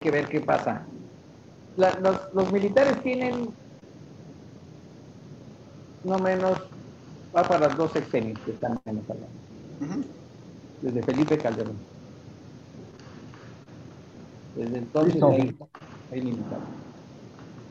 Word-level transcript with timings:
que 0.00 0.10
ver 0.10 0.28
qué 0.28 0.40
pasa. 0.40 0.82
los, 1.76 2.52
militares 2.52 3.02
tienen 3.02 3.48
no 6.04 6.18
menos, 6.18 6.58
va 7.34 7.42
para 7.42 7.68
las 7.68 7.76
dos 7.76 7.92
sexenios 7.92 8.38
que 8.40 8.52
están 8.52 8.78
menos 8.84 9.04
hablando. 9.08 10.06
Desde 10.82 11.02
Felipe 11.02 11.38
Calderón. 11.38 11.76
Desde 14.54 14.78
entonces 14.78 15.22
hay, 15.22 16.20
militares. 16.22 16.64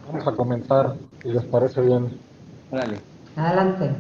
Vamos 0.08 0.28
a 0.28 0.32
comenzar, 0.32 0.96
si 1.22 1.30
les 1.30 1.46
parece 1.46 1.82
bien. 1.82 2.20
Adelante. 3.36 3.96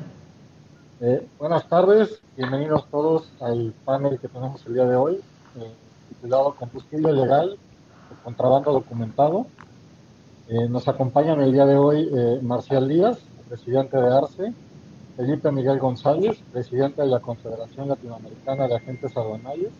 Eh, 0.99 1.27
buenas 1.37 1.67
tardes, 1.69 2.21
bienvenidos 2.35 2.89
todos 2.89 3.31
al 3.39 3.73
panel 3.85 4.19
que 4.19 4.27
tenemos 4.27 4.65
el 4.65 4.73
día 4.73 4.85
de 4.85 4.95
hoy, 4.95 5.21
eh, 5.57 5.73
titulado 6.09 6.55
Combustible 6.55 7.13
Legal 7.13 7.57
contrabando 8.23 8.71
documentado. 8.71 9.47
Eh, 10.47 10.69
nos 10.69 10.87
acompañan 10.87 11.41
el 11.41 11.51
día 11.51 11.65
de 11.65 11.77
hoy 11.77 12.09
eh, 12.13 12.39
Marcial 12.41 12.87
Díaz, 12.87 13.19
presidente 13.49 13.97
de 13.97 14.15
ARCE, 14.15 14.53
Felipe 15.15 15.51
Miguel 15.51 15.79
González, 15.79 16.39
presidente 16.51 17.01
de 17.01 17.07
la 17.07 17.19
Confederación 17.19 17.87
Latinoamericana 17.87 18.67
de 18.67 18.75
Agentes 18.75 19.15
Aduanales, 19.17 19.71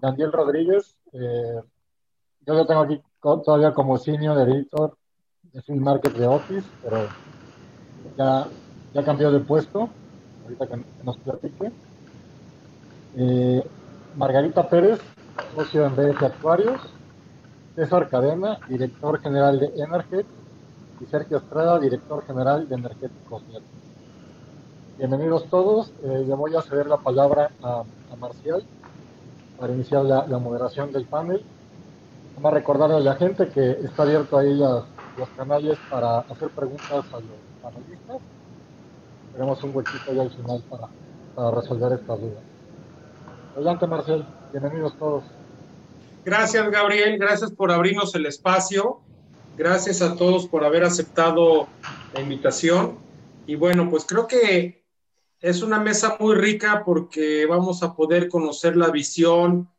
Daniel 0.00 0.32
Rodríguez, 0.32 0.94
eh, 1.12 1.60
yo 2.46 2.54
lo 2.54 2.66
tengo 2.66 2.82
aquí 2.82 3.02
todavía 3.20 3.74
como 3.74 3.98
senior 3.98 4.38
editor 4.48 4.96
de 5.52 5.62
Film 5.62 5.82
Market 5.82 6.12
de 6.14 6.26
Office, 6.26 6.68
pero 6.82 7.08
ya, 8.16 8.46
cambió 9.04 9.32
de 9.32 9.40
puesto, 9.40 9.88
ahorita 10.44 10.66
que 10.68 10.84
nos 11.02 11.16
platique. 11.18 11.72
Margarita 14.16 14.68
Pérez, 14.68 15.00
socio 15.54 15.86
en 15.86 15.96
BF 15.96 16.22
Actuarios, 16.22 16.80
César 17.76 18.08
Cadena, 18.08 18.58
director 18.70 19.20
general 19.20 19.60
de 19.60 19.66
Energet, 19.76 20.24
y 20.98 21.04
Sergio 21.04 21.36
Estrada, 21.36 21.78
director 21.78 22.24
general 22.26 22.66
de 22.66 22.74
Energéticos 22.74 23.42
Bienvenidos 24.96 25.44
todos. 25.50 25.92
Eh, 26.02 26.24
le 26.26 26.34
voy 26.34 26.56
a 26.56 26.62
ceder 26.62 26.86
la 26.86 26.96
palabra 26.96 27.50
a, 27.62 27.84
Marcial 28.18 28.64
para 29.60 29.74
iniciar 29.74 30.06
la, 30.06 30.38
moderación 30.38 30.90
del 30.90 31.04
panel. 31.04 31.44
Vamos 32.36 32.50
a 32.50 32.54
recordarle 32.54 32.96
a 32.96 33.00
la 33.00 33.14
gente 33.16 33.48
que 33.48 33.72
está 33.72 34.04
abierto 34.04 34.38
ahí 34.38 34.54
los 34.54 35.28
canales 35.36 35.76
para 35.90 36.20
hacer 36.20 36.48
preguntas 36.48 36.90
a 36.90 37.20
los 37.20 37.36
panelistas. 37.62 38.16
Tenemos 39.34 39.62
un 39.62 39.76
huequito 39.76 40.14
ya 40.14 40.22
al 40.22 40.30
final 40.30 40.62
para, 40.70 40.88
para 41.34 41.50
resolver 41.50 41.92
estas 41.92 42.18
dudas. 42.18 42.42
Adelante, 43.54 43.86
Marcial. 43.86 44.26
Bienvenidos 44.50 44.96
todos. 44.96 45.24
Gracias, 46.26 46.68
Gabriel. 46.72 47.18
Gracias 47.18 47.52
por 47.52 47.70
abrirnos 47.70 48.12
el 48.16 48.26
espacio. 48.26 49.00
Gracias 49.56 50.02
a 50.02 50.16
todos 50.16 50.48
por 50.48 50.64
haber 50.64 50.82
aceptado 50.82 51.68
la 52.12 52.20
invitación. 52.20 52.98
Y 53.46 53.54
bueno, 53.54 53.88
pues 53.88 54.04
creo 54.04 54.26
que 54.26 54.84
es 55.38 55.62
una 55.62 55.78
mesa 55.78 56.16
muy 56.18 56.34
rica 56.34 56.82
porque 56.84 57.46
vamos 57.46 57.84
a 57.84 57.94
poder 57.94 58.28
conocer 58.28 58.76
la 58.76 58.90
visión 58.90 59.70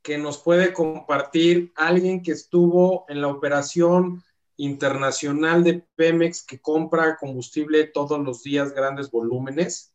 que 0.00 0.16
nos 0.16 0.38
puede 0.38 0.72
compartir 0.72 1.72
alguien 1.74 2.22
que 2.22 2.30
estuvo 2.30 3.04
en 3.08 3.20
la 3.20 3.26
operación 3.26 4.22
internacional 4.58 5.64
de 5.64 5.84
Pemex 5.96 6.46
que 6.46 6.60
compra 6.60 7.16
combustible 7.16 7.82
todos 7.82 8.20
los 8.20 8.44
días, 8.44 8.72
grandes 8.72 9.10
volúmenes, 9.10 9.92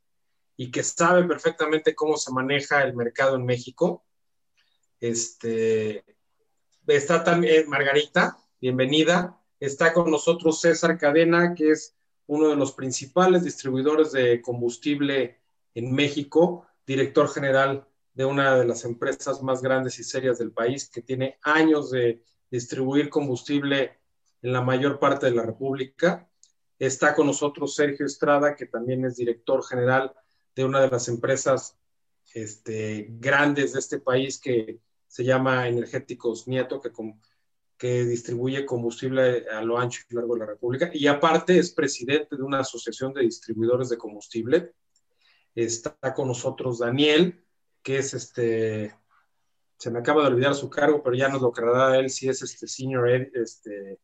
y 0.58 0.72
que 0.72 0.84
sabe 0.84 1.24
perfectamente 1.24 1.96
cómo 1.96 2.18
se 2.18 2.34
maneja 2.34 2.84
el 2.84 2.98
mercado 2.98 3.38
en 3.38 3.46
México. 3.46 4.04
Este, 5.02 6.06
está 6.86 7.24
también 7.24 7.68
Margarita, 7.68 8.38
bienvenida. 8.62 9.36
Está 9.60 9.94
con 9.94 10.12
nosotros 10.12 10.62
César 10.62 10.96
Cadena, 11.00 11.56
que 11.56 11.72
es 11.72 11.96
uno 12.28 12.50
de 12.50 12.56
los 12.56 12.74
principales 12.74 13.44
distribuidores 13.44 14.12
de 14.12 14.44
combustible 14.44 15.42
en 15.74 15.92
México, 15.92 16.68
director 16.86 17.28
general 17.30 17.88
de 18.14 18.26
una 18.26 18.56
de 18.56 18.66
las 18.66 18.86
empresas 18.86 19.42
más 19.42 19.64
grandes 19.64 19.98
y 19.98 20.04
serias 20.04 20.38
del 20.38 20.52
país, 20.52 20.88
que 20.88 21.02
tiene 21.02 21.40
años 21.42 21.90
de 21.90 22.24
distribuir 22.52 23.10
combustible 23.10 23.98
en 24.44 24.54
la 24.54 24.62
mayor 24.62 25.00
parte 25.00 25.26
de 25.26 25.36
la 25.36 25.44
República. 25.44 26.30
Está 26.78 27.16
con 27.16 27.26
nosotros 27.26 27.74
Sergio 27.74 28.06
Estrada, 28.06 28.56
que 28.56 28.68
también 28.68 29.04
es 29.06 29.16
director 29.16 29.66
general 29.66 30.14
de 30.56 30.64
una 30.64 30.80
de 30.80 30.90
las 30.90 31.08
empresas 31.08 31.76
este, 32.36 33.08
grandes 33.10 33.74
de 33.74 33.80
este 33.80 34.00
país 34.00 34.40
que 34.40 34.80
se 35.12 35.26
llama 35.26 35.68
Energéticos 35.68 36.48
Nieto, 36.48 36.80
que, 36.80 36.90
que 37.78 38.06
distribuye 38.06 38.66
combustible 38.66 39.46
a 39.50 39.62
lo 39.62 39.78
ancho 39.78 40.04
y 40.10 40.16
largo 40.16 40.36
de 40.36 40.40
la 40.40 40.46
República. 40.46 40.90
Y 40.94 41.06
aparte 41.08 41.60
es 41.60 41.74
presidente 41.74 42.38
de 42.38 42.42
una 42.42 42.60
asociación 42.60 43.14
de 43.14 43.24
distribuidores 43.24 43.90
de 43.90 43.98
combustible. 43.98 44.72
Está 45.54 46.14
con 46.16 46.30
nosotros 46.30 46.80
Daniel, 46.80 47.44
que 47.84 47.98
es 47.98 48.14
este, 48.14 48.96
se 49.78 49.92
me 49.92 50.00
acaba 50.00 50.22
de 50.22 50.30
olvidar 50.30 50.56
su 50.56 50.70
cargo, 50.70 51.04
pero 51.04 51.18
ya 51.18 51.28
nos 51.28 51.42
lo 51.42 51.50
aclarará 51.50 52.00
él 52.00 52.10
si 52.10 52.30
es 52.30 52.42
este 52.42 52.66
senior 52.66 53.10
este, 53.10 54.00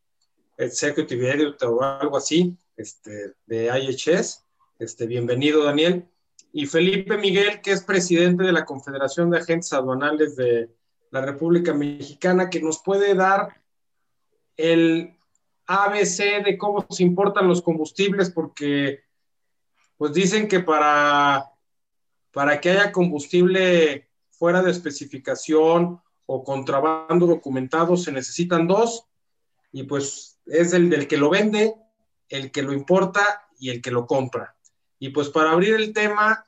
executive 0.58 1.30
editor 1.30 1.70
o 1.70 1.82
algo 1.82 2.18
así, 2.18 2.54
este, 2.76 3.32
de 3.46 3.64
IHS. 3.64 4.44
Este, 4.78 5.06
bienvenido, 5.06 5.64
Daniel. 5.64 6.06
Y 6.52 6.66
Felipe 6.66 7.16
Miguel, 7.16 7.62
que 7.62 7.72
es 7.72 7.82
presidente 7.82 8.44
de 8.44 8.52
la 8.52 8.66
Confederación 8.66 9.30
de 9.30 9.38
Agentes 9.38 9.72
Aduanales 9.72 10.36
de 10.36 10.76
la 11.10 11.20
República 11.20 11.72
Mexicana, 11.74 12.50
que 12.50 12.60
nos 12.60 12.82
puede 12.82 13.14
dar 13.14 13.60
el 14.56 15.16
ABC 15.66 16.44
de 16.44 16.56
cómo 16.58 16.86
se 16.90 17.02
importan 17.02 17.48
los 17.48 17.62
combustibles, 17.62 18.30
porque 18.30 19.02
pues 19.96 20.12
dicen 20.12 20.48
que 20.48 20.60
para, 20.60 21.50
para 22.32 22.60
que 22.60 22.70
haya 22.70 22.92
combustible 22.92 24.08
fuera 24.30 24.62
de 24.62 24.70
especificación 24.70 26.00
o 26.26 26.44
contrabando 26.44 27.26
documentado 27.26 27.96
se 27.96 28.12
necesitan 28.12 28.66
dos, 28.66 29.06
y 29.72 29.84
pues 29.84 30.38
es 30.46 30.72
el 30.72 30.88
del 30.90 31.08
que 31.08 31.16
lo 31.16 31.30
vende, 31.30 31.74
el 32.28 32.50
que 32.50 32.62
lo 32.62 32.72
importa 32.72 33.48
y 33.58 33.70
el 33.70 33.82
que 33.82 33.90
lo 33.90 34.06
compra. 34.06 34.56
Y 34.98 35.10
pues 35.10 35.28
para 35.28 35.52
abrir 35.52 35.74
el 35.74 35.92
tema, 35.92 36.46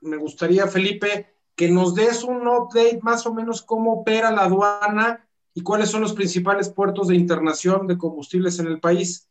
me 0.00 0.16
gustaría, 0.16 0.66
Felipe, 0.66 1.31
que 1.54 1.70
nos 1.70 1.94
des 1.94 2.24
un 2.24 2.46
update 2.46 3.00
más 3.02 3.26
o 3.26 3.34
menos 3.34 3.62
cómo 3.62 3.92
opera 3.92 4.30
la 4.30 4.44
aduana 4.44 5.26
y 5.54 5.62
cuáles 5.62 5.90
son 5.90 6.00
los 6.00 6.14
principales 6.14 6.68
puertos 6.68 7.08
de 7.08 7.16
internación 7.16 7.86
de 7.86 7.98
combustibles 7.98 8.58
en 8.58 8.68
el 8.68 8.80
país. 8.80 9.28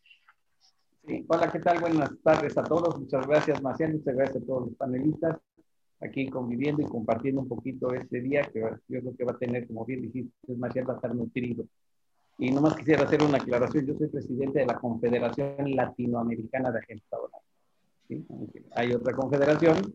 Sí, 1.08 1.26
hola, 1.28 1.52
¿qué 1.52 1.60
tal? 1.60 1.80
Buenas 1.80 2.12
tardes 2.24 2.58
a 2.58 2.64
todos. 2.64 3.00
Muchas 3.00 3.26
gracias, 3.26 3.62
Maciel. 3.62 3.94
Muchas 3.94 4.16
gracias 4.16 4.44
a 4.44 4.46
todos 4.46 4.68
los 4.68 4.76
panelistas 4.76 5.40
aquí 6.00 6.28
conviviendo 6.30 6.82
y 6.82 6.86
compartiendo 6.86 7.42
un 7.42 7.48
poquito 7.48 7.94
este 7.94 8.22
día 8.22 8.42
que 8.52 8.60
yo 8.88 9.02
creo 9.02 9.16
que 9.16 9.24
va 9.24 9.34
a 9.34 9.38
tener, 9.38 9.68
como 9.68 9.86
bien 9.86 10.02
dijiste, 10.02 10.56
Maciel, 10.58 10.88
va 10.88 10.94
a 10.94 10.96
estar 10.98 11.14
nutrido. 11.16 11.66
Y 12.38 12.52
nomás 12.52 12.76
quisiera 12.76 13.04
hacer 13.04 13.22
una 13.24 13.38
aclaración. 13.38 13.86
Yo 13.86 13.96
soy 13.96 14.08
presidente 14.08 14.60
de 14.60 14.66
la 14.66 14.80
Confederación 14.80 15.76
Latinoamericana 15.76 16.72
de 16.72 16.80
Agentes 16.80 17.08
Aduanales. 17.12 17.48
¿Sí? 18.08 18.26
Hay 18.76 18.94
otra 18.94 19.14
confederación, 19.14 19.94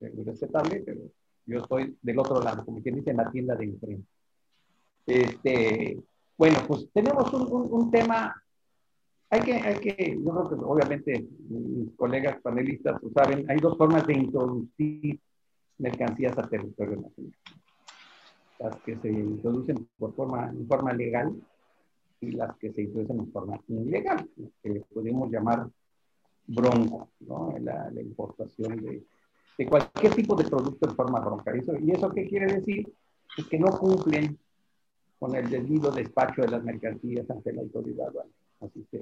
respetable, 0.00 0.82
pero 0.84 1.02
yo 1.46 1.58
estoy 1.58 1.96
del 2.02 2.18
otro 2.18 2.42
lado, 2.42 2.64
como 2.64 2.82
quien 2.82 2.96
dice, 2.96 3.10
en 3.10 3.18
la 3.18 3.30
tienda 3.30 3.54
de 3.54 3.64
enfrente. 3.64 4.08
Este, 5.06 6.02
bueno, 6.36 6.58
pues 6.66 6.88
tenemos 6.92 7.32
un, 7.32 7.90
tema, 7.90 8.34
hay 9.30 9.40
que, 9.42 9.52
hay 9.54 9.78
que, 9.78 10.18
yo 10.24 10.30
creo 10.30 10.48
que 10.48 10.54
obviamente 10.64 11.28
mis 11.48 11.94
colegas 11.96 12.40
panelistas 12.40 13.02
lo 13.02 13.10
saben, 13.10 13.48
hay 13.50 13.58
dos 13.58 13.76
formas 13.76 14.06
de 14.06 14.14
introducir 14.14 15.20
mercancías 15.78 16.36
a 16.38 16.48
territorio 16.48 16.96
nacional. 16.96 17.34
Las 18.58 18.76
que 18.82 18.96
se 18.96 19.10
introducen 19.10 19.88
por 19.98 20.14
forma, 20.14 20.48
en 20.48 20.66
forma 20.66 20.92
legal 20.92 21.34
y 22.20 22.30
las 22.30 22.56
que 22.56 22.72
se 22.72 22.82
introducen 22.82 23.18
en 23.18 23.32
forma 23.32 23.60
ilegal, 23.68 24.28
que 24.62 24.82
podemos 24.92 25.30
llamar 25.30 25.68
bronco, 26.46 27.10
¿no? 27.20 27.54
la 27.58 28.00
importación 28.00 28.76
de, 28.76 29.04
de 29.56 29.66
cualquier 29.66 30.14
tipo 30.14 30.34
de 30.34 30.44
producto 30.44 30.88
en 30.88 30.96
forma 30.96 31.20
bronca. 31.20 31.52
¿Y 31.80 31.90
eso 31.90 32.10
qué 32.10 32.26
quiere 32.26 32.46
decir? 32.46 32.92
Pues 33.34 33.48
que 33.48 33.58
no 33.58 33.68
cumplen 33.70 34.38
con 35.18 35.34
el 35.34 35.48
debido 35.48 35.90
despacho 35.90 36.42
de 36.42 36.48
las 36.48 36.64
mercancías 36.64 37.28
ante 37.30 37.52
la 37.52 37.62
autoridad 37.62 38.12
Así 38.60 38.86
que 38.90 39.00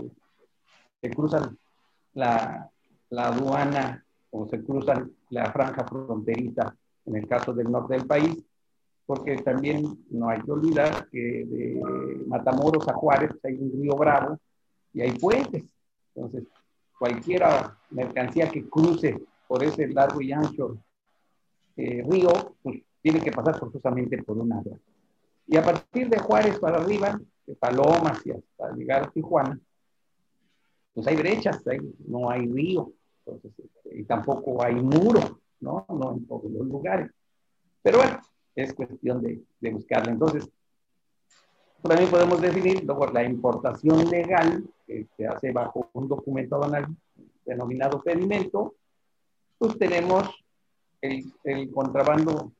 se 1.00 1.10
cruzan 1.10 1.58
la, 2.14 2.70
la 3.10 3.28
aduana 3.28 4.04
o 4.30 4.46
se 4.46 4.62
cruzan 4.62 5.12
la 5.30 5.50
franja 5.52 5.84
fronteriza 5.84 6.74
en 7.06 7.16
el 7.16 7.26
caso 7.26 7.52
del 7.52 7.70
norte 7.70 7.94
del 7.94 8.06
país, 8.06 8.44
porque 9.06 9.36
también 9.36 9.84
no 10.10 10.28
hay 10.28 10.40
que 10.40 10.52
olvidar 10.52 11.08
que 11.10 11.44
de 11.44 11.82
Matamoros 12.26 12.88
a 12.88 12.94
Juárez 12.94 13.32
hay 13.42 13.54
un 13.58 13.72
río 13.72 13.94
Bravo 13.96 14.38
y 14.94 15.00
hay 15.00 15.12
puentes. 15.18 15.64
Entonces, 16.14 16.44
cualquier 16.98 17.42
mercancía 17.90 18.48
que 18.48 18.68
cruce 18.68 19.20
por 19.52 19.62
ese 19.62 19.86
largo 19.88 20.22
y 20.22 20.32
ancho 20.32 20.78
eh, 21.76 22.02
río, 22.08 22.56
pues 22.62 22.80
tiene 23.02 23.20
que 23.20 23.30
pasar 23.30 23.58
forzosamente 23.58 24.22
por 24.22 24.38
un 24.38 24.50
área. 24.50 24.78
Y 25.46 25.58
a 25.58 25.62
partir 25.62 26.08
de 26.08 26.18
Juárez 26.20 26.58
para 26.58 26.78
arriba, 26.78 27.20
de 27.44 27.54
Palomas 27.56 28.24
y 28.24 28.30
hasta 28.30 28.74
llegar 28.74 29.02
a 29.02 29.10
Tijuana, 29.10 29.60
pues 30.94 31.06
hay 31.06 31.16
brechas, 31.16 31.62
no 31.98 32.30
hay 32.30 32.46
río, 32.46 32.94
este, 33.26 33.68
y 33.94 34.04
tampoco 34.04 34.64
hay 34.64 34.76
muro, 34.76 35.40
¿no? 35.60 35.84
No 35.86 36.14
en 36.14 36.26
todos 36.26 36.50
los 36.50 36.66
lugares. 36.66 37.10
Pero 37.82 37.98
bueno, 37.98 38.20
es 38.54 38.72
cuestión 38.72 39.20
de, 39.20 39.42
de 39.60 39.70
buscarla. 39.70 40.12
Entonces, 40.12 40.50
también 41.82 42.10
podemos 42.10 42.40
definir 42.40 42.84
luego 42.84 43.06
la 43.08 43.22
importación 43.22 44.08
legal 44.08 44.64
que 44.86 45.08
se 45.14 45.26
hace 45.26 45.52
bajo 45.52 45.90
un 45.92 46.08
documento 46.08 46.58
denominado 47.44 48.00
pedimento, 48.02 48.76
pues 49.62 49.78
tenemos 49.78 50.28
el, 51.00 51.32
el 51.44 51.70
contrabando 51.70 52.52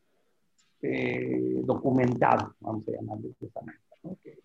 eh, 0.81 1.60
documentado, 1.64 2.54
vamos 2.60 2.84
a 2.87 2.93
llamarlo 2.93 3.31
de 3.40 3.46
esa 3.49 3.60
manera, 3.60 3.82
¿no? 4.04 4.16
que, 4.22 4.38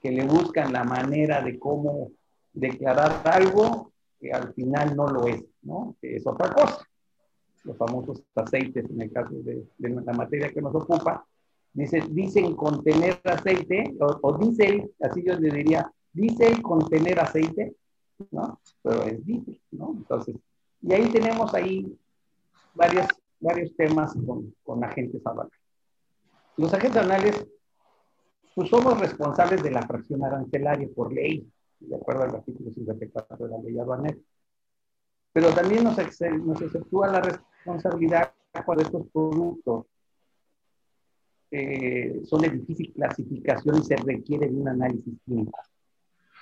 que, 0.00 0.10
le 0.10 0.24
buscan 0.24 0.72
la 0.72 0.82
manera 0.82 1.42
de 1.42 1.58
cómo 1.58 2.12
declarar 2.54 3.20
algo 3.26 3.92
que 4.18 4.32
al 4.32 4.54
final 4.54 4.96
no 4.96 5.08
lo 5.08 5.26
es, 5.26 5.44
¿no? 5.60 5.94
que 6.00 6.16
es 6.16 6.26
otra 6.26 6.50
cosa. 6.50 6.82
Los 7.64 7.76
famosos 7.76 8.22
aceites, 8.34 8.88
en 8.88 9.02
el 9.02 9.12
caso 9.12 9.34
de, 9.34 9.66
de 9.76 9.88
la 9.90 10.14
materia 10.14 10.50
que 10.50 10.62
nos 10.62 10.74
ocupa, 10.74 11.26
dice, 11.74 12.02
dicen 12.08 12.56
contener 12.56 13.20
aceite, 13.24 13.94
o, 14.00 14.18
o 14.22 14.38
dice, 14.38 14.90
así 15.02 15.22
yo 15.22 15.38
le 15.38 15.50
diría, 15.50 15.92
dice 16.14 16.62
contener 16.62 17.20
aceite, 17.20 17.74
¿no? 18.30 18.58
Pero 18.82 19.02
es 19.02 19.26
diésel, 19.26 19.60
¿no? 19.72 19.92
Entonces, 19.98 20.36
y 20.82 20.92
ahí 20.92 21.10
tenemos 21.10 21.52
ahí 21.54 21.98
varios, 22.74 23.06
varios 23.38 23.74
temas 23.76 24.14
con, 24.26 24.54
con 24.62 24.82
agentes 24.82 25.24
aduanales. 25.26 25.58
Los 26.56 26.72
agentes 26.72 27.02
aduanales, 27.02 27.46
pues 28.54 28.68
somos 28.70 28.98
responsables 28.98 29.62
de 29.62 29.70
la 29.70 29.86
fracción 29.86 30.24
arancelaria 30.24 30.88
por 30.94 31.12
ley, 31.12 31.50
de 31.80 31.96
acuerdo 31.96 32.24
al 32.24 32.34
artículo 32.36 32.70
54 32.70 33.36
de 33.36 33.50
la 33.50 33.58
ley 33.62 33.78
aduanera. 33.78 34.18
Pero 35.32 35.50
también 35.50 35.84
nos, 35.84 35.96
nos 35.96 36.62
exceptúa 36.62 37.08
la 37.08 37.20
responsabilidad 37.20 38.32
cuando 38.64 38.82
estos 38.82 39.06
productos 39.12 39.86
eh, 41.52 42.20
son 42.24 42.40
de 42.40 42.50
difícil 42.50 42.92
clasificación 42.92 43.76
y 43.78 43.82
se 43.82 43.96
requiere 43.96 44.48
de 44.48 44.56
un 44.56 44.68
análisis 44.68 45.14
químico. 45.24 45.58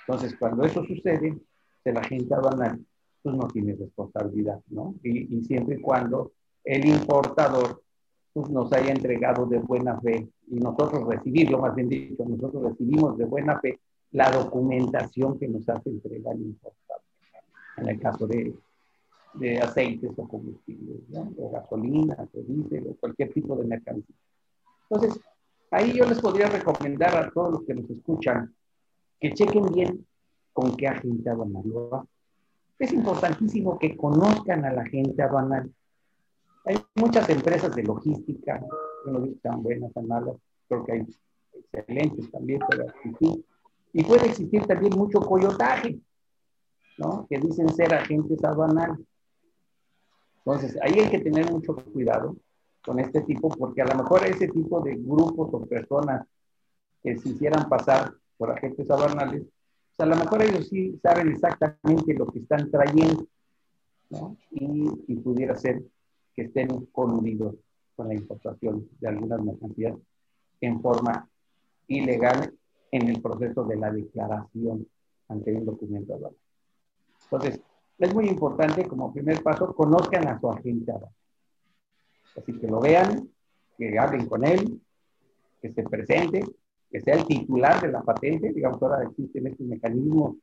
Entonces, 0.07 0.35
cuando 0.39 0.63
eso 0.63 0.83
sucede, 0.85 1.37
el 1.83 1.97
agente 1.97 2.33
aduanal 2.33 2.83
pues 3.21 3.35
no 3.35 3.47
tiene 3.47 3.75
responsabilidad, 3.75 4.61
¿no? 4.69 4.95
Y, 5.03 5.35
y, 5.35 5.43
siempre 5.43 5.75
y 5.75 5.81
cuando 5.81 6.31
el 6.63 6.85
importador 6.85 7.83
pues, 8.33 8.49
nos 8.49 8.71
haya 8.73 8.91
entregado 8.91 9.45
de 9.45 9.59
buena 9.59 9.99
fe 9.99 10.29
y 10.47 10.55
nosotros 10.55 11.07
recibirlo, 11.07 11.59
más 11.59 11.75
bien 11.75 11.89
dicho, 11.89 12.23
nosotros 12.25 12.63
recibimos 12.63 13.17
de 13.17 13.25
buena 13.25 13.59
fe 13.59 13.79
la 14.11 14.31
documentación 14.31 15.37
que 15.37 15.47
nos 15.47 15.67
hace 15.69 15.89
entregar 15.89 16.35
el 16.35 16.41
importador. 16.41 17.03
En 17.77 17.89
el 17.89 17.99
caso 17.99 18.27
de, 18.27 18.53
de 19.35 19.59
aceites 19.59 20.11
o 20.17 20.27
combustibles, 20.27 21.07
¿no? 21.09 21.31
o 21.37 21.51
gasolina, 21.51 22.17
o 22.33 22.41
diésel, 22.41 22.87
o 22.89 22.95
cualquier 22.95 23.31
tipo 23.31 23.55
de 23.55 23.65
mercancía. 23.65 24.15
Entonces, 24.89 25.21
ahí 25.71 25.93
yo 25.93 26.05
les 26.05 26.19
podría 26.19 26.47
recomendar 26.47 27.15
a 27.15 27.29
todos 27.31 27.51
los 27.51 27.63
que 27.63 27.75
nos 27.75 27.89
escuchan 27.89 28.53
que 29.19 29.33
chequen 29.33 29.65
bien 29.73 30.05
con 30.53 30.75
qué 30.75 30.87
agente 30.87 31.31
va. 31.31 32.05
Es 32.79 32.93
importantísimo 32.93 33.77
que 33.77 33.97
conozcan 33.97 34.63
a 34.63 34.71
la 34.71 34.85
gente 34.85 35.21
aduanal. 35.21 35.69
Hay 36.65 36.77
muchas 36.95 37.29
empresas 37.29 37.75
de 37.75 37.83
logística, 37.83 38.59
yo 39.05 39.11
no 39.11 39.19
digo 39.21 39.35
tan 39.41 39.61
buenas, 39.61 39.93
tan 39.93 40.07
malas, 40.07 40.35
creo 40.67 40.85
que 40.85 40.91
hay 40.93 41.07
excelentes 41.53 42.31
también, 42.31 42.61
pero. 42.69 42.85
Y 43.91 44.03
puede 44.03 44.27
existir 44.27 44.65
también 44.65 44.93
mucho 44.95 45.19
coyotaje, 45.19 45.99
¿no? 46.97 47.25
Que 47.29 47.39
dicen 47.39 47.69
ser 47.69 47.93
agentes 47.93 48.41
aduanales. 48.43 48.99
Entonces, 50.37 50.77
ahí 50.81 50.99
hay 50.99 51.09
que 51.09 51.19
tener 51.19 51.51
mucho 51.51 51.75
cuidado 51.75 52.35
con 52.85 52.99
este 52.99 53.21
tipo, 53.21 53.49
porque 53.49 53.81
a 53.81 53.85
lo 53.85 53.95
mejor 53.95 54.25
ese 54.25 54.47
tipo 54.47 54.79
de 54.81 54.95
grupos 54.95 55.49
o 55.51 55.65
personas 55.65 56.25
que 57.03 57.17
se 57.17 57.29
hicieran 57.29 57.67
pasar 57.67 58.13
por 58.37 58.51
agentes 58.51 58.89
aduanales, 58.89 59.43
pues 59.99 60.09
a 60.09 60.15
lo 60.15 60.23
mejor 60.23 60.41
ellos 60.43 60.69
sí 60.69 60.97
saben 61.03 61.27
exactamente 61.27 62.13
lo 62.13 62.25
que 62.27 62.39
están 62.39 62.71
trayendo, 62.71 63.27
¿no? 64.09 64.37
Y, 64.51 64.87
y 65.07 65.15
pudiera 65.17 65.57
ser 65.57 65.83
que 66.33 66.43
estén 66.43 66.85
coludidos 66.85 67.55
con 67.97 68.07
la 68.07 68.13
importación 68.13 68.87
de 68.97 69.07
algunas 69.09 69.43
mercancías 69.43 69.97
en 70.61 70.81
forma 70.81 71.27
ilegal 71.87 72.53
en 72.91 73.09
el 73.09 73.21
proceso 73.21 73.65
de 73.65 73.75
la 73.75 73.91
declaración 73.91 74.87
ante 75.27 75.53
un 75.53 75.65
documento 75.65 76.13
aduanal. 76.13 76.37
Entonces, 77.23 77.61
es 77.97 78.13
muy 78.13 78.29
importante 78.29 78.87
como 78.87 79.11
primer 79.11 79.43
paso, 79.43 79.75
conozcan 79.75 80.29
a 80.29 80.39
su 80.39 80.49
agente 80.49 80.91
aduanal. 80.91 81.13
Así 82.37 82.57
que 82.57 82.67
lo 82.67 82.79
vean, 82.79 83.29
que 83.77 83.99
hablen 83.99 84.27
con 84.27 84.45
él, 84.45 84.81
que 85.61 85.73
se 85.73 85.83
presente, 85.83 86.45
que 86.89 87.01
sea 87.01 87.15
el 87.15 87.25
titular 87.25 87.81
de 87.81 87.91
la 87.91 88.01
patente. 88.01 88.51
Digamos, 88.51 88.81
ahora 88.81 89.03
existen 89.03 89.47
estos 89.47 89.67
mecanismos 89.67 90.35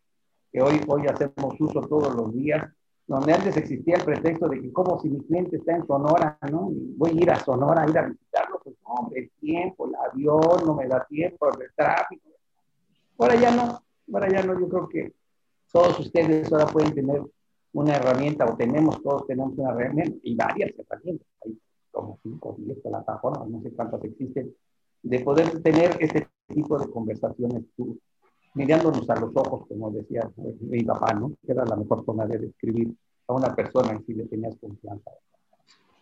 que 0.52 0.62
hoy, 0.62 0.80
hoy 0.86 1.06
hacemos 1.06 1.60
uso 1.60 1.80
todos 1.82 2.14
los 2.14 2.32
días, 2.34 2.72
donde 3.06 3.32
antes 3.32 3.56
existía 3.56 3.96
el 3.96 4.04
pretexto 4.04 4.48
de 4.48 4.60
que 4.60 4.72
como 4.72 5.00
si 5.00 5.08
mi 5.08 5.20
cliente 5.20 5.56
está 5.56 5.76
en 5.76 5.86
Sonora, 5.86 6.38
¿no? 6.50 6.70
Voy 6.96 7.10
a 7.10 7.22
ir 7.22 7.30
a 7.30 7.38
Sonora 7.38 7.82
a 7.82 7.88
ir 7.88 7.98
a 7.98 8.08
visitarlo, 8.08 8.60
pues 8.62 8.76
no, 8.82 9.10
el 9.14 9.30
tiempo, 9.40 9.86
el 9.86 9.94
avión, 9.94 10.66
no 10.66 10.74
me 10.74 10.88
da 10.88 11.04
tiempo, 11.08 11.48
el 11.48 11.70
tráfico. 11.74 12.28
Ahora 13.18 13.36
ya 13.36 13.54
no, 13.54 13.80
ahora 14.12 14.28
ya 14.28 14.42
no, 14.42 14.58
yo 14.58 14.68
creo 14.68 14.88
que 14.88 15.12
todos 15.72 15.98
ustedes 16.00 16.52
ahora 16.52 16.66
pueden 16.66 16.94
tener 16.94 17.22
una 17.72 17.94
herramienta, 17.94 18.46
o 18.46 18.56
tenemos, 18.56 19.02
todos 19.02 19.26
tenemos 19.26 19.56
una 19.56 19.70
herramienta, 19.70 20.18
y 20.22 20.34
varias 20.34 20.72
herramientas, 20.78 21.26
como 21.92 22.18
cinco 22.22 22.50
o 22.50 22.56
diez 22.58 22.78
plataformas, 22.80 23.48
no 23.48 23.60
sé 23.62 23.70
cuántas 23.72 24.02
existen, 24.04 24.54
de 25.02 25.20
poder 25.20 25.62
tener 25.62 25.96
este 26.00 26.28
tipo 26.48 26.78
de 26.78 26.90
conversaciones 26.90 27.64
tú, 27.76 27.98
mirándonos 28.54 29.08
a 29.10 29.20
los 29.20 29.30
ojos, 29.36 29.66
como 29.68 29.90
decía 29.90 30.30
mi 30.60 30.82
papá, 30.82 31.12
¿no? 31.14 31.32
Que 31.44 31.52
era 31.52 31.64
la 31.64 31.76
mejor 31.76 32.04
forma 32.04 32.26
de 32.26 32.38
describir 32.38 32.94
a 33.28 33.34
una 33.34 33.54
persona 33.54 33.92
en 33.92 34.04
si 34.06 34.14
le 34.14 34.24
tenías 34.26 34.56
confianza. 34.60 35.10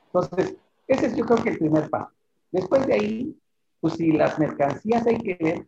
Entonces, 0.06 0.56
ese 0.86 1.06
es 1.06 1.16
yo 1.16 1.24
creo 1.24 1.42
que 1.42 1.50
el 1.50 1.58
primer 1.58 1.90
paso. 1.90 2.12
Después 2.52 2.86
de 2.86 2.94
ahí, 2.94 3.36
pues 3.80 3.94
si 3.94 4.12
las 4.12 4.38
mercancías 4.38 5.06
hay 5.06 5.18
que 5.18 5.36
ver, 5.40 5.66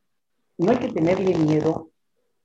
no 0.59 0.71
hay 0.71 0.79
que 0.79 0.93
tenerle 0.93 1.37
miedo 1.37 1.91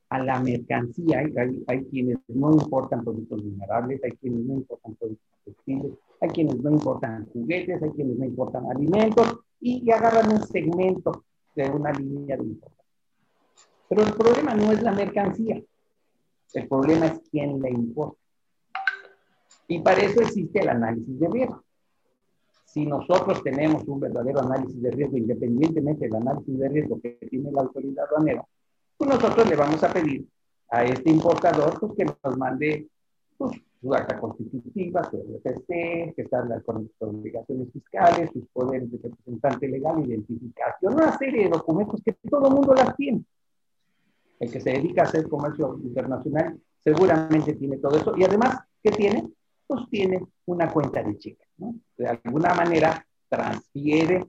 a 0.10 0.20
la 0.20 0.40
mercancía. 0.40 1.20
Hay, 1.20 1.34
hay, 1.38 1.64
hay 1.68 1.86
quienes 1.86 2.18
no 2.28 2.52
importan 2.52 3.04
productos 3.04 3.44
minerables, 3.44 4.04
hay 4.04 4.12
quienes 4.12 4.42
no 4.46 4.56
importan 4.56 4.96
productos 4.96 5.28
textiles, 5.46 5.92
hay 6.20 6.30
quienes 6.30 6.56
no 6.62 6.72
importan 6.72 7.26
juguetes, 7.28 7.82
hay 7.82 7.90
quienes 7.92 8.18
no 8.18 8.26
importan 8.26 8.66
alimentos 8.72 9.40
y 9.60 9.90
agarran 9.92 10.32
un 10.32 10.42
segmento 10.44 11.24
de 11.56 11.70
una 11.70 11.92
línea 11.92 12.38
de 12.38 12.44
importación. 12.44 12.88
Pero 13.90 14.04
el 14.04 14.14
problema 14.14 14.54
no 14.54 14.72
es 14.72 14.82
la 14.82 14.92
mercancía, 14.94 15.62
el 16.54 16.68
problema 16.68 17.08
es 17.08 17.22
quién 17.30 17.62
la 17.62 17.70
importa. 17.70 18.20
Y 19.68 19.80
para 19.80 20.02
eso 20.02 20.22
existe 20.22 20.60
el 20.60 20.70
análisis 20.70 21.20
de 21.20 21.28
riesgo. 21.28 21.64
Si 22.66 22.86
nosotros 22.86 23.44
tenemos 23.44 23.84
un 23.86 24.00
verdadero 24.00 24.40
análisis 24.40 24.82
de 24.82 24.92
riesgo, 24.92 25.18
independientemente 25.18 26.06
del 26.06 26.16
análisis 26.16 26.58
de 26.58 26.70
riesgo 26.70 27.02
que 27.02 27.18
tiene 27.30 27.52
la 27.52 27.62
autoridad 27.62 28.06
aduanera, 28.06 28.46
pues 28.98 29.10
nosotros 29.10 29.50
le 29.50 29.56
vamos 29.56 29.84
a 29.84 29.92
pedir 29.92 30.26
a 30.70 30.86
este 30.86 31.10
importador 31.10 31.78
pues, 31.80 31.94
que 31.98 32.06
nos 32.06 32.38
mande 32.38 32.88
su 33.50 33.94
acta 33.94 34.20
constitutiva, 34.20 35.04
su 35.10 35.18
RFC, 35.18 36.14
que 36.16 36.22
están 36.22 36.50
sus 36.64 36.92
obligaciones 37.00 37.72
fiscales, 37.72 38.30
sus 38.32 38.48
poderes 38.54 38.92
de 38.92 38.98
representante 38.98 39.68
legal, 39.68 40.06
identificación, 40.06 40.94
una 40.94 41.18
serie 41.18 41.46
de 41.46 41.50
documentos 41.50 42.02
que 42.04 42.14
todo 42.30 42.48
el 42.48 42.54
mundo 42.54 42.74
las 42.76 42.96
tiene. 42.96 43.24
El 44.40 44.52
que 44.52 44.60
se 44.60 44.72
dedica 44.72 45.02
a 45.04 45.06
hacer 45.06 45.28
comercio 45.28 45.80
internacional 45.84 46.60
seguramente 46.84 47.54
tiene 47.54 47.78
todo 47.78 47.98
eso. 47.98 48.14
Y 48.18 48.24
además, 48.24 48.60
¿qué 48.84 48.92
tiene? 48.92 49.32
Pues 49.66 49.84
tiene 49.90 50.26
una 50.46 50.72
cuenta 50.72 51.02
de 51.04 51.18
cheque. 51.18 51.46
¿no? 51.58 51.76
De 51.98 52.08
alguna 52.08 52.54
manera 52.54 53.06
transfiere 53.30 54.26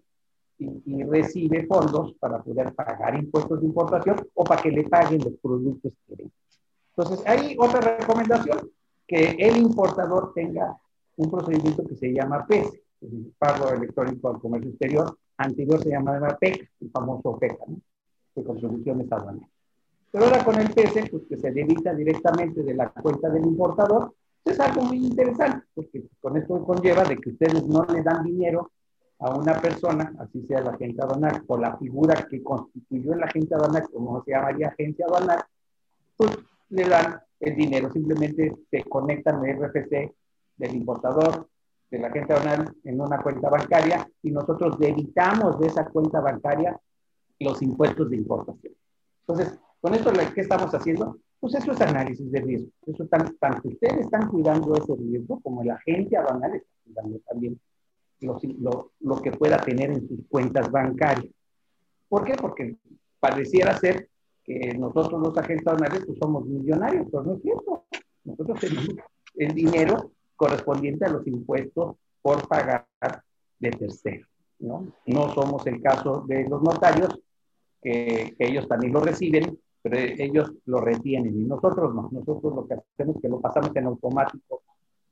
y, 0.58 0.82
y, 0.86 1.02
recibe 1.02 1.66
fondos 1.66 2.14
para 2.20 2.42
poder 2.42 2.72
pagar 2.74 3.16
impuestos 3.16 3.60
de 3.60 3.66
importación 3.66 4.16
o 4.34 4.44
para 4.44 4.62
que 4.62 4.70
le 4.70 4.84
paguen 4.84 5.18
los 5.18 5.34
productos 5.42 5.92
que 6.06 6.14
venden. 6.14 6.32
Entonces, 6.94 7.26
hay 7.26 7.56
otra 7.58 7.80
recomendación 7.80 8.70
que 9.12 9.36
el 9.38 9.58
importador 9.58 10.32
tenga 10.34 10.74
un 11.16 11.30
procedimiento 11.30 11.84
que 11.86 11.96
se 11.96 12.14
llama 12.14 12.46
PES, 12.46 12.80
el 13.02 13.34
pago 13.38 13.68
electrónico 13.68 14.30
al 14.30 14.40
comercio 14.40 14.70
exterior, 14.70 15.18
anterior 15.36 15.82
se 15.82 15.90
llamaba 15.90 16.38
PEC, 16.38 16.70
el 16.80 16.90
famoso 16.90 17.38
PECA, 17.38 17.62
¿no? 17.66 17.76
de 18.34 18.42
contribuciones 18.42 19.12
aduaneras. 19.12 19.50
Pero 20.10 20.24
ahora 20.24 20.42
con 20.42 20.58
el 20.58 20.72
PES, 20.72 21.10
pues 21.10 21.24
que 21.28 21.36
se 21.36 21.50
debita 21.52 21.92
directamente 21.92 22.62
de 22.62 22.72
la 22.72 22.88
cuenta 22.88 23.28
del 23.28 23.44
importador, 23.44 24.14
es 24.46 24.58
algo 24.58 24.82
muy 24.84 25.04
interesante, 25.04 25.66
porque 25.74 26.04
con 26.18 26.38
esto 26.38 26.64
conlleva 26.64 27.04
de 27.04 27.18
que 27.18 27.30
ustedes 27.30 27.66
no 27.66 27.84
le 27.84 28.02
dan 28.02 28.24
dinero 28.24 28.70
a 29.18 29.36
una 29.36 29.60
persona, 29.60 30.10
así 30.20 30.42
sea 30.46 30.62
la 30.62 30.70
agente 30.70 31.02
aduanal, 31.02 31.44
o 31.48 31.58
la 31.58 31.76
figura 31.76 32.14
que 32.30 32.42
constituyó 32.42 33.12
el 33.12 33.22
agente 33.22 33.54
aduanal, 33.54 33.84
como 33.92 34.24
se 34.24 34.30
llamaría 34.30 34.68
agencia 34.68 35.04
aduanal, 35.04 35.44
pues 36.16 36.30
le 36.70 36.88
dan 36.88 37.20
el 37.42 37.56
dinero, 37.56 37.90
simplemente 37.90 38.54
se 38.70 38.84
conectan 38.84 39.44
el 39.44 39.58
RFC 39.58 40.14
del 40.56 40.74
importador, 40.76 41.48
de 41.90 41.98
la 41.98 42.06
agente 42.06 42.32
aduanal 42.32 42.74
en 42.84 43.00
una 43.00 43.20
cuenta 43.20 43.50
bancaria 43.50 44.08
y 44.22 44.30
nosotros 44.30 44.78
debitamos 44.78 45.58
de 45.58 45.66
esa 45.66 45.84
cuenta 45.86 46.20
bancaria 46.20 46.80
los 47.40 47.60
impuestos 47.60 48.08
de 48.08 48.16
importación. 48.16 48.72
Entonces, 49.26 49.58
con 49.80 49.92
esto, 49.94 50.12
¿qué 50.34 50.40
estamos 50.40 50.72
haciendo? 50.72 51.18
Pues 51.40 51.54
eso 51.56 51.72
es 51.72 51.80
análisis 51.80 52.30
de 52.30 52.40
riesgo. 52.40 52.70
Eso 52.86 53.04
tanto 53.06 53.68
ustedes 53.68 54.02
están 54.02 54.28
cuidando 54.28 54.74
ese 54.76 54.94
riesgo 54.94 55.40
como 55.40 55.62
el 55.62 55.70
agente 55.70 56.16
aduanal 56.16 56.54
está 56.54 56.70
cuidando 56.84 57.18
también 57.26 57.60
lo, 58.20 58.92
lo, 59.00 59.20
que 59.20 59.32
pueda 59.32 59.58
tener 59.58 59.90
en 59.90 60.06
sus 60.06 60.20
cuentas 60.28 60.70
bancarias. 60.70 61.34
¿Por 62.08 62.24
qué? 62.24 62.34
Porque 62.40 62.76
pareciera 63.18 63.76
ser 63.76 64.08
que 64.44 64.74
nosotros 64.74 65.20
los 65.20 65.36
agentes 65.36 65.66
aduanales 65.66 66.04
pues 66.06 66.18
somos 66.18 66.44
millonarios, 66.46 67.06
pero 67.10 67.22
no 67.24 67.34
es 67.34 67.42
cierto. 67.42 67.84
Nosotros 68.24 68.60
tenemos 68.60 68.88
el 69.36 69.54
dinero 69.54 70.12
correspondiente 70.36 71.04
a 71.04 71.10
los 71.10 71.26
impuestos 71.26 71.96
por 72.20 72.46
pagar 72.48 72.86
de 73.58 73.70
tercero. 73.70 74.26
¿no? 74.58 74.86
no 75.06 75.34
somos 75.34 75.66
el 75.66 75.82
caso 75.82 76.24
de 76.26 76.48
los 76.48 76.62
notarios, 76.62 77.18
que, 77.80 78.34
que 78.38 78.46
ellos 78.46 78.68
también 78.68 78.92
lo 78.92 79.00
reciben, 79.00 79.58
pero 79.82 79.98
ellos 79.98 80.52
lo 80.66 80.80
retienen 80.80 81.34
y 81.40 81.44
nosotros 81.44 81.94
no. 81.94 82.08
Nosotros 82.12 82.54
lo 82.54 82.66
que 82.66 82.74
hacemos 82.74 83.16
es 83.16 83.22
que 83.22 83.28
lo 83.28 83.40
pasamos 83.40 83.74
en 83.74 83.86
automático 83.86 84.62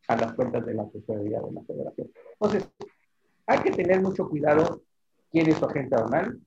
a 0.07 0.17
las 0.17 0.33
cuentas 0.35 0.65
de 0.65 0.75
la 0.75 0.89
tesorería 0.89 1.41
de 1.41 1.53
la 1.53 1.63
federación. 1.63 2.11
Entonces, 2.33 2.69
hay 3.47 3.59
que 3.61 3.71
tener 3.73 4.01
mucho 4.01 4.29
cuidado 4.29 4.83
quién 5.31 5.49
es 5.49 5.57
su 5.57 5.65
agente 5.65 5.97
aduanal, 5.97 6.39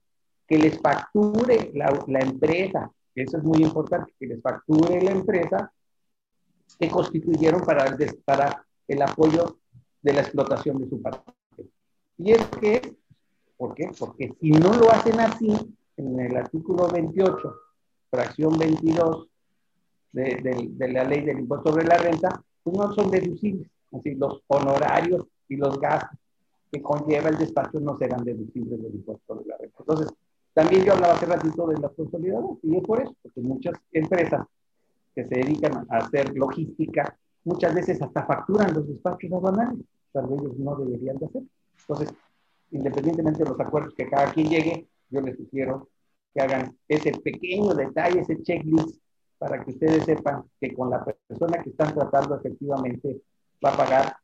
que 0.47 0.57
les 0.57 0.79
facture 0.79 1.71
la, 1.73 2.03
la 2.07 2.19
empresa, 2.19 2.91
eso 3.15 3.37
es 3.37 3.43
muy 3.43 3.63
importante, 3.63 4.13
que 4.19 4.27
les 4.27 4.41
facture 4.41 5.01
la 5.01 5.11
empresa 5.11 5.71
que 6.79 6.89
constituyeron 6.89 7.61
para, 7.61 7.95
para 8.25 8.65
el 8.87 9.01
apoyo 9.01 9.59
de 10.01 10.13
la 10.13 10.21
explotación 10.21 10.79
de 10.79 10.89
su 10.89 11.01
parte. 11.01 11.31
Y 12.17 12.31
es 12.31 12.45
que, 12.59 12.95
¿por 13.57 13.73
qué? 13.73 13.89
Porque 13.97 14.33
si 14.39 14.51
no 14.51 14.73
lo 14.73 14.91
hacen 14.91 15.19
así, 15.19 15.75
en 15.97 16.19
el 16.19 16.35
artículo 16.35 16.87
28, 16.87 17.55
fracción 18.09 18.57
22 18.57 19.27
de, 20.11 20.69
de, 20.77 20.87
la 20.91 21.03
ley 21.03 21.21
del 21.21 21.39
impuesto 21.39 21.71
sobre 21.71 21.85
la 21.85 21.97
renta, 21.97 22.43
pues 22.63 22.77
no 22.77 22.93
son 22.93 23.09
deducibles. 23.09 23.69
Así, 23.91 24.15
los 24.15 24.41
honorarios 24.47 25.27
y 25.47 25.55
los 25.55 25.79
gastos 25.79 26.19
que 26.71 26.81
conlleva 26.81 27.29
el 27.29 27.37
despacho 27.37 27.79
no 27.79 27.97
serán 27.97 28.23
deducibles 28.23 28.81
del 28.81 28.95
impuesto 28.95 29.23
sobre 29.27 29.47
la 29.47 29.57
renta. 29.57 29.75
Entonces, 29.79 30.07
también 30.53 30.83
yo 30.83 30.93
hablaba 30.93 31.13
hace 31.13 31.25
ratito 31.25 31.67
de 31.67 31.79
las 31.79 31.91
consolidadas, 31.93 32.51
y 32.61 32.77
es 32.77 32.83
por 32.83 33.01
eso, 33.01 33.15
porque 33.21 33.41
muchas 33.41 33.73
empresas 33.91 34.45
que 35.15 35.23
se 35.25 35.35
dedican 35.35 35.85
a 35.89 35.97
hacer 35.97 36.35
logística, 36.35 37.17
muchas 37.43 37.73
veces 37.73 38.01
hasta 38.01 38.25
facturan 38.25 38.73
los 38.73 38.87
despachos 38.87 39.31
aduanales, 39.31 39.85
tal 40.11 40.27
vez 40.27 40.41
ellos 40.41 40.57
no 40.57 40.75
deberían 40.75 41.17
de 41.17 41.25
hacer. 41.25 41.43
Entonces, 41.79 42.13
independientemente 42.71 43.43
de 43.43 43.49
los 43.49 43.59
acuerdos 43.59 43.93
que 43.95 44.09
cada 44.09 44.31
quien 44.31 44.49
llegue, 44.49 44.87
yo 45.09 45.21
les 45.21 45.37
sugiero 45.37 45.89
que 46.33 46.41
hagan 46.41 46.75
ese 46.87 47.11
pequeño 47.19 47.73
detalle, 47.73 48.21
ese 48.21 48.41
checklist, 48.41 48.99
para 49.37 49.63
que 49.63 49.71
ustedes 49.71 50.05
sepan 50.05 50.43
que 50.59 50.73
con 50.73 50.89
la 50.89 51.03
persona 51.03 51.61
que 51.61 51.71
están 51.71 51.93
tratando 51.93 52.35
efectivamente 52.35 53.21
va 53.63 53.73
a 53.73 53.77
pagar, 53.77 54.15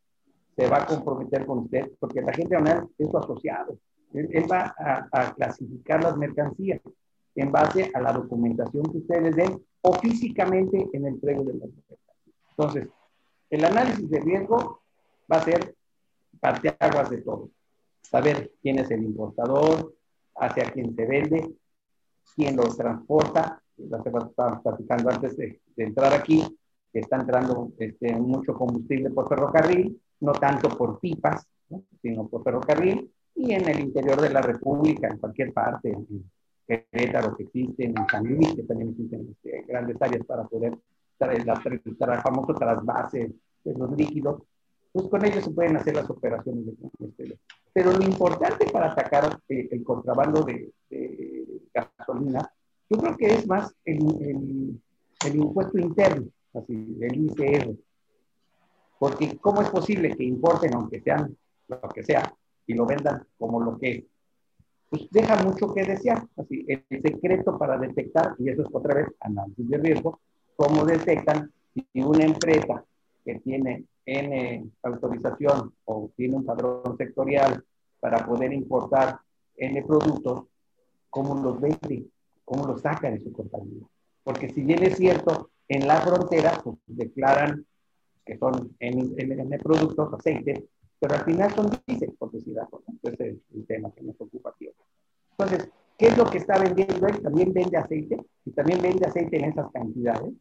se 0.55 0.67
va 0.67 0.77
a 0.77 0.85
comprometer 0.85 1.45
con 1.45 1.59
usted, 1.59 1.91
porque 1.99 2.21
la 2.21 2.33
gente 2.33 2.55
aduanal 2.55 2.87
es 2.97 3.09
su 3.09 3.17
asociado. 3.17 3.77
Él, 4.13 4.45
va 4.51 4.73
a, 4.77 5.07
a, 5.11 5.33
clasificar 5.33 6.03
las 6.03 6.17
mercancías 6.17 6.81
en 7.35 7.51
base 7.51 7.91
a 7.93 8.01
la 8.01 8.11
documentación 8.11 8.83
que 8.83 8.97
ustedes 8.97 9.35
den 9.35 9.63
o 9.81 9.93
físicamente 9.93 10.89
en 10.93 11.05
el 11.05 11.19
prego 11.19 11.43
de 11.43 11.53
las 11.53 11.69
mercancías. 11.69 11.99
Entonces, 12.49 12.87
el 13.49 13.65
análisis 13.65 14.09
de 14.09 14.19
riesgo 14.19 14.81
va 15.31 15.37
a 15.37 15.43
ser 15.43 15.75
parteaguas 16.39 17.09
de 17.09 17.17
todo. 17.21 17.49
Saber 18.01 18.51
quién 18.61 18.79
es 18.79 18.89
el 18.91 19.03
importador, 19.03 19.93
hacia 20.35 20.71
quién 20.71 20.95
se 20.95 21.05
vende, 21.05 21.55
quién 22.35 22.55
los 22.55 22.77
transporta. 22.77 23.61
Estábamos 23.77 24.61
platicando 24.63 25.09
antes 25.09 25.37
de, 25.37 25.61
entrar 25.77 26.13
aquí, 26.13 26.43
que 26.91 26.99
está 26.99 27.17
entrando 27.17 27.71
este, 27.77 28.13
mucho 28.15 28.53
combustible 28.53 29.09
por 29.11 29.29
ferrocarril, 29.29 30.01
no 30.19 30.33
tanto 30.33 30.69
por 30.69 30.99
pipas, 30.99 31.47
sino 32.01 32.27
por 32.27 32.43
ferrocarril, 32.43 33.11
y 33.39 33.53
en 33.53 33.67
el 33.69 33.79
interior 33.79 34.19
de 34.19 34.31
la 34.31 34.41
República, 34.41 35.07
en 35.07 35.17
cualquier 35.17 35.53
parte, 35.53 35.89
en 35.89 36.29
Querétaro 36.67 37.35
que 37.37 37.43
existen, 37.43 37.93
en 37.97 38.07
San 38.11 38.25
Luis, 38.25 38.53
que 38.53 38.63
también 38.63 38.89
existen 38.89 39.29
este, 39.31 39.63
grandes 39.65 39.95
áreas 40.01 40.25
para 40.25 40.43
poder 40.43 40.77
el 41.21 42.21
famoso 42.21 42.53
trasvase 42.53 43.33
de 43.63 43.73
los 43.73 43.91
líquidos, 43.97 44.41
pues 44.91 45.07
con 45.07 45.25
ellos 45.25 45.43
se 45.43 45.51
pueden 45.51 45.77
hacer 45.77 45.95
las 45.95 46.09
operaciones 46.09 46.65
de 46.65 46.75
combustible. 46.75 47.39
Pero 47.73 47.91
lo 47.91 48.03
importante 48.03 48.65
para 48.71 48.91
atacar 48.91 49.39
eh, 49.47 49.67
el 49.71 49.83
contrabando 49.83 50.43
de, 50.43 50.71
gasolina, 51.73 52.51
yo 52.89 52.97
creo 52.97 53.17
que 53.17 53.27
es 53.27 53.47
más 53.47 53.73
el, 53.85 54.81
el, 55.25 55.35
impuesto 55.35 55.77
interno, 55.77 56.27
así, 56.53 56.97
el 57.01 57.25
ICR. 57.25 57.75
Porque 58.97 59.37
¿cómo 59.37 59.61
es 59.61 59.69
posible 59.69 60.15
que 60.15 60.23
importen, 60.23 60.73
aunque 60.73 61.01
sean 61.01 61.37
lo 61.67 61.79
que 61.89 62.03
sea, 62.03 62.33
y 62.69 62.75
lo 62.75 62.85
vendan 62.85 63.25
como 63.39 63.59
lo 63.59 63.79
que 63.79 63.91
es? 63.91 64.03
Pues 64.89 65.09
deja 65.09 65.43
mucho 65.43 65.73
que 65.73 65.83
desear. 65.83 66.23
Así, 66.37 66.65
el 66.67 67.01
secreto 67.01 67.57
para 67.57 67.79
detectar, 67.79 68.35
y 68.37 68.49
eso 68.49 68.61
es 68.61 68.67
otra 68.71 68.93
vez 68.93 69.07
análisis 69.21 69.67
de 69.67 69.77
riesgo, 69.79 70.19
cómo 70.55 70.85
detectan 70.85 71.51
si 71.73 72.01
una 72.01 72.25
empresa 72.25 72.85
que 73.25 73.39
tiene 73.39 73.85
N 74.05 74.69
autorización 74.83 75.73
o 75.85 76.11
tiene 76.15 76.35
un 76.35 76.45
padrón 76.45 76.95
sectorial 76.95 77.63
para 77.99 78.23
poder 78.25 78.53
importar 78.53 79.19
N 79.57 79.83
productos, 79.83 80.43
cómo 81.09 81.41
los 81.41 81.59
vende, 81.59 82.05
cómo 82.45 82.67
los 82.67 82.81
saca 82.81 83.09
de 83.09 83.19
su 83.19 83.33
compañía. 83.33 83.83
Porque 84.23 84.49
si 84.49 84.61
bien 84.61 84.83
es 84.83 84.95
cierto, 84.95 85.49
en 85.67 85.87
la 85.87 86.01
frontera 86.01 86.61
pues, 86.63 86.77
declaran 86.85 87.65
que 88.23 88.37
son 88.37 88.75
N, 88.79 89.57
productos, 89.57 90.13
aceites, 90.13 90.65
pero 90.99 91.15
al 91.15 91.23
final 91.23 91.51
son 91.55 91.71
diésel, 91.87 92.13
es 93.17 93.37
el 93.53 93.65
tema 93.67 93.91
que 93.91 94.01
nos 94.01 94.19
ocupa 94.19 94.49
aquí. 94.49 94.69
Entonces, 95.31 95.69
¿qué 95.97 96.07
es 96.07 96.17
lo 96.17 96.25
que 96.25 96.37
está 96.39 96.59
vendiendo 96.59 97.07
él? 97.07 97.21
También 97.21 97.53
vende 97.53 97.77
aceite 97.77 98.17
y 98.45 98.51
también 98.51 98.81
vende 98.81 99.05
aceite 99.05 99.37
en 99.37 99.45
esas 99.45 99.71
cantidades. 99.71 100.33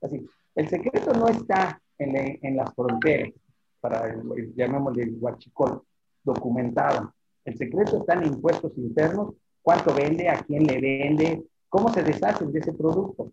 Así, 0.00 0.26
el 0.54 0.68
secreto 0.68 1.12
no 1.12 1.28
está 1.28 1.80
en, 1.98 2.38
en 2.42 2.56
las 2.56 2.74
fronteras, 2.74 3.32
para 3.80 4.08
el, 4.08 4.54
llamémosle 4.54 5.04
el 5.04 5.16
huachicol, 5.20 5.82
documentado. 6.22 7.12
El 7.44 7.56
secreto 7.56 7.98
está 7.98 8.14
en 8.14 8.26
impuestos 8.26 8.72
internos, 8.76 9.34
cuánto 9.62 9.94
vende, 9.94 10.28
a 10.28 10.42
quién 10.42 10.64
le 10.64 10.80
vende, 10.80 11.44
cómo 11.68 11.92
se 11.92 12.02
deshacen 12.02 12.52
de 12.52 12.58
ese 12.60 12.72
producto. 12.72 13.32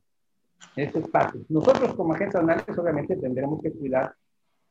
Eso 0.76 1.00
es 1.00 1.08
parte. 1.10 1.40
Nosotros 1.50 1.94
como 1.96 2.14
agentes 2.14 2.36
aduanales 2.36 2.78
obviamente 2.78 3.16
tendremos 3.18 3.62
que 3.62 3.72
cuidar 3.72 4.14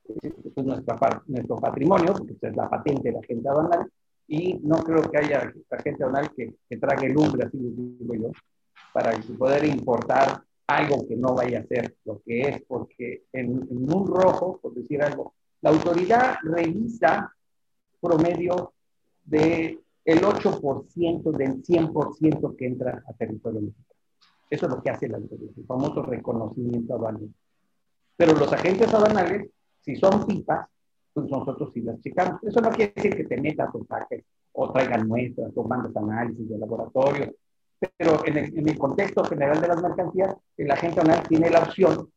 pues, 0.06 0.66
nuestra, 0.66 1.22
nuestro 1.26 1.56
patrimonio, 1.56 2.14
porque 2.14 2.37
es 2.40 2.56
la 2.56 2.68
patente 2.68 3.08
de 3.08 3.12
la 3.12 3.20
agente 3.20 3.48
aduanal, 3.48 3.92
y 4.28 4.61
no 4.62 4.76
creo 4.85 5.02
que 5.11 5.18
haya 5.18 5.52
agente 5.70 6.04
aduanal 6.04 6.30
que, 6.35 6.54
que 6.68 6.76
trague 6.76 7.08
lumbre, 7.08 7.47
así 7.47 7.58
digo 7.58 8.14
yo, 8.14 8.30
para 8.92 9.18
poder 9.38 9.64
importar 9.64 10.42
algo 10.68 11.08
que 11.08 11.16
no 11.16 11.35
vaya 11.35 11.61
a 11.61 11.66
ser 11.66 11.97
lo 12.04 12.20
que 12.23 12.42
es, 12.42 12.62
porque 12.68 13.25
en, 13.32 13.66
un 13.70 14.06
rojo, 14.06 14.58
por 14.61 14.75
decir 14.75 15.02
algo, 15.02 15.35
la 15.62 15.70
autoridad 15.70 16.37
revisa 16.42 17.35
promedio 18.00 18.75
de 19.25 19.80
el 20.04 20.20
8% 20.20 21.37
del 21.37 21.62
100% 21.62 22.56
que 22.56 22.66
entra 22.66 23.02
a 23.06 23.12
territorio 23.14 23.62
mexicano. 23.62 24.00
Eso 24.50 24.66
es 24.66 24.73
lo 24.73 24.82
que 24.82 24.90
hace 24.90 25.08
la 25.08 25.16
autoridad, 25.16 25.52
el 25.56 25.66
famoso 25.66 26.02
reconocimiento 26.02 26.94
aduanal. 26.94 27.28
Pero 28.16 28.35
los 28.35 28.52
agentes 28.52 28.92
aduanales, 28.92 29.50
si 29.80 29.97
son 29.97 30.26
pipas, 30.26 30.68
pues 31.20 31.30
nosotros 31.30 31.70
sí 31.72 31.80
las 31.80 32.00
checamos. 32.00 32.42
Eso 32.42 32.60
no 32.60 32.70
quiere 32.70 32.92
decir 32.94 33.16
que 33.16 33.25
te 33.25 33.40
metas 33.40 33.70
o 33.75 33.84
saques 33.84 34.25
o 34.52 34.72
traigan 34.72 35.06
muestras 35.06 35.52
o 35.54 35.64
mandes 35.64 35.96
análisis 35.96 36.48
de 36.48 36.58
laboratorio 36.58 37.34
pero 37.96 38.26
en 38.26 38.68
el, 38.68 38.78
contexto 38.78 39.25
general 39.25 39.60
de 39.60 39.68
las 39.68 39.80
mercancías, 39.80 40.34
el 40.56 40.70
agente 40.70 41.00
aduanal 41.00 41.26
tiene 41.28 41.50
la 41.50 41.60
opción 41.60 42.10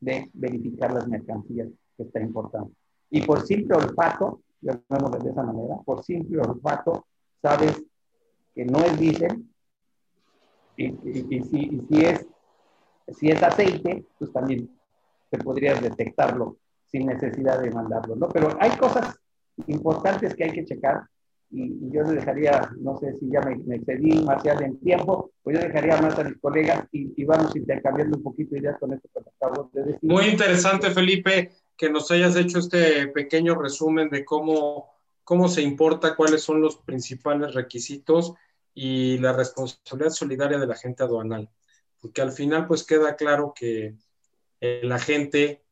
de 0.00 0.28
verificar 0.34 0.92
las 0.92 1.06
mercancías 1.06 1.68
que 1.96 2.02
está 2.02 2.20
importando. 2.20 2.72
Y 3.10 3.22
por 3.22 3.46
simple 3.46 3.76
olfato, 3.76 4.42
llamémoslo 4.60 5.18
de 5.18 5.30
esa 5.30 5.42
manera, 5.42 5.76
por 5.84 6.02
simple 6.02 6.40
olfato, 6.40 7.06
sabes 7.40 7.80
que 8.54 8.64
no 8.64 8.78
es 8.78 8.98
diésel, 8.98 9.44
y, 10.76 10.86
y, 10.86 11.42
si, 11.44 11.80
si, 11.88 12.04
es, 12.04 12.26
si 13.08 13.30
es 13.30 13.42
aceite, 13.42 14.04
pues 14.18 14.32
también 14.32 14.68
te 15.30 15.38
podrías 15.38 15.80
detectarlo 15.80 16.56
sin 16.86 17.06
necesidad 17.06 17.60
de 17.60 17.70
mandarlo, 17.70 18.16
¿no? 18.16 18.28
Pero 18.28 18.56
hay 18.60 18.70
cosas 18.76 19.18
importantes 19.66 20.34
que 20.34 20.44
hay 20.44 20.52
que 20.52 20.64
checar 20.64 21.02
y, 21.50 21.90
yo 21.90 22.02
le 22.02 22.14
dejaría, 22.14 22.70
no 22.78 22.98
sé 22.98 23.14
si 23.18 23.30
ya 23.30 23.40
me, 23.40 23.56
me, 23.56 23.76
excedí 23.76 24.22
Marcial 24.22 24.62
en 24.62 24.78
tiempo, 24.80 25.32
pues 25.42 25.56
yo 25.56 25.62
dejaría 25.64 26.00
más 26.00 26.18
a 26.18 26.24
mis 26.24 26.38
colegas 26.38 26.86
y, 26.92 27.24
vamos 27.24 27.54
intercambiando 27.54 28.16
un 28.16 28.22
poquito 28.22 28.56
ideas 28.56 28.78
con 28.78 28.92
esto 28.92 29.08
que. 29.72 29.98
Muy 30.02 30.26
interesante, 30.26 30.90
Felipe, 30.90 31.52
que 31.76 31.90
nos 31.90 32.10
hayas 32.10 32.36
hecho 32.36 32.58
este 32.58 33.08
pequeño 33.08 33.54
resumen 33.54 34.08
de 34.10 34.24
cómo, 34.24 34.90
cómo 35.24 35.48
se 35.48 35.62
importa, 35.62 36.16
cuáles 36.16 36.42
son 36.42 36.60
los 36.60 36.76
principales 36.78 37.54
requisitos 37.54 38.34
y 38.74 39.18
la 39.18 39.32
responsabilidad 39.32 40.10
solidaria 40.10 40.58
de 40.58 40.66
la 40.66 40.74
gente 40.74 41.02
aduanal. 41.02 41.48
Porque 42.00 42.22
al 42.22 42.32
final 42.32 42.66
pues 42.66 42.84
queda 42.84 43.16
claro 43.16 43.54
que 43.54 43.94
la 44.60 44.98
gente 44.98 45.65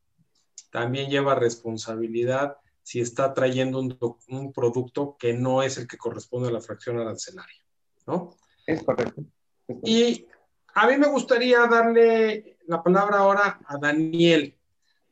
también 0.75 1.09
lleva 1.09 1.35
responsabilidad 1.35 2.57
si 2.83 2.99
está 2.99 3.33
trayendo 3.33 3.79
un, 3.79 4.51
producto 4.51 5.15
que 5.17 5.31
no 5.31 5.63
es 5.63 5.77
el 5.77 5.87
que 5.87 5.97
corresponde 5.97 6.49
a 6.49 6.51
la 6.51 6.59
fracción 6.59 6.99
arancelaria, 6.99 7.63
¿no? 8.05 8.35
Es 8.67 8.83
correcto. 8.83 9.23
Y 9.85 10.27
a 10.73 10.87
mí 10.87 10.97
me 10.97 11.07
gustaría 11.07 11.65
darle 11.67 12.57
la 12.67 12.83
palabra 12.83 13.19
ahora 13.19 13.57
a 13.65 13.77
Daniel. 13.77 14.53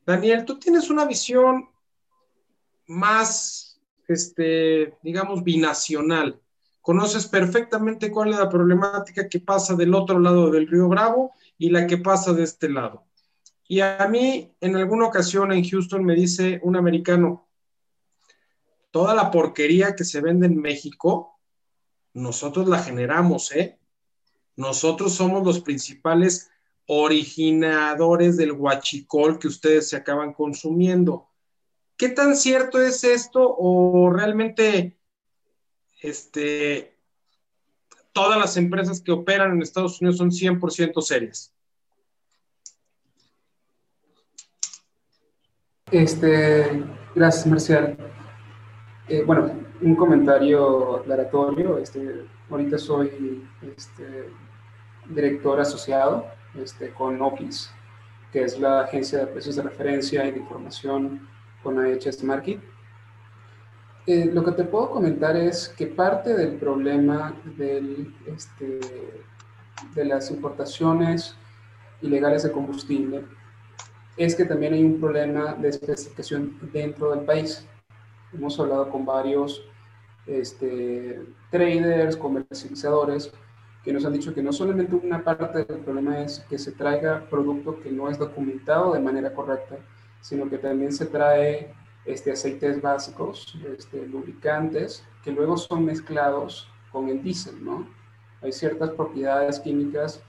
Daniel, 0.06 0.44
tú 0.44 0.60
tienes 0.60 0.90
una 0.90 1.06
visión 1.06 1.70
más, 2.88 3.80
este, 4.10 4.98
digamos, 5.02 5.46
binacional. 5.46 6.42
Conoces 6.82 7.26
perfectamente 7.26 8.12
cuál 8.12 8.32
es 8.32 8.38
la 8.38 8.50
problemática 8.50 9.30
que 9.30 9.40
pasa 9.40 9.76
del 9.76 9.96
otro 9.96 10.20
lado 10.20 10.52
del 10.52 10.68
río 10.68 10.90
Bravo 10.90 11.32
y 11.58 11.70
la 11.70 11.88
que 11.88 12.00
pasa 12.00 12.34
de 12.34 12.44
este 12.44 12.68
lado. 12.68 13.06
Y 13.68 13.80
a 13.80 14.08
mí, 14.10 14.56
en 14.60 14.76
alguna 14.76 15.08
ocasión 15.08 15.52
en 15.52 15.68
Houston, 15.68 16.04
me 16.04 16.16
dice 16.16 16.60
un 16.64 16.76
americano, 16.76 17.50
toda 18.92 19.16
la 19.16 19.32
porquería 19.32 19.96
que 19.96 20.04
se 20.04 20.22
vende 20.22 20.48
en 20.48 20.58
México, 20.60 21.40
nosotros 22.14 22.68
la 22.68 22.80
generamos, 22.80 23.52
¿eh? 23.54 23.80
Nosotros 24.56 25.14
somos 25.14 25.44
los 25.44 25.62
principales 25.62 26.52
originadores 26.86 28.38
del 28.38 28.52
huachicol 28.52 29.40
que 29.40 29.48
ustedes 29.48 29.90
se 29.90 29.96
acaban 29.96 30.34
consumiendo. 30.34 31.30
¿Qué 31.98 32.10
tan 32.10 32.36
cierto 32.36 32.82
es 32.82 33.04
esto 33.04 33.56
o 33.58 34.12
realmente 34.12 35.00
este, 36.02 36.98
todas 38.12 38.38
las 38.38 38.58
empresas 38.58 39.02
que 39.02 39.12
operan 39.12 39.54
en 39.54 39.62
Estados 39.62 40.02
Unidos 40.02 40.18
son 40.18 40.32
100% 40.32 41.02
serias? 41.02 41.53
Este, 45.94 46.84
gracias, 47.14 47.46
Marcial. 47.46 47.96
Eh, 49.08 49.24
bueno, 49.28 49.52
un 49.80 49.96
comentario 49.96 50.96
aclaratorio. 50.96 51.78
Este, 51.78 52.26
ahorita 52.50 52.80
soy 52.80 53.48
este, 53.62 54.30
director 55.08 55.60
asociado 55.60 56.26
este, 56.56 56.90
con 56.90 57.22
OPIS, 57.22 57.70
que 58.32 58.42
es 58.42 58.60
la 58.60 58.82
agencia 58.82 59.20
de 59.20 59.28
precios 59.28 59.56
de 59.56 59.62
referencia 59.62 60.26
y 60.26 60.32
de 60.32 60.40
información 60.40 61.30
con 61.62 61.78
AHS 61.78 62.24
Market. 62.24 62.60
Eh, 64.08 64.32
lo 64.34 64.44
que 64.44 64.54
te 64.54 64.64
puedo 64.64 64.90
comentar 64.90 65.38
es 65.38 65.70
que 65.70 65.86
parte 65.86 66.34
del 66.34 66.56
problema 66.56 67.36
del, 67.56 68.16
este, 68.26 68.80
de 69.94 70.06
las 70.06 70.32
importaciones 70.32 71.36
ilegales 72.02 72.42
de 72.42 72.52
combustible 72.52 73.26
es 74.18 74.36
que 74.36 74.46
también 74.46 74.74
hay 74.74 74.84
un 74.84 75.00
problema 75.00 75.54
de 75.54 75.70
especificación 75.70 76.58
dentro 76.72 77.12
del 77.12 77.26
país. 77.26 77.66
Hemos 78.34 78.60
hablado 78.60 78.90
con 78.90 79.06
varios 79.06 79.64
este, 80.28 81.22
traders, 81.50 82.16
comercializadores, 82.16 83.32
que 83.84 83.92
nos 83.92 84.06
han 84.06 84.14
dicho 84.14 84.34
que 84.34 84.42
no 84.42 84.54
solamente 84.54 84.96
una 84.96 85.24
parte 85.24 85.66
del 85.66 85.80
problema 85.80 86.22
es 86.22 86.40
que 86.50 86.58
se 86.58 86.72
traiga 86.72 87.28
producto 87.30 87.80
que 87.82 87.92
no 87.92 88.10
es 88.10 88.18
documentado 88.18 88.94
de 88.94 89.00
manera 89.00 89.34
correcta, 89.34 89.78
sino 90.22 90.50
que 90.50 90.58
también 90.58 90.94
se 90.94 91.06
trae 91.06 91.74
este, 92.06 92.32
aceites 92.32 92.82
básicos, 92.82 93.58
este, 93.78 94.06
lubricantes, 94.08 95.04
que 95.24 95.32
luego 95.32 95.58
son 95.58 95.84
mezclados 95.84 96.70
con 96.92 97.10
el 97.10 97.22
diésel, 97.22 97.64
¿no? 97.64 97.88
Hay 98.42 98.52
ciertas 98.52 98.92
propiedades 98.92 99.60
químicas 99.60 100.22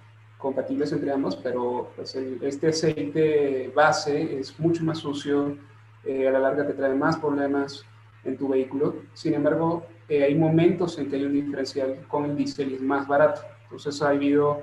compatibles 0.44 0.92
entre 0.92 1.11
ambos, 1.11 1.37
pero 1.37 1.90
pues 1.96 2.14
este 2.14 2.68
aceite 2.68 3.72
base 3.74 4.38
es 4.38 4.61
mucho 4.61 4.85
más 4.85 4.98
sucio, 4.98 5.57
eh, 6.04 6.28
a 6.28 6.33
la 6.33 6.38
larga 6.38 6.66
te 6.66 6.74
trae 6.74 6.94
más 6.94 7.16
problemas 7.16 7.83
en 8.24 8.37
tu 8.37 8.48
vehículo. 8.48 8.96
Sin 9.14 9.33
embargo, 9.33 9.87
eh, 10.07 10.22
hay 10.22 10.35
momentos 10.35 10.98
en 10.98 11.09
que 11.09 11.16
hay 11.16 11.24
un 11.24 11.33
diferencial 11.33 12.04
con 12.09 12.26
el 12.26 12.37
diésel 12.37 12.72
y 12.72 12.74
es 12.74 12.83
más 12.83 13.09
barato. 13.09 13.40
Entonces 13.62 14.02
ha 14.02 14.11
habido 14.11 14.61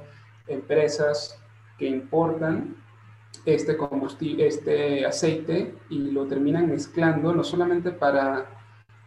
empresas 0.48 1.42
que 1.80 1.88
importan 1.88 2.76
este 3.46 3.76
combustible, 3.76 4.46
este 4.46 5.04
aceite 5.04 5.74
y 5.90 6.12
lo 6.12 6.28
terminan 6.28 6.70
mezclando 6.70 7.34
no 7.34 7.44
solamente 7.44 7.92
para 7.92 8.46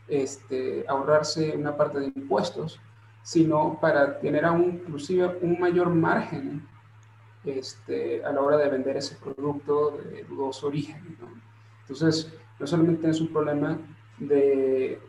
este, 0.08 0.84
ahorrarse 0.88 1.56
una 1.56 1.76
parte 1.76 2.00
de 2.00 2.06
impuestos, 2.06 2.80
sino 3.24 3.78
para 3.80 4.20
tener 4.20 4.44
aún 4.44 4.82
inclusive 4.84 5.38
un 5.40 5.58
mayor 5.58 5.88
margen 5.88 6.62
este, 7.42 8.22
a 8.22 8.30
la 8.30 8.40
hora 8.42 8.58
de 8.58 8.68
vender 8.68 8.98
ese 8.98 9.16
producto 9.16 9.92
de 9.96 10.24
dudoso 10.24 10.66
origen. 10.66 11.16
Entonces, 11.80 12.32
no 12.60 12.66
solamente 12.66 13.00
tienes 13.00 13.20
un 13.22 13.28
problema 13.28 13.78
de 14.18 15.00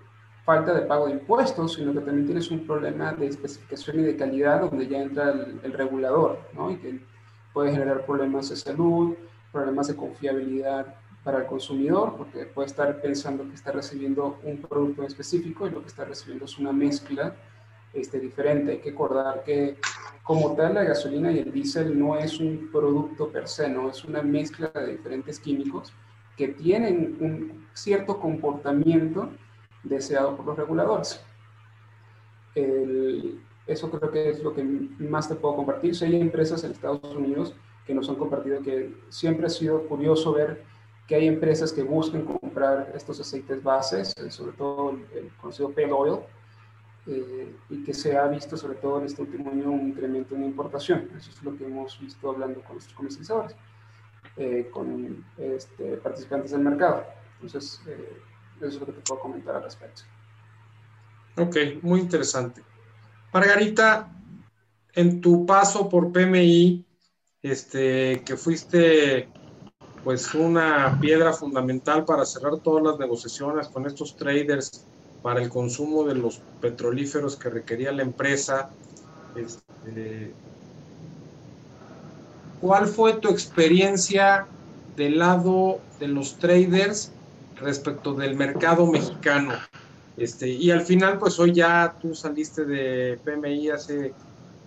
falta 0.45 0.73
de 0.73 0.83
pago 0.83 1.07
de 1.07 1.13
impuestos, 1.13 1.73
sino 1.73 1.91
que 1.91 1.99
también 1.99 2.25
tienes 2.25 2.49
un 2.51 2.65
problema 2.65 3.11
de 3.11 3.27
especificación 3.27 3.99
y 3.99 4.03
de 4.03 4.15
calidad 4.15 4.61
donde 4.61 4.87
ya 4.87 5.01
entra 5.01 5.31
el, 5.31 5.73
regulador, 5.73 6.39
¿no? 6.53 6.71
Y 6.71 6.77
que 6.77 7.01
puede 7.53 7.73
generar 7.73 8.05
problemas 8.05 8.49
de 8.49 8.55
salud, 8.55 9.15
problemas 9.51 9.87
de 9.87 9.95
confiabilidad 9.97 10.95
para 11.21 11.39
el 11.39 11.45
consumidor, 11.47 12.15
porque 12.15 12.45
puede 12.45 12.67
estar 12.67 13.01
pensando 13.01 13.43
que 13.43 13.55
está 13.55 13.73
recibiendo 13.73 14.39
un 14.43 14.61
producto 14.61 15.03
específico 15.03 15.67
y 15.67 15.71
lo 15.71 15.81
que 15.81 15.87
está 15.87 16.05
recibiendo 16.05 16.45
es 16.45 16.57
una 16.57 16.71
mezcla 16.71 17.35
este, 17.95 18.19
diferente. 18.19 18.73
Hay 18.73 18.79
que 18.79 18.91
acordar 18.91 19.43
que 19.43 19.77
como 20.23 20.55
tal 20.55 20.73
la 20.73 20.83
gasolina 20.83 21.31
y 21.31 21.39
el 21.39 21.51
diésel 21.51 21.97
no 21.97 22.17
es 22.17 22.39
un 22.39 22.69
producto 22.71 23.29
per 23.29 23.47
se, 23.47 23.69
no 23.69 23.89
es 23.89 24.03
una 24.03 24.21
mezcla 24.21 24.71
de 24.73 24.97
diferentes 24.97 25.39
químicos 25.39 25.93
que 26.35 26.49
tienen 26.49 27.17
un 27.19 27.67
cierto 27.73 28.19
comportamiento 28.19 29.29
deseado 29.83 30.35
por 30.35 30.45
los 30.45 30.57
reguladores. 30.57 31.23
eso 33.67 33.89
creo 33.89 34.11
que 34.11 34.29
es 34.29 34.43
lo 34.43 34.53
que 34.53 34.63
más 34.63 35.27
te 35.27 35.35
puedo 35.35 35.55
compartir. 35.55 35.95
Si 35.95 36.05
hay 36.05 36.19
empresas 36.19 36.63
en 36.63 36.71
Estados 36.71 37.15
Unidos 37.15 37.55
que 37.85 37.93
nos 37.93 38.09
han 38.09 38.15
compartido 38.15 38.61
que 38.61 38.95
siempre 39.09 39.45
ha 39.45 39.49
sido 39.49 39.87
curioso 39.87 40.33
ver 40.33 40.63
que 41.07 41.15
hay 41.15 41.27
empresas 41.27 41.71
que 41.71 41.83
buscan 41.83 42.25
comprar 42.25 42.91
estos 42.95 43.19
aceites 43.19 43.61
bases, 43.61 44.15
sobre 44.29 44.53
todo 44.53 44.91
el 45.13 45.31
conocido 45.39 45.69
pale 45.69 45.91
oil, 45.91 46.19
eh, 47.07 47.55
y 47.69 47.83
que 47.83 47.93
se 47.93 48.17
ha 48.17 48.27
visto 48.27 48.57
sobre 48.57 48.75
todo 48.75 48.99
en 48.99 49.05
este 49.05 49.21
último 49.21 49.51
año 49.51 49.69
un 49.69 49.89
incremento 49.89 50.35
en 50.35 50.43
importación. 50.43 51.09
Eso 51.15 51.29
es 51.29 51.43
lo 51.43 51.55
que 51.55 51.65
hemos 51.65 51.99
visto 51.99 52.31
hablando 52.31 52.61
con 52.61 52.73
nuestros 52.73 52.95
comercializadores, 52.95 53.55
eh, 54.37 54.69
con 54.71 55.23
este, 55.37 55.97
participantes 55.97 56.51
del 56.51 56.61
mercado. 56.61 57.05
Entonces, 57.35 57.79
eh, 57.87 58.17
eso 58.57 58.67
es 58.67 58.79
lo 58.79 58.85
que 58.87 58.93
te 58.93 59.01
puedo 59.01 59.21
comentar 59.21 59.55
al 59.55 59.63
respecto. 59.63 60.01
Ok, 61.37 61.57
muy 61.83 61.99
interesante. 61.99 62.63
Margarita, 63.31 64.09
en 64.93 65.21
tu 65.21 65.45
paso 65.45 65.87
por 65.87 66.11
PMI, 66.11 66.85
este, 67.43 68.23
que 68.25 68.35
fuiste 68.35 69.29
pues 70.03 70.33
una 70.33 70.97
piedra 70.99 71.33
fundamental 71.33 72.05
para 72.05 72.25
cerrar 72.25 72.59
todas 72.59 72.83
las 72.83 72.97
negociaciones 72.97 73.67
con 73.67 73.85
estos 73.85 74.15
traders 74.15 74.87
para 75.25 75.41
el 75.41 75.49
consumo 75.49 76.03
de 76.03 76.13
los 76.13 76.39
petrolíferos 76.61 77.35
que 77.35 77.49
requería 77.49 77.91
la 77.91 78.03
empresa. 78.03 78.69
Este, 79.35 80.31
¿Cuál 82.61 82.85
fue 82.85 83.13
tu 83.13 83.29
experiencia 83.29 84.45
del 84.95 85.17
lado 85.17 85.79
de 85.99 86.09
los 86.09 86.37
traders 86.37 87.11
respecto 87.55 88.13
del 88.13 88.35
mercado 88.35 88.85
mexicano? 88.85 89.55
Este, 90.15 90.47
y 90.47 90.69
al 90.69 90.81
final, 90.81 91.17
pues 91.17 91.39
hoy 91.39 91.53
ya 91.53 91.95
tú 91.99 92.13
saliste 92.13 92.63
de 92.63 93.17
PMI 93.25 93.71
hace 93.71 94.13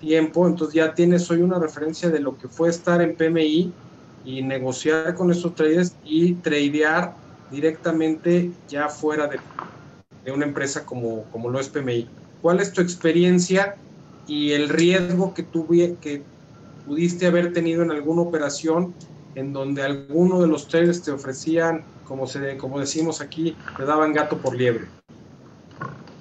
tiempo, 0.00 0.44
entonces 0.48 0.74
ya 0.74 0.92
tienes 0.92 1.30
hoy 1.30 1.40
una 1.40 1.60
referencia 1.60 2.10
de 2.10 2.18
lo 2.18 2.36
que 2.36 2.48
fue 2.48 2.70
estar 2.70 3.00
en 3.00 3.14
PMI 3.14 3.72
y 4.24 4.42
negociar 4.42 5.14
con 5.14 5.30
estos 5.30 5.54
traders 5.54 5.94
y 6.04 6.34
tradear 6.34 7.14
directamente 7.48 8.50
ya 8.68 8.88
fuera 8.88 9.28
de, 9.28 9.38
de 10.24 10.32
una 10.32 10.44
empresa 10.44 10.84
como, 10.84 11.24
como 11.32 11.48
lo 11.50 11.60
es 11.60 11.68
PMI. 11.68 12.08
¿Cuál 12.42 12.60
es 12.60 12.72
tu 12.72 12.80
experiencia 12.80 13.76
y 14.26 14.52
el 14.52 14.68
riesgo 14.68 15.34
que, 15.34 15.42
tuve, 15.42 15.96
que 16.00 16.22
pudiste 16.86 17.26
haber 17.26 17.52
tenido 17.52 17.82
en 17.82 17.90
alguna 17.90 18.22
operación 18.22 18.94
en 19.34 19.52
donde 19.52 19.82
alguno 19.82 20.40
de 20.40 20.48
los 20.48 20.68
traders 20.68 21.02
te 21.02 21.10
ofrecían, 21.10 21.84
como, 22.06 22.26
se, 22.26 22.56
como 22.56 22.78
decimos 22.78 23.20
aquí, 23.20 23.56
te 23.76 23.84
daban 23.84 24.12
gato 24.12 24.38
por 24.38 24.56
liebre? 24.56 24.86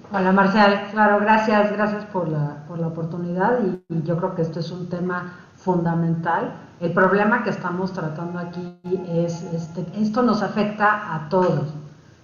Hola 0.10 0.32
Marcial, 0.32 0.88
claro, 0.92 1.20
gracias, 1.20 1.72
gracias 1.74 2.06
por 2.06 2.30
la, 2.30 2.64
por 2.66 2.80
la 2.80 2.88
oportunidad 2.88 3.60
y, 3.62 4.04
yo 4.04 4.18
creo 4.18 4.36
que 4.36 4.42
esto 4.42 4.62
es 4.62 4.72
un 4.72 4.88
tema 4.88 5.34
fundamental. 5.56 6.54
El 6.80 6.94
problema 6.94 7.44
que 7.44 7.50
estamos 7.50 7.92
tratando 7.92 8.40
aquí 8.40 8.80
es, 9.10 9.42
este, 9.54 9.86
esto 10.00 10.22
nos 10.22 10.42
afecta 10.44 11.14
a 11.14 11.28
todos. 11.28 11.74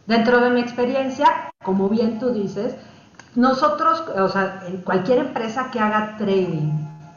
Dentro 0.06 0.42
de 0.42 0.50
mi 0.50 0.60
experiencia, 0.60 1.28
como 1.64 1.88
bien 1.88 2.20
tú 2.20 2.32
dices, 2.32 2.76
nosotros, 3.36 4.04
o 4.18 4.28
sea, 4.28 4.64
cualquier 4.84 5.20
empresa 5.20 5.72
que 5.72 5.80
haga 5.80 6.18
trading, 6.18 6.72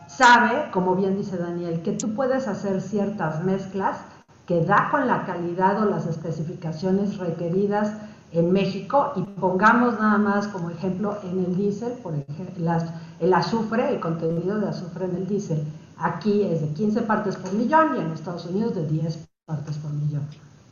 sabe, 0.06 0.70
como 0.70 0.94
bien 0.94 1.16
dice 1.16 1.36
Daniel, 1.36 1.82
que 1.82 1.92
tú 1.92 2.14
puedes 2.14 2.46
hacer 2.46 2.80
ciertas 2.80 3.42
mezclas 3.42 3.98
que 4.46 4.64
da 4.64 4.88
con 4.90 5.08
la 5.08 5.26
calidad 5.26 5.82
o 5.82 5.90
las 5.90 6.06
especificaciones 6.06 7.18
requeridas 7.18 7.92
en 8.30 8.52
México 8.52 9.12
y 9.16 9.22
pongamos 9.22 9.98
nada 9.98 10.18
más 10.18 10.46
como 10.46 10.70
ejemplo 10.70 11.18
en 11.24 11.44
el 11.44 11.56
diésel, 11.56 11.92
por 11.94 12.14
ejemplo, 12.14 12.72
el 13.18 13.34
azufre, 13.34 13.88
el 13.92 14.00
contenido 14.00 14.58
de 14.60 14.68
azufre 14.68 15.06
en 15.06 15.16
el 15.16 15.26
diésel, 15.26 15.64
aquí 15.98 16.42
es 16.42 16.60
de 16.60 16.68
15 16.68 17.02
partes 17.02 17.36
por 17.36 17.52
millón 17.52 17.96
y 17.96 18.00
en 18.00 18.12
Estados 18.12 18.46
Unidos 18.46 18.74
de 18.76 18.86
10 18.86 19.26
partes 19.44 19.76
por 19.78 19.92
millón. 19.92 20.26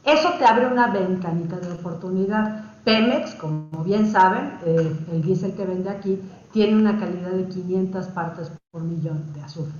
Eso 0.05 0.35
te 0.39 0.45
abre 0.45 0.67
una 0.67 0.89
ventanita 0.89 1.57
de 1.57 1.73
oportunidad. 1.73 2.63
Pemex, 2.85 3.35
como 3.37 3.83
bien 3.85 4.13
saben, 4.13 4.59
eh, 4.67 4.97
el 5.11 5.23
diésel 5.23 5.55
que 5.55 5.65
vende 5.65 5.89
aquí 5.89 6.21
tiene 6.53 6.77
una 6.77 6.99
calidad 6.99 7.31
de 7.31 7.49
500 7.49 8.07
partes 8.09 8.53
por 8.71 8.83
millón 8.83 9.33
de 9.33 9.43
azufre, 9.43 9.73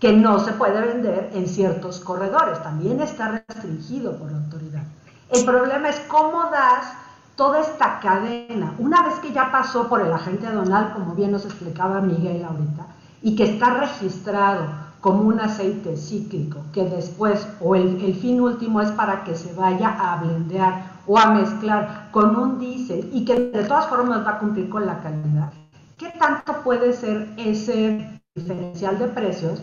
que 0.00 0.12
no 0.12 0.40
se 0.40 0.52
puede 0.52 0.80
vender 0.80 1.30
en 1.32 1.46
ciertos 1.46 2.00
corredores, 2.00 2.62
también 2.62 3.00
está 3.00 3.42
restringido 3.48 4.16
por 4.18 4.32
la 4.32 4.38
autoridad. 4.38 4.82
El 5.30 5.44
problema 5.44 5.90
es 5.90 6.00
cómo 6.08 6.42
das 6.50 6.92
toda 7.36 7.60
esta 7.60 8.00
cadena, 8.00 8.74
una 8.78 9.02
vez 9.02 9.14
que 9.20 9.32
ya 9.32 9.52
pasó 9.52 9.88
por 9.88 10.00
el 10.00 10.12
agente 10.12 10.48
aduanal, 10.48 10.92
como 10.92 11.14
bien 11.14 11.30
nos 11.30 11.44
explicaba 11.44 12.00
Miguel 12.00 12.44
ahorita, 12.44 12.86
y 13.22 13.36
que 13.36 13.44
está 13.44 13.74
registrado 13.74 14.87
como 15.08 15.22
un 15.22 15.40
aceite 15.40 15.96
cíclico, 15.96 16.60
que 16.70 16.84
después, 16.84 17.48
o 17.62 17.74
el, 17.74 18.14
fin 18.16 18.42
último 18.42 18.82
es 18.82 18.90
para 18.90 19.24
que 19.24 19.34
se 19.34 19.54
vaya 19.54 19.88
a 19.88 20.22
blendear 20.22 20.82
o 21.06 21.18
a 21.18 21.30
mezclar 21.30 22.10
con 22.10 22.36
un 22.36 22.58
diésel 22.58 23.08
y 23.14 23.24
que 23.24 23.34
de 23.40 23.64
todas 23.64 23.86
formas 23.86 24.26
va 24.26 24.32
a 24.32 24.38
cumplir 24.38 24.68
con 24.68 24.84
la 24.84 25.00
calidad, 25.00 25.50
¿qué 25.96 26.10
tanto 26.18 26.62
puede 26.62 26.92
ser 26.92 27.26
ese 27.38 28.20
diferencial 28.34 28.98
de 28.98 29.06
precios 29.06 29.62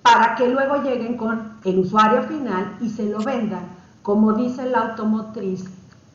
para 0.00 0.34
que 0.36 0.48
luego 0.48 0.82
lleguen 0.82 1.18
con 1.18 1.58
el 1.66 1.80
usuario 1.80 2.22
final 2.22 2.78
y 2.80 2.88
se 2.88 3.10
lo 3.10 3.18
vendan, 3.18 3.66
como 4.00 4.32
dice 4.32 4.64
la 4.70 4.88
automotriz, 4.88 5.66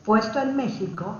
puesto 0.04 0.40
en 0.40 0.56
México, 0.56 1.18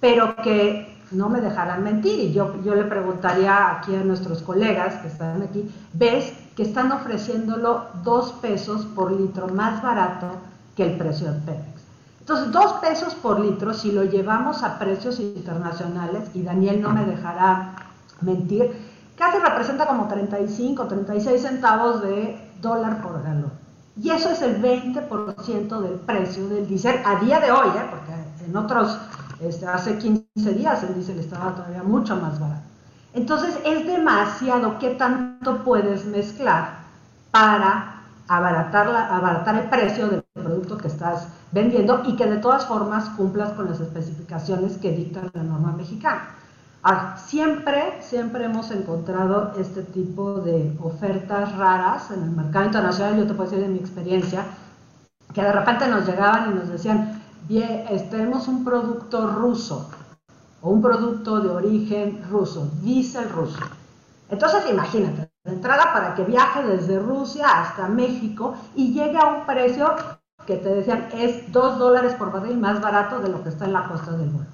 pero 0.00 0.34
que 0.34 0.92
no 1.12 1.28
me 1.28 1.40
dejarán 1.40 1.84
mentir. 1.84 2.18
Y 2.18 2.32
yo, 2.32 2.60
yo 2.64 2.74
le 2.74 2.82
preguntaría 2.82 3.70
aquí 3.70 3.94
a 3.94 4.02
nuestros 4.02 4.42
colegas 4.42 4.96
que 4.96 5.06
están 5.06 5.40
aquí, 5.42 5.70
ves 5.92 6.32
que 6.56 6.62
están 6.62 6.90
ofreciéndolo 6.90 7.84
dos 8.02 8.32
pesos 8.32 8.86
por 8.86 9.12
litro 9.12 9.48
más 9.48 9.82
barato 9.82 10.28
que 10.74 10.84
el 10.84 10.96
precio 10.96 11.30
de 11.30 11.40
Pemex. 11.40 11.76
Entonces, 12.20 12.50
dos 12.50 12.72
pesos 12.80 13.14
por 13.14 13.38
litro, 13.38 13.72
si 13.72 13.92
lo 13.92 14.04
llevamos 14.04 14.62
a 14.62 14.78
precios 14.78 15.20
internacionales, 15.20 16.24
y 16.34 16.42
Daniel 16.42 16.80
no 16.80 16.90
me 16.90 17.04
dejará 17.04 17.76
mentir, 18.22 18.74
casi 19.16 19.38
representa 19.38 19.86
como 19.86 20.08
35, 20.08 20.86
36 20.86 21.42
centavos 21.42 22.02
de 22.02 22.50
dólar 22.60 23.02
por 23.02 23.22
galón. 23.22 23.52
Y 24.02 24.10
eso 24.10 24.30
es 24.30 24.42
el 24.42 24.60
20% 24.60 25.80
del 25.80 25.94
precio 26.00 26.48
del 26.48 26.66
diésel 26.66 27.00
a 27.04 27.16
día 27.20 27.38
de 27.38 27.52
hoy, 27.52 27.68
¿eh? 27.68 27.86
porque 27.90 28.44
en 28.44 28.56
otros, 28.56 28.98
este, 29.40 29.66
hace 29.66 29.96
15 29.98 30.24
días 30.52 30.82
el 30.82 30.94
diésel 30.94 31.18
estaba 31.18 31.54
todavía 31.54 31.82
mucho 31.82 32.16
más 32.16 32.40
barato. 32.40 32.65
Entonces 33.16 33.58
es 33.64 33.86
demasiado 33.86 34.78
que 34.78 34.90
tanto 34.90 35.64
puedes 35.64 36.04
mezclar 36.04 36.80
para 37.30 38.02
abaratar, 38.28 38.88
abaratar 38.88 39.54
el 39.54 39.70
precio 39.70 40.08
del 40.08 40.22
producto 40.34 40.76
que 40.76 40.88
estás 40.88 41.26
vendiendo 41.50 42.02
y 42.04 42.14
que 42.14 42.26
de 42.26 42.36
todas 42.36 42.66
formas 42.66 43.08
cumplas 43.16 43.52
con 43.52 43.70
las 43.70 43.80
especificaciones 43.80 44.76
que 44.76 44.90
dicta 44.92 45.22
la 45.32 45.42
norma 45.42 45.72
mexicana. 45.72 46.28
siempre, 47.16 48.02
siempre 48.02 48.44
hemos 48.44 48.70
encontrado 48.70 49.54
este 49.58 49.82
tipo 49.82 50.34
de 50.34 50.76
ofertas 50.82 51.56
raras 51.56 52.10
en 52.10 52.22
el 52.22 52.30
mercado 52.32 52.66
internacional. 52.66 53.16
Yo 53.16 53.26
te 53.26 53.32
puedo 53.32 53.48
decir 53.48 53.64
de 53.64 53.72
mi 53.72 53.78
experiencia 53.78 54.44
que 55.32 55.42
de 55.42 55.52
repente 55.52 55.88
nos 55.88 56.06
llegaban 56.06 56.50
y 56.50 56.54
nos 56.54 56.68
decían, 56.68 57.22
bien, 57.48 57.86
tenemos 58.10 58.46
un 58.46 58.62
producto 58.62 59.26
ruso 59.26 59.88
un 60.70 60.82
producto 60.82 61.40
de 61.40 61.48
origen 61.48 62.24
ruso, 62.30 62.70
diésel 62.82 63.28
ruso. 63.30 63.60
Entonces 64.28 64.64
imagínate, 64.70 65.30
de 65.44 65.52
entrada 65.52 65.92
para 65.92 66.14
que 66.14 66.24
viaje 66.24 66.62
desde 66.64 66.98
Rusia 66.98 67.46
hasta 67.60 67.88
México 67.88 68.54
y 68.74 68.92
llegue 68.92 69.16
a 69.16 69.26
un 69.26 69.46
precio 69.46 69.94
que 70.44 70.56
te 70.56 70.68
decían 70.74 71.08
es 71.12 71.52
2 71.52 71.78
dólares 71.78 72.14
por 72.14 72.32
barril 72.32 72.58
más 72.58 72.80
barato 72.80 73.20
de 73.20 73.28
lo 73.28 73.42
que 73.42 73.50
está 73.50 73.64
en 73.64 73.72
la 73.72 73.84
costa 73.84 74.12
del 74.12 74.32
Golfo. 74.32 74.50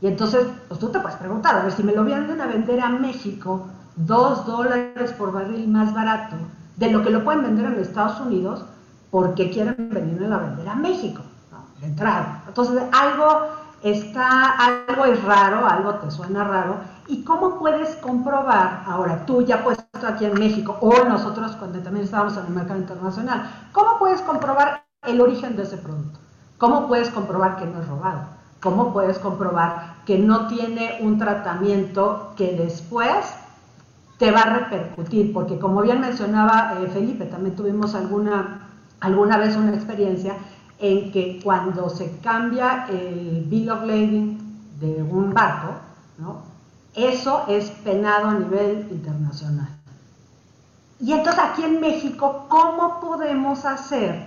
Y 0.00 0.08
entonces, 0.08 0.46
pues 0.68 0.80
tú 0.80 0.88
te 0.88 1.00
puedes 1.00 1.16
preguntar, 1.16 1.54
a 1.54 1.62
ver, 1.62 1.72
si 1.72 1.82
me 1.82 1.92
lo 1.92 2.04
vienen 2.04 2.40
a 2.40 2.46
vender 2.46 2.80
a 2.80 2.88
México 2.88 3.66
2 3.96 4.46
dólares 4.46 5.12
por 5.12 5.32
barril 5.32 5.68
más 5.68 5.94
barato 5.94 6.36
de 6.76 6.90
lo 6.90 7.02
que 7.02 7.10
lo 7.10 7.24
pueden 7.24 7.42
vender 7.42 7.66
en 7.66 7.80
Estados 7.80 8.20
Unidos, 8.20 8.64
¿por 9.10 9.34
qué 9.34 9.50
quieren 9.50 9.88
venirme 9.90 10.34
a 10.34 10.38
vender 10.38 10.68
a 10.68 10.74
México? 10.74 11.22
entrada. 11.82 12.44
Entonces, 12.46 12.82
algo 12.92 13.61
está, 13.82 14.52
algo 14.56 15.04
es 15.06 15.22
raro, 15.24 15.66
algo 15.66 15.94
te 15.96 16.10
suena 16.10 16.44
raro. 16.44 16.76
¿Y 17.08 17.24
cómo 17.24 17.58
puedes 17.58 17.96
comprobar, 17.96 18.84
ahora 18.86 19.26
tú 19.26 19.42
ya 19.42 19.62
puesto 19.62 20.06
aquí 20.06 20.24
en 20.24 20.34
México, 20.34 20.78
o 20.80 21.04
nosotros 21.04 21.52
cuando 21.56 21.80
también 21.80 22.04
estábamos 22.04 22.36
en 22.36 22.46
el 22.46 22.52
mercado 22.52 22.80
internacional, 22.80 23.50
cómo 23.72 23.98
puedes 23.98 24.20
comprobar 24.22 24.84
el 25.06 25.20
origen 25.20 25.56
de 25.56 25.64
ese 25.64 25.76
producto? 25.78 26.18
¿Cómo 26.58 26.86
puedes 26.86 27.10
comprobar 27.10 27.56
que 27.56 27.66
no 27.66 27.80
es 27.80 27.88
robado? 27.88 28.20
¿Cómo 28.60 28.92
puedes 28.92 29.18
comprobar 29.18 29.96
que 30.06 30.18
no 30.18 30.46
tiene 30.46 30.98
un 31.00 31.18
tratamiento 31.18 32.32
que 32.36 32.52
después 32.52 33.34
te 34.18 34.30
va 34.30 34.42
a 34.42 34.58
repercutir? 34.60 35.32
Porque 35.32 35.58
como 35.58 35.82
bien 35.82 36.00
mencionaba 36.00 36.74
eh, 36.80 36.86
Felipe, 36.86 37.24
también 37.24 37.56
tuvimos 37.56 37.96
alguna, 37.96 38.68
alguna 39.00 39.38
vez 39.38 39.56
una 39.56 39.74
experiencia 39.74 40.36
en 40.82 41.12
que 41.12 41.40
cuando 41.42 41.88
se 41.88 42.18
cambia 42.18 42.86
el 42.90 43.46
bill 43.48 43.70
of 43.70 43.82
lading 43.82 44.38
de 44.80 45.02
un 45.02 45.32
barco, 45.32 45.74
eso 46.94 47.44
es 47.48 47.70
penado 47.70 48.28
a 48.28 48.34
nivel 48.34 48.88
internacional. 48.90 49.68
Y 51.00 51.12
entonces 51.12 51.42
aquí 51.42 51.64
en 51.64 51.80
México, 51.80 52.46
¿cómo 52.48 53.00
podemos 53.00 53.64
hacer 53.64 54.26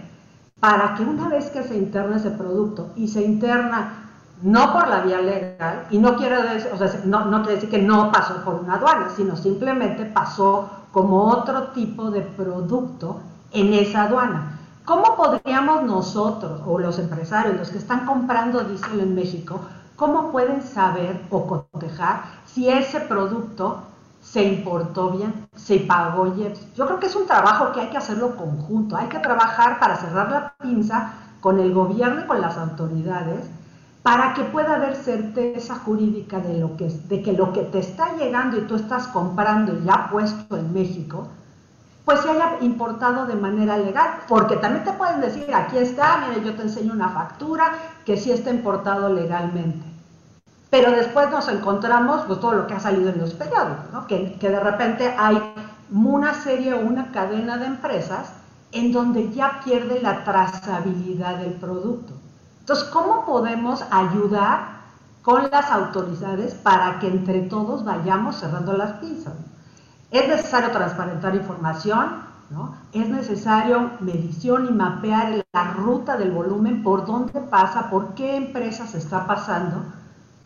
para 0.60 0.96
que 0.96 1.04
una 1.04 1.28
vez 1.28 1.50
que 1.52 1.62
se 1.62 1.78
interna 1.78 2.16
ese 2.16 2.32
producto 2.32 2.90
y 2.96 3.08
se 3.08 3.22
interna 3.22 4.06
no 4.42 4.74
por 4.74 4.88
la 4.88 5.02
vía 5.02 5.22
legal, 5.22 5.88
y 5.90 5.98
no 5.98 6.16
quiere, 6.16 6.42
decir, 6.44 7.06
no, 7.06 7.26
no 7.26 7.42
quiere 7.42 7.56
decir 7.56 7.70
que 7.70 7.82
no 7.82 8.12
pasó 8.12 8.44
por 8.44 8.56
una 8.56 8.76
aduana, 8.76 9.10
sino 9.16 9.36
simplemente 9.36 10.06
pasó 10.06 10.70
como 10.92 11.24
otro 11.26 11.70
tipo 11.70 12.12
de 12.12 12.22
producto 12.22 13.22
en 13.52 13.74
esa 13.74 14.04
aduana. 14.04 14.55
¿Cómo 14.86 15.16
podríamos 15.16 15.82
nosotros 15.82 16.62
o 16.64 16.78
los 16.78 17.00
empresarios, 17.00 17.58
los 17.58 17.70
que 17.72 17.80
están 17.80 18.06
comprando 18.06 18.64
diésel 18.64 19.00
en 19.00 19.16
México, 19.16 19.60
cómo 19.96 20.32
pueden 20.32 20.62
saber 20.62 21.22
o 21.32 21.48
cotejar 21.48 22.26
si 22.46 22.70
ese 22.70 23.00
producto 23.00 23.80
se 24.22 24.44
importó 24.44 25.10
bien, 25.10 25.48
se 25.56 25.80
pagó 25.80 26.26
bien? 26.26 26.54
Yo 26.76 26.86
creo 26.86 27.00
que 27.00 27.08
es 27.08 27.16
un 27.16 27.26
trabajo 27.26 27.72
que 27.72 27.82
hay 27.82 27.90
que 27.90 27.98
hacerlo 27.98 28.36
conjunto, 28.36 28.96
hay 28.96 29.08
que 29.08 29.18
trabajar 29.18 29.80
para 29.80 29.96
cerrar 29.96 30.30
la 30.30 30.54
pinza 30.62 31.14
con 31.42 31.60
el 31.60 31.74
gobierno 31.74 32.22
y 32.22 32.28
con 32.28 32.40
las 32.40 32.56
autoridades 32.56 33.44
para 34.04 34.36
que 34.36 34.44
pueda 34.44 34.76
haber 34.76 34.96
certeza 34.96 35.80
jurídica 35.84 36.40
de, 36.40 36.60
lo 36.60 36.78
que, 36.78 36.90
de 36.90 37.24
que 37.24 37.34
lo 37.34 37.54
que 37.54 37.64
te 37.64 37.80
está 37.80 38.16
llegando 38.18 38.58
y 38.58 38.68
tú 38.68 38.76
estás 38.76 39.08
comprando 39.08 39.84
ya 39.84 40.10
puesto 40.12 40.58
en 40.58 40.72
México, 40.72 41.28
pues 42.06 42.20
se 42.22 42.30
haya 42.30 42.58
importado 42.62 43.26
de 43.26 43.36
manera 43.36 43.78
legal, 43.78 44.20
porque 44.28 44.58
también 44.58 44.86
te 44.86 44.94
pueden 44.94 45.22
decir, 45.22 45.54
aquí 45.54 45.78
está, 45.80 46.28
mire, 46.28 46.46
yo 46.46 46.54
te 46.54 46.62
enseño 46.62 46.94
una 46.94 47.10
factura 47.10 47.74
que 48.06 48.16
sí 48.16 48.32
está 48.32 48.52
importado 48.52 49.10
legalmente. 49.10 49.86
Pero 50.70 50.92
después 50.92 51.32
nos 51.32 51.48
encontramos 51.48 52.22
pues, 52.28 52.40
todo 52.40 52.54
lo 52.54 52.68
que 52.68 52.76
ha 52.76 52.80
salido 52.80 53.10
en 53.10 53.20
los 53.20 53.34
periódicos, 53.34 53.92
¿no? 53.92 54.06
que, 54.06 54.34
que 54.34 54.50
de 54.50 54.60
repente 54.60 55.16
hay 55.18 55.42
una 55.92 56.34
serie 56.36 56.74
o 56.76 56.80
una 56.80 57.12
cadena 57.12 57.58
de 57.58 57.66
empresas 57.66 58.34
en 58.72 58.92
donde 58.92 59.32
ya 59.32 59.62
pierde 59.64 60.00
la 60.02 60.24
trazabilidad 60.24 61.38
del 61.38 61.54
producto. 61.54 62.14
Entonces, 62.60 62.86
¿cómo 62.90 63.26
podemos 63.26 63.84
ayudar 63.90 64.76
con 65.24 65.50
las 65.50 65.72
autoridades 65.72 66.54
para 66.56 67.00
que 67.00 67.08
entre 67.08 67.42
todos 67.44 67.84
vayamos 67.84 68.36
cerrando 68.36 68.74
las 68.74 68.94
pinzas? 68.94 69.34
Es 70.12 70.28
necesario 70.28 70.72
transparentar 70.72 71.36
información, 71.36 72.24
¿no? 72.50 72.76
es 72.94 73.10
necesario 73.10 73.92
medición 74.00 74.68
y 74.68 74.72
mapear 74.72 75.44
la 75.52 75.64
ruta 75.74 76.16
del 76.18 76.32
volumen, 76.32 76.84
por 76.84 77.06
dónde 77.06 77.42
pasa, 77.42 77.90
por 77.90 78.14
qué 78.14 78.36
empresas 78.36 78.94
está 78.94 79.26
pasando, 79.26 79.84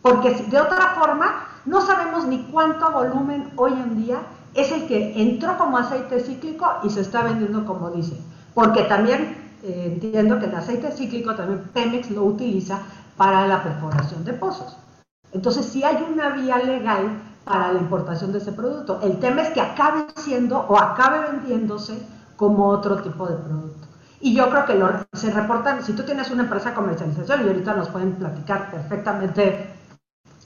porque 0.02 0.30
de 0.30 0.60
otra 0.60 0.94
forma 0.98 1.46
no 1.66 1.80
sabemos 1.80 2.26
ni 2.26 2.44
cuánto 2.44 2.90
volumen 2.90 3.50
hoy 3.56 3.72
en 3.72 4.02
día 4.02 4.18
es 4.54 4.72
el 4.72 4.86
que 4.88 5.20
entró 5.20 5.56
como 5.58 5.78
aceite 5.78 6.20
cíclico 6.20 6.66
y 6.82 6.90
se 6.90 7.02
está 7.02 7.22
vendiendo 7.22 7.64
como 7.66 7.90
dice. 7.90 8.16
Porque 8.54 8.82
también 8.84 9.36
eh, 9.62 9.92
entiendo 9.92 10.38
que 10.40 10.46
el 10.46 10.54
aceite 10.54 10.90
cíclico 10.90 11.34
también 11.34 11.70
Pemex 11.72 12.10
lo 12.10 12.24
utiliza 12.24 12.80
para 13.16 13.46
la 13.46 13.62
perforación 13.62 14.24
de 14.24 14.32
pozos. 14.32 14.76
Entonces, 15.32 15.66
si 15.66 15.84
hay 15.84 16.04
una 16.12 16.30
vía 16.30 16.58
legal 16.58 17.22
para 17.44 17.72
la 17.72 17.78
importación 17.78 18.32
de 18.32 18.38
ese 18.38 18.52
producto. 18.52 19.00
El 19.02 19.18
tema 19.18 19.42
es 19.42 19.50
que 19.50 19.60
acabe 19.60 20.06
siendo 20.16 20.58
o 20.60 20.78
acabe 20.78 21.32
vendiéndose 21.32 21.98
como 22.36 22.68
otro 22.68 23.02
tipo 23.02 23.26
de 23.26 23.36
producto. 23.36 23.88
Y 24.20 24.34
yo 24.34 24.50
creo 24.50 24.66
que 24.66 24.74
lo, 24.74 24.90
se 25.12 25.30
reportan, 25.30 25.82
si 25.82 25.94
tú 25.94 26.02
tienes 26.02 26.30
una 26.30 26.42
empresa 26.42 26.70
de 26.70 26.74
comercialización, 26.76 27.44
y 27.44 27.48
ahorita 27.48 27.74
nos 27.74 27.88
pueden 27.88 28.12
platicar 28.12 28.70
perfectamente 28.70 29.74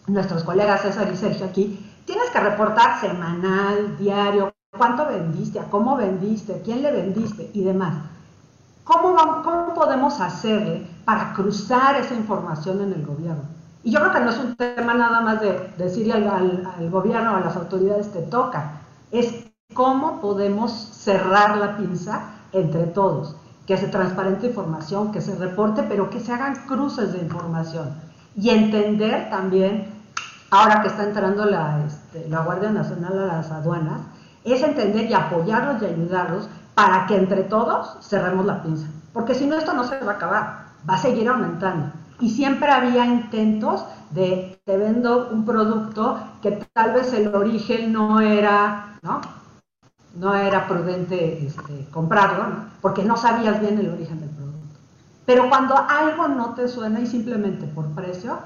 nuestros 0.07 0.45
colegas 0.45 0.83
César 0.83 1.11
y 1.13 1.17
Sergio 1.17 1.47
aquí, 1.47 1.85
tienes 2.05 2.31
que 2.31 2.41
reportar 2.41 3.01
semanal, 3.01 3.97
diario, 3.99 4.53
cuánto 4.77 5.07
vendiste, 5.07 5.59
a 5.59 5.65
cómo 5.65 5.97
vendiste, 5.97 6.63
quién 6.65 6.83
le 6.83 6.93
vendiste 6.93 7.51
y 7.53 7.65
demás. 7.65 7.95
¿Cómo, 8.85 9.17
¿Cómo 9.43 9.75
podemos 9.75 10.21
hacerle 10.21 10.87
para 11.05 11.33
cruzar 11.33 11.97
esa 11.97 12.15
información 12.15 12.81
en 12.83 12.93
el 12.93 13.05
gobierno? 13.05 13.54
Y 13.85 13.91
yo 13.91 14.01
creo 14.01 14.13
que 14.13 14.21
no 14.21 14.31
es 14.31 14.39
un 14.39 14.57
tema 14.57 14.95
nada 14.95 15.21
más 15.21 15.43
de 15.43 15.75
decirle 15.77 16.15
al, 16.15 16.91
gobierno 16.91 17.35
o 17.35 17.37
a 17.37 17.41
las 17.41 17.55
autoridades 17.55 18.11
te 18.11 18.23
toca, 18.23 18.81
es 19.13 19.45
cómo 19.75 20.23
podemos 20.23 20.73
cerrar 20.73 21.59
la 21.59 21.77
pinza 21.77 22.31
entre 22.53 22.85
todos, 22.85 23.37
que 23.67 23.77
se 23.77 23.89
transparente 23.89 24.47
información, 24.47 25.13
que 25.13 25.21
se 25.21 25.37
reporte, 25.37 25.83
pero 25.83 26.09
que 26.09 26.19
se 26.19 26.33
hagan 26.33 26.67
cruces 26.67 27.13
de 27.13 27.19
información. 27.19 27.95
Y 28.35 28.49
entender 28.49 29.29
también, 29.29 29.93
ahora 30.51 30.81
que 30.81 30.89
está 30.89 31.05
entrando 31.05 31.45
la, 31.45 31.85
este, 31.87 32.27
la 32.31 32.41
Guardia 32.41 32.71
Nacional 32.71 33.19
a 33.19 33.37
las 33.37 33.51
aduanas, 33.51 34.01
es 34.45 34.63
entender 34.63 35.11
y 35.11 35.13
apoyarlos 35.13 35.83
y 35.83 35.87
ayudarlos 35.87 36.49
para 36.75 37.07
que 37.07 37.17
entre 37.17 37.43
todos 37.43 37.99
cerremos 38.01 38.47
la 38.47 38.63
pinza, 38.63 38.87
porque 39.13 39.35
si 39.35 39.47
no 39.47 39.59
esto 39.59 39.75
no 39.75 39.85
se 39.85 40.03
va 40.03 40.13
a 40.13 40.15
acabar, 40.17 40.65
va 40.89 40.95
a 40.95 40.99
seguir 40.99 41.29
aumentando 41.29 41.93
y 42.21 42.31
siempre 42.31 42.71
había 42.71 43.07
intentos 43.07 43.85
de 44.11 44.61
te 44.65 44.77
vendo 44.77 45.31
un 45.33 45.45
producto 45.45 46.19
que 46.41 46.65
tal 46.73 46.93
vez 46.93 47.13
el 47.13 47.35
origen 47.35 47.93
no 47.93 48.21
era, 48.21 48.99
¿no? 49.03 49.21
No 50.15 50.35
era 50.35 50.69
prudente 50.69 51.45
este, 51.45 51.89
comprarlo, 51.91 52.45
porque 52.81 53.03
no 53.03 53.17
sabías 53.17 53.61
bien 53.61 53.79
el 53.79 53.91
origen 53.91 54.21
del 54.21 54.31
producto. 54.31 54.79
Pero 55.27 55.49
cuando 55.49 55.77
algo 55.77 56.29
no 56.29 56.55
te 56.55 56.69
suena 56.69 57.01
y 57.01 57.07
simplemente 57.07 57.67
por 57.67 57.87
precio, 57.95 58.39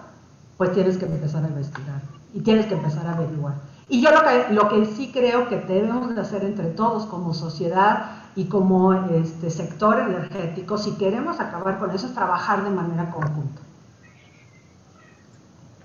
pues 0.56 0.72
tienes 0.72 0.96
que 0.96 1.04
empezar 1.04 1.44
a 1.44 1.48
investigar 1.48 2.00
y 2.32 2.40
tienes 2.40 2.66
que 2.66 2.74
empezar 2.74 3.06
a 3.06 3.14
averiguar. 3.14 3.54
Y 3.88 4.02
yo 4.02 4.10
lo 4.10 4.22
que, 4.22 4.54
lo 4.54 4.68
que 4.68 4.86
sí 4.86 5.10
creo 5.12 5.48
que 5.48 5.56
debemos 5.56 6.14
de 6.14 6.20
hacer 6.20 6.44
entre 6.44 6.68
todos 6.68 7.06
como 7.06 7.34
sociedad 7.34 8.12
y 8.38 8.44
como 8.44 8.94
este 9.10 9.50
sector 9.50 9.98
energético, 9.98 10.78
si 10.78 10.96
queremos 10.96 11.40
acabar 11.40 11.80
con 11.80 11.90
eso, 11.90 12.06
es 12.06 12.14
trabajar 12.14 12.62
de 12.62 12.70
manera 12.70 13.10
conjunta. 13.10 13.60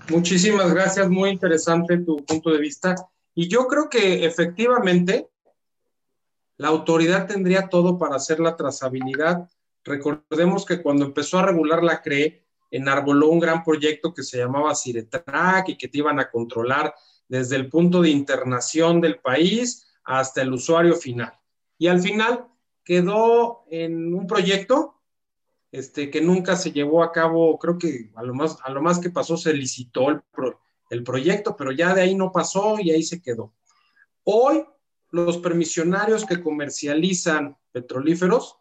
Muchísimas 0.08 0.72
gracias, 0.72 1.10
muy 1.10 1.30
interesante 1.30 1.98
tu 1.98 2.24
punto 2.24 2.50
de 2.50 2.58
vista. 2.58 2.94
Y 3.34 3.48
yo 3.48 3.66
creo 3.66 3.90
que 3.90 4.24
efectivamente 4.24 5.28
la 6.56 6.68
autoridad 6.68 7.26
tendría 7.26 7.68
todo 7.68 7.98
para 7.98 8.14
hacer 8.14 8.38
la 8.38 8.54
trazabilidad. 8.54 9.50
Recordemos 9.82 10.64
que 10.64 10.80
cuando 10.80 11.06
empezó 11.06 11.40
a 11.40 11.46
regular 11.46 11.82
la 11.82 12.02
CRE, 12.02 12.46
enarboló 12.70 13.30
un 13.30 13.40
gran 13.40 13.64
proyecto 13.64 14.14
que 14.14 14.22
se 14.22 14.38
llamaba 14.38 14.76
Ciretrack 14.76 15.70
y 15.70 15.76
que 15.76 15.88
te 15.88 15.98
iban 15.98 16.20
a 16.20 16.30
controlar 16.30 16.94
desde 17.26 17.56
el 17.56 17.68
punto 17.68 18.00
de 18.00 18.10
internación 18.10 19.00
del 19.00 19.18
país 19.18 19.88
hasta 20.04 20.40
el 20.40 20.52
usuario 20.52 20.94
final 20.94 21.32
y 21.78 21.88
al 21.88 22.00
final 22.00 22.46
quedó 22.84 23.64
en 23.70 24.14
un 24.14 24.26
proyecto 24.26 25.00
este, 25.72 26.10
que 26.10 26.20
nunca 26.20 26.56
se 26.56 26.70
llevó 26.70 27.02
a 27.02 27.10
cabo, 27.10 27.58
creo 27.58 27.78
que 27.78 28.12
a 28.14 28.22
lo 28.22 28.34
más, 28.34 28.58
a 28.62 28.70
lo 28.70 28.80
más 28.80 29.00
que 29.00 29.10
pasó 29.10 29.36
se 29.36 29.52
licitó 29.52 30.10
el, 30.10 30.22
el 30.90 31.02
proyecto, 31.02 31.56
pero 31.56 31.72
ya 31.72 31.94
de 31.94 32.02
ahí 32.02 32.14
no 32.14 32.30
pasó 32.30 32.76
y 32.78 32.90
ahí 32.90 33.02
se 33.02 33.20
quedó. 33.20 33.52
Hoy 34.22 34.64
los 35.10 35.38
permisionarios 35.38 36.24
que 36.24 36.42
comercializan 36.42 37.56
petrolíferos 37.72 38.58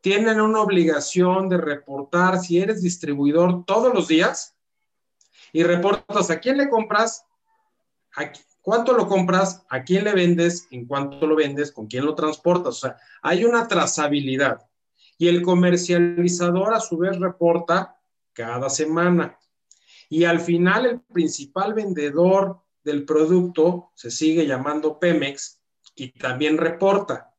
tienen 0.00 0.40
una 0.40 0.60
obligación 0.60 1.48
de 1.48 1.58
reportar 1.58 2.38
si 2.38 2.60
eres 2.60 2.82
distribuidor 2.82 3.64
todos 3.64 3.92
los 3.92 4.08
días 4.08 4.56
y 5.52 5.62
reportas 5.62 6.30
a 6.30 6.38
quién 6.38 6.58
le 6.58 6.68
compras, 6.68 7.24
a, 8.14 8.30
cuánto 8.66 8.94
lo 8.94 9.06
compras, 9.06 9.64
a 9.68 9.84
quién 9.84 10.02
le 10.02 10.12
vendes, 10.12 10.66
en 10.72 10.86
cuánto 10.86 11.24
lo 11.24 11.36
vendes, 11.36 11.70
con 11.70 11.86
quién 11.86 12.04
lo 12.04 12.16
transportas. 12.16 12.66
O 12.66 12.80
sea, 12.80 12.96
hay 13.22 13.44
una 13.44 13.68
trazabilidad. 13.68 14.66
Y 15.18 15.28
el 15.28 15.42
comercializador 15.42 16.74
a 16.74 16.80
su 16.80 16.98
vez 16.98 17.16
reporta 17.20 17.96
cada 18.32 18.68
semana. 18.68 19.38
Y 20.08 20.24
al 20.24 20.40
final 20.40 20.84
el 20.84 21.00
principal 21.00 21.74
vendedor 21.74 22.58
del 22.82 23.04
producto 23.04 23.92
se 23.94 24.10
sigue 24.10 24.48
llamando 24.48 24.98
Pemex 24.98 25.60
y 25.94 26.10
también 26.18 26.58
reporta. 26.58 27.32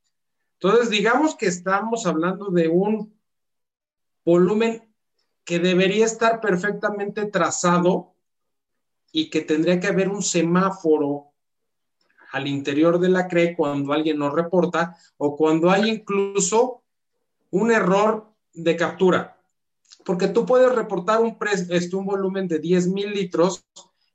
Entonces, 0.62 0.90
digamos 0.90 1.36
que 1.36 1.48
estamos 1.48 2.06
hablando 2.06 2.52
de 2.52 2.70
un 2.70 3.13
volumen 4.24 4.90
que 5.44 5.60
debería 5.60 6.06
estar 6.06 6.40
perfectamente 6.40 7.26
trazado 7.26 8.16
y 9.17 9.32
que 9.32 9.41
tendría 9.41 9.80
que 9.80 9.88
haber 9.88 10.10
un 10.10 10.21
semáforo 10.21 11.32
al 12.34 12.45
interior 12.45 12.99
de 12.99 13.10
la 13.10 13.27
CRE 13.27 13.56
cuando 13.56 13.91
alguien 13.91 14.19
no 14.19 14.30
reporta 14.30 14.95
o 15.17 15.36
cuando 15.36 15.71
hay 15.71 15.89
incluso 15.89 16.84
un 17.49 17.71
error 17.71 18.32
de 18.53 18.75
captura. 18.75 19.41
Porque 20.06 20.27
tú 20.27 20.45
puedes 20.45 20.71
reportar 20.75 21.19
un, 21.19 21.36
este, 21.71 21.95
un 21.95 22.06
volumen 22.06 22.47
de 22.47 22.60
10 22.60 22.89
mil 22.89 23.12
litros 23.12 23.65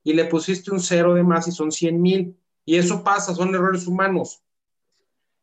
y 0.05 0.13
le 0.13 0.27
pusiste 0.27 0.71
un 0.71 0.79
cero 0.79 1.15
de 1.15 1.25
más 1.25 1.49
y 1.49 1.51
son 1.51 1.73
100 1.73 2.01
mil. 2.01 2.39
Y 2.65 2.77
eso 2.77 3.03
pasa, 3.03 3.35
son 3.35 3.53
errores 3.57 3.89
humanos. 3.89 4.45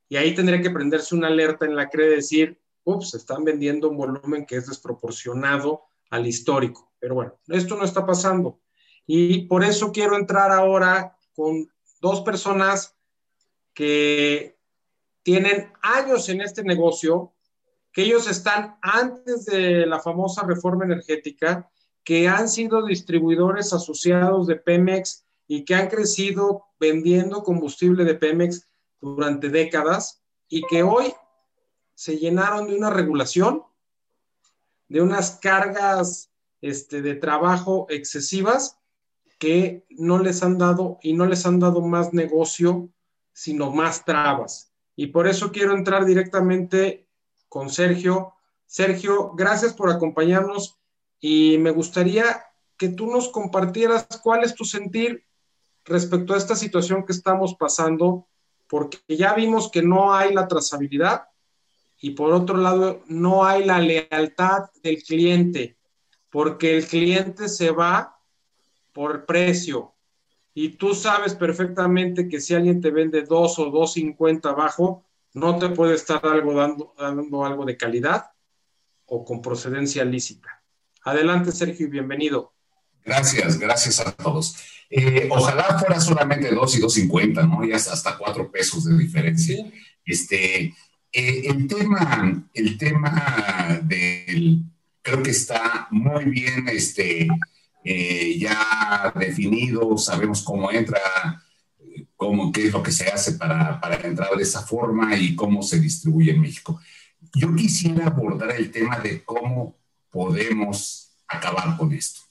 Y 0.07 0.15
ahí 0.15 0.33
tendría 0.33 0.61
que 0.61 0.71
prenderse 0.71 1.15
una 1.15 1.27
alerta 1.27 1.65
en 1.65 1.75
la 1.75 1.89
CRE 1.89 2.07
de 2.07 2.15
decir, 2.15 2.61
ups, 2.85 3.13
están 3.13 3.43
vendiendo 3.43 3.89
un 3.89 3.97
volumen 3.97 4.45
que 4.45 4.55
es 4.55 4.67
desproporcionado 4.67 5.81
al 6.11 6.25
histórico. 6.25 6.93
Pero 6.97 7.15
bueno, 7.15 7.33
esto 7.49 7.75
no 7.75 7.83
está 7.83 8.05
pasando. 8.05 8.61
Y 9.11 9.47
por 9.47 9.63
eso 9.63 9.91
quiero 9.91 10.15
entrar 10.15 10.51
ahora 10.51 11.17
con 11.33 11.67
dos 11.99 12.21
personas 12.21 12.95
que 13.73 14.55
tienen 15.23 15.73
años 15.81 16.29
en 16.29 16.41
este 16.41 16.63
negocio, 16.63 17.33
que 17.91 18.03
ellos 18.03 18.29
están 18.29 18.77
antes 18.83 19.45
de 19.45 19.87
la 19.87 19.99
famosa 19.99 20.43
reforma 20.45 20.85
energética, 20.85 21.71
que 22.03 22.27
han 22.27 22.47
sido 22.47 22.85
distribuidores 22.85 23.73
asociados 23.73 24.45
de 24.45 24.57
Pemex 24.57 25.25
y 25.47 25.65
que 25.65 25.73
han 25.73 25.87
crecido 25.87 26.65
vendiendo 26.79 27.41
combustible 27.41 28.03
de 28.03 28.13
Pemex 28.13 28.67
durante 29.01 29.49
décadas 29.49 30.21
y 30.47 30.61
que 30.67 30.83
hoy 30.83 31.15
se 31.95 32.17
llenaron 32.17 32.67
de 32.67 32.75
una 32.75 32.91
regulación, 32.91 33.63
de 34.87 35.01
unas 35.01 35.39
cargas 35.39 36.29
este, 36.61 37.01
de 37.01 37.15
trabajo 37.15 37.87
excesivas 37.89 38.78
que 39.39 39.86
no 39.89 40.19
les 40.19 40.43
han 40.43 40.58
dado 40.58 40.99
y 41.02 41.13
no 41.13 41.25
les 41.25 41.45
han 41.45 41.60
dado 41.60 41.82
más 41.82 42.13
negocio, 42.13 42.89
sino 43.34 43.71
más 43.71 44.06
trabas. 44.06 44.73
Y 44.95 45.08
por 45.08 45.28
eso 45.28 45.52
quiero 45.52 45.73
entrar 45.73 46.06
directamente 46.06 47.08
con 47.47 47.69
Sergio. 47.69 48.34
Sergio, 48.65 49.32
gracias 49.34 49.73
por 49.73 49.89
acompañarnos 49.89 50.78
y 51.21 51.58
me 51.58 51.71
gustaría 51.71 52.43
que 52.78 52.89
tú 52.89 53.08
nos 53.08 53.30
compartieras 53.30 54.08
cuál 54.21 54.43
es 54.43 54.54
tu 54.56 54.65
sentir 54.65 55.25
respecto 55.86 56.34
a 56.34 56.38
esta 56.38 56.56
situación 56.56 57.06
que 57.06 57.13
estamos 57.13 57.56
pasando, 57.56 58.28
porque 58.67 58.99
ya 59.08 59.34
vimos 59.34 59.71
que 59.71 59.82
no 59.82 60.13
hay 60.13 60.34
la 60.34 60.47
trazabilidad 60.47 61.30
y 62.02 62.12
por 62.12 62.34
otro 62.34 62.58
lado 62.58 63.02
no 63.08 63.45
hay 63.45 63.65
la 63.65 63.80
lealtad 63.80 64.69
del 64.84 65.02
cliente, 65.02 65.78
porque 66.30 66.78
el 66.78 66.86
cliente 66.86 67.49
se 67.49 67.71
va 67.71 68.18
por 68.99 69.25
precio. 69.25 69.93
Y 70.53 70.71
tú 70.75 70.93
sabes 70.93 71.33
perfectamente 71.33 72.27
que 72.27 72.41
si 72.41 72.53
alguien 72.53 72.81
te 72.81 72.91
vende 72.91 73.21
dos 73.21 73.57
o 73.57 73.69
dos 73.69 73.93
cincuenta 73.93 74.49
abajo, 74.49 75.05
no 75.33 75.57
te 75.57 75.69
puede 75.69 75.95
estar 75.95 76.19
algo 76.25 76.53
dando, 76.53 76.93
dando 76.99 77.45
algo 77.45 77.63
de 77.63 77.77
calidad 77.77 78.25
o 79.05 79.23
con 79.23 79.41
procedencia 79.41 80.03
lícita. 80.03 80.62
Adelante, 81.05 81.53
Sergio, 81.53 81.88
y 81.88 81.89
bienvenido. 81.89 82.51
Gracias, 83.05 83.57
gracias 83.57 84.01
a 84.01 84.12
todos. 84.12 84.57
Eh, 84.89 85.29
ojalá 85.31 85.79
fuera 85.79 86.01
solamente 86.01 86.53
dos 86.53 86.75
y 86.75 86.81
dos 86.81 86.93
cincuenta, 86.93 87.43
¿no? 87.43 87.63
Y 87.63 87.71
hasta 87.71 88.17
cuatro 88.17 88.51
pesos 88.51 88.83
de 88.83 88.97
diferencia. 88.97 89.65
Este, 90.03 90.75
eh, 91.13 91.43
el 91.45 91.67
tema, 91.67 92.49
el 92.53 92.77
tema 92.77 93.79
del, 93.81 94.59
creo 95.01 95.23
que 95.23 95.31
está 95.31 95.88
muy 95.89 96.25
bien, 96.25 96.67
este, 96.67 97.29
eh, 97.83 98.37
ya 98.37 99.13
definido, 99.15 99.97
sabemos 99.97 100.41
cómo 100.43 100.71
entra, 100.71 100.99
cómo, 102.15 102.51
qué 102.51 102.67
es 102.67 102.73
lo 102.73 102.83
que 102.83 102.91
se 102.91 103.07
hace 103.09 103.33
para, 103.33 103.79
para 103.79 103.95
entrar 103.95 104.35
de 104.35 104.43
esa 104.43 104.61
forma 104.61 105.15
y 105.15 105.35
cómo 105.35 105.63
se 105.63 105.79
distribuye 105.79 106.31
en 106.31 106.41
México. 106.41 106.79
Yo 107.33 107.55
quisiera 107.55 108.07
abordar 108.07 108.51
el 108.51 108.71
tema 108.71 108.99
de 108.99 109.23
cómo 109.23 109.75
podemos 110.09 111.11
acabar 111.27 111.77
con 111.77 111.93
esto. 111.93 112.21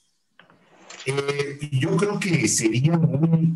Eh, 1.06 1.70
yo 1.72 1.96
creo 1.96 2.18
que 2.18 2.46
sería 2.48 2.96
muy, 2.98 3.54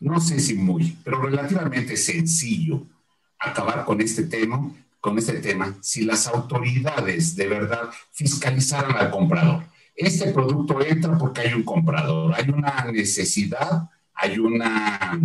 no 0.00 0.20
sé 0.20 0.40
si 0.40 0.54
muy, 0.54 0.98
pero 1.02 1.22
relativamente 1.22 1.96
sencillo 1.96 2.82
acabar 3.38 3.84
con 3.84 4.00
este 4.00 4.24
tema, 4.24 4.70
con 5.00 5.18
este 5.18 5.34
tema 5.34 5.74
si 5.80 6.04
las 6.04 6.26
autoridades 6.26 7.36
de 7.36 7.46
verdad 7.46 7.90
fiscalizaran 8.12 8.96
al 8.96 9.10
comprador. 9.10 9.64
Este 9.94 10.32
producto 10.32 10.84
entra 10.84 11.16
porque 11.16 11.42
hay 11.42 11.52
un 11.54 11.62
comprador, 11.62 12.34
hay 12.34 12.48
una 12.50 12.90
necesidad, 12.90 13.88
hay 14.14 14.38
una 14.38 15.18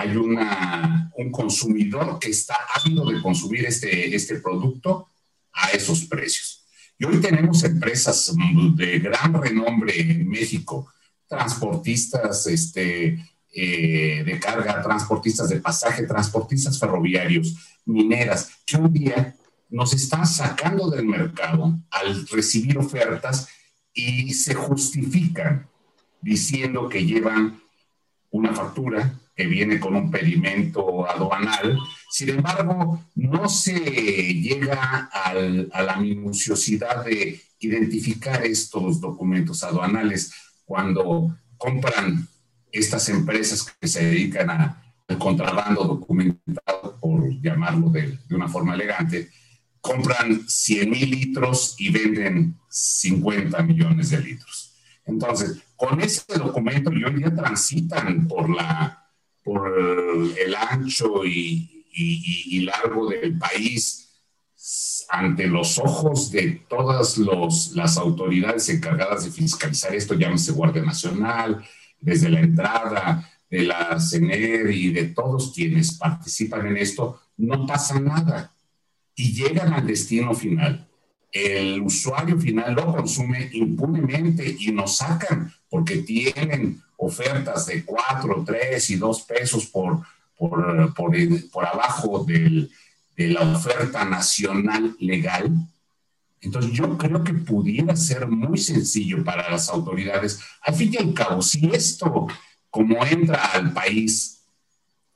hay 0.00 0.16
una, 0.16 1.12
un 1.16 1.30
consumidor 1.30 2.18
que 2.18 2.30
está 2.30 2.56
ávido 2.74 3.04
de 3.04 3.20
consumir 3.20 3.66
este, 3.66 4.14
este 4.14 4.36
producto 4.36 5.08
a 5.52 5.68
esos 5.72 6.06
precios. 6.06 6.64
Y 6.98 7.04
hoy 7.04 7.20
tenemos 7.20 7.62
empresas 7.64 8.32
de 8.76 8.98
gran 8.98 9.34
renombre 9.34 10.00
en 10.00 10.26
México, 10.26 10.90
transportistas 11.28 12.46
este, 12.46 13.18
eh, 13.52 14.22
de 14.24 14.40
carga, 14.40 14.80
transportistas 14.80 15.50
de 15.50 15.60
pasaje, 15.60 16.04
transportistas 16.04 16.78
ferroviarios, 16.78 17.54
mineras, 17.84 18.52
que 18.64 18.78
un 18.78 18.90
día 18.92 19.36
nos 19.68 19.92
están 19.92 20.26
sacando 20.26 20.88
del 20.90 21.04
mercado 21.04 21.78
al 21.90 22.26
recibir 22.28 22.78
ofertas 22.78 23.48
y 23.92 24.32
se 24.34 24.54
justifican 24.54 25.68
diciendo 26.20 26.88
que 26.88 27.04
llevan 27.04 27.60
una 28.30 28.52
factura 28.52 29.18
que 29.34 29.46
viene 29.46 29.80
con 29.80 29.96
un 29.96 30.10
pedimento 30.10 31.08
aduanal. 31.08 31.78
Sin 32.10 32.28
embargo, 32.28 33.02
no 33.14 33.48
se 33.48 33.74
llega 33.74 35.10
a 35.12 35.82
la 35.82 35.96
minuciosidad 35.96 37.04
de 37.04 37.40
identificar 37.58 38.44
estos 38.44 39.00
documentos 39.00 39.62
aduanales 39.64 40.32
cuando 40.64 41.36
compran 41.56 42.28
estas 42.70 43.08
empresas 43.08 43.74
que 43.80 43.88
se 43.88 44.04
dedican 44.04 44.50
al 44.50 45.18
contrabando 45.18 45.84
documentado, 45.84 46.98
por 47.00 47.28
llamarlo 47.40 47.90
de 47.90 48.18
una 48.30 48.48
forma 48.48 48.74
elegante, 48.74 49.30
compran 49.80 50.48
100 50.48 50.90
mil 50.90 51.10
litros 51.10 51.74
y 51.78 51.90
venden 51.90 52.58
50 52.68 53.62
millones 53.62 54.10
de 54.10 54.20
litros. 54.20 54.74
Entonces, 55.04 55.58
con 55.76 56.00
ese 56.00 56.22
documento 56.38 56.92
y 56.92 57.04
hoy 57.04 57.14
día 57.14 57.34
transitan 57.34 58.28
por, 58.28 58.50
la, 58.50 59.10
por 59.42 59.72
el 60.38 60.54
ancho 60.54 61.24
y, 61.24 61.76
largo 62.60 63.08
del 63.08 63.36
país 63.36 64.06
ante 65.08 65.46
los 65.48 65.78
ojos 65.78 66.30
de 66.30 66.62
todas 66.68 67.18
los, 67.18 67.72
las 67.72 67.96
autoridades 67.96 68.68
encargadas 68.68 69.24
de 69.24 69.30
fiscalizar 69.32 69.92
esto, 69.94 70.14
llámese 70.14 70.52
Guardia 70.52 70.82
Nacional, 70.82 71.64
desde 71.98 72.28
la 72.28 72.40
entrada 72.40 73.28
de 73.50 73.62
la 73.64 73.98
CENER 73.98 74.70
y 74.70 74.92
de 74.92 75.06
todos 75.06 75.52
quienes 75.52 75.94
participan 75.94 76.68
en 76.68 76.76
esto, 76.76 77.20
no 77.38 77.66
pasa 77.66 77.98
nada 77.98 78.54
y 79.14 79.32
llegan 79.32 79.72
al 79.72 79.86
destino 79.86 80.34
final 80.34 80.86
el 81.32 81.80
usuario 81.80 82.38
final 82.38 82.74
lo 82.74 82.94
consume 82.94 83.50
impunemente 83.52 84.56
y 84.58 84.72
nos 84.72 84.96
sacan 84.96 85.52
porque 85.68 85.98
tienen 85.98 86.82
ofertas 86.96 87.66
de 87.66 87.84
4, 87.84 88.44
3 88.44 88.90
y 88.90 88.96
2 88.96 89.22
pesos 89.22 89.66
por, 89.66 90.02
por, 90.36 90.92
por, 90.94 91.14
por 91.50 91.66
abajo 91.66 92.24
del, 92.24 92.70
de 93.16 93.28
la 93.28 93.42
oferta 93.42 94.04
nacional 94.04 94.96
legal. 94.98 95.50
Entonces 96.40 96.72
yo 96.72 96.98
creo 96.98 97.22
que 97.22 97.34
pudiera 97.34 97.94
ser 97.94 98.26
muy 98.26 98.58
sencillo 98.58 99.22
para 99.22 99.50
las 99.50 99.68
autoridades. 99.68 100.40
Al 100.62 100.74
fin 100.74 100.92
y 100.94 100.96
al 100.96 101.14
cabo, 101.14 101.42
si 101.42 101.70
esto 101.72 102.26
como 102.70 103.04
entra 103.04 103.44
al 103.46 103.72
país, 103.72 104.38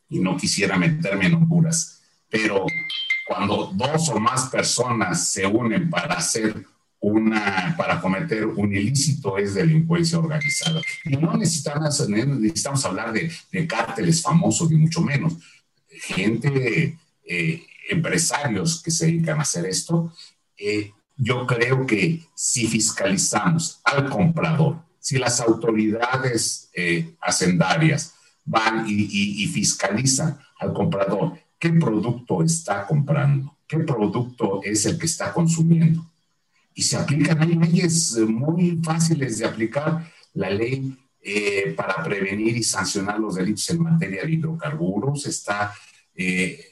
y 0.09 0.19
no 0.19 0.37
quisiera 0.37 0.77
meterme 0.77 1.27
en 1.27 1.33
locuras, 1.33 2.03
pero 2.29 2.67
cuando 3.25 3.71
dos 3.75 4.09
o 4.11 4.21
más 4.21 4.49
personas 4.51 5.29
se 5.29 5.47
unen 5.47 5.89
para 5.89 6.15
hacer 6.15 6.65
una, 7.01 7.75
para 7.77 8.01
cometer 8.01 8.47
un 8.47 8.75
ilícito 8.75 9.37
es 9.37 9.55
delincuencia 9.55 10.19
organizada. 10.19 10.81
Y 11.05 11.17
no 11.17 11.37
necesitamos, 11.37 12.09
necesitamos 12.09 12.85
hablar 12.85 13.13
de, 13.13 13.67
cárteles 13.67 14.23
famosos, 14.23 14.71
ni 14.71 14.77
mucho 14.77 15.03
menos. 15.03 15.35
Gente, 15.89 16.99
eh, 17.27 17.67
empresarios 17.91 18.83
que 18.83 18.91
se 18.91 19.07
dedican 19.07 19.39
a 19.39 19.43
hacer 19.43 19.67
esto. 19.67 20.13
Eh, 20.57 20.93
yo 21.17 21.47
creo 21.47 21.87
que 21.87 22.25
si 22.35 22.67
fiscalizamos 22.67 23.81
al 23.85 24.09
comprador, 24.09 24.83
si 24.99 25.19
las 25.19 25.41
autoridades 25.41 26.71
eh, 26.75 27.15
hacendarias 27.21 28.15
van 28.47 28.87
y 28.89 29.47
fiscalizan 29.47 30.39
al 30.59 30.73
comprador 30.73 31.44
qué 31.59 31.71
producto 31.71 32.43
está 32.43 32.87
comprando, 32.87 33.57
qué 33.67 33.79
producto 33.79 34.61
es 34.63 34.87
el 34.87 34.99
que 34.99 35.07
está 35.07 35.33
consumiendo. 35.33 36.05
Y 36.75 36.83
se 36.83 36.97
aplican, 36.97 37.41
hay 37.41 37.55
leyes 37.55 38.17
eh, 38.17 38.25
muy 38.25 38.81
fáciles 38.83 39.39
de 39.39 39.47
aplicar, 39.47 40.11
la 40.35 40.51
ley 40.51 40.97
eh, 41.23 41.73
para 41.77 42.03
prevenir 42.03 42.57
y 42.57 42.63
sancionar 42.63 43.19
los 43.19 43.37
delitos 43.37 43.71
en 43.71 43.83
materia 43.83 44.25
de 44.25 44.33
hidrocarburos, 44.33 45.27
está 45.27 45.73
eh, 46.15 46.63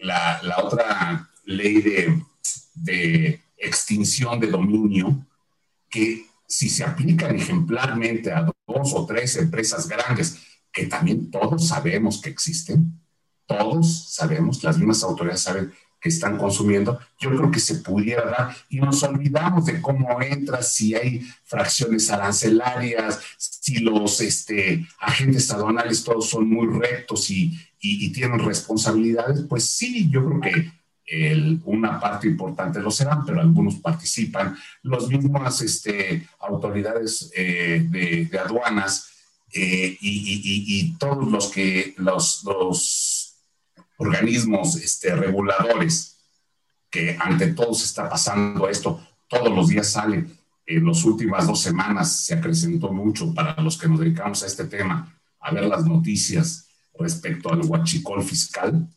la, 0.00 0.40
otra 0.62 1.28
ley 1.44 1.82
de, 1.82 2.22
de 2.74 3.40
extinción 3.58 4.38
de 4.40 4.46
dominio, 4.46 5.26
que 5.90 6.26
si 6.46 6.68
se 6.68 6.84
aplican 6.84 7.34
ejemplarmente 7.34 8.32
a 8.32 8.42
dos 8.42 8.92
o 8.94 9.04
tres 9.04 9.36
empresas 9.36 9.88
grandes, 9.88 10.38
que 10.72 10.86
también 10.86 11.30
todos 11.30 11.68
sabemos 11.68 12.20
que 12.20 12.30
existen, 12.30 13.00
todos 13.46 14.12
sabemos, 14.12 14.62
las 14.62 14.76
mismas 14.78 15.02
autoridades 15.02 15.42
saben 15.42 15.72
que 16.00 16.08
están 16.08 16.36
consumiendo, 16.36 16.98
yo 17.18 17.30
creo 17.30 17.50
que 17.50 17.60
se 17.60 17.76
pudiera 17.76 18.24
dar 18.26 18.56
y 18.68 18.78
nos 18.80 19.02
olvidamos 19.02 19.64
de 19.66 19.80
cómo 19.80 20.20
entra, 20.20 20.62
si 20.62 20.94
hay 20.94 21.20
fracciones 21.44 22.10
arancelarias, 22.10 23.20
si 23.38 23.78
los 23.78 24.20
este, 24.20 24.86
agentes 25.00 25.50
aduanales 25.50 26.04
todos 26.04 26.28
son 26.28 26.48
muy 26.48 26.66
rectos 26.66 27.30
y, 27.30 27.58
tienen 28.12 28.40
responsabilidades, 28.40 29.44
pues 29.48 29.64
sí, 29.64 30.10
yo 30.10 30.24
creo 30.24 30.40
que 30.40 30.72
una 31.66 32.00
parte 32.00 32.26
importante 32.26 32.80
lo 32.80 32.90
serán, 32.90 33.24
pero 33.24 33.40
algunos 33.40 33.76
participan, 33.76 34.56
las 34.82 35.06
mismas 35.06 35.60
este, 35.62 36.26
autoridades 36.40 37.30
eh, 37.36 37.86
de, 37.88 38.38
aduanas 38.40 39.08
eh, 39.52 39.96
y, 40.00 40.96
todos 40.98 41.30
los 41.30 41.48
que 41.48 41.94
los 41.98 42.42
organismos 43.98 44.76
este, 44.76 45.14
reguladores, 45.14 46.16
que 46.90 47.16
ante 47.18 47.48
todo 47.48 47.74
se 47.74 47.84
está 47.84 48.08
pasando 48.08 48.68
esto, 48.68 49.04
todos 49.28 49.54
los 49.54 49.68
días 49.68 49.90
sale, 49.90 50.26
en 50.66 50.84
las 50.84 51.04
últimas 51.04 51.46
dos 51.46 51.60
semanas 51.60 52.24
se 52.24 52.34
acrecentó 52.34 52.92
mucho 52.92 53.32
para 53.32 53.60
los 53.62 53.78
que 53.78 53.88
nos 53.88 54.00
dedicamos 54.00 54.42
a 54.42 54.46
este 54.46 54.64
tema, 54.64 55.16
a 55.40 55.52
ver 55.52 55.64
las 55.64 55.84
noticias 55.84 56.68
respecto 56.98 57.52
al 57.52 57.62
huachicol 57.64 58.22
fiscal, 58.22 58.88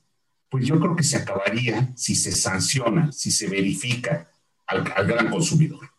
pues 0.50 0.66
yo 0.66 0.80
creo 0.80 0.96
que 0.96 1.04
se 1.04 1.18
acabaría 1.18 1.94
si 1.96 2.16
se 2.16 2.32
sanciona, 2.32 3.12
si 3.12 3.30
se 3.30 3.48
verifica 3.48 4.30
al, 4.66 4.92
al 4.96 5.06
gran 5.06 5.30
consumidor. 5.30 5.92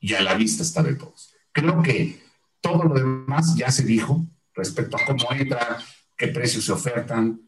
Y 0.00 0.14
a 0.14 0.20
la 0.20 0.34
vista 0.34 0.64
está 0.64 0.82
de 0.82 0.96
todos. 0.96 1.32
Creo 1.52 1.80
que 1.82 2.20
todo 2.60 2.84
lo 2.84 2.94
demás 2.94 3.54
ya 3.54 3.70
se 3.70 3.84
dijo 3.84 4.26
respecto 4.54 4.96
a 4.96 5.04
cómo 5.04 5.32
entra, 5.32 5.78
qué 6.16 6.28
precios 6.28 6.64
se 6.64 6.72
ofertan, 6.72 7.40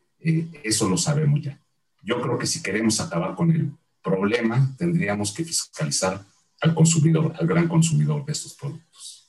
eso 0.63 0.89
lo 0.89 0.97
sabemos 0.97 1.43
ya. 1.43 1.61
Yo 2.03 2.21
creo 2.21 2.39
que 2.39 2.47
si 2.47 2.63
queremos 2.63 3.01
acabar 3.01 3.35
con 3.35 3.51
el 3.51 3.71
problema, 4.03 4.75
tendríamos 4.79 5.33
que 5.33 5.45
fiscalizar 5.45 6.25
al 6.61 6.75
consumidor, 6.75 7.35
al 7.39 7.47
gran 7.47 7.69
consumidor 7.69 8.25
de 8.25 8.33
estos 8.33 8.55
productos. 8.55 9.29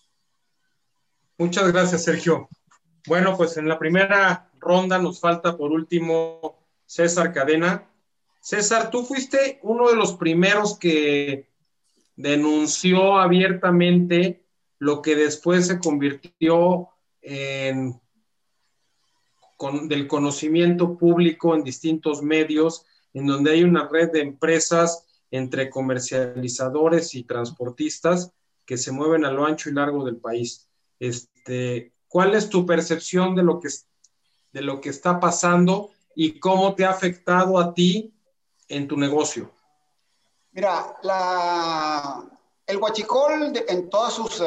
Muchas 1.38 1.72
gracias, 1.72 2.04
Sergio. 2.04 2.48
Bueno, 3.08 3.36
pues 3.38 3.58
en 3.58 3.68
la 3.68 3.78
primera 3.78 4.50
ronda 4.60 4.98
nos 4.98 5.20
falta 5.20 5.58
por 5.58 5.72
último 5.72 6.68
César 6.86 7.34
Cadena. 7.34 7.88
César, 8.42 8.90
tú 8.90 9.04
fuiste 9.06 9.60
uno 9.64 9.90
de 9.90 9.96
los 9.96 10.14
primeros 10.14 10.78
que 10.78 11.50
denunció 12.16 13.18
abiertamente 13.18 14.46
lo 14.80 15.02
que 15.02 15.16
después 15.16 15.68
se 15.68 15.80
convirtió 15.80 16.90
en 17.22 18.00
del 19.84 20.08
conocimiento 20.08 20.98
público 20.98 21.56
en 21.56 21.64
distintos 21.64 22.22
medios, 22.22 22.86
en 23.14 23.26
donde 23.26 23.52
hay 23.52 23.64
una 23.64 23.88
red 23.88 24.12
de 24.12 24.22
empresas 24.22 25.06
entre 25.32 25.70
comercializadores 25.70 27.16
y 27.16 27.24
transportistas 27.24 28.32
que 28.66 28.78
se 28.78 28.92
mueven 28.92 29.26
a 29.26 29.32
lo 29.32 29.46
ancho 29.46 29.70
y 29.70 29.74
largo 29.74 30.04
del 30.04 30.18
país. 30.18 30.68
Este, 31.00 31.94
¿Cuál 32.08 32.36
es 32.36 32.50
tu 32.50 32.66
percepción 32.66 33.36
de 33.36 33.44
lo 33.44 33.60
que, 33.60 33.70
de 34.52 34.62
lo 34.62 34.82
que 34.82 34.90
está 34.90 35.20
pasando 35.20 35.92
y 36.16 36.40
cómo 36.40 36.76
te 36.76 36.86
ha 36.86 36.92
afectado 36.92 37.60
a 37.60 37.74
ti 37.74 38.14
en 38.68 38.88
tu 38.88 38.98
negocio? 38.98 39.52
Mira, 40.52 40.96
el 42.66 42.78
huachicol 42.78 43.54
en 43.68 43.90
todas 43.90 44.14
sus, 44.14 44.42
eh, 44.42 44.46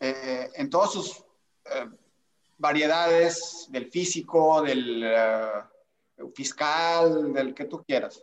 eh, 0.00 0.50
en 0.54 0.68
todas 0.68 0.92
sus 0.92 1.24
eh, 1.64 1.88
variedades 2.62 3.66
del 3.70 3.90
físico, 3.90 4.62
del 4.62 5.04
fiscal, 6.32 7.32
del 7.32 7.54
que 7.54 7.64
tú 7.64 7.82
quieras, 7.82 8.22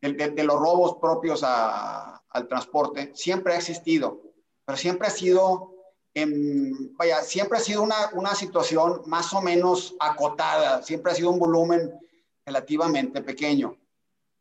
de, 0.00 0.44
los 0.44 0.58
robos 0.58 0.96
propios 0.98 1.42
al 1.44 2.48
transporte, 2.48 3.12
siempre 3.14 3.52
ha 3.52 3.58
existido, 3.58 4.22
pero 4.64 4.78
siempre 4.78 5.08
ha 5.08 5.10
sido, 5.10 5.74
vaya, 6.98 7.20
siempre 7.20 7.58
ha 7.58 7.60
sido 7.60 7.82
una, 7.82 8.10
una 8.14 8.34
situación 8.34 9.02
más 9.04 9.34
o 9.34 9.42
menos 9.42 9.94
acotada, 10.00 10.82
siempre 10.82 11.12
ha 11.12 11.14
sido 11.14 11.30
un 11.30 11.38
volumen 11.38 11.92
relativamente 12.46 13.20
pequeño. 13.20 13.76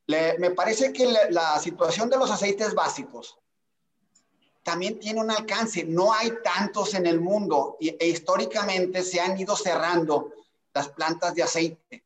me 0.07 0.51
parece 0.51 0.93
que 0.93 1.07
la, 1.29 1.59
situación 1.59 2.09
de 2.09 2.17
los 2.17 2.31
aceites 2.31 2.73
básicos 2.73 3.37
también 4.65 4.99
tiene 4.99 5.21
un 5.21 5.29
alcance. 5.29 5.83
No 5.83 6.11
hay 6.11 6.33
tantos 6.43 6.95
en 6.95 7.05
el 7.05 7.21
mundo 7.21 7.77
e 7.79 8.07
históricamente 8.07 9.03
se 9.03 9.21
han 9.21 9.39
ido 9.39 9.55
cerrando 9.55 10.31
las 10.73 10.89
plantas 10.89 11.35
de 11.35 11.43
aceite. 11.43 12.03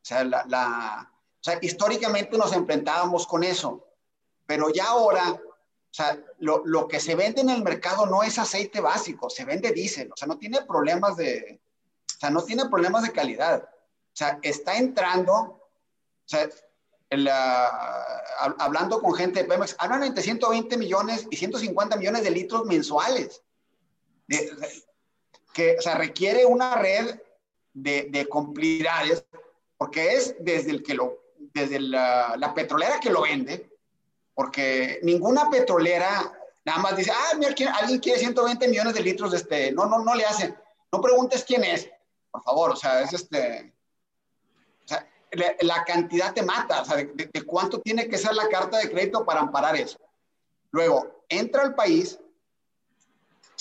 O 0.00 0.04
sea, 0.04 1.58
históricamente 1.60 2.38
nos 2.38 2.52
enfrentábamos 2.52 3.26
con 3.26 3.42
eso, 3.42 3.84
pero 4.46 4.70
ya 4.70 4.86
ahora, 4.86 5.32
o 5.32 5.40
sea, 5.90 6.16
lo, 6.38 6.62
lo, 6.64 6.86
que 6.86 7.00
se 7.00 7.16
vende 7.16 7.40
en 7.40 7.50
el 7.50 7.64
mercado 7.64 8.06
no 8.06 8.22
es 8.22 8.38
aceite 8.38 8.80
básico, 8.80 9.28
se 9.28 9.44
vende 9.44 9.72
diésel, 9.72 10.12
o 10.12 10.16
sea, 10.16 10.28
no 10.28 10.38
tiene 10.38 10.62
problemas 10.62 11.16
de, 11.16 11.60
o 12.06 12.20
sea, 12.20 12.30
no 12.30 12.44
tiene 12.44 12.68
problemas 12.68 13.02
de 13.02 13.12
calidad. 13.12 13.64
O 13.64 14.16
sea, 14.18 14.38
está 14.42 14.76
entrando, 14.76 15.34
o 15.34 15.60
sea, 16.24 16.48
hablando 18.58 19.00
con 19.00 19.14
gente 19.14 19.42
de 19.42 19.48
Pemex, 19.48 19.76
hablan 19.78 20.04
entre 20.04 20.22
120 20.22 20.76
millones 20.76 21.26
y 21.30 21.36
150 21.36 21.96
millones 21.96 22.22
de 22.22 22.30
litros 22.30 22.64
mensuales. 22.66 23.42
que, 24.26 25.76
o 25.78 25.82
sea, 25.82 25.94
requiere 25.96 26.44
una 26.44 26.76
red 26.76 27.20
de, 27.72 28.08
de 28.10 28.28
complicidades, 28.28 29.24
porque 29.76 30.14
es 30.14 30.34
desde 30.38 30.70
el 30.70 30.82
que 30.82 30.94
lo 30.94 31.28
desde 31.52 31.80
la, 31.80 32.52
petrolera 32.54 33.00
que 33.00 33.10
lo 33.10 33.22
vende, 33.22 33.70
porque 34.34 35.00
ninguna 35.02 35.50
petrolera 35.50 36.32
nada 36.64 36.78
más 36.80 36.96
dice, 36.96 37.10
ah, 37.12 37.36
mira, 37.36 37.54
alguien 37.74 37.98
quiere 37.98 38.18
120 38.18 38.68
millones 38.68 38.94
de 38.94 39.00
litros 39.00 39.30
de 39.30 39.38
este, 39.38 39.72
no, 39.72 39.86
no, 39.86 40.04
no 40.04 40.14
le 40.14 40.24
hace, 40.24 40.54
no 40.92 41.00
preguntes 41.00 41.44
quién 41.44 41.64
es, 41.64 41.88
por 42.30 42.42
favor, 42.42 42.72
o 42.72 42.76
sea, 42.76 43.00
es 43.00 43.12
este, 43.14 43.72
sea, 45.36 45.56
la, 45.60 45.84
cantidad 45.84 46.32
te 46.32 46.42
mata, 46.42 46.82
o 46.82 46.84
sea, 46.84 46.96
de, 46.96 47.44
cuánto 47.46 47.80
tiene 47.80 48.08
que 48.08 48.18
ser 48.18 48.34
la 48.34 48.48
carta 48.48 48.78
de 48.78 48.90
crédito 48.90 49.24
para 49.24 49.40
amparar 49.40 49.76
eso. 49.76 49.98
Luego, 50.70 51.24
entra 51.28 51.62
al 51.62 51.74
país 51.74 52.18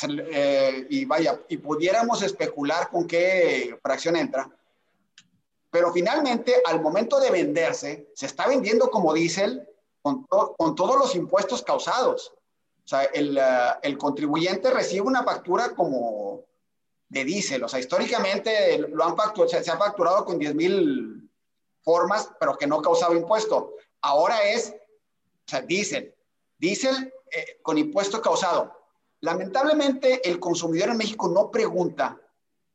eh, 0.07 0.85
y 0.89 1.05
vaya, 1.05 1.39
y 1.49 1.57
pudiéramos 1.57 2.21
especular 2.21 2.89
con 2.89 3.07
qué 3.07 3.77
fracción 3.81 4.15
entra, 4.15 4.49
pero 5.69 5.91
finalmente 5.91 6.55
al 6.65 6.81
momento 6.81 7.19
de 7.19 7.31
venderse, 7.31 8.09
se 8.15 8.25
está 8.25 8.47
vendiendo 8.47 8.89
como 8.89 9.13
diésel 9.13 9.67
con, 10.01 10.23
con 10.23 10.75
todos 10.75 10.97
los 10.97 11.15
impuestos 11.15 11.63
causados. 11.63 12.33
O 12.85 12.87
sea, 12.87 13.03
el, 13.03 13.37
eh, 13.37 13.41
el, 13.81 13.97
contribuyente 13.97 14.71
recibe 14.71 15.01
una 15.01 15.23
factura 15.23 15.75
como 15.75 16.45
de 17.09 17.25
diésel. 17.25 17.63
O 17.63 17.67
sea, 17.67 17.79
históricamente 17.79 18.77
lo 18.79 19.03
han 19.03 19.17
facturado, 19.17 19.49
se, 19.61 19.69
ha 19.69 19.77
facturado 19.77 20.23
con 20.23 20.39
10 20.39 20.55
mil 20.55 21.26
formas, 21.87 22.29
pero 22.37 22.57
que 22.57 22.67
no 22.67 22.81
causaba 22.81 23.15
impuesto. 23.15 23.75
Ahora 24.01 24.43
es, 24.43 24.75
o 24.75 25.49
sea, 25.49 25.61
diésel. 25.61 26.13
Diésel 26.57 27.13
eh, 27.31 27.59
con 27.61 27.77
impuesto 27.77 28.21
causado. 28.21 28.77
Lamentablemente, 29.21 30.27
el 30.29 30.37
consumidor 30.37 30.89
en 30.89 30.97
México 30.97 31.29
no 31.29 31.49
pregunta 31.49 32.19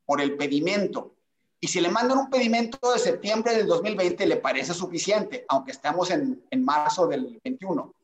por 0.06 0.22
el 0.22 0.34
pedimento. 0.38 1.12
Y 1.60 1.68
si 1.68 1.82
le 1.82 1.90
mandan 1.90 2.16
un 2.16 2.30
pedimento 2.30 2.90
de 2.90 2.98
septiembre 2.98 3.54
del 3.54 3.66
2020, 3.66 4.26
le 4.26 4.36
parece 4.38 4.72
suficiente, 4.72 5.44
aunque 5.46 5.72
estamos 5.72 6.10
en, 6.10 6.42
en 6.50 6.64
marzo 6.64 7.06
del 7.06 7.38
21. 7.44 7.82
O 7.82 7.94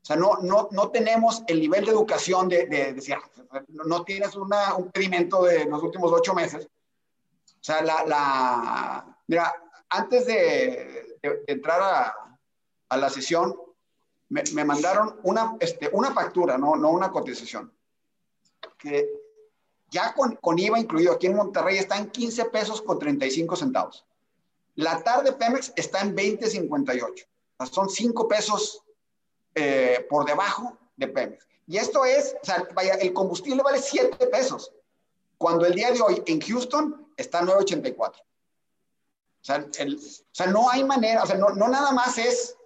sea, 0.00 0.14
no, 0.14 0.36
no, 0.40 0.68
no 0.70 0.90
tenemos 0.90 1.42
el 1.48 1.58
nivel 1.58 1.84
de 1.84 1.90
educación 1.90 2.48
de, 2.48 2.66
decir, 2.66 3.16
no 3.68 4.04
tienes 4.04 4.36
una, 4.36 4.76
un 4.76 4.92
pedimento 4.92 5.42
de 5.42 5.64
los 5.64 5.82
últimos 5.82 6.12
ocho 6.12 6.32
meses. 6.32 6.64
O 6.64 7.64
sea, 7.66 7.82
la, 7.82 8.04
la 8.04 9.18
mira, 9.26 9.52
antes 9.94 10.26
de, 10.26 11.18
entrar 11.46 11.80
a, 11.80 12.14
a, 12.88 12.96
la 12.96 13.08
sesión, 13.08 13.56
me, 14.28 14.42
me, 14.52 14.64
mandaron 14.64 15.20
una, 15.22 15.56
este, 15.60 15.88
una 15.92 16.12
factura, 16.12 16.58
no, 16.58 16.74
no 16.76 16.90
una 16.90 17.10
cotización, 17.10 17.72
que 18.76 19.08
ya 19.90 20.12
con, 20.14 20.36
con, 20.36 20.58
IVA 20.58 20.80
incluido 20.80 21.12
aquí 21.12 21.26
en 21.26 21.36
Monterrey 21.36 21.78
está 21.78 21.96
en 21.96 22.10
15 22.10 22.46
pesos 22.46 22.82
con 22.82 22.98
35 22.98 23.56
centavos. 23.56 24.04
La 24.74 25.02
tarde 25.04 25.32
Pemex 25.32 25.72
está 25.76 26.00
en 26.00 26.16
20.58. 26.16 27.26
son 27.70 27.88
5 27.88 28.28
pesos 28.28 28.82
eh, 29.54 30.04
por 30.10 30.26
debajo 30.26 30.76
de 30.96 31.06
Pemex. 31.06 31.46
Y 31.68 31.76
esto 31.76 32.04
es, 32.04 32.34
o 32.42 32.44
sea, 32.44 32.68
vaya, 32.74 32.94
el 32.94 33.12
combustible 33.12 33.62
vale 33.62 33.80
7 33.80 34.26
pesos, 34.26 34.72
cuando 35.38 35.64
el 35.64 35.74
día 35.74 35.92
de 35.92 36.00
hoy 36.00 36.22
en 36.26 36.40
Houston 36.40 37.12
está 37.16 37.42
9.84. 37.42 38.14
O 39.46 39.76
sea, 40.32 40.46
no 40.46 40.70
hay 40.70 40.84
manera, 40.84 41.22
o 41.22 41.26
sea, 41.26 41.36
no, 41.36 41.50
no 41.50 41.68
nada 41.68 41.92
más 41.92 42.16
es 42.16 42.56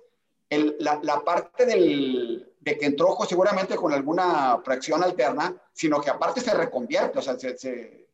la, 0.48 1.22
parte 1.24 1.66
del, 1.66 2.54
que 2.64 2.78
entró 2.86 3.16
seguramente 3.28 3.74
con 3.74 3.92
alguna 3.92 4.60
fracción 4.64 5.02
alterna, 5.02 5.60
sino 5.72 6.00
que 6.00 6.10
aparte 6.10 6.40
se 6.40 6.54
reconvierte, 6.54 7.18
o 7.18 7.22
sea, 7.22 7.36
se, 7.36 8.06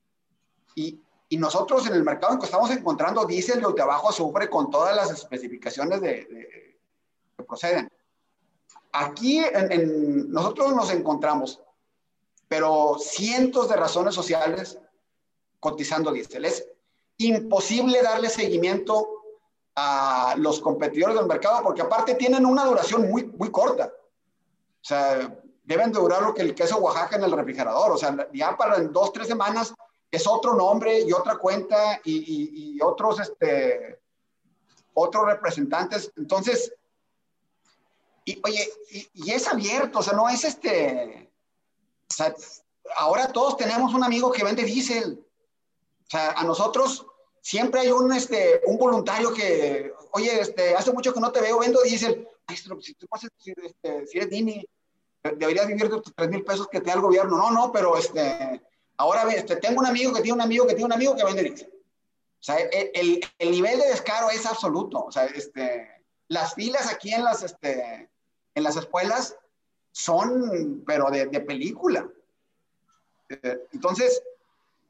y, 0.74 1.00
nosotros 1.36 1.84
en 1.88 1.94
el 1.94 2.04
mercado 2.04 2.34
en 2.34 2.38
que 2.38 2.44
estamos 2.46 2.70
encontrando 2.70 3.24
diésel 3.24 3.60
de 3.60 3.82
abajo 3.82 4.08
azufre 4.08 4.48
con 4.48 4.70
todas 4.70 4.94
las 4.94 5.10
especificaciones 5.10 6.00
de, 6.00 6.28
que 7.36 7.42
proceden. 7.42 7.88
Aquí 8.92 9.42
nosotros 10.28 10.72
nos 10.76 10.92
encontramos, 10.92 11.60
pero 12.46 12.98
cientos 13.00 13.68
de 13.68 13.74
razones 13.74 14.14
sociales 14.14 14.78
cotizando 15.58 16.12
diésel. 16.12 16.44
Es 16.44 16.68
imposible 17.26 18.02
darle 18.02 18.28
seguimiento 18.28 19.08
a 19.76 20.34
los 20.38 20.60
competidores 20.60 21.16
del 21.16 21.26
mercado 21.26 21.62
porque 21.62 21.82
aparte 21.82 22.14
tienen 22.14 22.46
una 22.46 22.64
duración 22.64 23.08
muy, 23.10 23.24
muy 23.24 23.50
corta. 23.50 23.86
O 23.86 24.86
sea, 24.86 25.36
deben 25.64 25.92
durar 25.92 26.22
lo 26.22 26.34
que 26.34 26.42
el 26.42 26.54
queso 26.54 26.78
Oaxaca 26.78 27.16
en 27.16 27.24
el 27.24 27.32
refrigerador. 27.32 27.92
O 27.92 27.96
sea, 27.96 28.28
ya 28.32 28.56
para 28.56 28.76
en 28.76 28.92
dos, 28.92 29.12
tres 29.12 29.26
semanas 29.26 29.74
es 30.10 30.26
otro 30.26 30.54
nombre 30.54 31.00
y 31.00 31.12
otra 31.12 31.36
cuenta 31.36 32.00
y, 32.04 32.78
otros, 32.82 33.20
este, 33.20 34.00
otros 34.92 35.26
representantes. 35.26 36.12
Entonces, 36.16 36.72
y, 38.24 38.40
oye, 38.44 38.68
y, 39.12 39.30
es 39.32 39.48
abierto, 39.48 39.98
o 39.98 40.02
sea, 40.02 40.14
no 40.14 40.28
es 40.28 40.44
este, 40.44 41.30
o 42.08 42.14
sea, 42.14 42.34
ahora 42.96 43.28
todos 43.32 43.56
tenemos 43.56 43.92
un 43.92 44.04
amigo 44.04 44.30
que 44.30 44.44
vende 44.44 44.62
diésel. 44.62 45.24
O 46.06 46.10
sea, 46.10 46.30
a 46.32 46.44
nosotros 46.44 47.06
siempre 47.44 47.82
hay 47.82 47.90
un, 47.90 48.10
este, 48.10 48.62
un 48.64 48.78
voluntario 48.78 49.32
que, 49.34 49.92
oye, 50.12 50.40
este, 50.40 50.74
hace 50.74 50.92
mucho 50.92 51.12
que 51.12 51.20
no 51.20 51.30
te 51.30 51.42
veo, 51.42 51.58
vendo 51.58 51.82
diésel. 51.82 52.26
Maestro, 52.48 52.80
si 52.80 52.94
tú 52.94 53.06
pasas, 53.06 53.30
este, 53.38 54.06
si 54.06 54.16
eres 54.16 54.30
Dini, 54.30 54.66
deberías 55.22 55.66
vivir 55.66 55.90
de 55.90 56.00
tus 56.00 56.14
3 56.14 56.30
mil 56.30 56.42
pesos 56.42 56.68
que 56.68 56.80
te 56.80 56.86
da 56.86 56.94
el 56.94 57.02
gobierno. 57.02 57.36
No, 57.36 57.50
no, 57.50 57.70
pero 57.70 57.98
este, 57.98 58.62
ahora 58.96 59.30
este, 59.34 59.56
tengo 59.56 59.80
un 59.80 59.86
amigo 59.86 60.14
que 60.14 60.22
tiene 60.22 60.36
un 60.36 60.40
amigo 60.40 60.66
que 60.66 60.72
tiene 60.72 60.86
un 60.86 60.94
amigo 60.94 61.14
que 61.14 61.24
vende 61.24 61.42
diésel. 61.42 61.70
O 61.70 62.42
sea, 62.42 62.58
e, 62.60 62.90
el, 62.94 63.20
el, 63.38 63.50
nivel 63.50 63.78
de 63.78 63.88
descaro 63.88 64.30
es 64.30 64.46
absoluto. 64.46 65.04
O 65.04 65.12
sea, 65.12 65.26
este, 65.26 66.02
las 66.28 66.54
filas 66.54 66.90
aquí 66.90 67.12
en 67.12 67.24
las, 67.24 67.42
este, 67.42 68.08
en 68.54 68.62
las 68.62 68.76
escuelas 68.76 69.36
son, 69.92 70.82
pero 70.86 71.10
de, 71.10 71.26
de 71.26 71.40
película. 71.40 72.08
Eh, 73.28 73.66
entonces, 73.72 74.22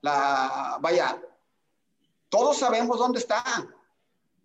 la, 0.02 0.78
vaya, 0.80 1.20
todos 2.34 2.58
sabemos 2.58 2.98
dónde 2.98 3.20
está. 3.20 3.44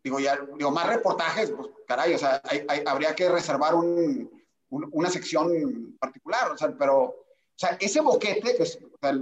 Digo, 0.03 0.19
ya, 0.19 0.39
digo, 0.55 0.69
más 0.69 0.85
reportajes, 0.85 1.49
pues 1.49 1.69
caray, 1.87 2.13
o 2.13 2.19
sea, 2.19 2.39
habría 2.85 3.15
que 3.15 3.27
reservar 3.27 3.73
un, 3.73 4.29
una 4.69 5.09
sección 5.09 5.97
particular, 5.99 6.51
o 6.51 6.57
sea, 6.57 6.71
pero, 6.77 7.03
o 7.03 7.15
sea, 7.55 7.77
ese 7.79 7.99
boquete 8.01 8.55
que 8.55 8.63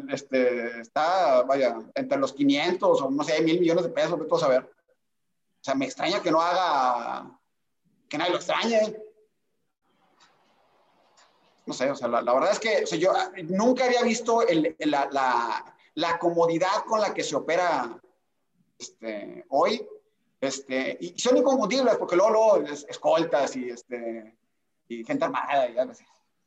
este, 0.10 0.82
está, 0.82 1.44
vaya, 1.44 1.78
entre 1.96 2.18
los 2.18 2.34
500 2.34 3.02
o 3.02 3.10
no 3.10 3.24
sé, 3.24 3.42
mil 3.42 3.62
millones 3.62 3.86
de 3.86 3.90
pesos, 3.90 4.20
a 4.20 4.38
saber. 4.38 4.64
O 4.64 5.64
sea, 5.64 5.74
me 5.74 5.86
extraña 5.86 6.22
que 6.22 6.32
no 6.32 6.42
haga, 6.42 7.40
que 8.10 8.18
nadie 8.18 8.32
lo 8.32 8.38
extrañe. 8.38 8.98
no 11.66 11.74
sé, 11.74 11.90
o 11.90 11.96
sea, 11.96 12.10
la, 12.10 12.34
verdad 12.34 12.52
es 12.52 12.60
que 12.60 12.84
o 12.84 12.88
sea, 12.88 13.00
yo 13.00 13.14
nunca 13.46 13.86
había 13.86 14.04
visto 14.04 14.42
la, 14.80 16.20
comodidad 16.20 16.84
con 16.86 17.00
la 17.00 17.14
que 17.14 17.24
se 17.24 17.38
opera 17.38 17.98
este, 18.78 19.46
hoy. 19.50 19.86
Este, 20.40 20.98
y 21.02 21.20
son 21.20 21.38
inconfundibles 21.38 21.96
porque 21.96 22.16
luego, 22.16 22.60
luego 22.60 22.68
escoltas 22.88 23.56
y, 23.56 23.70
este, 23.70 24.38
y 24.88 25.04
gente 25.04 25.26
armada 25.26 25.68
y 25.68 25.76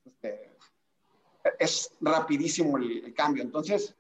este, 0.05 0.57
es 1.59 1.93
rapidísimo 2.01 2.79
el, 2.79 3.13
cambio. 3.15 3.43
Entonces, 3.43 3.95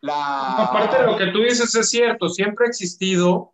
la... 0.00 0.64
Aparte 0.64 0.98
de 0.98 1.06
lo 1.06 1.18
que 1.18 1.26
tú 1.26 1.40
dices 1.40 1.74
es 1.74 1.90
cierto, 1.90 2.28
siempre 2.28 2.66
ha 2.66 2.68
existido, 2.68 3.52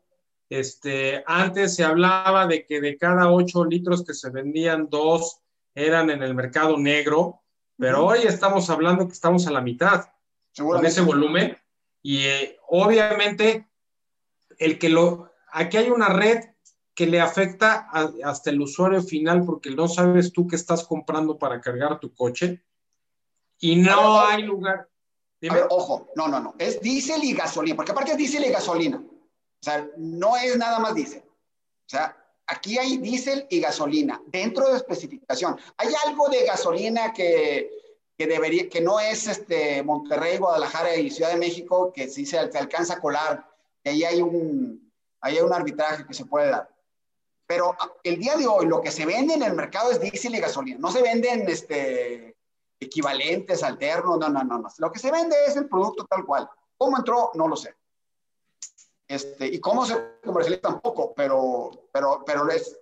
este, 0.49 1.25
antes 1.27 1.75
se 1.75 1.85
hablaba 1.85 2.47
de 2.47 2.65
que 2.67 2.81
de 2.81 2.97
cada 2.97 3.33
ocho 3.33 3.65
litros 3.65 4.05
que 4.05 4.15
se 4.15 4.31
vendían, 4.31 4.89
dos 4.89 5.41
eran 5.75 6.11
en 6.11 6.23
el 6.23 6.35
mercado 6.35 6.79
negro, 6.79 7.43
pero 7.77 8.07
hoy 8.07 8.21
estamos 8.21 8.71
hablando 8.71 9.09
que 9.09 9.15
estamos 9.15 9.47
a 9.49 9.51
la 9.51 9.61
mitad 9.61 10.05
con 10.57 10.87
ese 10.87 11.01
volumen 11.01 11.59
y 12.01 12.27
eh, 12.27 12.59
obviamente 12.69 13.67
el 14.59 14.79
que 14.79 14.89
lo, 14.89 15.31
aquí 15.53 15.77
hay 15.77 15.91
una 15.91 16.09
red 16.09 16.45
que 16.95 17.07
le 17.07 17.21
afecta 17.21 17.89
hasta 18.25 18.51
el 18.51 18.61
usuario 18.61 19.03
final 19.03 19.45
porque 19.45 19.71
no 19.71 19.89
sabes 19.89 20.33
tú 20.33 20.47
qué 20.47 20.57
estás 20.57 20.85
comprando 20.85 21.39
para 21.39 21.61
cargar 21.61 21.99
tu 21.99 22.15
coche 22.15 22.63
y 23.59 23.77
no 23.77 24.21
hay 24.21 24.43
lugar. 24.43 24.89
ojo, 25.71 26.09
no, 26.15 26.29
no, 26.29 26.41
no, 26.41 26.55
es 26.59 26.81
diésel 26.81 27.25
y 27.25 27.35
gasolina, 27.35 27.77
porque 27.77 27.93
aparte 27.93 28.13
es 28.13 28.19
diésel 28.19 28.45
y 28.45 28.51
gasolina. 28.51 28.99
O 28.99 29.65
sea, 29.65 29.89
no 29.97 30.37
es 30.37 30.57
nada 30.57 30.79
más 30.79 30.95
diésel. 30.95 31.23
O 31.25 31.89
sea, 31.89 32.17
aquí 32.47 32.79
hay 32.79 32.99
diésel 32.99 33.47
y 33.51 33.61
gasolina 33.61 34.21
dentro 34.27 34.71
de 34.71 34.77
especificación. 34.77 35.59
Hay 35.79 35.89
algo 36.07 36.29
de 36.29 36.45
gasolina 36.45 37.13
que, 37.13 37.71
que 38.17 38.27
debería, 38.27 38.69
que 38.69 38.81
no 38.81 39.01
es 39.01 39.27
este 39.27 39.83
Monterrey, 39.83 40.39
Guadalajara 40.39 40.97
y 40.97 41.11
Ciudad 41.11 41.31
de 41.33 41.39
México, 41.39 41.93
que 41.93 42.09
sí 42.09 42.25
se, 42.27 42.39
alcanza 42.39 42.95
a 42.95 43.01
colar, 43.01 43.49
que 43.85 43.91
ahí 43.91 44.03
hay 44.03 44.23
un, 44.23 44.93
ahí 45.21 45.37
hay 45.37 45.43
un 45.43 45.53
arbitraje 45.53 46.07
que 46.07 46.15
se 46.15 46.25
puede 46.25 46.51
dar. 46.51 46.69
Pero 47.47 47.77
el 48.03 48.19
día 48.19 48.37
de 48.37 48.47
hoy 48.47 48.67
lo 48.67 48.81
que 48.81 48.91
se 48.91 49.05
vende 49.05 49.35
en 49.35 49.43
el 49.43 49.55
mercado 49.55 49.91
es 49.91 50.01
diésel 50.01 50.35
y 50.35 50.41
gasolina. 50.41 50.79
No 50.79 50.91
se 50.91 51.03
venden 51.03 51.47
este, 51.47 52.37
equivalentes, 52.81 53.63
alternos, 53.63 54.19
no, 54.19 54.31
no, 54.31 54.43
no, 54.43 54.59
no. 54.59 54.69
Lo 54.79 54.91
que 54.91 54.99
se 54.99 55.11
vende 55.11 55.37
es 55.47 55.55
el 55.57 55.69
producto 55.69 56.07
tal 56.07 56.25
cual. 56.25 56.49
¿Cómo 56.79 56.97
entró? 56.97 57.31
No 57.35 57.47
lo 57.47 57.57
sé. 57.57 57.77
Este, 59.07 59.47
y 59.47 59.61
cómo 59.61 59.85
se 59.85 60.19
comercializa 60.25 60.63
tampoco, 60.63 61.13
pero, 61.15 61.71
pero, 61.93 62.25
pero 62.25 62.49
es, 62.49 62.81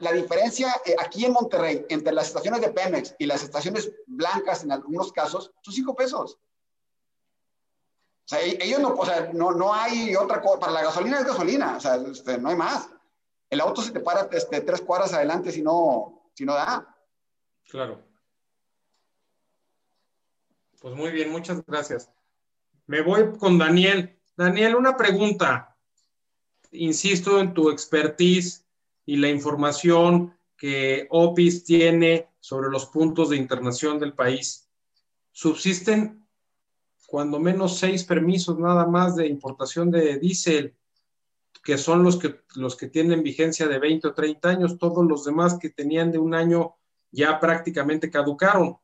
la 0.00 0.12
diferencia 0.12 0.74
eh, 0.86 0.96
aquí 0.98 1.26
en 1.26 1.32
Monterrey 1.32 1.84
entre 1.90 2.14
las 2.14 2.28
estaciones 2.28 2.62
de 2.62 2.70
Pemex 2.70 3.14
y 3.18 3.26
las 3.26 3.42
estaciones 3.42 3.92
blancas 4.06 4.64
en 4.64 4.72
algunos 4.72 5.12
casos 5.12 5.52
son 5.60 5.74
cinco 5.74 5.94
pesos. 5.94 6.38
O 8.30 8.32
sea, 8.32 8.46
e, 8.46 8.56
ellos 8.60 8.78
no, 8.78 8.94
o 8.94 9.04
sea, 9.04 9.28
no, 9.32 9.50
no 9.50 9.74
hay 9.74 10.14
otra 10.14 10.40
cosa, 10.40 10.60
para 10.60 10.72
la 10.72 10.84
gasolina 10.84 11.18
es 11.18 11.26
gasolina, 11.26 11.76
o 11.76 11.80
sea, 11.80 11.96
este, 11.96 12.38
no 12.38 12.50
hay 12.50 12.54
más. 12.54 12.88
El 13.48 13.60
auto 13.60 13.82
se 13.82 13.90
te 13.90 13.98
para 13.98 14.28
este, 14.30 14.60
tres 14.60 14.82
cuadras 14.82 15.12
adelante 15.12 15.50
si 15.50 15.62
no, 15.62 16.30
si 16.32 16.44
no 16.44 16.54
da. 16.54 16.96
Claro. 17.68 18.04
Pues 20.80 20.94
muy 20.94 21.10
bien, 21.10 21.32
muchas 21.32 21.66
gracias. 21.66 22.08
Me 22.86 23.02
voy 23.02 23.36
con 23.36 23.58
Daniel. 23.58 24.16
Daniel, 24.36 24.76
una 24.76 24.96
pregunta. 24.96 25.76
Insisto 26.70 27.40
en 27.40 27.52
tu 27.52 27.68
expertise 27.68 28.64
y 29.06 29.16
la 29.16 29.28
información 29.28 30.38
que 30.56 31.08
OPIS 31.10 31.64
tiene 31.64 32.30
sobre 32.38 32.70
los 32.70 32.86
puntos 32.86 33.30
de 33.30 33.38
internación 33.38 33.98
del 33.98 34.14
país. 34.14 34.70
Subsisten 35.32 36.19
cuando 37.10 37.40
menos 37.40 37.76
seis 37.76 38.04
permisos 38.04 38.56
nada 38.56 38.86
más 38.86 39.16
de 39.16 39.26
importación 39.26 39.90
de 39.90 40.20
diésel, 40.20 40.76
que 41.64 41.76
son 41.76 42.04
los 42.04 42.16
que, 42.16 42.42
los 42.54 42.76
que 42.76 42.86
tienen 42.86 43.24
vigencia 43.24 43.66
de 43.66 43.80
20 43.80 44.06
o 44.06 44.14
30 44.14 44.48
años. 44.48 44.78
Todos 44.78 45.04
los 45.04 45.24
demás 45.24 45.58
que 45.58 45.70
tenían 45.70 46.12
de 46.12 46.18
un 46.18 46.34
año 46.34 46.76
ya 47.10 47.40
prácticamente 47.40 48.12
caducaron. 48.12 48.76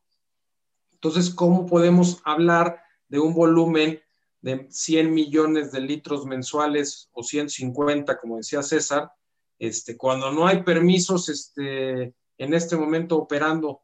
Entonces, 0.91 1.31
¿cómo 1.31 1.67
podemos 1.67 2.21
hablar 2.25 2.83
de 3.07 3.21
un 3.21 3.33
volumen 3.33 4.01
de 4.41 4.67
100 4.71 5.15
millones 5.15 5.71
de 5.71 5.83
litros 5.83 6.27
mensuales 6.27 7.09
o 7.13 7.23
150, 7.23 8.19
como 8.19 8.39
decía 8.39 8.61
César, 8.65 9.13
este, 9.57 9.97
cuando 9.97 10.33
no 10.33 10.49
hay 10.49 10.65
permisos 10.65 11.29
este, 11.29 12.13
en 12.39 12.55
este 12.55 12.75
momento 12.77 13.19
operando? 13.19 13.83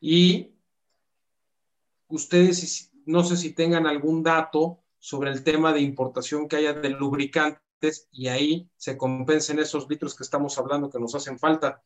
Y 0.00 0.56
ustedes, 2.08 2.92
no 3.06 3.24
sé 3.24 3.36
si 3.36 3.52
tengan 3.52 3.86
algún 3.86 4.22
dato 4.22 4.80
sobre 4.98 5.30
el 5.30 5.42
tema 5.44 5.72
de 5.72 5.80
importación 5.80 6.48
que 6.48 6.56
haya 6.56 6.74
de 6.74 6.90
lubricantes 6.90 8.08
y 8.10 8.28
ahí 8.28 8.68
se 8.76 8.96
compensen 8.96 9.58
esos 9.58 9.88
litros 9.88 10.16
que 10.16 10.24
estamos 10.24 10.58
hablando 10.58 10.90
que 10.90 10.98
nos 10.98 11.14
hacen 11.14 11.38
falta 11.38 11.82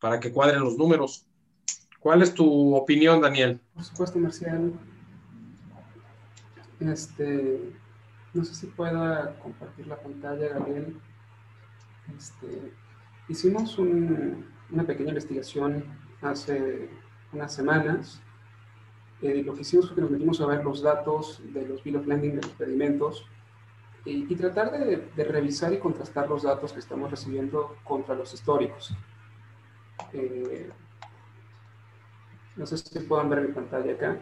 para 0.00 0.18
que 0.18 0.32
cuadren 0.32 0.60
los 0.60 0.76
números. 0.76 1.26
¿Cuál 2.00 2.22
es 2.22 2.34
tu 2.34 2.74
opinión, 2.74 3.20
Daniel? 3.20 3.60
Por 3.74 3.84
supuesto, 3.84 4.18
Marcial. 4.18 4.72
Este, 6.80 7.72
no 8.34 8.44
sé 8.44 8.54
si 8.54 8.66
pueda 8.66 9.38
compartir 9.40 9.86
la 9.86 10.00
pantalla, 10.00 10.48
Gabriel. 10.48 10.98
Este, 12.16 12.72
hicimos 13.28 13.78
una 13.78 14.84
pequeña 14.84 15.10
investigación 15.10 15.84
hace 16.22 16.88
unas 17.32 17.54
semanas. 17.54 18.20
Eh, 19.22 19.42
lo 19.44 19.54
que 19.54 19.60
hicimos 19.60 19.86
fue 19.86 19.94
que 19.94 20.02
nos 20.02 20.10
metimos 20.10 20.40
a 20.40 20.46
ver 20.46 20.64
los 20.64 20.82
datos 20.82 21.40
de 21.52 21.66
los 21.66 21.82
bill 21.84 21.96
of 21.96 22.06
landing 22.06 22.36
de 22.36 22.42
los 22.42 22.50
pedimentos 22.52 23.26
y, 24.04 24.34
tratar 24.34 24.72
de, 24.72 25.08
de, 25.14 25.24
revisar 25.24 25.72
y 25.72 25.78
contrastar 25.78 26.28
los 26.28 26.42
datos 26.42 26.72
que 26.72 26.80
estamos 26.80 27.08
recibiendo 27.08 27.76
contra 27.84 28.16
los 28.16 28.34
históricos. 28.34 28.92
Eh, 30.12 30.68
no 32.56 32.66
sé 32.66 32.78
si 32.78 32.98
puedan 33.00 33.30
ver 33.30 33.42
mi 33.42 33.52
pantalla 33.52 33.92
acá. 33.92 34.18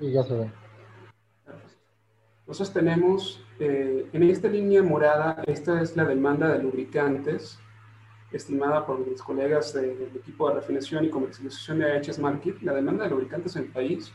Y 0.00 0.12
ya 0.12 0.22
se 0.22 0.34
ve. 0.34 0.50
Nosotros 2.46 2.72
tenemos, 2.72 3.44
eh, 3.58 4.08
en 4.12 4.22
esta 4.22 4.48
línea 4.48 4.82
morada, 4.82 5.42
esta 5.46 5.80
es 5.80 5.96
la 5.96 6.04
demanda 6.04 6.48
de 6.48 6.62
lubricantes, 6.62 7.58
estimada 8.32 8.84
por 8.84 9.06
mis 9.06 9.22
colegas 9.22 9.72
del 9.72 10.10
equipo 10.14 10.48
de 10.48 10.56
refinación 10.56 11.04
y 11.04 11.10
comercialización 11.10 11.78
de 11.78 12.00
HS 12.00 12.18
Market. 12.18 12.60
La 12.62 12.74
demanda 12.74 13.04
de 13.04 13.10
lubricantes 13.10 13.56
en 13.56 13.64
el 13.64 13.68
país 13.70 14.12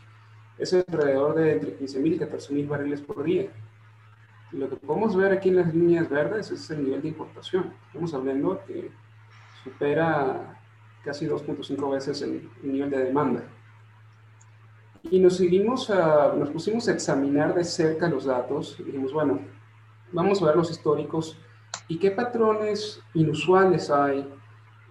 es 0.58 0.74
alrededor 0.74 1.36
de 1.36 1.54
entre 1.54 1.80
15.000 1.80 2.16
y 2.16 2.20
14.000 2.20 2.68
barriles 2.68 3.02
por 3.02 3.24
día. 3.24 3.52
Lo 4.52 4.70
que 4.70 4.76
podemos 4.76 5.16
ver 5.16 5.32
aquí 5.32 5.50
en 5.50 5.58
las 5.58 5.74
líneas 5.74 6.10
verdes 6.10 6.52
es 6.52 6.70
el 6.72 6.84
nivel 6.84 7.02
de 7.02 7.08
importación. 7.08 7.74
Estamos 7.88 8.14
hablando 8.14 8.62
que 8.66 8.92
supera 9.64 10.62
casi 11.04 11.26
2.5 11.26 11.92
veces 11.92 12.22
el, 12.22 12.50
nivel 12.62 12.90
de 12.90 13.06
demanda. 13.06 13.44
Y 15.04 15.20
nos, 15.20 15.38
seguimos 15.38 15.90
a, 15.90 16.34
nos 16.38 16.50
pusimos 16.50 16.88
a 16.88 16.92
examinar 16.92 17.56
de 17.56 17.64
cerca 17.64 18.08
los 18.08 18.26
datos 18.26 18.76
y 18.80 18.84
dijimos, 18.84 19.14
bueno, 19.14 19.40
vamos 20.12 20.42
a 20.42 20.46
ver 20.46 20.56
los 20.56 20.70
históricos 20.70 21.40
y 21.92 21.98
qué 21.98 22.10
patrones 22.10 23.02
inusuales 23.14 23.90
hay 23.90 24.26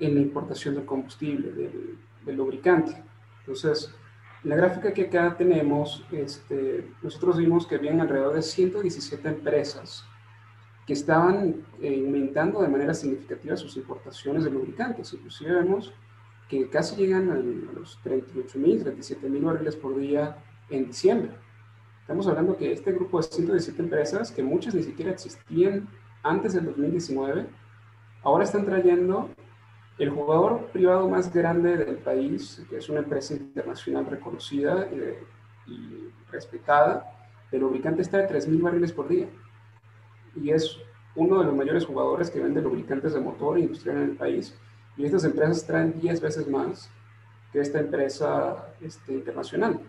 en 0.01 0.15
la 0.17 0.21
importación 0.21 0.75
del 0.75 0.85
combustible, 0.85 1.51
del, 1.51 1.97
del 2.27 2.37
lubricante. 2.37 3.03
Entonces, 3.39 3.95
la 4.43 4.55
gráfica 4.55 4.93
que 4.93 5.05
acá 5.07 5.35
tenemos, 5.35 6.05
este, 6.13 6.93
nosotros 7.01 7.39
vimos 7.39 7.67
que 7.67 7.77
habían 7.77 8.03
alrededor 8.03 8.35
de 8.35 8.43
117 8.43 9.27
empresas 9.27 10.05
que 10.87 10.93
estaban 10.93 11.65
eh, 11.81 12.03
aumentando 12.05 12.61
de 12.61 12.69
manera 12.69 12.93
significativa 12.93 13.57
sus 13.57 13.79
importaciones 13.79 14.45
de 14.45 14.51
lubricantes. 14.51 15.15
Inclusive 15.15 15.55
vemos 15.55 15.95
que 16.51 16.69
casi 16.69 16.97
llegan 16.97 17.31
a 17.31 17.37
los 17.79 17.99
38 18.03 18.59
mil, 18.59 18.83
37 18.83 19.27
mil 19.27 19.43
barriles 19.43 19.75
por 19.75 19.97
día 19.97 20.37
en 20.69 20.89
diciembre. 20.89 21.31
Estamos 22.03 22.27
hablando 22.27 22.59
que 22.59 22.73
este 22.73 22.93
grupo 22.93 23.23
de 23.23 23.23
117 23.23 23.81
empresas, 23.81 24.31
que 24.31 24.43
muchas 24.43 24.75
ni 24.75 24.83
siquiera 24.83 25.13
existían 25.13 25.89
antes 26.23 26.55
del 26.55 26.67
2019, 26.67 27.47
ahora 28.23 28.45
están 28.45 28.65
trayendo 28.65 29.29
el 29.99 30.11
jugador 30.11 30.67
privado 30.73 31.09
más 31.09 31.33
grande 31.33 31.77
del 31.77 31.97
país, 31.97 32.65
que 32.71 32.79
es 32.79 32.89
una 32.89 33.01
empresa 33.01 33.35
internacional 33.35 34.07
reconocida 34.07 34.89
eh, 34.91 35.23
y 35.67 36.11
respetada, 36.31 37.21
el 37.53 37.61
lubricante 37.61 38.03
está 38.03 38.19
de 38.19 38.29
3.000 38.29 38.63
barriles 38.63 38.93
por 38.93 39.09
día. 39.09 39.29
Y 40.37 40.51
es 40.51 40.79
uno 41.15 41.41
de 41.41 41.47
los 41.47 41.55
mayores 41.55 41.85
jugadores 41.85 42.31
que 42.31 42.41
vende 42.41 42.63
lubricantes 42.63 43.13
de 43.13 43.21
motor 43.21 43.59
industrial 43.59 43.97
en 43.99 44.03
el 44.11 44.17
país. 44.17 44.57
Y 44.97 45.05
estas 45.05 45.25
empresas 45.25 45.67
traen 45.67 46.01
10 46.01 46.21
veces 46.21 46.49
más 46.49 46.91
que 47.53 47.61
esta 47.61 47.81
empresa 47.81 48.69
este, 48.81 49.15
internacional. 49.15 49.81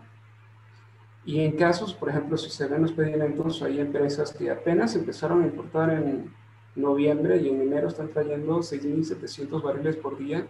Y 1.24 1.40
en 1.40 1.52
casos, 1.52 1.94
por 1.94 2.08
ejemplo, 2.08 2.36
si 2.36 2.50
se 2.50 2.66
ven 2.66 2.82
los 2.82 2.92
pedimentos, 2.92 3.62
hay 3.62 3.80
empresas 3.80 4.32
que 4.32 4.50
apenas 4.50 4.96
empezaron 4.96 5.42
a 5.42 5.46
importar 5.46 5.90
en 5.90 6.34
noviembre 6.74 7.36
y 7.36 7.48
en 7.48 7.60
enero 7.60 7.88
están 7.88 8.08
trayendo 8.08 8.58
6.700 8.58 9.62
barriles 9.62 9.96
por 9.96 10.18
día 10.18 10.46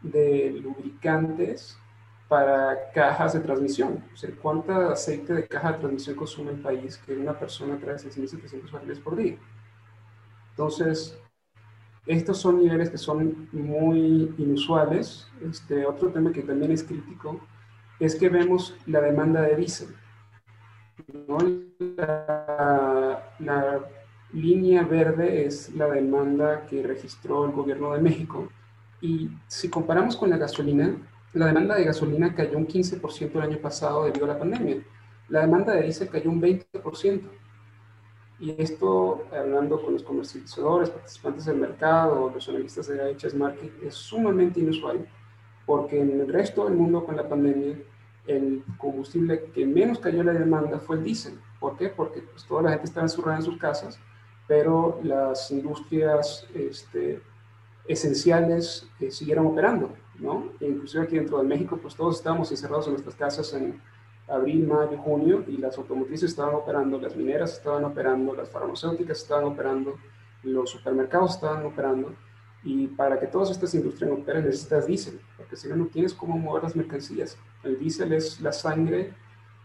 de 0.00 0.58
lubricantes 0.62 1.78
para 2.28 2.90
cajas 2.92 3.34
de 3.34 3.40
transmisión. 3.40 4.04
O 4.12 4.16
sea, 4.16 4.30
¿cuánto 4.40 4.72
aceite 4.72 5.34
de 5.34 5.46
caja 5.46 5.72
de 5.72 5.78
transmisión 5.78 6.16
consume 6.16 6.52
el 6.52 6.60
país 6.60 6.98
que 6.98 7.16
una 7.16 7.38
persona 7.38 7.78
trae 7.78 7.96
6.700 7.96 8.70
barriles 8.70 9.00
por 9.00 9.16
día? 9.16 9.36
Entonces, 10.50 11.18
estos 12.06 12.38
son 12.38 12.60
niveles 12.62 12.88
que 12.88 12.98
son 12.98 13.48
muy 13.52 14.34
inusuales. 14.38 15.28
Este, 15.42 15.84
otro 15.84 16.08
tema 16.08 16.32
que 16.32 16.42
también 16.42 16.72
es 16.72 16.82
crítico 16.82 17.40
es 18.00 18.14
que 18.14 18.28
vemos 18.28 18.76
la 18.86 19.00
demanda 19.00 19.42
de 19.42 19.56
diésel. 19.56 19.88
La, 23.38 23.80
línea 24.32 24.82
verde 24.82 25.46
es 25.46 25.74
la 25.74 25.86
demanda 25.86 26.66
que 26.66 26.82
registró 26.82 27.46
el 27.46 27.52
gobierno 27.52 27.94
de 27.94 28.00
México. 28.00 28.48
Y 29.00 29.30
si 29.46 29.70
comparamos 29.70 30.16
con 30.16 30.28
la 30.28 30.36
gasolina, 30.36 30.96
la 31.32 31.46
demanda 31.46 31.76
de 31.76 31.84
gasolina 31.84 32.34
cayó 32.34 32.58
un 32.58 32.66
15% 32.66 33.30
el 33.34 33.40
año 33.40 33.58
pasado 33.58 34.04
debido 34.04 34.26
a 34.26 34.28
la 34.28 34.38
pandemia. 34.38 34.82
La 35.28 35.40
demanda 35.40 35.72
de 35.72 35.82
diésel 35.82 36.08
cayó 36.08 36.30
un 36.30 36.42
20%. 36.42 37.22
Y 38.40 38.54
esto, 38.62 39.26
hablando 39.32 39.82
con 39.82 39.94
los 39.94 40.02
comercializadores, 40.04 40.90
participantes 40.90 41.46
del 41.46 41.56
mercado, 41.56 42.30
los 42.32 42.48
analistas 42.48 42.86
de 42.86 43.12
IHS 43.12 43.34
Market, 43.34 43.82
es 43.82 43.94
sumamente 43.94 44.60
inusual, 44.60 45.08
porque 45.68 46.00
en 46.00 46.18
el 46.18 46.32
resto 46.32 46.64
del 46.64 46.76
mundo 46.76 47.04
con 47.04 47.14
la 47.14 47.28
pandemia, 47.28 47.76
el 48.26 48.64
combustible 48.78 49.50
que 49.52 49.66
menos 49.66 49.98
cayó 49.98 50.22
la 50.22 50.32
demanda 50.32 50.78
fue 50.78 50.96
el 50.96 51.04
diésel. 51.04 51.38
¿Por 51.60 51.76
qué? 51.76 51.90
Porque 51.90 52.22
pues, 52.22 52.46
toda 52.46 52.62
la 52.62 52.70
gente 52.70 52.86
estaba 52.86 53.04
encerrada 53.04 53.36
en 53.36 53.42
sus 53.42 53.58
casas, 53.58 54.00
pero 54.46 54.98
las 55.02 55.50
industrias 55.50 56.48
este, 56.54 57.20
esenciales 57.86 58.88
eh, 58.98 59.10
siguieron 59.10 59.44
operando, 59.44 59.90
¿no? 60.18 60.52
E 60.58 60.68
inclusive 60.68 61.04
aquí 61.04 61.16
dentro 61.16 61.36
de 61.36 61.44
México, 61.44 61.76
pues 61.76 61.94
todos 61.94 62.16
estábamos 62.16 62.50
encerrados 62.50 62.86
en 62.86 62.94
nuestras 62.94 63.16
casas 63.16 63.52
en 63.52 63.78
abril, 64.26 64.66
mayo, 64.66 64.96
junio, 64.96 65.44
y 65.46 65.58
las 65.58 65.76
automotrices 65.76 66.30
estaban 66.30 66.54
operando, 66.54 66.98
las 66.98 67.14
mineras 67.14 67.52
estaban 67.52 67.84
operando, 67.84 68.34
las 68.34 68.48
farmacéuticas 68.48 69.18
estaban 69.18 69.44
operando, 69.44 69.98
los 70.44 70.70
supermercados 70.70 71.34
estaban 71.34 71.66
operando, 71.66 72.14
y 72.64 72.88
para 72.88 73.18
que 73.18 73.26
todas 73.26 73.50
estas 73.50 73.72
industrias 73.74 74.10
operen 74.10 74.44
necesitas 74.44 74.86
diésel, 74.86 75.20
porque 75.36 75.56
si 75.56 75.68
no, 75.68 75.76
no 75.76 75.86
tienes 75.86 76.12
cómo 76.12 76.36
mover 76.36 76.64
las 76.64 76.76
mercancías. 76.76 77.38
El 77.62 77.78
diésel 77.78 78.12
es 78.12 78.40
la 78.40 78.52
sangre 78.52 79.14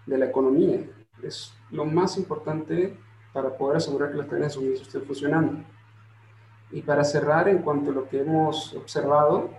de 0.06 0.18
la 0.18 0.26
economía, 0.26 0.86
es 1.22 1.54
lo 1.72 1.86
más 1.86 2.18
importante 2.18 2.98
para 3.32 3.58
poder 3.58 3.78
asegurar 3.78 4.12
que 4.12 4.18
las 4.18 4.28
cadenas 4.28 4.50
de 4.50 4.54
suministro 4.56 4.88
estén 4.88 5.04
funcionando. 5.04 5.64
Y 6.72 6.82
para 6.82 7.04
cerrar, 7.04 7.48
en 7.50 7.60
cuanto 7.60 7.92
a 7.92 7.94
lo 7.94 8.08
que 8.08 8.22
hemos 8.22 8.74
observado, 8.76 9.50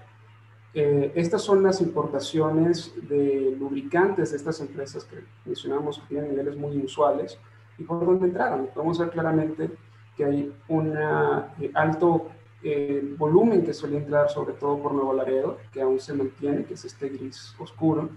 eh, 0.74 1.12
estas 1.14 1.43
son 1.43 1.62
las 1.62 1.80
importaciones 1.80 2.93
de 3.09 3.55
lubricantes 3.59 4.30
de 4.30 4.37
estas 4.37 4.61
empresas 4.61 5.05
que 5.05 5.24
mencionamos 5.45 5.99
que 6.01 6.07
tienen 6.07 6.30
niveles 6.30 6.57
muy 6.57 6.72
inusuales 6.72 7.39
y 7.78 7.85
por 7.85 8.05
dónde 8.05 8.26
entraron. 8.26 8.68
Podemos 8.74 8.99
ver 8.99 9.11
claramente 9.11 9.70
que 10.16 10.24
hay 10.24 10.53
un 10.68 10.97
eh, 10.97 11.70
alto 11.74 12.28
eh, 12.64 13.14
volumen 13.18 13.62
que 13.62 13.74
suele 13.74 13.98
entrar 13.98 14.30
sobre 14.30 14.54
todo 14.54 14.82
por 14.82 14.94
Nuevo 14.94 15.12
Laredo, 15.12 15.58
que 15.70 15.82
aún 15.82 16.00
se 16.00 16.14
mantiene, 16.14 16.64
que 16.64 16.74
es 16.74 16.84
este 16.84 17.10
gris 17.10 17.54
oscuro, 17.58 18.08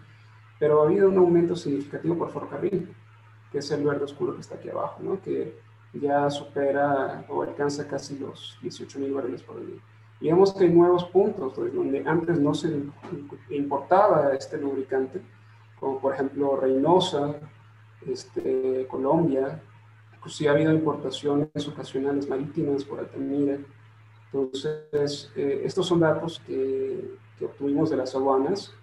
pero 0.59 0.81
ha 0.81 0.85
habido 0.85 1.09
un 1.09 1.17
aumento 1.17 1.55
significativo 1.55 2.17
por 2.17 2.31
ferrocarril, 2.31 2.95
que 3.51 3.57
es 3.59 3.69
el 3.71 3.83
verde 3.83 4.05
oscuro 4.05 4.33
que 4.33 4.41
está 4.41 4.55
aquí 4.55 4.69
abajo, 4.69 5.03
¿no? 5.03 5.21
que 5.21 5.59
ya 5.93 6.29
supera 6.29 7.25
o 7.29 7.43
alcanza 7.43 7.87
casi 7.87 8.17
los 8.17 8.57
18 8.61 8.99
mil 8.99 9.13
barriles 9.13 9.43
por 9.43 9.65
día. 9.65 9.81
Y 10.19 10.27
vemos 10.27 10.53
que 10.53 10.63
hay 10.63 10.71
nuevos 10.71 11.03
puntos 11.05 11.55
donde 11.55 12.03
antes 12.07 12.39
no 12.39 12.53
se 12.53 12.81
importaba 13.49 14.33
este 14.33 14.57
lubricante, 14.57 15.21
como 15.79 15.99
por 15.99 16.13
ejemplo 16.13 16.55
Reynosa, 16.55 17.35
este, 18.05 18.87
Colombia, 18.89 19.61
inclusive 20.15 20.49
ha 20.49 20.53
habido 20.53 20.73
importaciones 20.73 21.67
ocasionales 21.67 22.27
marítimas 22.27 22.83
por 22.83 22.99
Altamira. 22.99 23.57
Entonces, 24.34 25.32
eh, 25.36 25.61
estos 25.63 25.88
son 25.88 25.99
datos 25.99 26.41
que, 26.45 27.15
obtuvimos 27.39 27.89
de 27.89 27.97
las 27.97 28.15
aduanas 28.15 28.73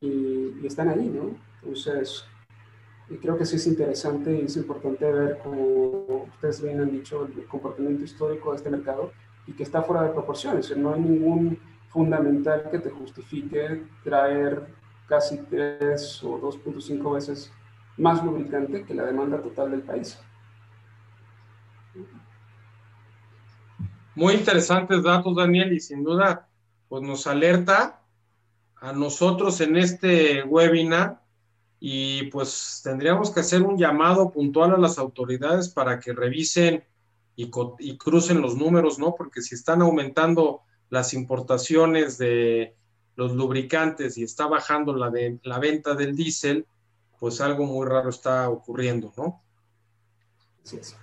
y, 0.00 0.64
están 0.64 0.88
ahí, 0.88 1.08
¿no? 1.08 1.36
Entonces, 1.62 2.24
creo 3.20 3.36
que 3.36 3.44
sí 3.44 3.56
es 3.56 3.66
interesante 3.66 4.36
y 4.36 4.44
es 4.44 4.56
importante 4.56 5.10
ver, 5.10 5.38
como 5.42 6.24
ustedes 6.32 6.62
bien 6.62 6.80
han 6.80 6.90
dicho, 6.90 7.26
el 7.26 7.46
comportamiento 7.46 8.04
histórico 8.04 8.50
de 8.50 8.56
este 8.56 8.70
mercado 8.70 9.12
y 9.46 9.52
que 9.52 9.62
está 9.62 9.82
fuera 9.82 10.02
de 10.02 10.10
proporciones. 10.10 10.76
No 10.76 10.94
hay 10.94 11.00
ningún 11.00 11.58
fundamental 11.88 12.68
que 12.70 12.78
te 12.78 12.90
justifique 12.90 13.84
traer 14.04 14.66
casi 15.08 15.38
3 15.38 16.24
o 16.24 16.40
2.5 16.40 17.14
veces 17.14 17.52
más 17.96 18.22
lubricante 18.24 18.84
que 18.84 18.94
la 18.94 19.04
demanda 19.04 19.40
total 19.40 19.70
del 19.70 19.82
país. 19.82 20.18
Muy 24.16 24.32
interesantes 24.32 25.02
datos, 25.02 25.36
Daniel, 25.36 25.74
y 25.74 25.78
sin 25.78 26.02
duda, 26.02 26.48
pues 26.88 27.02
nos 27.02 27.26
alerta 27.26 28.00
a 28.76 28.92
nosotros 28.94 29.60
en 29.60 29.76
este 29.76 30.42
webinar 30.42 31.20
y 31.78 32.24
pues 32.30 32.80
tendríamos 32.82 33.30
que 33.30 33.40
hacer 33.40 33.62
un 33.62 33.76
llamado 33.76 34.30
puntual 34.30 34.74
a 34.74 34.78
las 34.78 34.96
autoridades 34.96 35.68
para 35.68 36.00
que 36.00 36.14
revisen 36.14 36.82
y, 37.36 37.50
y, 37.78 37.98
crucen 37.98 38.40
los 38.40 38.56
números, 38.56 38.98
¿no? 38.98 39.14
Porque 39.14 39.42
si 39.42 39.54
están 39.54 39.82
aumentando 39.82 40.62
las 40.88 41.12
importaciones 41.12 42.16
de 42.16 42.74
los 43.16 43.32
lubricantes 43.32 44.16
y 44.16 44.22
está 44.22 44.46
bajando 44.46 44.94
la, 44.94 45.10
de, 45.10 45.38
la 45.42 45.58
venta 45.58 45.94
del 45.94 46.16
diésel, 46.16 46.66
pues 47.20 47.42
algo 47.42 47.66
muy 47.66 47.86
raro 47.86 48.08
está 48.08 48.48
ocurriendo, 48.48 49.12
¿no? 49.18 49.42
Sí, 50.62 50.78
sí. 50.80 50.94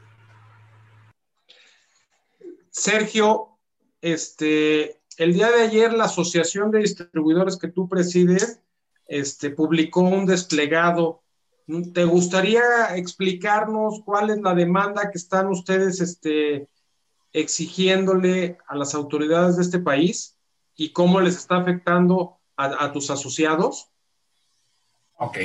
Sergio, 2.73 3.59
este, 4.01 4.99
el 5.17 5.33
día 5.33 5.51
de 5.51 5.61
ayer 5.61 5.93
la 5.93 6.05
Asociación 6.05 6.71
de 6.71 6.79
Distribuidores 6.79 7.57
que 7.57 7.67
tú 7.67 7.87
presides 7.87 8.59
este, 9.07 9.51
publicó 9.51 10.01
un 10.01 10.25
desplegado. 10.25 11.21
¿Te 11.93 12.03
gustaría 12.03 12.61
explicarnos 12.95 14.01
cuál 14.03 14.31
es 14.31 14.41
la 14.41 14.55
demanda 14.55 15.11
que 15.11 15.19
están 15.19 15.49
ustedes 15.49 16.01
este, 16.01 16.67
exigiéndole 17.31 18.57
a 18.67 18.75
las 18.75 18.95
autoridades 18.95 19.55
de 19.57 19.61
este 19.61 19.79
país 19.79 20.35
y 20.75 20.91
cómo 20.93 21.21
les 21.21 21.37
está 21.37 21.57
afectando 21.57 22.39
a, 22.57 22.91
tus 22.91 23.11
asociados? 23.11 23.91
Ok. 25.17 25.37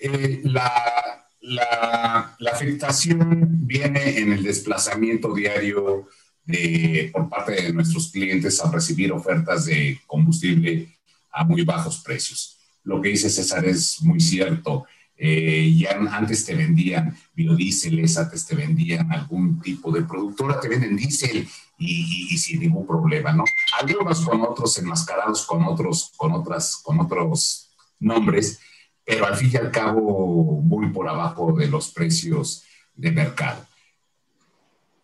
Eh, 0.00 0.40
la, 0.42 1.28
la, 1.40 2.36
afectación 2.52 3.66
viene 3.66 4.18
en 4.18 4.32
el 4.32 4.42
desplazamiento 4.42 5.32
diario 5.32 6.08
de, 6.44 7.10
por 7.12 7.28
parte 7.28 7.52
de 7.52 7.72
nuestros 7.72 8.10
clientes 8.10 8.60
a 8.64 8.70
recibir 8.70 9.12
ofertas 9.12 9.66
de 9.66 10.00
combustible 10.06 10.88
a 11.30 11.44
muy 11.44 11.62
bajos 11.62 12.02
precios 12.02 12.58
lo 12.84 13.00
que 13.00 13.10
dice 13.10 13.30
César 13.30 13.64
es 13.64 14.02
muy 14.02 14.20
cierto. 14.20 14.86
Eh, 15.16 15.72
ya 15.76 15.90
antes 16.10 16.44
te 16.44 16.54
vendían 16.54 17.16
biodíseles, 17.32 18.18
antes 18.18 18.44
te 18.44 18.56
vendían 18.56 19.12
algún 19.12 19.60
tipo 19.60 19.92
de 19.92 20.02
productora, 20.02 20.58
te 20.58 20.68
venden 20.68 20.96
diésel 20.96 21.46
y, 21.78 22.36
sin 22.38 22.60
ningún 22.60 22.86
problema, 22.86 23.32
¿no? 23.32 23.44
Algunos 23.80 24.20
con 24.22 24.40
otros 24.40 24.76
enmascarados 24.78 25.46
con 25.46 25.62
otros, 25.64 26.12
con 26.16 26.32
otras, 26.32 26.76
con 26.82 26.98
otros 27.00 27.70
nombres, 28.00 28.58
pero 29.04 29.26
al 29.26 29.36
fin 29.36 29.50
y 29.52 29.56
al 29.56 29.70
cabo 29.70 30.60
muy 30.60 30.88
por 30.88 31.08
abajo 31.08 31.52
de 31.52 31.68
los 31.68 31.92
precios 31.92 32.64
de 32.94 33.12
mercado. 33.12 33.64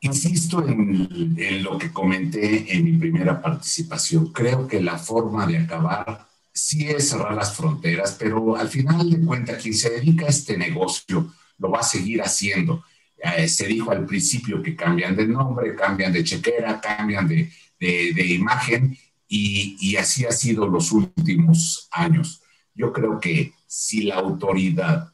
Insisto 0.01 0.65
en, 0.67 1.63
lo 1.63 1.77
que 1.77 1.93
comenté 1.93 2.73
en 2.73 2.85
mi 2.85 2.93
primera 2.93 3.43
participación. 3.43 4.33
Creo 4.33 4.69
que 4.69 4.81
la 4.81 4.97
forma 4.97 5.47
de 5.47 5.59
acabar 5.59 6.29
sí 6.53 6.89
es 6.89 7.09
cerrar 7.09 7.35
las 7.35 7.57
fronteras, 7.57 8.17
pero 8.19 8.57
al 8.57 8.69
final 8.69 9.11
de 9.11 9.21
cuentas, 9.25 9.61
quien 9.61 9.75
se 9.75 9.91
dedica 9.91 10.27
a 10.27 10.31
este 10.31 10.57
negocio 10.57 11.33
lo 11.59 11.71
va 11.71 11.81
a 11.81 11.83
seguir 11.83 12.23
haciendo. 12.23 12.85
Eh, 13.17 13.49
se 13.49 13.67
dijo 13.67 13.91
al 13.91 14.07
principio 14.07 14.63
que 14.63 14.77
cambian 14.77 15.17
de 15.17 15.27
nombre, 15.27 15.75
cambian 15.75 16.13
de 16.13 16.23
chequera, 16.23 16.81
cambian 16.81 17.27
de, 17.27 17.51
de, 17.81 18.27
imagen 18.27 18.97
y, 19.27 19.77
y, 19.81 19.97
así 19.97 20.25
ha 20.25 20.31
sido 20.33 20.69
los 20.69 20.93
últimos 20.93 21.89
años. 21.91 22.41
Yo 22.73 22.93
creo 22.93 23.19
que 23.19 23.53
si 23.67 24.03
la 24.03 24.17
autoridad 24.17 25.13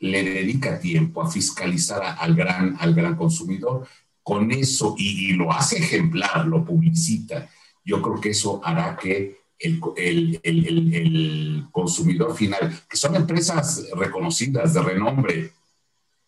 le 0.00 0.22
dedica 0.22 0.78
tiempo 0.78 1.22
a 1.22 1.30
fiscalizar 1.30 2.16
al 2.18 2.34
gran, 2.34 2.76
al 2.78 2.94
gran 2.94 3.16
consumidor, 3.16 3.88
con 4.28 4.52
eso, 4.52 4.94
y, 4.98 5.32
lo 5.32 5.50
hace 5.50 5.78
ejemplar, 5.78 6.46
lo 6.46 6.62
publicita, 6.62 7.48
yo 7.82 8.02
creo 8.02 8.20
que 8.20 8.28
eso 8.28 8.60
hará 8.62 8.94
que 8.94 9.38
el, 9.58 9.80
el, 9.96 10.40
el, 10.42 11.64
consumidor 11.72 12.36
final, 12.36 12.78
que 12.90 12.98
son 12.98 13.14
empresas 13.14 13.86
reconocidas 13.96 14.74
de 14.74 14.82
renombre, 14.82 15.52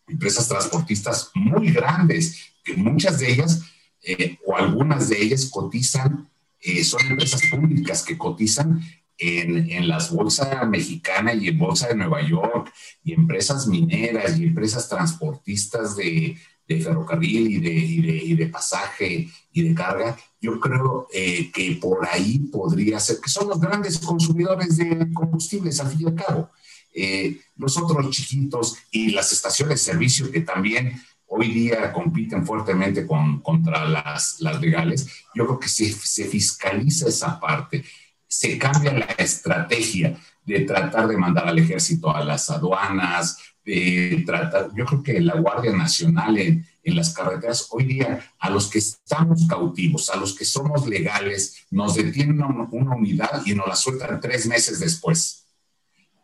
empresas 0.09 0.49
transportistas 0.49 1.31
muy 1.35 1.73
grandes, 1.73 2.55
que 2.65 2.75
muchas 2.75 3.19
de 3.19 3.33
ellas 3.33 3.65
eh, 4.03 4.39
o 4.47 4.57
algunas 4.57 5.11
de 5.11 5.23
ellas 5.23 5.51
cotizan, 5.51 6.27
eh, 6.59 6.83
son 6.83 7.03
empresas 7.07 7.43
públicas 7.51 8.03
que 8.03 8.17
cotizan 8.17 8.81
en, 9.19 9.71
en 9.71 9.89
las 9.89 10.11
bolsas 10.11 10.67
mexicana 10.67 11.35
y 11.35 11.49
en 11.49 11.59
bolsa 11.59 11.89
de 11.89 11.97
Nueva 11.97 12.27
York, 12.27 12.73
y 13.05 13.13
empresas 13.13 13.67
mineras 13.67 14.39
y 14.39 14.45
empresas 14.45 14.89
transportistas 14.89 15.97
de, 15.97 16.39
de 16.75 16.81
ferrocarril 16.81 17.51
y 17.51 17.59
de, 17.59 17.71
y 17.73 18.01
de, 18.01 18.17
y 18.17 18.35
de, 18.35 18.47
pasaje 18.47 19.29
y 19.53 19.63
de 19.63 19.75
carga, 19.75 20.17
yo 20.41 20.61
creo 20.61 21.09
eh, 21.13 21.51
que 21.53 21.79
por 21.81 22.07
ahí 22.07 22.39
podría 22.39 23.01
ser, 23.01 23.21
que 23.21 23.29
son 23.29 23.49
los 23.49 23.61
grandes 23.61 23.99
consumidores 23.99 24.77
de 24.77 25.13
combustibles 25.13 25.81
al 25.81 25.89
fin 25.89 26.03
y 26.03 26.07
al 26.07 26.15
cabo. 26.15 26.51
Eh, 26.95 27.41
los 27.57 27.77
otros 27.77 28.11
chiquitos 28.11 28.77
y 28.93 29.11
las 29.11 29.33
estaciones 29.33 29.81
de 29.81 29.93
servicio 29.93 30.31
que 30.31 30.41
también 30.43 31.01
hoy 31.27 31.51
día 31.51 31.93
compiten 31.93 32.47
fuertemente 32.47 33.07
con, 33.07 33.41
contra 33.41 33.89
las, 33.89 34.41
las 34.41 34.61
legales, 34.61 35.07
yo 35.35 35.47
creo 35.47 35.59
que 35.59 35.69
se, 35.69 35.93
se 35.93 36.25
fiscaliza 36.27 37.09
esa 37.09 37.39
parte 37.39 37.85
se 38.31 38.57
cambia 38.59 38.93
la 38.93 39.07
estrategia 39.19 40.17
de 40.47 40.61
tratar 40.61 41.09
de 41.09 41.17
mandar 41.17 41.49
al 41.49 41.59
ejército 41.59 42.15
a 42.15 42.25
las 42.25 42.49
aduanas, 42.49 43.39
de 43.71 44.23
tratar, 44.27 44.71
yo 44.77 44.85
creo 44.85 45.03
que 45.03 45.21
la 45.21 45.37
Guardia 45.37 45.73
Nacional 45.73 46.37
en, 46.39 46.67
en, 46.83 46.97
las 46.97 47.13
carreteras, 47.15 47.69
hoy 47.71 47.85
día 47.85 48.21
a 48.39 48.51
los 48.51 48.69
que 48.69 48.79
estamos 48.79 49.47
cautivos, 49.49 50.11
a 50.11 50.17
los 50.17 50.35
que 50.35 50.45
somos 50.45 50.87
legales, 50.87 51.67
nos 51.71 51.95
detienen 51.95 52.43
una, 52.43 52.69
una 52.71 52.97
unidad 52.97 53.43
y 53.47 53.55
nos 53.55 53.69
la 53.69 53.77
sueltan 53.77 54.21
tres 54.21 54.47
meses 54.47 54.81
después. 54.81 55.47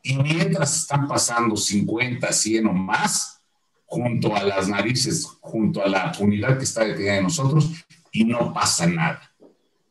Y 0.02 0.16
mientras 0.16 0.76
están 0.76 1.08
pasando 1.08 1.56
50, 1.56 2.32
100 2.32 2.66
o 2.66 2.72
más, 2.72 3.40
junto 3.84 4.34
a 4.34 4.42
las 4.42 4.68
narices, 4.68 5.24
junto 5.40 5.82
a 5.82 5.88
la 5.88 6.12
unidad 6.18 6.58
que 6.58 6.64
está 6.64 6.84
detenida 6.84 7.14
de 7.14 7.22
nosotros, 7.22 7.70
y 8.12 8.24
no 8.24 8.52
pasa 8.52 8.86
nada. 8.86 9.22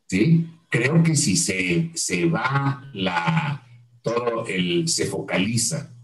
¿Sí? 0.07 0.47
creo 0.75 1.01
que 1.03 1.15
si 1.15 1.37
se, 1.37 1.91
se 1.93 2.25
va 2.25 2.89
la, 2.93 3.65
todo 4.01 4.45
el, 4.47 4.87
se 4.87 5.05
focaliza 5.05 5.94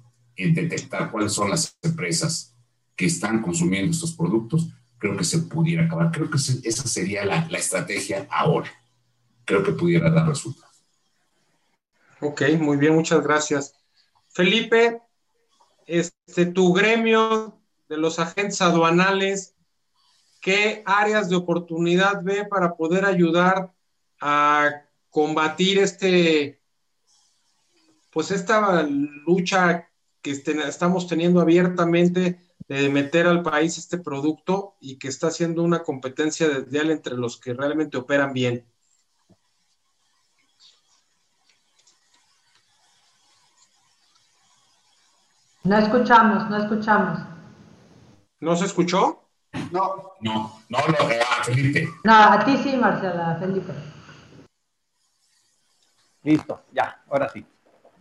detectar 0.49 1.11
cuáles 1.11 1.33
son 1.33 1.49
las 1.49 1.77
empresas 1.81 2.55
que 2.95 3.05
están 3.05 3.41
consumiendo 3.41 3.91
estos 3.91 4.13
productos, 4.13 4.69
creo 4.97 5.17
que 5.17 5.23
se 5.23 5.39
pudiera 5.39 5.85
acabar. 5.85 6.11
Creo 6.11 6.29
que 6.29 6.37
esa 6.37 6.87
sería 6.87 7.25
la, 7.25 7.47
la 7.49 7.57
estrategia 7.57 8.27
ahora. 8.29 8.71
Creo 9.45 9.63
que 9.63 9.71
pudiera 9.71 10.09
dar 10.09 10.27
resultados. 10.27 10.83
Ok, 12.19 12.43
muy 12.59 12.77
bien, 12.77 12.95
muchas 12.95 13.23
gracias. 13.23 13.73
Felipe, 14.29 15.01
este, 15.87 16.45
tu 16.45 16.71
gremio 16.71 17.59
de 17.89 17.97
los 17.97 18.19
agentes 18.19 18.61
aduanales, 18.61 19.55
¿qué 20.39 20.83
áreas 20.85 21.29
de 21.29 21.35
oportunidad 21.35 22.23
ve 22.23 22.45
para 22.45 22.75
poder 22.75 23.05
ayudar 23.05 23.73
a 24.21 24.83
combatir 25.09 25.79
este, 25.79 26.61
pues 28.11 28.31
esta 28.31 28.83
lucha 28.83 29.90
que 30.21 30.31
estamos 30.31 31.07
teniendo 31.07 31.41
abiertamente 31.41 32.39
de 32.67 32.89
meter 32.89 33.27
al 33.27 33.41
país 33.41 33.77
este 33.77 33.97
producto 33.97 34.75
y 34.79 34.97
que 34.97 35.07
está 35.07 35.27
haciendo 35.27 35.63
una 35.63 35.83
competencia 35.83 36.47
desleal 36.47 36.91
entre 36.91 37.15
los 37.15 37.37
que 37.37 37.53
realmente 37.53 37.97
operan 37.97 38.33
bien. 38.33 38.65
No 45.63 45.77
escuchamos, 45.77 46.49
no 46.49 46.57
escuchamos. 46.57 47.19
¿No 48.39 48.55
se 48.55 48.65
escuchó? 48.65 49.27
No, 49.71 50.13
no, 50.21 50.61
no, 50.69 50.79
no, 50.79 50.97
a 51.29 51.43
Felipe. 51.43 51.87
No, 52.03 52.13
a 52.13 52.43
ti 52.43 52.57
sí, 52.57 52.75
Marcela, 52.77 53.37
Felipe. 53.39 53.73
Listo, 56.23 56.61
ya, 56.71 57.03
ahora 57.09 57.29
sí. 57.29 57.45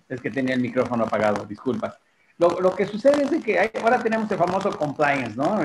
Es 0.08 0.20
que 0.20 0.30
tenía 0.30 0.54
el 0.54 0.60
micrófono 0.60 1.04
apagado, 1.04 1.44
disculpa. 1.44 1.98
Lo, 2.40 2.58
lo 2.58 2.74
que 2.74 2.86
sucede 2.86 3.24
es 3.24 3.44
que 3.44 3.70
ahora 3.82 4.02
tenemos 4.02 4.30
el 4.30 4.38
famoso 4.38 4.70
compliance, 4.70 5.36
¿no? 5.36 5.58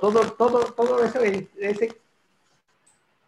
Todo, 0.00 0.32
todo, 0.32 0.64
todo 0.72 1.04
ese, 1.04 1.46
ese 1.58 1.94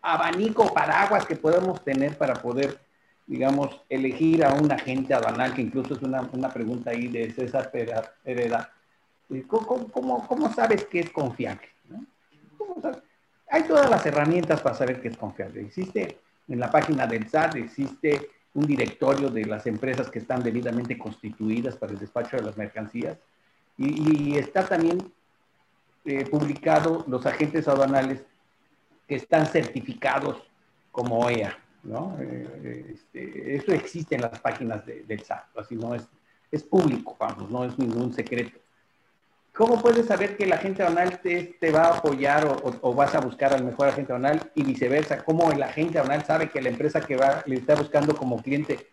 abanico, 0.00 0.72
paraguas 0.72 1.26
que 1.26 1.36
podemos 1.36 1.84
tener 1.84 2.16
para 2.16 2.32
poder, 2.32 2.80
digamos, 3.26 3.78
elegir 3.90 4.42
a 4.42 4.54
un 4.54 4.72
agente 4.72 5.12
aduanal, 5.12 5.52
que 5.52 5.60
incluso 5.60 5.92
es 5.92 6.02
una, 6.02 6.22
una 6.32 6.48
pregunta 6.48 6.92
ahí 6.92 7.08
de 7.08 7.30
César 7.30 7.70
Hereda. 8.24 8.72
¿Cómo, 9.48 9.86
cómo, 9.92 10.26
cómo 10.26 10.50
sabes 10.54 10.86
que 10.86 11.00
es 11.00 11.10
confiable? 11.10 11.68
Hay 13.50 13.64
todas 13.64 13.90
las 13.90 14.06
herramientas 14.06 14.62
para 14.62 14.76
saber 14.76 15.02
que 15.02 15.08
es 15.08 15.16
confiable. 15.18 15.60
Existe 15.60 16.20
en 16.48 16.58
la 16.58 16.70
página 16.70 17.06
del 17.06 17.28
SAT, 17.28 17.56
existe 17.56 18.30
un 18.54 18.66
directorio 18.66 19.28
de 19.30 19.44
las 19.44 19.66
empresas 19.66 20.10
que 20.10 20.20
están 20.20 20.42
debidamente 20.42 20.96
constituidas 20.96 21.76
para 21.76 21.92
el 21.92 21.98
despacho 21.98 22.36
de 22.36 22.42
las 22.44 22.56
mercancías 22.56 23.18
y, 23.76 24.36
está 24.36 24.66
también 24.66 25.12
eh, 26.04 26.24
publicado 26.26 27.04
los 27.08 27.26
agentes 27.26 27.66
aduanales 27.66 28.24
que 29.08 29.16
están 29.16 29.46
certificados 29.46 30.42
como 30.92 31.18
OEA, 31.18 31.58
¿no? 31.82 32.16
Eh, 32.20 32.94
este, 32.94 33.56
eso 33.56 33.72
existe 33.72 34.14
en 34.14 34.22
las 34.22 34.38
páginas 34.38 34.86
de, 34.86 35.02
del 35.02 35.20
SAT, 35.20 35.58
así 35.58 35.74
no 35.74 35.94
es, 35.94 36.06
es 36.52 36.62
público, 36.62 37.16
vamos, 37.18 37.50
no 37.50 37.64
es 37.64 37.76
ningún 37.76 38.12
secreto. 38.12 38.60
¿Cómo 39.54 39.80
puedes 39.80 40.06
saber 40.06 40.36
que 40.36 40.44
el 40.44 40.52
agente 40.52 40.82
aduanal 40.82 41.20
te, 41.20 41.56
te 41.60 41.70
va 41.70 41.82
a 41.82 41.98
apoyar 41.98 42.44
o, 42.44 42.54
o, 42.54 42.74
o, 42.80 42.92
vas 42.92 43.14
a 43.14 43.20
buscar 43.20 43.54
al 43.54 43.62
mejor 43.62 43.86
agente 43.86 44.12
aduanal 44.12 44.50
y 44.56 44.64
viceversa? 44.64 45.24
¿Cómo 45.24 45.52
el 45.52 45.62
agente 45.62 46.00
aduanal 46.00 46.24
sabe 46.24 46.50
que 46.50 46.60
la 46.60 46.70
empresa 46.70 47.00
que 47.00 47.16
va, 47.16 47.44
le 47.46 47.56
está 47.56 47.76
buscando 47.76 48.16
como 48.16 48.42
cliente 48.42 48.88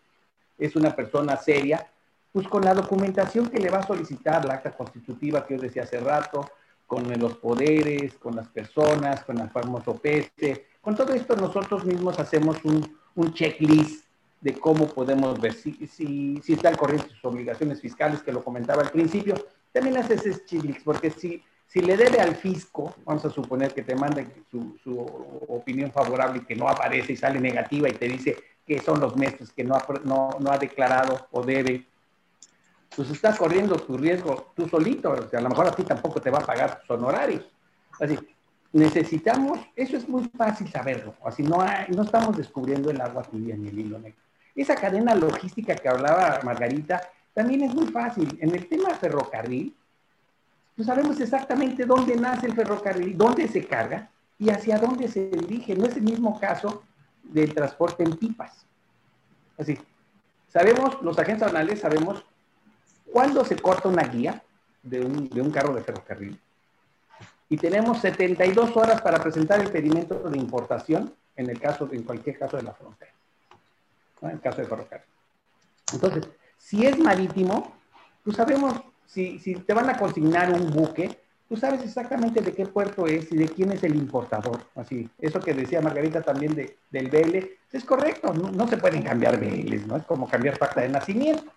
es 0.59 0.75
una 0.75 0.95
persona 0.95 1.35
seria? 1.35 1.87
Pues 2.31 2.47
con 2.47 2.63
la 2.63 2.75
documentación 2.75 3.49
que 3.49 3.57
le 3.57 3.71
va 3.71 3.79
a 3.79 3.87
solicitar, 3.87 4.45
la 4.45 4.53
acta 4.53 4.69
constitutiva 4.71 5.47
que 5.47 5.55
yo 5.55 5.61
decía 5.63 5.81
hace 5.81 5.99
rato, 5.99 6.47
con 6.85 7.11
los 7.19 7.37
poderes, 7.37 8.13
con 8.19 8.35
las 8.35 8.47
personas, 8.49 9.23
con 9.23 9.39
el 9.39 9.49
famoso 9.49 9.95
PESE. 9.95 10.67
Con 10.79 10.95
todo 10.95 11.11
esto 11.15 11.35
nosotros 11.35 11.85
mismos 11.85 12.19
hacemos 12.19 12.63
un, 12.65 12.97
un 13.15 13.33
checklist 13.33 14.05
de 14.39 14.53
cómo 14.53 14.87
podemos 14.87 15.41
ver 15.41 15.53
si, 15.53 15.87
si, 15.87 16.39
si 16.43 16.53
está 16.53 16.69
al 16.69 16.77
corriente 16.77 17.09
sus 17.09 17.25
obligaciones 17.25 17.81
fiscales, 17.81 18.21
que 18.21 18.31
lo 18.31 18.43
comentaba 18.43 18.83
al 18.83 18.91
principio, 18.91 19.33
también 19.71 19.97
haces 19.97 20.25
ese 20.25 20.45
chilix, 20.45 20.83
porque 20.83 21.11
si, 21.11 21.43
si 21.67 21.81
le 21.81 21.95
debe 21.95 22.19
al 22.19 22.35
fisco, 22.35 22.93
vamos 23.05 23.23
a 23.25 23.29
suponer 23.29 23.73
que 23.73 23.81
te 23.81 23.95
manda 23.95 24.23
su, 24.49 24.77
su, 24.83 24.99
opinión 25.47 25.91
favorable 25.91 26.39
y 26.39 26.45
que 26.45 26.55
no 26.55 26.67
aparece 26.67 27.13
y 27.13 27.17
sale 27.17 27.39
negativa 27.39 27.89
y 27.89 27.93
te 27.93 28.07
dice 28.07 28.37
que 28.65 28.79
son 28.79 28.99
los 28.99 29.15
meses 29.15 29.51
que 29.51 29.63
no 29.63 29.75
ha, 29.75 29.85
no, 30.03 30.29
no 30.39 30.51
ha 30.51 30.57
declarado 30.57 31.27
o 31.31 31.43
debe, 31.43 31.87
pues 32.95 33.09
estás 33.09 33.37
corriendo 33.37 33.75
tu 33.77 33.97
riesgo 33.97 34.51
tú 34.55 34.67
solito, 34.67 35.11
o 35.11 35.29
sea, 35.29 35.39
a 35.39 35.43
lo 35.43 35.49
mejor 35.49 35.67
a 35.67 35.71
ti 35.71 35.83
tampoco 35.83 36.21
te 36.21 36.29
va 36.29 36.39
a 36.39 36.45
pagar 36.45 36.81
tus 36.81 36.89
honorarios. 36.91 37.45
Así, 37.99 38.17
necesitamos, 38.73 39.59
eso 39.75 39.97
es 39.97 40.07
muy 40.07 40.29
fácil 40.37 40.69
saberlo, 40.69 41.13
así 41.25 41.43
no, 41.43 41.61
hay, 41.61 41.87
no 41.89 42.03
estamos 42.03 42.37
descubriendo 42.37 42.89
el 42.89 43.01
agua 43.01 43.23
tibia 43.23 43.55
ni 43.55 43.69
el 43.69 43.79
hilo 43.79 43.99
negro. 43.99 44.19
Esa 44.55 44.75
cadena 44.75 45.15
logística 45.15 45.75
que 45.75 45.87
hablaba 45.87 46.39
Margarita, 46.43 47.01
también 47.33 47.63
es 47.63 47.73
muy 47.73 47.87
fácil. 47.87 48.37
En 48.41 48.53
el 48.53 48.67
tema 48.67 48.89
ferrocarril, 48.95 49.75
pues 50.75 50.87
sabemos 50.87 51.19
exactamente 51.19 51.85
dónde 51.85 52.15
nace 52.15 52.47
el 52.47 52.53
ferrocarril, 52.53 53.17
dónde 53.17 53.47
se 53.47 53.65
carga 53.65 54.09
y 54.37 54.49
hacia 54.49 54.77
dónde 54.77 55.07
se 55.07 55.29
dirige. 55.29 55.75
No 55.75 55.85
es 55.85 55.95
el 55.95 56.03
mismo 56.03 56.39
caso 56.39 56.83
del 57.23 57.53
transporte 57.53 58.03
en 58.03 58.17
pipas. 58.17 58.65
Así, 59.57 59.77
sabemos, 60.47 61.01
los 61.01 61.17
agentes 61.19 61.43
aduanales 61.43 61.79
sabemos 61.79 62.25
cuándo 63.11 63.45
se 63.45 63.57
corta 63.57 63.89
una 63.89 64.03
guía 64.03 64.43
de 64.83 65.05
un, 65.05 65.29
de 65.29 65.41
un 65.41 65.51
carro 65.51 65.73
de 65.73 65.83
ferrocarril. 65.83 66.39
Y 67.47 67.57
tenemos 67.57 67.99
72 67.99 68.75
horas 68.75 69.01
para 69.01 69.21
presentar 69.21 69.59
el 69.59 69.69
pedimento 69.69 70.15
de 70.17 70.37
importación 70.37 71.13
en 71.35 71.49
el 71.49 71.59
caso, 71.59 71.87
en 71.91 72.03
cualquier 72.03 72.39
caso 72.39 72.57
de 72.57 72.63
la 72.63 72.73
frontera. 72.73 73.11
En 74.21 74.31
el 74.31 74.39
caso 74.39 74.61
de 74.61 74.67
ferrocarril. 74.67 75.07
Entonces, 75.93 76.29
si 76.61 76.85
es 76.85 76.97
marítimo, 76.99 77.75
tú 78.23 78.31
sabemos, 78.31 78.73
si, 79.05 79.39
si, 79.39 79.55
te 79.55 79.73
van 79.73 79.89
a 79.89 79.97
consignar 79.97 80.53
un 80.53 80.71
buque, 80.71 81.19
tú 81.49 81.57
sabes 81.57 81.83
exactamente 81.83 82.39
de 82.39 82.53
qué 82.53 82.65
puerto 82.65 83.07
es 83.07 83.31
y 83.31 83.37
de 83.37 83.49
quién 83.49 83.71
es 83.71 83.83
el 83.83 83.95
importador. 83.95 84.61
Así, 84.75 85.09
eso 85.19 85.39
que 85.39 85.53
decía 85.53 85.81
Margarita 85.81 86.21
también 86.21 86.55
de, 86.55 86.77
del 86.91 87.09
BL, 87.09 87.37
es 87.71 87.83
correcto, 87.83 88.33
no, 88.33 88.51
no, 88.51 88.67
se 88.67 88.77
pueden 88.77 89.01
cambiar 89.01 89.39
BLs, 89.39 89.87
¿no? 89.87 89.97
Es 89.97 90.05
como 90.05 90.29
cambiar 90.29 90.57
pacta 90.57 90.81
de 90.81 90.89
nacimiento. 90.89 91.51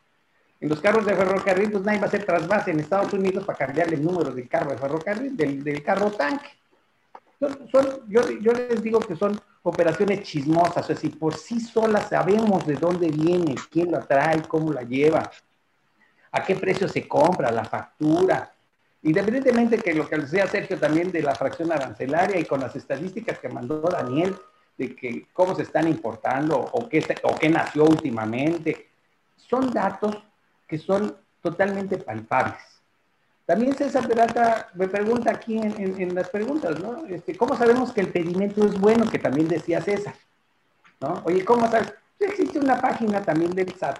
En 0.60 0.68
los 0.68 0.80
carros 0.80 1.04
de 1.04 1.14
ferrocarril, 1.14 1.70
pues 1.70 1.84
nadie 1.84 1.98
va 1.98 2.06
a 2.06 2.08
hacer 2.08 2.24
trasvase 2.24 2.70
en 2.70 2.80
Estados 2.80 3.12
Unidos 3.12 3.44
para 3.44 3.58
cambiarle 3.58 3.96
el 3.96 4.04
número 4.04 4.32
del 4.32 4.48
carro 4.48 4.70
de 4.70 4.78
ferrocarril, 4.78 5.36
del, 5.36 5.62
del 5.62 5.82
carro 5.82 6.10
tanque. 6.10 6.48
Son, 7.70 8.00
yo, 8.08 8.28
yo 8.40 8.52
les 8.52 8.82
digo 8.82 9.00
que 9.00 9.16
son 9.16 9.40
operaciones 9.62 10.22
chismosas, 10.22 10.88
es 10.88 10.96
decir, 10.96 11.18
por 11.18 11.34
sí 11.34 11.60
solas 11.60 12.08
sabemos 12.08 12.66
de 12.66 12.74
dónde 12.74 13.08
viene, 13.08 13.54
quién 13.70 13.90
la 13.90 14.00
trae, 14.00 14.42
cómo 14.42 14.72
la 14.72 14.82
lleva, 14.82 15.30
a 16.32 16.44
qué 16.44 16.54
precio 16.56 16.88
se 16.88 17.06
compra, 17.08 17.50
la 17.50 17.64
factura, 17.64 18.54
Independientemente 19.04 19.76
que 19.78 19.92
lo 19.92 20.08
que 20.08 20.16
decía 20.16 20.46
Sergio 20.46 20.78
también 20.78 21.12
de 21.12 21.20
la 21.22 21.34
fracción 21.34 21.70
arancelaria 21.70 22.40
y 22.40 22.46
con 22.46 22.60
las 22.60 22.74
estadísticas 22.74 23.38
que 23.38 23.50
mandó 23.50 23.82
Daniel, 23.82 24.34
de 24.78 24.96
que 24.96 25.26
cómo 25.34 25.54
se 25.54 25.62
están 25.62 25.86
importando 25.88 26.58
o 26.58 26.88
qué, 26.88 27.04
o 27.22 27.36
qué 27.36 27.50
nació 27.50 27.84
últimamente, 27.84 28.88
son 29.36 29.70
datos 29.70 30.16
que 30.66 30.78
son 30.78 31.14
totalmente 31.42 31.98
palpables. 31.98 32.73
También 33.46 33.74
César 33.74 34.08
Peralta 34.08 34.68
me 34.74 34.88
pregunta 34.88 35.32
aquí 35.32 35.58
en, 35.58 36.14
las 36.14 36.30
preguntas, 36.30 36.80
¿no? 36.80 37.04
Este, 37.06 37.36
¿Cómo 37.36 37.56
sabemos 37.56 37.92
que 37.92 38.00
el 38.00 38.08
pedimento 38.08 38.64
es 38.64 38.80
bueno? 38.80 39.08
Que 39.10 39.18
también 39.18 39.48
decía 39.48 39.82
César, 39.82 40.14
¿no? 41.00 41.22
Oye, 41.24 41.44
¿cómo 41.44 41.70
sabes? 41.70 41.92
Existe 42.18 42.58
una 42.58 42.80
página 42.80 43.22
también 43.22 43.52
del 43.52 43.74
SAT 43.74 43.98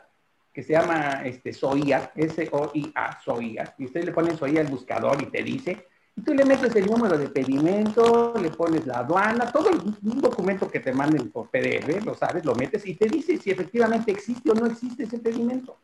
que 0.54 0.62
se 0.62 0.72
llama 0.72 1.22
este, 1.24 1.52
SOIA, 1.52 2.12
S-O-I-A, 2.14 3.20
SOIA, 3.22 3.74
y 3.76 3.84
usted 3.86 4.04
le 4.04 4.12
pone 4.12 4.36
SOIA 4.36 4.60
al 4.60 4.68
buscador 4.68 5.20
y 5.20 5.26
te 5.26 5.42
dice, 5.42 5.88
y 6.16 6.22
tú 6.22 6.32
le 6.32 6.44
metes 6.44 6.74
el 6.76 6.86
número 6.86 7.18
de 7.18 7.28
pedimento, 7.28 8.32
le 8.40 8.50
pones 8.50 8.86
la 8.86 8.98
aduana, 8.98 9.50
todo 9.50 9.70
un 9.70 10.20
documento 10.20 10.70
que 10.70 10.78
te 10.78 10.92
manden 10.92 11.30
por 11.32 11.50
PDF, 11.50 12.04
lo 12.04 12.14
sabes, 12.14 12.44
lo 12.44 12.54
metes 12.54 12.86
y 12.86 12.94
te 12.94 13.08
dice 13.08 13.36
si 13.36 13.50
efectivamente 13.50 14.12
existe 14.12 14.48
o 14.52 14.54
no 14.54 14.66
existe 14.66 15.02
ese 15.02 15.18
pedimento. 15.18 15.76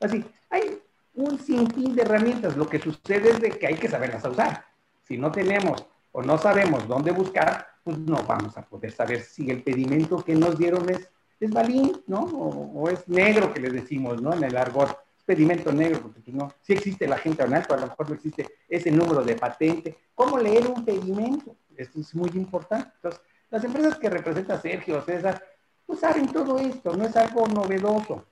Así, 0.00 0.24
hay 0.50 0.80
un 1.14 1.38
sinfín 1.38 1.94
de 1.94 2.02
herramientas. 2.02 2.56
Lo 2.56 2.68
que 2.68 2.78
sucede 2.78 3.30
es 3.30 3.40
de 3.40 3.50
que 3.50 3.66
hay 3.66 3.74
que 3.74 3.88
saberlas 3.88 4.24
usar. 4.24 4.64
Si 5.02 5.16
no 5.16 5.30
tenemos 5.30 5.86
o 6.12 6.22
no 6.22 6.38
sabemos 6.38 6.86
dónde 6.86 7.12
buscar, 7.12 7.66
pues 7.82 7.98
no 7.98 8.22
vamos 8.24 8.56
a 8.56 8.62
poder 8.62 8.90
saber 8.92 9.22
si 9.22 9.50
el 9.50 9.62
pedimento 9.62 10.24
que 10.24 10.34
nos 10.34 10.58
dieron 10.58 10.88
es, 10.88 11.08
es 11.38 11.50
balín, 11.50 11.92
¿no? 12.06 12.20
O, 12.20 12.88
es 12.88 13.06
negro 13.08 13.52
que 13.52 13.60
le 13.60 13.70
decimos, 13.70 14.20
¿no? 14.20 14.32
En 14.32 14.44
el 14.44 14.56
argot. 14.56 14.98
Pedimento 15.26 15.72
negro, 15.72 16.02
porque 16.02 16.30
no, 16.32 16.52
si 16.60 16.74
existe 16.74 17.06
la 17.06 17.16
gente 17.16 17.42
honesta, 17.42 17.74
a 17.74 17.78
lo 17.78 17.86
mejor 17.86 18.10
no 18.10 18.14
existe 18.14 18.46
ese 18.68 18.90
número 18.90 19.22
de 19.22 19.34
patente. 19.34 19.96
¿Cómo 20.14 20.36
leer 20.36 20.66
un 20.66 20.84
pedimento? 20.84 21.56
Esto 21.74 22.00
es 22.00 22.14
muy 22.14 22.28
importante. 22.34 22.90
Entonces, 22.96 23.22
las 23.50 23.64
empresas 23.64 23.96
que 23.98 24.10
representa 24.10 24.60
Sergio, 24.60 25.00
César, 25.00 25.42
pues 25.86 26.00
saben 26.00 26.30
todo 26.30 26.58
esto, 26.58 26.94
no 26.94 27.06
es 27.06 27.16
algo 27.16 27.46
novedoso. 27.46 28.26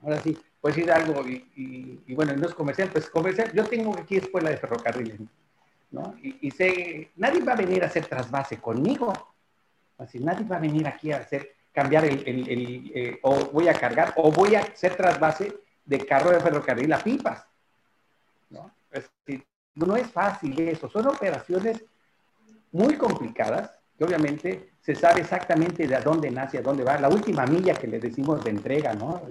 Ahora 0.00 0.18
sí, 0.20 0.36
pues 0.60 0.76
ir 0.76 0.90
algo 0.92 1.26
y, 1.26 2.02
y, 2.06 2.14
bueno, 2.14 2.34
no 2.36 2.46
es 2.46 2.54
comercial, 2.54 2.90
pues 2.92 3.08
comercial. 3.08 3.50
Yo 3.52 3.64
tengo 3.64 3.96
aquí 3.98 4.16
escuela 4.16 4.50
de 4.50 4.58
ferrocarriles, 4.58 5.20
¿no? 5.90 6.14
Y, 6.22 6.50
sé, 6.50 7.10
nadie 7.16 7.42
va 7.42 7.52
a 7.52 7.56
venir 7.56 7.82
a 7.82 7.86
hacer 7.86 8.06
trasvase 8.06 8.58
conmigo. 8.58 9.12
Así, 9.98 10.18
nadie 10.18 10.46
va 10.46 10.56
a 10.56 10.60
venir 10.60 10.86
aquí 10.86 11.12
a 11.12 11.18
hacer, 11.18 11.54
cambiar 11.72 12.04
el, 12.04 12.26
el, 12.26 12.92
eh, 12.94 13.18
o 13.22 13.46
voy 13.46 13.68
a 13.68 13.74
cargar, 13.74 14.12
o 14.16 14.30
voy 14.30 14.54
a 14.54 14.60
hacer 14.60 14.96
trasvase 14.96 15.52
de 15.84 16.06
carro 16.06 16.30
de 16.30 16.40
ferrocarril 16.40 16.92
a 16.92 16.98
pipas, 16.98 17.44
¿no? 18.50 18.70
Es 18.90 19.10
no 19.74 19.96
es 19.96 20.10
fácil 20.10 20.58
eso, 20.60 20.88
son 20.88 21.06
operaciones 21.06 21.82
muy 22.72 22.96
complicadas, 22.96 23.78
que 23.96 24.04
obviamente 24.04 24.72
se 24.80 24.94
sabe 24.94 25.20
exactamente 25.20 25.86
de 25.86 26.00
dónde 26.00 26.30
nace, 26.30 26.58
a 26.58 26.62
dónde 26.62 26.84
va, 26.84 26.98
la 26.98 27.08
última 27.08 27.46
milla 27.46 27.74
que 27.74 27.86
le 27.86 27.98
decimos 27.98 28.42
de 28.44 28.50
entrega, 28.50 28.94
¿no? 28.94 29.22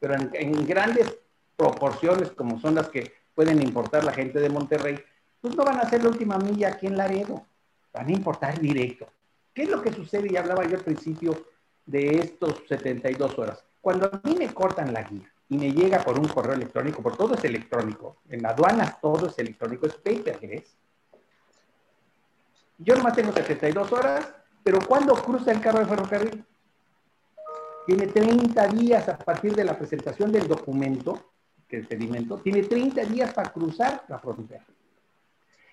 Pero 0.00 0.14
en, 0.14 0.66
grandes 0.66 1.14
proporciones 1.56 2.30
como 2.30 2.58
son 2.58 2.74
las 2.74 2.88
que 2.88 3.12
pueden 3.34 3.62
importar 3.62 4.02
la 4.02 4.12
gente 4.12 4.40
de 4.40 4.48
Monterrey, 4.48 4.98
pues 5.40 5.54
no 5.54 5.64
van 5.64 5.78
a 5.78 5.88
ser 5.88 6.02
la 6.02 6.08
última 6.08 6.38
milla 6.38 6.68
aquí 6.68 6.86
en 6.86 6.96
Laredo, 6.96 7.46
van 7.92 8.08
a 8.08 8.12
importar 8.12 8.58
directo. 8.58 9.06
¿Qué 9.54 9.62
es 9.62 9.68
lo 9.68 9.82
que 9.82 9.92
sucede? 9.92 10.28
Y 10.32 10.36
hablaba 10.36 10.64
yo 10.64 10.78
al 10.78 10.84
principio 10.84 11.46
de 11.84 12.18
estos 12.18 12.62
72 12.68 13.38
horas. 13.38 13.62
Cuando 13.80 14.06
a 14.06 14.20
mí 14.24 14.34
me 14.38 14.52
cortan 14.52 14.92
la 14.92 15.02
guía 15.02 15.30
y 15.48 15.58
me 15.58 15.72
llega 15.72 16.02
por 16.02 16.18
un 16.18 16.28
correo 16.28 16.54
electrónico, 16.54 17.02
por 17.02 17.16
todo 17.16 17.34
es 17.34 17.44
electrónico, 17.44 18.18
en 18.28 18.44
aduanas 18.46 19.00
todo 19.00 19.26
es 19.26 19.38
electrónico, 19.38 19.86
es 19.86 19.94
paperless. 19.94 20.76
Yo 22.78 22.96
nomás 22.96 23.14
tengo 23.14 23.32
72 23.32 23.92
horas, 23.92 24.32
pero 24.62 24.78
¿cuándo 24.86 25.14
cruza 25.14 25.52
el 25.52 25.60
carro 25.60 25.80
de 25.80 25.86
ferrocarril? 25.86 26.44
Tiene 27.86 28.06
30 28.06 28.68
días 28.68 29.08
a 29.08 29.18
partir 29.18 29.54
de 29.54 29.64
la 29.64 29.76
presentación 29.76 30.30
del 30.32 30.46
documento, 30.46 31.32
que 31.66 31.76
el 31.78 31.86
pedimento, 31.86 32.38
tiene 32.38 32.62
30 32.62 33.04
días 33.04 33.32
para 33.32 33.50
cruzar 33.50 34.04
la 34.08 34.18
frontera. 34.18 34.64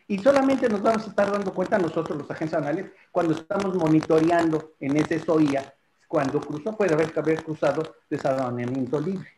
Y 0.07 0.19
solamente 0.19 0.69
nos 0.69 0.81
vamos 0.81 1.05
a 1.05 1.09
estar 1.09 1.29
dando 1.31 1.53
cuenta 1.53 1.77
nosotros, 1.77 2.17
los 2.17 2.31
agentes 2.31 2.57
anales, 2.57 2.85
cuando 3.11 3.33
estamos 3.33 3.75
monitoreando 3.75 4.75
en 4.79 4.95
ese 4.95 5.19
SOIA, 5.19 5.73
cuando 6.07 6.39
cruzó, 6.39 6.77
puede 6.77 6.93
haber, 6.93 7.11
haber 7.17 7.43
cruzado 7.43 7.95
desaduanamiento 8.09 8.99
libre. 9.01 9.29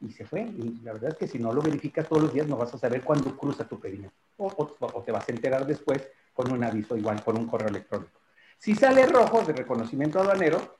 Y 0.00 0.12
se 0.12 0.24
fue. 0.24 0.42
Y 0.42 0.80
la 0.84 0.92
verdad 0.92 1.10
es 1.10 1.16
que 1.16 1.26
si 1.26 1.40
no 1.40 1.52
lo 1.52 1.60
verificas 1.60 2.06
todos 2.06 2.22
los 2.22 2.32
días, 2.32 2.46
no 2.46 2.56
vas 2.56 2.72
a 2.72 2.78
saber 2.78 3.02
cuándo 3.02 3.36
cruza 3.36 3.66
tu 3.66 3.80
pedimento. 3.80 4.14
O, 4.36 4.46
o 4.46 5.02
te 5.02 5.10
vas 5.10 5.28
a 5.28 5.32
enterar 5.32 5.66
después 5.66 6.08
con 6.32 6.52
un 6.52 6.62
aviso 6.62 6.96
igual, 6.96 7.20
por 7.24 7.34
un 7.34 7.48
correo 7.48 7.68
electrónico. 7.68 8.20
Si 8.56 8.76
sale 8.76 9.04
rojo 9.06 9.42
de 9.42 9.52
reconocimiento 9.52 10.20
aduanero, 10.20 10.77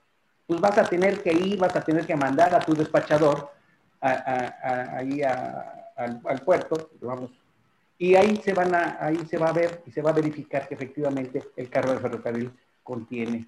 pues 0.49 0.63
vas 0.63 0.79
a 0.79 0.85
tener 0.85 1.23
que 1.23 1.31
ir, 1.31 1.59
vas 1.59 1.77
a 1.77 1.85
tener 1.85 2.07
que 2.07 2.17
mandar 2.17 2.55
a 2.55 2.61
tu 2.61 2.75
despachador 2.75 3.51
ahí 4.01 5.21
al, 5.23 6.41
puerto, 6.43 6.91
vamos, 7.03 7.31
y 7.99 8.15
ahí 8.15 8.37
se, 8.37 8.55
van 8.55 8.75
a, 8.75 8.97
ahí 8.99 9.19
se 9.27 9.37
va 9.37 9.51
a 9.51 9.53
ver 9.53 9.83
y 9.85 9.91
se 9.91 10.01
va 10.01 10.09
a 10.09 10.15
verificar 10.15 10.67
que 10.67 10.75
efectivamente 10.75 11.43
el 11.55 11.69
carro 11.69 11.93
de 11.93 11.99
ferrocarril 11.99 12.51
contiene 12.83 13.47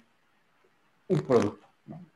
un 1.07 1.21
producto. 1.21 1.65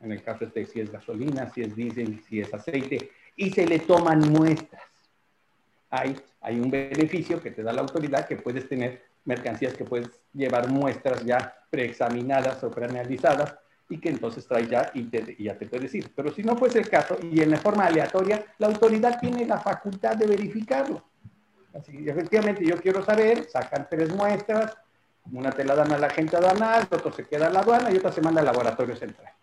En 0.02 0.12
el 0.12 0.22
caso 0.22 0.46
este, 0.46 0.68
si 0.68 0.82
es 0.82 0.92
gasolina, 0.92 1.50
si 1.50 1.62
es 1.62 1.76
diésel, 1.76 2.24
si 2.30 2.42
es 2.42 2.54
aceite, 2.54 3.10
y 3.36 3.50
se 3.50 3.66
le 3.66 3.80
toman 3.80 4.20
muestras. 4.20 4.84
Hay, 5.90 6.16
hay 6.42 6.60
un 6.60 6.70
beneficio 6.70 7.42
que 7.42 7.50
te 7.50 7.64
da 7.64 7.74
la 7.74 7.82
autoridad 7.82 8.28
que 8.28 8.36
puedes 8.36 8.70
tener 8.70 9.04
mercancías 9.24 9.74
que 9.74 9.84
puedes 9.84 10.12
llevar 10.32 10.70
muestras 10.70 11.26
ya 11.26 11.56
preexaminadas 11.72 12.64
o 12.64 12.70
preanalizadas 12.70 13.56
y 13.90 14.00
que 14.00 14.10
entonces 14.10 14.48
trae 14.48 14.68
ya 14.68 14.92
y, 14.94 15.10
ya 15.44 15.58
te 15.58 15.68
puede 15.68 15.84
decir. 15.84 16.12
Pero 16.16 16.34
si 16.34 16.44
no 16.44 16.56
fuese 16.56 16.80
el 16.80 16.90
caso 16.90 17.18
y 17.22 17.42
en 17.42 17.56
forma 17.58 17.86
aleatoria, 17.86 18.44
la 18.58 18.68
autoridad 18.68 19.20
tiene 19.20 19.46
la 19.46 19.60
facultad 19.60 20.16
de 20.16 20.26
verificarlo. 20.26 21.04
Así, 21.74 22.08
efectivamente, 22.08 22.66
yo 22.66 22.78
quiero 22.82 23.04
saber, 23.04 23.50
sacan 23.50 23.88
tres 23.90 24.16
muestras, 24.16 24.76
una 25.32 25.52
te 25.52 25.64
la 25.64 25.76
dan 25.76 25.92
a 25.92 25.98
la 25.98 26.10
gente 26.10 26.38
aduanal, 26.38 26.88
otro 26.90 27.12
se 27.12 27.26
queda 27.26 27.48
en 27.48 27.54
la 27.54 27.60
aduana 27.60 27.92
y 27.92 27.98
otra 27.98 28.12
se 28.12 28.22
manda 28.22 28.40
al 28.40 28.46
laboratorio 28.46 28.96
central. 28.96 29.34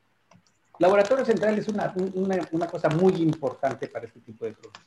Laboratorio 0.79 1.25
central 1.25 1.59
es 1.59 1.69
una, 1.69 1.95
una, 2.51 2.67
cosa 2.67 2.89
muy 2.89 3.15
importante 3.17 3.87
para 3.89 4.07
este 4.07 4.21
tipo 4.21 4.45
de 4.45 4.53
productos, 4.53 4.83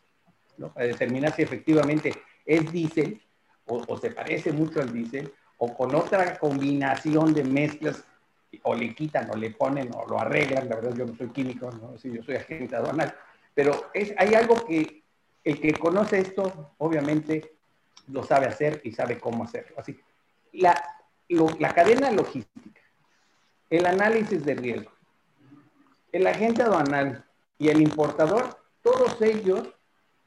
¿no? 0.58 0.74
para 0.74 0.88
determinar 0.88 1.34
si 1.34 1.43
efectivamente 1.43 2.12
es 2.45 2.70
diésel 2.72 3.22
o, 3.66 3.82
o 3.88 3.97
se 3.97 4.10
parece 4.12 4.51
mucho 4.51 4.82
al 4.82 4.91
diésel 4.91 5.32
o 5.58 5.74
con 5.74 5.95
otra 5.95 6.38
combinación 6.38 7.34
de 7.34 7.43
mezclas 7.43 8.03
o 8.64 8.76
le 8.76 8.93
quitan 8.93 9.30
o 9.32 9.36
le 9.36 9.51
ponen 9.51 9.89
o 9.93 10.08
lo 10.08 10.20
arreglan, 10.20 10.70
la 10.70 10.76
verdad 10.76 10.95
yo 10.95 11.06
no 11.06 11.16
soy 11.16 11.30
químico, 11.30 11.70
¿no? 11.72 11.97
Sí, 11.97 12.12
yo 12.12 12.24
soy 12.24 12.36
agente 12.36 12.76
aduanal, 12.76 13.16
pero 13.53 13.89
es, 13.93 14.14
hay 14.18 14.36
algo 14.36 14.66
que 14.66 15.03
el 15.43 15.62
que 15.62 15.74
conoce 15.74 16.20
esto, 16.20 16.74
obviamente, 16.80 17.56
lo 18.08 18.24
sabe 18.24 18.47
hacer 18.47 18.82
y 18.84 18.91
sabe 18.91 19.20
cómo 19.20 19.43
hacerlo. 19.43 19.76
Así, 19.78 19.97
la, 20.53 20.76
la 21.60 21.74
cadena 21.74 22.12
logística, 22.12 22.82
el 23.70 23.86
análisis 23.86 24.43
de 24.43 24.56
riesgo, 24.56 24.91
el 26.12 26.28
agente 26.28 26.64
aduanal 26.64 27.26
y 27.58 27.70
el 27.70 27.82
importador, 27.82 28.60
todos 28.82 29.22
ellos 29.22 29.68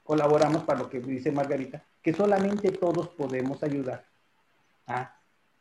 colaboramos 0.04 0.64
para 0.64 0.80
lo 0.80 0.88
que 0.88 1.00
dice 1.00 1.32
Margarita, 1.32 1.84
que 2.02 2.12
solamente 2.12 2.70
todos 2.70 3.08
podemos 3.08 3.62
ayudar 3.62 4.06
a 4.86 5.14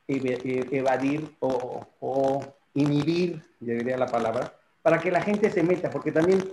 evadir 0.08 1.36
o, 1.40 1.86
o 2.00 2.57
inhibir, 2.78 3.42
yo 3.60 3.74
diría 3.74 3.98
la 3.98 4.06
palabra, 4.06 4.54
para 4.82 5.00
que 5.00 5.12
la 5.12 5.22
gente 5.22 5.50
se 5.50 5.64
meta, 5.64 5.90
porque 5.90 6.12
también 6.12 6.44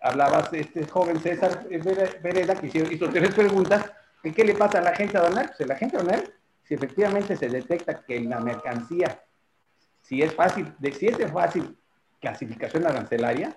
hablabas 0.00 0.52
este 0.52 0.86
joven 0.86 1.18
César 1.20 1.66
Vereda 2.22 2.54
que 2.54 2.66
hizo, 2.66 3.08
tres 3.08 3.34
preguntas, 3.34 3.90
¿qué 4.22 4.44
le 4.44 4.54
pasa 4.54 4.78
a 4.78 4.82
la 4.82 4.94
gente 4.94 5.16
aduanal? 5.16 5.50
Pues 5.56 5.68
la 5.68 5.76
gente 5.76 5.96
aduanal, 5.96 6.32
si 6.62 6.74
efectivamente 6.74 7.36
se 7.36 7.48
detecta 7.48 8.02
que 8.04 8.20
la 8.20 8.40
mercancía, 8.40 9.22
si 10.02 10.22
es 10.22 10.34
fácil, 10.34 10.72
de, 10.78 10.92
si 10.92 11.06
es 11.06 11.16
de 11.16 11.28
fácil 11.28 11.76
clasificación 12.20 12.86
arancelaria, 12.86 13.56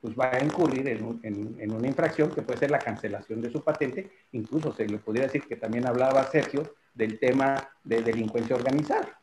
pues 0.00 0.14
va 0.14 0.30
a 0.32 0.44
incurrir 0.44 0.88
en, 0.88 1.72
una 1.72 1.86
infracción 1.86 2.30
que 2.30 2.42
puede 2.42 2.58
ser 2.58 2.70
la 2.70 2.78
cancelación 2.78 3.40
de 3.40 3.50
su 3.50 3.62
patente, 3.62 4.10
incluso 4.32 4.72
se 4.72 4.86
le 4.86 4.98
podría 4.98 5.24
decir 5.24 5.42
que 5.42 5.56
también 5.56 5.86
hablaba 5.86 6.24
Sergio 6.24 6.74
del 6.94 7.18
tema 7.18 7.68
de 7.84 8.02
delincuencia 8.02 8.56
organizada, 8.56 9.20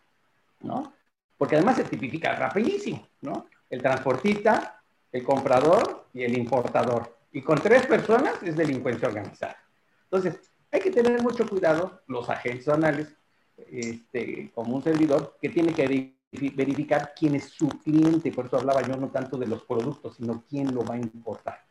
¿no? 0.62 0.94
Porque 1.38 1.56
además 1.56 1.78
se 1.78 1.84
tipifica 1.84 2.36
rapidísimo, 2.36 3.08
¿no? 3.22 3.48
El 3.70 3.82
transportista, 3.82 4.82
el 5.12 5.24
comprador 5.24 6.08
y 6.14 6.24
el 6.24 6.38
importador. 6.38 7.18
Y 7.32 7.42
con 7.42 7.60
tres 7.60 7.86
personas 7.86 8.42
es 8.44 8.56
delincuencia 8.56 9.08
organizada. 9.08 9.58
Entonces, 10.04 10.40
hay 10.72 10.80
que 10.80 10.92
tener 10.92 11.22
mucho 11.22 11.48
cuidado 11.48 12.02
los 12.08 12.30
agentes 12.30 12.68
anales, 12.68 13.16
este, 13.58 14.52
como 14.54 14.76
un 14.76 14.84
servidor, 14.84 15.38
que 15.42 15.50
tiene 15.50 15.74
que 15.74 16.16
verificar 16.56 17.14
quién 17.16 17.36
es 17.36 17.46
su 17.46 17.68
cliente. 17.70 18.32
Por 18.32 18.46
eso 18.46 18.58
hablaba 18.58 18.82
yo 18.82 18.96
no 18.96 19.10
tanto 19.10 19.38
de 19.38 19.48
los 19.48 19.64
productos, 19.64 20.16
sino 20.18 20.44
quién 20.50 20.74
lo 20.74 20.84
va 20.84 20.96
a 20.96 21.00
importar. 21.00 21.64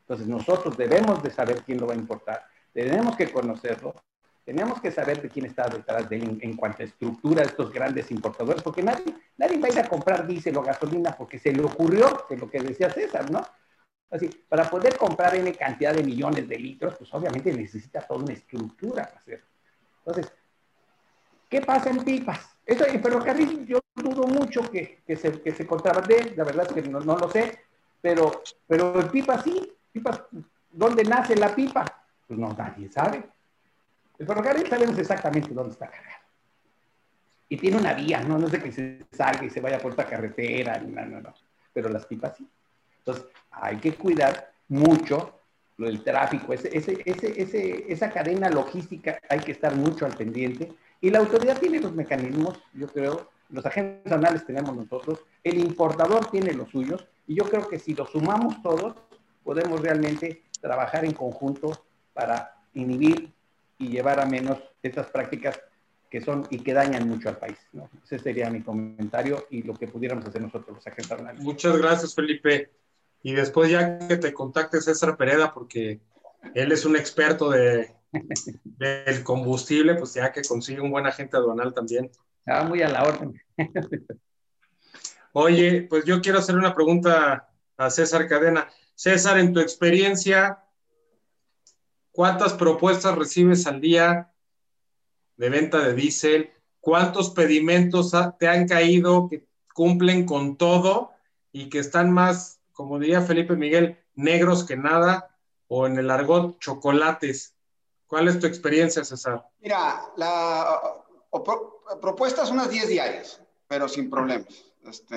Entonces, 0.00 0.26
nosotros 0.26 0.76
debemos 0.76 1.22
de 1.22 1.30
saber 1.30 1.62
quién 1.64 1.80
lo 1.80 1.86
va 1.86 1.94
a 1.94 1.98
importar. 1.98 2.44
Tenemos 2.72 3.16
que 3.16 3.30
conocerlo, 3.30 3.94
Tenemos 4.48 4.80
que 4.80 4.90
saber 4.90 5.20
de 5.20 5.28
quién 5.28 5.44
está 5.44 5.68
detrás 5.68 6.08
de 6.08 6.16
él 6.16 6.38
en, 6.40 6.56
cuanto 6.56 6.82
a 6.82 6.86
estructura 6.86 7.42
de 7.42 7.48
estos 7.48 7.70
grandes 7.70 8.10
importadores, 8.10 8.62
porque 8.62 8.82
nadie, 8.82 9.04
nadie 9.36 9.58
va 9.58 9.68
a 9.68 9.70
ir 9.72 9.78
a 9.78 9.86
comprar 9.86 10.26
diésel 10.26 10.56
o 10.56 10.62
gasolina 10.62 11.14
porque 11.14 11.38
se 11.38 11.52
le 11.52 11.62
ocurrió, 11.62 12.24
de 12.30 12.38
lo 12.38 12.48
que 12.48 12.58
decía 12.58 12.88
César, 12.88 13.30
¿no? 13.30 13.46
Así, 14.10 14.26
para 14.48 14.64
poder 14.70 14.96
comprar 14.96 15.34
N 15.34 15.52
cantidad 15.52 15.92
de 15.92 16.02
millones 16.02 16.48
de 16.48 16.58
litros, 16.58 16.94
pues 16.96 17.12
obviamente 17.12 17.52
necesita 17.52 18.00
toda 18.00 18.24
una 18.24 18.32
estructura 18.32 19.04
para 19.04 19.18
hacerlo. 19.18 19.44
Entonces, 19.98 20.32
¿qué 21.50 21.60
pasa 21.60 21.90
en 21.90 22.02
pipas? 22.02 22.56
Eso 22.64 22.86
en 22.86 23.02
ferrocarril 23.02 23.66
yo 23.66 23.80
dudo 23.96 24.26
mucho 24.28 24.62
que, 24.70 25.02
que 25.06 25.14
se, 25.14 25.42
que 25.42 25.52
se 25.52 25.66
contrabande, 25.66 26.32
la 26.34 26.44
verdad 26.44 26.66
es 26.66 26.72
que 26.72 26.88
no, 26.88 27.00
no, 27.00 27.18
lo 27.18 27.30
sé, 27.30 27.64
pero, 28.00 28.40
pero 28.66 28.98
en 28.98 29.10
pipas 29.10 29.44
sí, 29.44 29.70
pipas, 29.92 30.22
¿dónde 30.70 31.04
nace 31.04 31.36
la 31.36 31.54
pipa? 31.54 31.84
Pues 32.26 32.40
no, 32.40 32.54
nadie 32.54 32.90
sabe. 32.90 33.28
El 34.18 34.26
ferrocarril 34.26 34.68
sabemos 34.68 34.98
exactamente 34.98 35.54
dónde 35.54 35.72
está 35.72 35.88
cargado. 35.88 36.24
Y 37.48 37.56
tiene 37.56 37.78
una 37.78 37.94
vía, 37.94 38.20
no, 38.20 38.36
no 38.38 38.48
de 38.48 38.60
que 38.60 38.72
se 38.72 39.06
salga 39.10 39.44
y 39.44 39.50
se 39.50 39.60
vaya 39.60 39.78
por 39.78 39.92
esta 39.92 40.06
carretera, 40.06 40.78
no, 40.78 41.06
no, 41.06 41.20
no. 41.20 41.34
Pero 41.72 41.88
las 41.88 42.04
pipas 42.04 42.36
sí. 42.36 42.46
Entonces, 42.98 43.26
hay 43.50 43.76
que 43.78 43.94
cuidar 43.94 44.52
mucho 44.68 45.38
del 45.78 46.02
tráfico, 46.02 46.52
ese, 46.52 46.76
ese, 46.76 47.02
ese, 47.06 47.84
esa 47.88 48.10
cadena 48.10 48.50
logística 48.50 49.18
hay 49.28 49.38
que 49.38 49.52
estar 49.52 49.74
mucho 49.76 50.04
al 50.04 50.16
pendiente. 50.16 50.72
Y 51.00 51.10
la 51.10 51.20
autoridad 51.20 51.58
tiene 51.58 51.78
los 51.80 51.94
mecanismos, 51.94 52.60
yo 52.74 52.88
creo, 52.88 53.30
los 53.50 53.64
agentes 53.64 54.04
nacionales 54.04 54.44
tenemos 54.44 54.76
nosotros, 54.76 55.20
el 55.44 55.58
importador 55.58 56.28
tiene 56.30 56.52
los 56.52 56.68
suyos, 56.68 57.06
y 57.28 57.36
yo 57.36 57.44
creo 57.44 57.68
que 57.68 57.78
si 57.78 57.94
los 57.94 58.10
sumamos 58.10 58.60
todos, 58.62 58.96
podemos 59.44 59.80
realmente 59.80 60.42
trabajar 60.60 61.04
en 61.04 61.12
conjunto 61.12 61.84
para 62.12 62.56
inhibir 62.74 63.32
y 63.78 63.88
llevar 63.88 64.20
a 64.20 64.26
menos 64.26 64.58
estas 64.82 65.06
prácticas 65.06 65.60
que 66.10 66.20
son 66.20 66.46
y 66.50 66.60
que 66.60 66.72
dañan 66.72 67.08
mucho 67.08 67.28
al 67.28 67.36
país. 67.36 67.58
Ese 68.04 68.18
sería 68.18 68.50
mi 68.50 68.62
comentario 68.62 69.46
y 69.50 69.62
lo 69.62 69.74
que 69.74 69.88
pudiéramos 69.88 70.24
hacer 70.24 70.40
nosotros 70.40 70.76
los 70.76 70.86
agentes 70.86 71.10
nacionales. 71.10 71.42
Muchas 71.42 71.76
gracias, 71.76 72.14
Felipe. 72.14 72.72
Y 73.22 73.34
después 73.34 73.70
ya 73.70 73.98
que 74.08 74.16
te 74.16 74.32
contacte 74.32 74.80
César 74.80 75.16
Pereda, 75.16 75.52
porque 75.52 76.00
él 76.54 76.72
es 76.72 76.84
un 76.84 76.96
experto 76.96 77.50
de, 77.50 77.94
del 78.64 79.22
combustible, 79.22 79.96
pues 79.96 80.14
ya 80.14 80.32
que 80.32 80.42
consigue 80.42 80.80
un 80.80 80.90
buen 80.90 81.06
agente 81.06 81.36
aduanal 81.36 81.74
también. 81.74 82.10
Ah, 82.46 82.64
muy 82.64 82.82
a 82.82 82.88
la 82.88 83.02
orden. 83.02 83.40
Oye, 85.32 85.82
pues 85.82 86.04
yo 86.04 86.20
quiero 86.20 86.38
hacer 86.38 86.56
una 86.56 86.74
pregunta 86.74 87.48
a 87.76 87.90
César 87.90 88.26
Cadena. 88.26 88.68
César, 88.94 89.38
en 89.38 89.52
tu 89.52 89.60
experiencia, 89.60 90.58
¿cuántas 92.18 92.54
propuestas 92.54 93.14
recibes 93.14 93.64
al 93.68 93.80
día 93.80 94.32
de 95.36 95.50
venta 95.50 95.78
de 95.78 95.94
diésel? 95.94 96.50
¿Cuántos 96.80 97.30
pedimentos 97.30 98.10
te 98.40 98.48
han 98.48 98.66
caído 98.66 99.28
que 99.28 99.46
cumplen 99.72 100.26
con 100.26 100.56
todo 100.56 101.12
y 101.52 101.68
que 101.68 101.78
están 101.78 102.10
más, 102.10 102.58
como 102.72 102.98
diría 102.98 103.22
Felipe 103.22 103.54
Miguel, 103.54 103.98
negros 104.16 104.64
que 104.64 104.76
nada 104.76 105.38
o 105.68 105.86
en 105.86 105.96
el 105.96 106.10
argot 106.10 106.58
chocolates? 106.58 107.54
¿Cuál 108.08 108.26
es 108.26 108.40
tu 108.40 108.48
experiencia, 108.48 109.04
César? 109.04 109.48
Mira, 109.60 110.02
la 110.16 111.04
propuestas 112.02 112.50
unas 112.50 112.68
10 112.68 112.88
diarias, 112.88 113.40
pero 113.68 113.86
sin 113.86 114.10
problemas. 114.10 114.64
Este, 114.82 115.16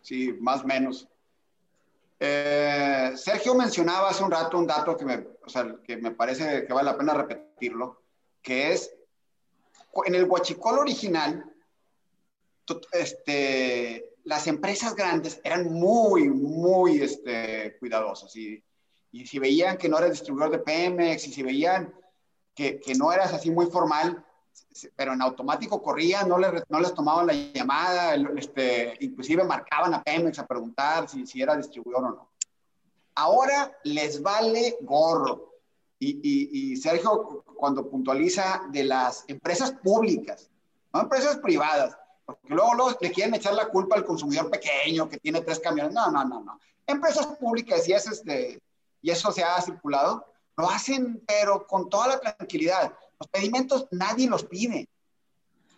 sí, 0.00 0.38
más 0.40 0.62
o 0.62 0.66
menos. 0.66 1.06
Eh, 2.18 3.12
Sergio 3.16 3.54
mencionaba 3.54 4.08
hace 4.08 4.24
un 4.24 4.30
rato 4.30 4.58
un 4.58 4.66
dato 4.66 4.96
que 4.96 5.04
me, 5.04 5.26
o 5.44 5.48
sea, 5.48 5.76
que 5.84 5.96
me 5.96 6.12
parece 6.12 6.66
que 6.66 6.72
vale 6.72 6.90
la 6.90 6.96
pena 6.96 7.14
repetirlo, 7.14 8.02
que 8.40 8.72
es 8.72 8.92
en 10.06 10.14
el 10.14 10.24
huachicol 10.24 10.78
original, 10.78 11.44
este, 12.92 14.16
las 14.24 14.46
empresas 14.46 14.94
grandes 14.94 15.40
eran 15.44 15.72
muy, 15.72 16.28
muy 16.28 17.00
este, 17.00 17.76
cuidadosas 17.78 18.34
y, 18.36 18.62
y 19.12 19.26
si 19.26 19.38
veían 19.38 19.78
que 19.78 19.88
no 19.88 19.98
eras 19.98 20.10
distribuidor 20.10 20.50
de 20.50 20.58
Pemex 20.58 21.28
y 21.28 21.32
si 21.32 21.42
veían 21.42 21.94
que, 22.54 22.80
que 22.80 22.94
no 22.94 23.12
eras 23.12 23.32
así 23.32 23.50
muy 23.50 23.66
formal, 23.66 24.25
pero 24.94 25.12
en 25.12 25.22
automático 25.22 25.82
corrían, 25.82 26.28
no 26.28 26.38
les, 26.38 26.62
no 26.68 26.80
les 26.80 26.94
tomaban 26.94 27.26
la 27.26 27.32
llamada, 27.32 28.14
este, 28.36 28.96
inclusive 29.00 29.44
marcaban 29.44 29.94
a 29.94 30.02
Pemex 30.02 30.38
a 30.38 30.46
preguntar 30.46 31.08
si, 31.08 31.26
si 31.26 31.42
era 31.42 31.56
distribuidor 31.56 32.04
o 32.04 32.10
no. 32.10 32.30
Ahora 33.14 33.76
les 33.84 34.22
vale 34.22 34.76
gorro. 34.82 35.52
Y, 35.98 36.20
y, 36.22 36.72
y, 36.72 36.76
Sergio, 36.76 37.42
cuando 37.56 37.88
puntualiza 37.88 38.66
de 38.70 38.84
las 38.84 39.24
empresas 39.28 39.72
públicas, 39.72 40.50
no 40.92 41.00
empresas 41.00 41.38
privadas, 41.38 41.96
porque 42.26 42.48
luego, 42.48 42.74
luego, 42.74 42.98
le 43.00 43.10
quieren 43.10 43.34
echar 43.34 43.54
la 43.54 43.68
culpa 43.68 43.96
al 43.96 44.04
consumidor 44.04 44.50
pequeño 44.50 45.08
que 45.08 45.18
tiene 45.18 45.40
tres 45.40 45.58
camiones. 45.60 45.94
No, 45.94 46.10
no, 46.10 46.24
no, 46.24 46.42
no. 46.42 46.60
Empresas 46.86 47.26
públicas, 47.38 47.88
y, 47.88 47.94
es 47.94 48.06
este, 48.06 48.60
y 49.00 49.10
eso 49.10 49.32
se 49.32 49.42
ha 49.42 49.60
circulado, 49.62 50.26
lo 50.56 50.68
hacen, 50.68 51.22
pero 51.26 51.66
con 51.66 51.88
toda 51.88 52.08
la 52.08 52.20
tranquilidad 52.20 52.92
los 53.18 53.28
pedimentos 53.28 53.86
nadie 53.90 54.28
los 54.28 54.44
pide. 54.44 54.88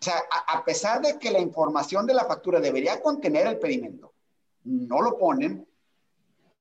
O 0.00 0.04
sea, 0.04 0.22
a, 0.46 0.64
pesar 0.64 1.02
de 1.02 1.18
que 1.18 1.30
la 1.30 1.40
información 1.40 2.06
de 2.06 2.14
la 2.14 2.24
factura 2.24 2.60
debería 2.60 3.00
contener 3.00 3.46
el 3.48 3.58
pedimento, 3.58 4.12
no 4.64 5.02
lo 5.02 5.18
ponen. 5.18 5.66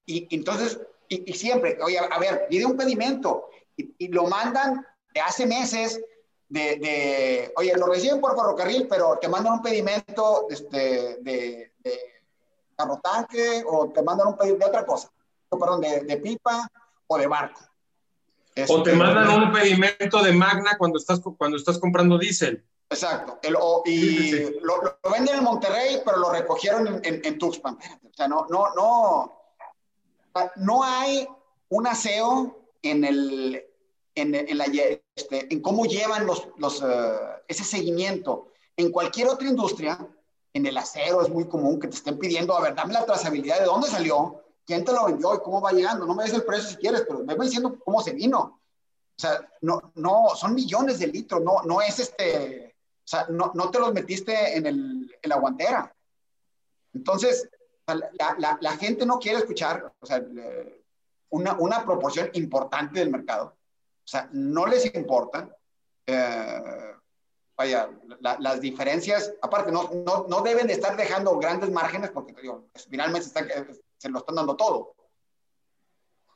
Y, 0.08 0.28
entonces, 0.36 0.80
y, 1.08 1.34
siempre, 1.34 1.78
oye, 1.84 2.00
a 2.00 2.20
ver, 2.20 2.48
pide 2.50 2.66
un 2.66 2.76
pedimento 2.76 3.50
y, 3.76 4.08
lo 4.08 4.26
mandan 4.26 4.86
de 5.14 5.22
hace 5.22 5.46
meses 5.46 6.02
de, 6.50 7.54
oye, 7.58 7.76
lo 7.78 7.88
reciben 7.88 8.20
por 8.20 8.36
ferrocarril, 8.36 8.88
pero 8.88 9.20
te 9.20 9.28
mandan 9.28 9.54
un 9.54 9.62
pedimento 9.62 10.48
este, 10.50 11.18
de, 11.22 11.74
de 11.78 12.00
carro 12.76 13.00
tanque 13.04 13.64
o 13.68 13.90
te 13.90 14.02
mandan 14.02 14.30
un 14.30 14.38
pedimento 14.38 14.66
de 14.66 14.70
otra 14.70 14.86
cosa, 14.86 15.12
perdón, 15.50 15.82
de, 15.82 16.02
de 16.02 16.18
pipa 16.18 16.68
o 17.06 17.18
de 17.18 17.28
barco 17.28 17.67
o 18.68 18.84
te 18.84 18.94
mandan 18.94 19.44
un 19.44 19.52
pedimento 19.52 20.22
de 20.24 20.34
Magna 20.34 20.78
cuando 20.78 20.98
estás, 20.98 21.22
cuando 21.38 21.58
estás 21.58 21.78
comprando 21.78 22.18
diésel. 22.18 22.64
Exacto. 22.90 23.40
y 23.86 24.32
Lo, 24.62 25.00
venden 25.12 25.38
en 25.38 25.44
Monterrey, 25.44 26.02
pero 26.06 26.18
lo 26.18 26.32
recogieron 26.32 27.02
en, 27.04 27.38
Tuxpan. 27.38 27.76
O 27.76 28.14
sea, 28.14 28.28
no, 28.28 28.48
no, 28.50 28.74
no. 28.76 29.34
No 30.56 30.84
hay 30.84 31.28
un 31.70 31.88
aseo 31.88 32.58
en 32.82 33.04
el, 33.04 33.64
en, 34.16 34.36
en, 34.36 34.58
la, 34.58 34.66
este, 35.16 35.52
en 35.52 35.62
cómo 35.62 35.86
llevan 35.86 36.26
los, 36.26 36.48
los, 36.58 36.82
eh, 36.82 37.16
ese 37.48 37.64
seguimiento. 37.64 38.52
En 38.76 38.92
cualquier 38.92 39.28
otra 39.28 39.48
industria, 39.48 39.98
en 40.54 40.66
el 40.66 40.78
acero 40.78 41.22
es 41.22 41.30
muy 41.30 41.48
común 41.48 41.80
que 41.80 41.88
te 41.88 41.96
estén 41.96 42.18
pidiendo, 42.18 42.56
a 42.56 42.62
ver, 42.62 42.76
dame 42.76 42.94
la 42.94 43.06
trazabilidad 43.06 43.60
de 43.60 43.66
dónde 43.66 43.88
salió, 43.88 44.44
quién 44.68 44.84
te 44.84 44.92
lo 44.92 45.06
vendió 45.06 45.34
y 45.34 45.40
cómo 45.40 45.62
va 45.62 45.72
llegando. 45.72 46.06
No 46.06 46.14
me 46.14 46.26
des 46.26 46.34
el 46.34 46.44
precio 46.44 46.70
si 46.70 46.76
quieres, 46.76 47.06
pero 47.08 47.24
me 47.24 47.34
va 47.34 47.46
diciendo 47.46 47.80
cómo 47.84 48.02
se 48.02 48.12
vino. 48.12 48.40
O 48.40 49.20
sea, 49.20 49.50
no, 49.62 49.94
no, 49.96 50.36
son 50.36 50.54
millones 50.54 51.00
de 51.00 51.08
litros, 51.08 51.42
no, 51.42 51.64
no 51.64 51.82
es 51.82 51.98
este, 52.00 52.76
o 53.04 53.08
sea, 53.08 53.26
no, 53.30 53.52
no 53.56 53.72
te 53.72 53.80
los 53.80 53.92
metiste 53.94 54.56
en, 54.56 54.68
el, 54.68 55.18
en 55.22 55.30
la 55.30 55.38
guantera. 55.38 55.92
Entonces, 56.94 57.50
la, 57.88 58.36
la, 58.38 58.58
la, 58.60 58.78
gente 58.78 59.06
no 59.06 59.18
quiere 59.18 59.40
escuchar, 59.40 59.92
o 60.00 60.06
sea, 60.06 60.22
una, 61.30 61.54
una 61.54 61.86
proporción 61.86 62.30
importante 62.34 63.00
del 63.00 63.10
mercado. 63.10 63.56
O 63.56 64.08
sea, 64.08 64.30
no 64.34 64.68
les 64.68 64.94
importa. 64.94 65.50
Eh, 66.06 66.94
vaya, 67.58 67.90
las 68.20 68.62
diferencias, 68.62 69.34
aparte, 69.42 69.72
no, 69.72 69.90
no, 70.06 70.28
no, 70.30 70.42
deben 70.42 70.68
de 70.68 70.74
estar 70.74 70.96
dejando 70.96 71.38
grandes 71.40 71.72
márgenes 71.72 72.12
porque 72.12 72.34
pues, 72.34 72.88
finalmente 72.88 73.28
está, 73.28 73.46
se 73.98 74.10
lo 74.10 74.20
están 74.20 74.36
dando 74.36 74.56
todo. 74.56 74.96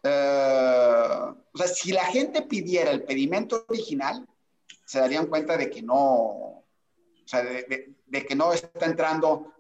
Eh, 0.04 1.34
o 1.54 1.58
sea, 1.58 1.68
si 1.68 1.92
la 1.92 2.06
gente 2.06 2.42
pidiera 2.44 2.92
el 2.92 3.04
pedimento 3.04 3.66
original, 3.68 4.28
se 4.86 5.00
darían 5.00 5.28
cuenta 5.28 5.58
de 5.58 5.70
que 5.70 5.82
no, 5.82 5.96
o 5.96 6.64
sea, 7.26 7.44
de, 7.44 7.96
que 8.28 8.36
no 8.36 8.54
está 8.54 8.86
entrando 8.86 9.54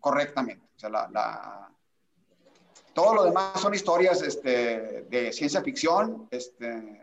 correctamente. 0.00 0.66
O 0.76 0.78
sea, 0.78 0.90
la, 0.90 1.70
todo 2.92 3.14
lo 3.14 3.24
demás 3.24 3.60
son 3.60 3.74
historias 3.74 4.22
este, 4.22 5.02
de 5.08 5.32
ciencia 5.32 5.62
ficción, 5.62 6.28
este, 6.30 7.00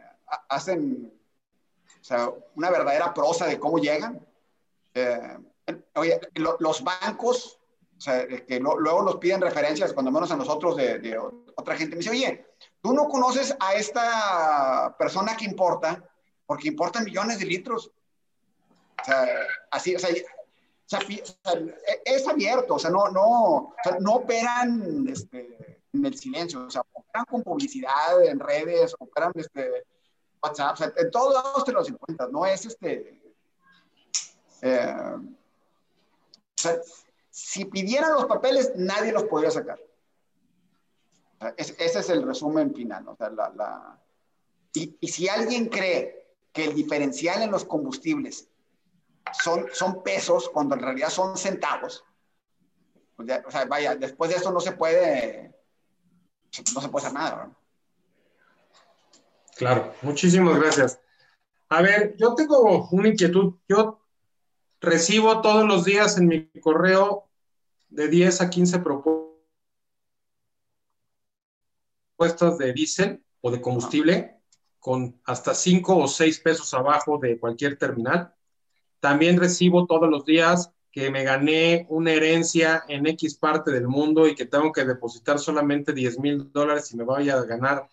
hacen 0.49 1.11
o 2.01 2.03
sea, 2.03 2.29
una 2.55 2.69
verdadera 2.69 3.13
prosa 3.13 3.47
de 3.47 3.59
cómo 3.59 3.79
llegan. 3.79 4.23
Eh, 4.93 5.37
oye, 5.95 6.19
los 6.59 6.83
bancos 6.83 7.59
o 7.97 8.01
sea, 8.01 8.27
que 8.27 8.59
luego 8.59 9.03
nos 9.03 9.17
piden 9.17 9.41
referencias, 9.41 9.93
cuando 9.93 10.11
menos 10.11 10.31
a 10.31 10.35
nosotros, 10.35 10.75
de, 10.75 11.17
otra 11.55 11.75
gente. 11.75 11.95
Me 11.95 11.99
dice, 11.99 12.11
oye, 12.11 12.45
tú 12.81 12.93
no 12.93 13.07
conoces 13.07 13.55
a 13.59 13.73
esta 13.73 14.95
persona 14.97 15.35
que 15.37 15.45
importa, 15.45 16.03
porque 16.45 16.67
importa 16.67 17.01
millones 17.01 17.39
de 17.39 17.45
litros. 17.45 17.91
O 19.01 19.05
sea, 19.05 19.27
así, 19.71 19.95
o 19.95 19.99
sea, 19.99 20.09
es 22.05 22.27
abierto, 22.27 22.75
o 22.75 22.79
sea, 22.79 22.89
no, 22.89 23.09
no, 23.09 23.73
no 23.99 24.13
operan 24.13 25.07
este, 25.07 25.81
en 25.93 26.05
el 26.05 26.17
silencio, 26.17 26.65
o 26.65 26.69
sea, 26.69 26.81
operan 26.91 27.25
con 27.25 27.43
publicidad 27.43 28.23
en 28.23 28.39
redes, 28.39 28.95
operan, 28.99 29.31
este, 29.35 29.85
WhatsApp, 30.41 30.73
o 30.73 30.77
sea, 30.77 30.93
en 30.95 31.11
todos 31.11 31.33
lados 31.33 31.65
te 31.65 31.71
los 31.71 31.89
encuentras, 31.89 32.29
no 32.29 32.45
es 32.45 32.65
este... 32.65 33.21
Eh, 34.61 34.95
o 36.57 36.61
sea, 36.61 36.79
si 37.35 37.65
pidieran 37.65 38.13
los 38.13 38.27
papeles, 38.27 38.71
nadie 38.77 39.11
los 39.11 39.25
podría 39.25 39.51
sacar. 39.51 39.77
ese 41.57 41.99
es 41.99 42.09
el 42.09 42.23
resumen 42.23 42.73
final. 42.73 43.05
O 43.09 43.15
sea, 43.17 43.29
la, 43.29 43.49
la... 43.49 44.01
Y, 44.73 44.95
y, 45.01 45.07
si 45.09 45.27
alguien 45.27 45.67
cree 45.67 46.33
que 46.53 46.63
el 46.63 46.73
diferencial 46.73 47.41
en 47.41 47.51
los 47.51 47.65
combustibles 47.65 48.47
son, 49.43 49.65
son 49.73 50.01
pesos 50.01 50.47
cuando 50.47 50.75
en 50.75 50.81
realidad 50.81 51.09
son 51.09 51.37
centavos, 51.37 52.05
pues 53.17 53.29
o 53.45 53.51
sea, 53.51 53.65
vaya, 53.65 53.97
después 53.97 54.31
de 54.31 54.37
esto 54.37 54.53
no 54.53 54.61
se 54.61 54.71
puede, 54.71 55.53
no 56.73 56.79
se 56.79 56.87
puede 56.87 57.05
hacer 57.05 57.19
nada. 57.19 57.35
¿verdad? 57.35 57.57
Claro, 59.57 59.93
muchísimas 60.03 60.57
gracias. 60.57 61.01
A 61.67 61.81
ver, 61.81 62.15
yo 62.15 62.33
tengo 62.33 62.87
una 62.91 63.09
inquietud. 63.09 63.55
Yo 63.67 64.04
recibo 64.85 65.41
todos 65.41 65.65
los 65.65 65.83
días 65.83 66.17
en 66.17 66.27
mi 66.27 66.47
correo 66.61 67.29
de 67.89 68.07
10 68.07 68.41
a 68.41 68.49
15 68.49 68.79
propuestas 68.79 69.35
de 72.57 72.73
diésel 72.73 73.23
o 73.41 73.51
de 73.51 73.61
combustible 73.61 74.39
con 74.79 75.19
hasta 75.25 75.53
5 75.53 75.97
o 75.97 76.07
6 76.07 76.39
pesos 76.39 76.73
abajo 76.73 77.17
de 77.17 77.39
cualquier 77.39 77.77
terminal. 77.77 78.33
También 78.99 79.39
recibo 79.39 79.85
todos 79.85 80.09
los 80.09 80.25
días 80.25 80.71
que 80.91 81.11
me 81.11 81.23
gané 81.23 81.85
una 81.89 82.13
herencia 82.13 82.85
en 82.87 83.05
X 83.07 83.35
parte 83.35 83.71
del 83.71 83.87
mundo 83.87 84.27
y 84.27 84.35
que 84.35 84.45
tengo 84.45 84.71
que 84.71 84.85
depositar 84.85 85.39
solamente 85.39 85.91
10 85.91 86.19
mil 86.19 86.51
dólares 86.53 86.91
y 86.93 86.97
me 86.97 87.03
vaya 87.03 87.37
a 87.37 87.43
ganar 87.43 87.89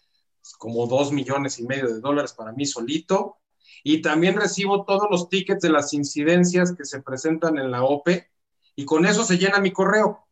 como 0.59 0.87
2 0.87 1.13
millones 1.13 1.59
y 1.59 1.65
medio 1.65 1.89
de 1.89 2.01
dólares 2.01 2.33
para 2.33 2.53
mí 2.53 2.65
solito. 2.65 3.42
Y 3.83 4.03
también 4.03 4.37
recibo 4.37 4.85
todos 4.85 5.09
los 5.11 5.29
tickets 5.29 5.63
de 5.63 5.71
las 5.71 5.93
incidencias 5.93 6.75
que 6.77 6.85
se 6.85 7.03
presentan 7.03 7.59
en 7.59 7.71
la 7.71 7.83
OPE 7.83 8.29
y 8.77 8.85
con 8.85 9.07
eso 9.07 9.25
se 9.25 9.39
llena 9.39 9.59
mi 9.59 9.73
correo. 9.73 10.27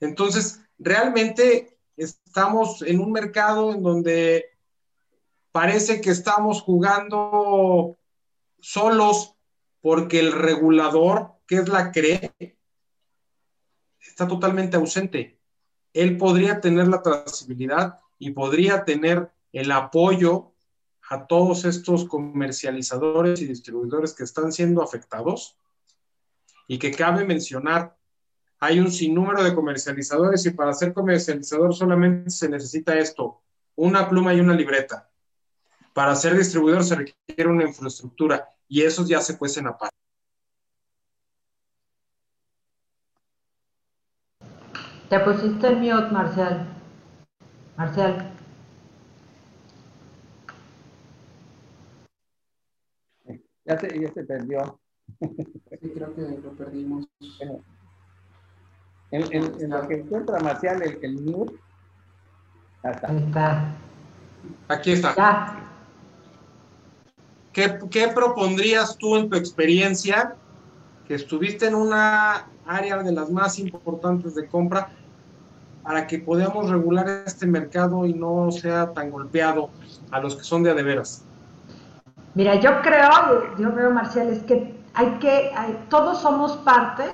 Entonces, 0.00 0.60
realmente 0.78 1.78
estamos 1.96 2.82
en 2.82 3.00
un 3.00 3.12
mercado 3.12 3.72
en 3.72 3.82
donde 3.82 4.46
parece 5.50 6.00
que 6.00 6.10
estamos 6.10 6.62
jugando 6.62 7.98
solos 8.60 9.34
porque 9.80 10.20
el 10.20 10.32
regulador, 10.32 11.32
que 11.46 11.56
es 11.56 11.68
la 11.68 11.90
CRE, 11.90 12.34
está 14.00 14.28
totalmente 14.28 14.76
ausente. 14.76 15.40
Él 15.92 16.16
podría 16.16 16.60
tener 16.60 16.88
la 16.88 17.02
trazabilidad 17.02 17.98
y 18.18 18.30
podría 18.30 18.84
tener 18.84 19.30
el 19.52 19.72
apoyo 19.72 20.52
a 21.10 21.26
todos 21.26 21.64
estos 21.64 22.04
comercializadores 22.04 23.40
y 23.40 23.46
distribuidores 23.46 24.12
que 24.12 24.24
están 24.24 24.52
siendo 24.52 24.82
afectados 24.82 25.56
y 26.66 26.78
que 26.78 26.90
cabe 26.90 27.24
mencionar, 27.24 27.96
hay 28.60 28.78
un 28.78 28.90
sinnúmero 28.90 29.42
de 29.42 29.54
comercializadores 29.54 30.44
y 30.44 30.50
para 30.50 30.74
ser 30.74 30.92
comercializador 30.92 31.74
solamente 31.74 32.30
se 32.30 32.48
necesita 32.48 32.98
esto, 32.98 33.40
una 33.76 34.08
pluma 34.08 34.34
y 34.34 34.40
una 34.40 34.54
libreta. 34.54 35.08
Para 35.94 36.14
ser 36.14 36.36
distribuidor 36.36 36.84
se 36.84 36.96
requiere 36.96 37.50
una 37.50 37.64
infraestructura 37.64 38.48
y 38.68 38.82
esos 38.82 39.08
ya 39.08 39.20
se 39.20 39.38
cuecen 39.38 39.66
aparte. 39.66 39.96
Te 45.08 45.20
pusiste 45.20 45.68
el 45.68 45.76
mute, 45.76 46.10
Marcial. 46.12 46.66
Marcial. 47.78 48.37
Ya 53.68 53.78
se, 53.78 54.00
ya 54.00 54.10
se 54.12 54.24
perdió. 54.24 54.80
Sí, 55.20 55.90
creo 55.94 56.14
que 56.14 56.22
lo 56.42 56.52
perdimos. 56.52 57.06
Bueno, 57.38 57.60
en, 59.10 59.22
en, 59.30 59.62
en, 59.62 59.70
lo 59.70 59.86
que 59.86 59.94
encuentra 59.96 60.40
Marcial 60.40 60.82
el, 60.82 60.98
el 61.02 61.20
mute. 61.20 61.54
Hasta. 62.82 63.08
Ahí 63.08 63.24
está. 63.26 63.76
Aquí 64.68 64.92
está. 64.92 65.14
Ya. 65.14 65.64
¿Qué, 67.52 67.78
¿Qué, 67.90 68.08
propondrías 68.08 68.96
tú 68.96 69.16
en 69.16 69.28
tu 69.28 69.36
experiencia 69.36 70.34
que 71.06 71.14
estuviste 71.14 71.66
en 71.66 71.74
una 71.74 72.48
área 72.66 73.02
de 73.02 73.12
las 73.12 73.30
más 73.30 73.58
importantes 73.58 74.34
de 74.34 74.46
compra 74.46 74.90
para 75.82 76.06
que 76.06 76.20
podamos 76.20 76.70
regular 76.70 77.22
este 77.26 77.46
mercado 77.46 78.06
y 78.06 78.14
no 78.14 78.50
sea 78.50 78.92
tan 78.94 79.10
golpeado 79.10 79.70
a 80.10 80.20
los 80.20 80.36
que 80.36 80.44
son 80.44 80.62
de 80.62 80.70
adeveras? 80.70 81.27
Mira, 82.38 82.54
yo 82.54 82.82
creo, 82.82 83.56
yo 83.58 83.74
creo, 83.74 83.90
Marcial, 83.90 84.28
es 84.28 84.44
que 84.44 84.80
hay 84.94 85.18
que, 85.18 85.50
hay, 85.56 85.86
todos 85.88 86.18
somos 86.20 86.52
parte 86.58 87.12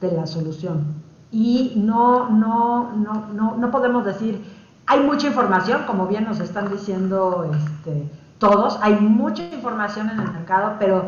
de 0.00 0.10
la 0.10 0.26
solución. 0.26 0.96
Y 1.30 1.74
no, 1.76 2.28
no, 2.28 2.90
no, 2.96 3.28
no, 3.32 3.56
no 3.56 3.70
podemos 3.70 4.04
decir, 4.04 4.44
hay 4.86 4.98
mucha 4.98 5.28
información, 5.28 5.84
como 5.86 6.08
bien 6.08 6.24
nos 6.24 6.40
están 6.40 6.72
diciendo 6.72 7.48
este, 7.54 8.10
todos, 8.38 8.76
hay 8.82 8.94
mucha 8.94 9.44
información 9.44 10.10
en 10.10 10.18
el 10.18 10.32
mercado, 10.32 10.74
pero 10.80 11.04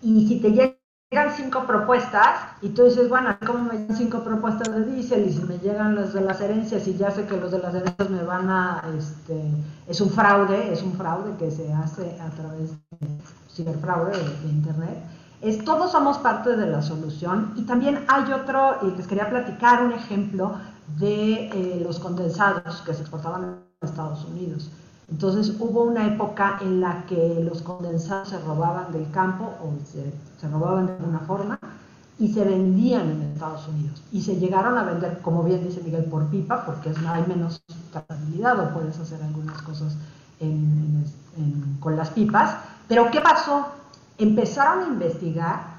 y 0.00 0.28
si 0.28 0.38
te 0.38 0.52
llegan 1.12 1.30
cinco 1.36 1.66
propuestas 1.66 2.38
y 2.62 2.70
tú 2.70 2.84
dices, 2.84 3.06
bueno, 3.10 3.36
¿cómo 3.46 3.64
me 3.64 3.78
llegan 3.78 3.96
cinco 3.96 4.24
propuestas 4.24 4.74
de 4.74 4.84
diésel? 4.86 5.28
Y 5.28 5.32
si 5.34 5.42
me 5.44 5.58
llegan 5.58 5.94
las 5.94 6.14
de 6.14 6.22
las 6.22 6.40
herencias 6.40 6.88
y 6.88 6.96
ya 6.96 7.10
sé 7.10 7.26
que 7.26 7.36
los 7.36 7.52
de 7.52 7.58
las 7.58 7.74
herencias 7.74 8.08
me 8.08 8.24
van 8.24 8.48
a, 8.48 8.82
este, 8.96 9.42
es 9.86 10.00
un 10.00 10.08
fraude, 10.08 10.72
es 10.72 10.82
un 10.82 10.94
fraude 10.94 11.36
que 11.36 11.50
se 11.50 11.70
hace 11.74 12.18
a 12.18 12.30
través 12.30 12.70
de 12.70 13.06
ciberfraude 13.50 14.16
de, 14.16 14.24
de 14.24 14.48
internet. 14.48 15.04
Es, 15.42 15.62
todos 15.62 15.92
somos 15.92 16.16
parte 16.18 16.56
de 16.56 16.66
la 16.66 16.80
solución 16.80 17.52
y 17.56 17.62
también 17.62 18.06
hay 18.08 18.32
otro, 18.32 18.78
y 18.80 18.96
les 18.96 19.06
quería 19.06 19.28
platicar 19.28 19.84
un 19.84 19.92
ejemplo 19.92 20.56
de 20.98 21.50
eh, 21.52 21.82
los 21.84 21.98
condensados 21.98 22.80
que 22.86 22.94
se 22.94 23.02
exportaban 23.02 23.44
a 23.82 23.84
Estados 23.84 24.24
Unidos. 24.24 24.70
Entonces 25.10 25.56
hubo 25.58 25.82
una 25.82 26.06
época 26.06 26.58
en 26.62 26.80
la 26.80 27.04
que 27.06 27.42
los 27.44 27.62
condensados 27.62 28.28
se 28.28 28.38
robaban 28.38 28.92
del 28.92 29.10
campo 29.10 29.44
o 29.62 29.72
se, 29.84 30.12
se, 30.40 30.48
robaban 30.48 30.86
de 30.86 30.92
alguna 30.94 31.20
forma 31.20 31.58
y 32.18 32.32
se 32.32 32.44
vendían 32.44 33.10
en 33.10 33.22
Estados 33.22 33.66
Unidos. 33.68 34.02
Y 34.12 34.22
se 34.22 34.36
llegaron 34.36 34.78
a 34.78 34.84
vender, 34.84 35.18
como 35.22 35.42
bien 35.42 35.64
dice 35.64 35.82
Miguel, 35.82 36.04
por 36.04 36.26
pipa, 36.28 36.64
porque 36.64 36.90
es, 36.90 36.96
hay 37.06 37.24
menos 37.26 37.62
trazabilidad 37.90 38.58
o 38.60 38.74
puedes 38.74 38.98
hacer 38.98 39.22
algunas 39.22 39.60
cosas 39.62 39.96
en, 40.40 41.04
en, 41.36 41.42
en, 41.42 41.76
con 41.80 41.96
las 41.96 42.10
pipas. 42.10 42.56
Pero 42.88 43.10
¿qué 43.10 43.20
pasó? 43.20 43.66
Empezaron 44.18 44.84
a 44.84 44.86
investigar 44.88 45.72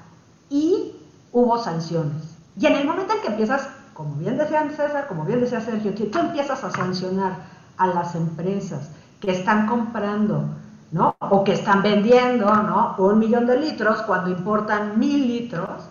y 0.50 0.92
hubo 1.32 1.58
sanciones. 1.62 2.36
Y 2.58 2.66
en 2.66 2.74
el 2.74 2.86
momento 2.86 3.14
en 3.14 3.20
que 3.20 3.28
empiezas, 3.28 3.68
como 3.94 4.14
bien 4.16 4.38
decía 4.38 4.68
César, 4.70 5.06
como 5.08 5.24
bien 5.24 5.40
decía 5.40 5.60
Sergio, 5.60 5.92
tú 5.94 6.18
empiezas 6.18 6.62
a 6.62 6.70
sancionar 6.70 7.38
a 7.76 7.86
las 7.88 8.14
empresas 8.14 8.90
que 9.24 9.32
están 9.32 9.66
comprando, 9.66 10.44
¿no? 10.92 11.16
O 11.18 11.44
que 11.44 11.52
están 11.52 11.82
vendiendo, 11.82 12.54
¿no? 12.54 12.94
Un 12.98 13.18
millón 13.18 13.46
de 13.46 13.58
litros 13.58 14.02
cuando 14.02 14.30
importan 14.30 14.98
mil 14.98 15.26
litros. 15.26 15.88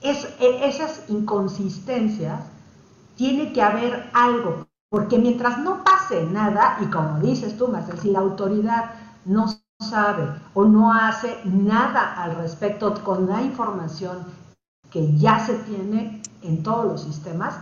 Es, 0.00 0.28
esas 0.40 1.04
inconsistencias 1.08 2.40
tiene 3.16 3.52
que 3.52 3.62
haber 3.62 4.10
algo, 4.12 4.66
porque 4.90 5.18
mientras 5.18 5.58
no 5.58 5.82
pase 5.82 6.24
nada, 6.24 6.78
y 6.80 6.86
como 6.86 7.18
dices 7.18 7.56
tú, 7.56 7.68
Marcel, 7.68 7.98
si 7.98 8.10
la 8.10 8.20
autoridad 8.20 8.90
no 9.24 9.46
sabe 9.80 10.28
o 10.54 10.64
no 10.64 10.92
hace 10.92 11.38
nada 11.44 12.22
al 12.22 12.36
respecto 12.36 12.94
con 13.02 13.28
la 13.28 13.42
información 13.42 14.24
que 14.90 15.16
ya 15.16 15.38
se 15.38 15.54
tiene 15.54 16.22
en 16.42 16.62
todos 16.62 16.84
los 16.84 17.02
sistemas, 17.02 17.58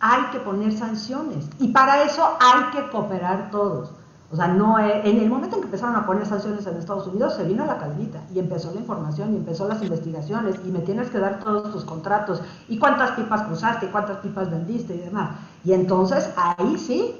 hay 0.00 0.24
que 0.32 0.40
poner 0.40 0.76
sanciones. 0.76 1.48
Y 1.58 1.68
para 1.68 2.02
eso 2.02 2.36
hay 2.40 2.64
que 2.72 2.90
cooperar 2.90 3.50
todos. 3.50 3.90
O 4.34 4.36
sea, 4.36 4.48
no 4.48 4.80
en 4.80 5.18
el 5.18 5.30
momento 5.30 5.54
en 5.54 5.62
que 5.62 5.66
empezaron 5.66 5.94
a 5.94 6.04
poner 6.04 6.26
sanciones 6.26 6.66
en 6.66 6.76
Estados 6.76 7.06
Unidos, 7.06 7.36
se 7.36 7.44
vino 7.44 7.64
la 7.64 7.78
cadenita 7.78 8.18
y 8.34 8.40
empezó 8.40 8.74
la 8.74 8.80
información 8.80 9.32
y 9.32 9.36
empezó 9.36 9.68
las 9.68 9.80
investigaciones 9.80 10.56
y 10.66 10.72
me 10.72 10.80
tienes 10.80 11.08
que 11.08 11.20
dar 11.20 11.38
todos 11.38 11.70
tus 11.70 11.84
contratos 11.84 12.42
y 12.68 12.76
cuántas 12.76 13.12
pipas 13.12 13.42
cruzaste 13.42 13.86
y 13.86 13.90
cuántas 13.90 14.16
pipas 14.16 14.50
vendiste 14.50 14.96
y 14.96 14.98
demás. 14.98 15.36
Y 15.62 15.72
entonces 15.72 16.28
ahí 16.36 16.76
sí, 16.78 17.14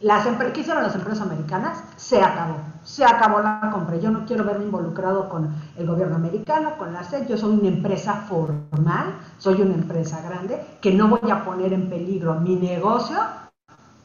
las 0.00 0.24
¿qué 0.24 0.60
hicieron 0.60 0.84
las 0.84 0.94
empresas 0.94 1.26
americanas? 1.26 1.82
Se 1.96 2.22
acabó, 2.22 2.58
se 2.84 3.04
acabó 3.04 3.40
la 3.40 3.68
compra. 3.72 3.96
Yo 3.96 4.12
no 4.12 4.24
quiero 4.24 4.44
verme 4.44 4.66
involucrado 4.66 5.28
con 5.28 5.52
el 5.76 5.84
gobierno 5.84 6.14
americano, 6.14 6.78
con 6.78 6.92
la 6.92 7.02
SED. 7.02 7.26
Yo 7.26 7.36
soy 7.36 7.58
una 7.58 7.66
empresa 7.66 8.24
formal, 8.28 9.16
soy 9.38 9.62
una 9.62 9.74
empresa 9.74 10.22
grande 10.22 10.64
que 10.80 10.94
no 10.94 11.08
voy 11.08 11.28
a 11.28 11.44
poner 11.44 11.72
en 11.72 11.90
peligro 11.90 12.36
mi 12.36 12.54
negocio 12.54 13.18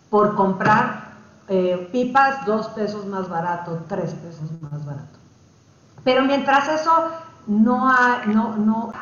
por 0.10 0.34
comprar 0.34 1.11
eh, 1.54 1.90
pipas 1.92 2.46
dos 2.46 2.70
pesos 2.70 3.06
más 3.08 3.28
barato, 3.28 3.84
tres 3.90 4.14
pesos 4.14 4.50
más 4.62 4.86
barato. 4.86 5.20
Pero 6.02 6.24
mientras 6.24 6.70
eso 6.70 7.10
no, 7.46 7.90
hay, 7.90 8.30
no, 8.34 8.56
no, 8.56 8.94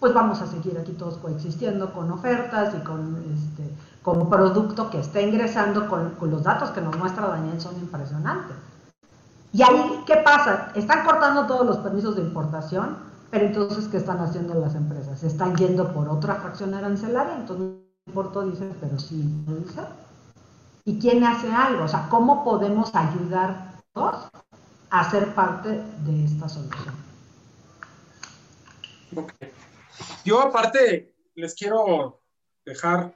pues 0.00 0.14
vamos 0.14 0.40
a 0.40 0.46
seguir 0.46 0.78
aquí 0.78 0.92
todos 0.92 1.18
coexistiendo 1.18 1.92
con 1.92 2.10
ofertas 2.10 2.74
y 2.74 2.82
con, 2.82 3.22
este, 3.34 3.76
con 4.00 4.30
producto 4.30 4.88
que 4.88 5.00
está 5.00 5.20
ingresando 5.20 5.86
con, 5.86 6.16
los 6.30 6.42
datos 6.42 6.70
que 6.70 6.80
nos 6.80 6.96
muestra 6.96 7.26
Daniel 7.26 7.60
son 7.60 7.76
impresionantes. 7.76 8.56
Y 9.52 9.62
ahí, 9.62 10.02
¿qué 10.06 10.16
pasa? 10.16 10.72
Están 10.74 11.04
cortando 11.04 11.44
todos 11.44 11.66
los 11.66 11.76
permisos 11.76 12.16
de 12.16 12.22
importación, 12.22 12.96
pero 13.30 13.44
entonces, 13.44 13.86
¿qué 13.88 13.98
están 13.98 14.18
haciendo 14.20 14.54
las 14.54 14.74
empresas? 14.74 15.22
Están 15.22 15.54
yendo 15.56 15.92
por 15.92 16.08
otra 16.08 16.36
fracción 16.36 16.72
arancelaria, 16.72 17.34
entonces 17.34 17.66
no 17.66 17.82
importa, 18.06 18.40
dicen, 18.44 18.74
pero 18.80 18.98
sí, 18.98 19.44
dice. 19.46 19.82
¿Y 20.84 20.98
quién 20.98 21.22
hace 21.24 21.50
algo? 21.52 21.84
O 21.84 21.88
sea, 21.88 22.08
¿cómo 22.08 22.44
podemos 22.44 22.94
ayudar 22.94 23.82
todos 23.92 24.28
a 24.90 25.10
ser 25.10 25.34
parte 25.34 25.68
de 25.68 26.24
esta 26.24 26.48
solución? 26.48 26.94
Yo 30.24 30.40
aparte 30.40 31.14
les 31.34 31.54
quiero 31.54 32.20
dejar 32.64 33.14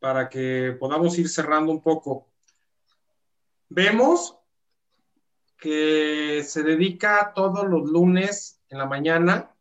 para 0.00 0.28
que 0.28 0.76
podamos 0.78 1.16
ir 1.18 1.28
cerrando 1.28 1.72
un 1.72 1.80
poco. 1.80 2.26
Vemos 3.68 4.36
que 5.58 6.44
se 6.46 6.62
dedica 6.62 7.32
todos 7.34 7.66
los 7.66 7.88
lunes 7.88 8.60
en 8.68 8.78
la 8.78 8.86
mañana 8.86 9.54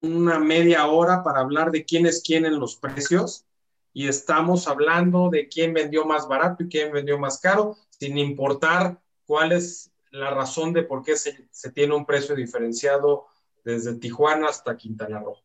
una 0.00 0.38
media 0.38 0.86
hora 0.86 1.22
para 1.22 1.40
hablar 1.40 1.70
de 1.70 1.84
quién 1.84 2.06
es 2.06 2.22
quién 2.24 2.46
en 2.46 2.58
los 2.58 2.76
precios 2.76 3.46
y 3.92 4.08
estamos 4.08 4.68
hablando 4.68 5.30
de 5.30 5.48
quién 5.48 5.74
vendió 5.74 6.04
más 6.04 6.28
barato 6.28 6.62
y 6.62 6.68
quién 6.68 6.92
vendió 6.92 7.18
más 7.18 7.40
caro, 7.40 7.76
sin 7.90 8.18
importar 8.18 9.00
cuál 9.26 9.52
es 9.52 9.90
la 10.10 10.30
razón 10.30 10.72
de 10.72 10.82
por 10.82 11.02
qué 11.02 11.16
se, 11.16 11.48
tiene 11.72 11.94
un 11.94 12.06
precio 12.06 12.34
diferenciado 12.34 13.26
desde 13.64 13.94
Tijuana 13.94 14.48
hasta 14.48 14.76
Quintana 14.76 15.20
Roo. 15.20 15.36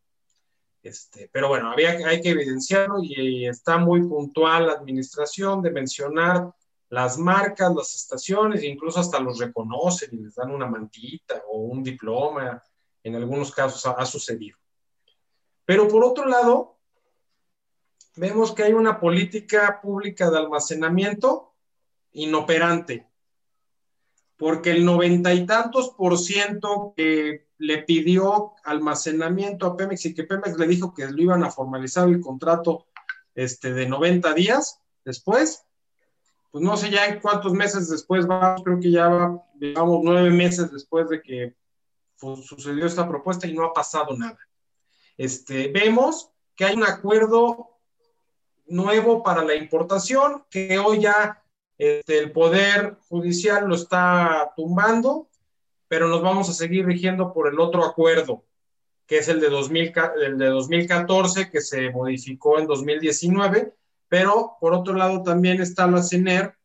Este, 0.82 1.30
pero 1.32 1.48
bueno, 1.48 1.72
había, 1.72 1.92
hay 2.08 2.22
que 2.22 2.30
evidenciarlo 2.30 2.98
y 3.02 3.48
está 3.48 3.78
muy 3.78 4.02
puntual 4.08 4.68
la 4.68 4.74
administración 4.74 5.62
de 5.62 5.72
mencionar 5.72 6.54
las 6.90 7.18
marcas, 7.18 7.74
las 7.76 7.96
estaciones, 7.96 8.64
incluso 8.64 9.00
hasta 9.00 9.20
los 9.20 9.40
reconocen 9.40 10.10
y 10.14 10.18
les 10.18 10.36
dan 10.36 10.52
una 10.52 10.68
mantita 10.68 11.44
o 11.50 11.62
un 11.62 11.84
diploma. 11.84 12.62
En 13.04 13.16
algunos 13.16 13.52
casos 13.52 13.86
ha 13.86 14.06
sucedido. 14.06 14.58
Pero 15.66 15.88
por 15.88 16.04
otro 16.04 16.28
lado, 16.28 16.75
vemos 18.16 18.54
que 18.54 18.64
hay 18.64 18.74
una 18.74 19.00
política 19.00 19.80
pública 19.82 20.30
de 20.30 20.38
almacenamiento 20.38 21.54
inoperante, 22.14 23.08
porque 24.38 24.72
el 24.72 24.86
noventa 24.86 25.34
y 25.34 25.46
tantos 25.46 25.90
por 25.90 26.18
ciento 26.18 26.94
que 26.96 27.48
le 27.58 27.84
pidió 27.84 28.54
almacenamiento 28.64 29.66
a 29.66 29.78
Pemex 29.78 30.06
y 30.06 30.14
que 30.14 30.24
Pemex 30.24 30.58
le 30.58 30.68
dijo 30.68 30.94
que 30.94 31.10
lo 31.10 31.22
iban 31.22 31.44
a 31.44 31.52
formalizar 31.52 32.08
el 32.08 32.22
contrato 32.22 32.88
este, 33.34 33.74
de 33.74 33.88
90 33.88 34.34
días 34.34 34.80
después, 35.04 35.66
pues 36.52 36.64
no 36.64 36.78
sé 36.78 36.90
ya 36.90 37.06
en 37.06 37.20
cuántos 37.20 37.54
meses 37.54 37.90
después 37.90 38.26
vamos, 38.26 38.64
creo 38.64 38.80
que 38.80 38.92
ya 38.92 39.08
vamos 39.08 40.02
nueve 40.04 40.30
meses 40.32 40.72
después 40.72 41.10
de 41.10 41.22
que 41.22 41.56
sucedió 42.18 42.86
esta 42.86 43.08
propuesta 43.08 43.46
y 43.46 43.54
no 43.54 43.66
ha 43.66 43.74
pasado 43.74 44.18
nada. 44.18 44.40
Este, 45.18 45.68
vemos 45.70 46.32
que 46.56 46.66
hay 46.66 46.76
un 46.76 46.86
acuerdo 46.86 47.75
nuevo 48.68 49.24
para 49.24 49.44
la 49.44 49.56
importación 49.56 50.44
que 50.50 50.78
hoy 50.80 51.02
ya 51.02 51.44
este, 51.78 52.20
el 52.20 52.32
Poder 52.32 52.98
Judicial 53.08 53.68
lo 53.68 53.76
está 53.76 54.52
tumbando 54.56 55.30
pero 55.88 56.08
nos 56.08 56.22
vamos 56.22 56.50
a 56.50 56.54
seguir 56.54 56.86
rigiendo 56.86 57.34
por 57.34 57.48
el 57.48 57.60
otro 57.60 57.84
acuerdo, 57.84 58.44
que 59.06 59.20
es 59.20 59.28
el 59.28 59.40
de, 59.40 59.50
2000, 59.50 59.94
el 60.24 60.38
de 60.38 60.48
2014, 60.48 61.50
que 61.50 61.62
se 61.62 61.90
modificó 61.92 62.60
en 62.60 62.68
2019, 62.68 63.74
pero 64.08 64.58
por 64.60 64.74
otro 64.74 64.94
lado 64.94 65.22
también 65.24 65.62
está 65.62 65.88
la 65.88 66.02
CENER, 66.02 66.56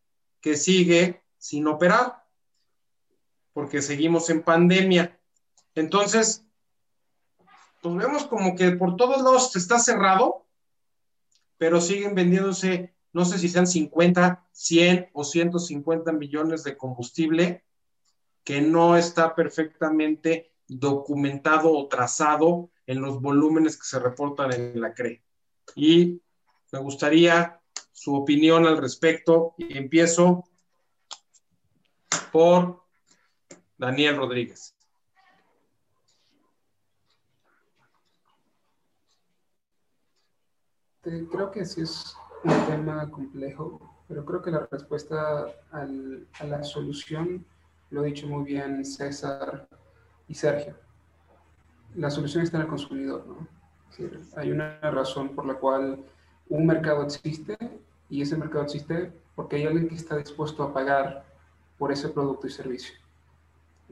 que 0.40 0.56
sigue 0.56 1.22
sin 1.38 1.66
operar, 1.66 2.24
porque 3.52 3.82
seguimos 3.82 4.30
en 4.30 4.42
pandemia. 4.42 5.18
Entonces, 5.74 6.44
pues 7.82 7.94
vemos 7.94 8.24
como 8.24 8.56
que 8.56 8.72
por 8.72 8.96
todos 8.96 9.22
lados 9.22 9.54
está 9.54 9.78
cerrado, 9.78 10.46
pero 11.60 11.78
siguen 11.78 12.14
vendiéndose, 12.14 12.94
no 13.12 13.26
sé 13.26 13.38
si 13.38 13.50
sean 13.50 13.66
50, 13.66 14.48
100 14.50 15.10
o 15.12 15.24
150 15.24 16.10
millones 16.12 16.64
de 16.64 16.78
combustible 16.78 17.64
que 18.44 18.62
no 18.62 18.96
está 18.96 19.34
perfectamente 19.34 20.54
documentado 20.66 21.70
o 21.70 21.86
trazado 21.86 22.70
en 22.86 23.02
los 23.02 23.20
volúmenes 23.20 23.76
que 23.76 23.84
se 23.84 23.98
reportan 23.98 24.54
en 24.54 24.80
la 24.80 24.94
CRE. 24.94 25.22
Y 25.76 26.22
me 26.72 26.78
gustaría 26.78 27.60
su 27.92 28.14
opinión 28.14 28.66
al 28.66 28.78
respecto 28.78 29.54
y 29.58 29.76
empiezo 29.76 30.48
por 32.32 32.84
Daniel 33.76 34.16
Rodríguez. 34.16 34.74
Creo 41.02 41.50
que 41.50 41.64
sí 41.64 41.80
es 41.80 42.14
un 42.44 42.66
tema 42.66 43.10
complejo, 43.10 43.80
pero 44.06 44.24
creo 44.24 44.42
que 44.42 44.50
la 44.50 44.68
respuesta 44.70 45.46
al, 45.70 46.26
a 46.38 46.44
la 46.44 46.62
solución 46.62 47.44
lo 47.90 48.02
ha 48.02 48.04
dicho 48.04 48.26
muy 48.26 48.44
bien 48.44 48.84
César 48.84 49.66
y 50.28 50.34
Sergio. 50.34 50.74
La 51.94 52.10
solución 52.10 52.44
está 52.44 52.58
en 52.58 52.62
el 52.64 52.68
consumidor, 52.68 53.26
¿no? 53.26 53.60
hay 54.36 54.50
una 54.50 54.78
razón 54.80 55.34
por 55.34 55.44
la 55.44 55.54
cual 55.54 56.04
un 56.48 56.66
mercado 56.66 57.02
existe 57.02 57.56
y 58.08 58.22
ese 58.22 58.36
mercado 58.36 58.64
existe 58.64 59.12
porque 59.34 59.56
hay 59.56 59.66
alguien 59.66 59.88
que 59.88 59.94
está 59.94 60.16
dispuesto 60.16 60.62
a 60.62 60.72
pagar 60.72 61.24
por 61.78 61.92
ese 61.92 62.08
producto 62.08 62.46
y 62.46 62.50
servicio. 62.50 62.94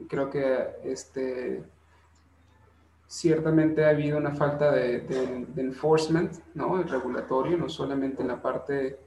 creo 0.07 0.29
que 0.29 0.69
este, 0.83 1.63
ciertamente 3.09 3.83
ha 3.83 3.89
habido 3.89 4.19
una 4.19 4.31
falta 4.31 4.71
de, 4.71 5.01
de 5.01 5.61
enforcement, 5.61 6.31
¿no? 6.53 6.79
El 6.79 6.87
regulatorio, 6.87 7.57
no 7.57 7.67
solamente 7.67 8.21
en 8.21 8.27
la 8.27 8.39
parte 8.39 8.99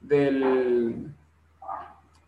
del, 0.00 1.12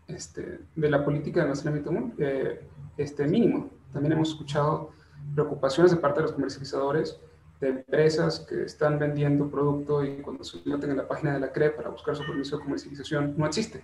este, 0.07 0.61
de 0.75 0.89
la 0.89 1.05
política 1.05 1.39
de 1.39 1.43
almacenamiento 1.43 1.91
eh, 2.17 2.67
este, 2.97 3.27
mínimo. 3.27 3.69
También 3.93 4.13
hemos 4.13 4.29
escuchado 4.29 4.91
preocupaciones 5.35 5.91
de 5.91 5.97
parte 5.97 6.19
de 6.19 6.23
los 6.23 6.33
comercializadores 6.33 7.19
de 7.59 7.69
empresas 7.69 8.39
que 8.39 8.63
están 8.63 8.97
vendiendo 8.97 9.49
producto 9.49 10.03
y 10.03 10.21
cuando 10.21 10.43
se 10.43 10.57
meten 10.65 10.91
en 10.91 10.97
la 10.97 11.07
página 11.07 11.33
de 11.33 11.39
la 11.39 11.51
CRE 11.51 11.69
para 11.69 11.89
buscar 11.89 12.15
su 12.15 12.25
permiso 12.25 12.57
de 12.57 12.63
comercialización 12.63 13.35
no 13.37 13.45
existe. 13.45 13.83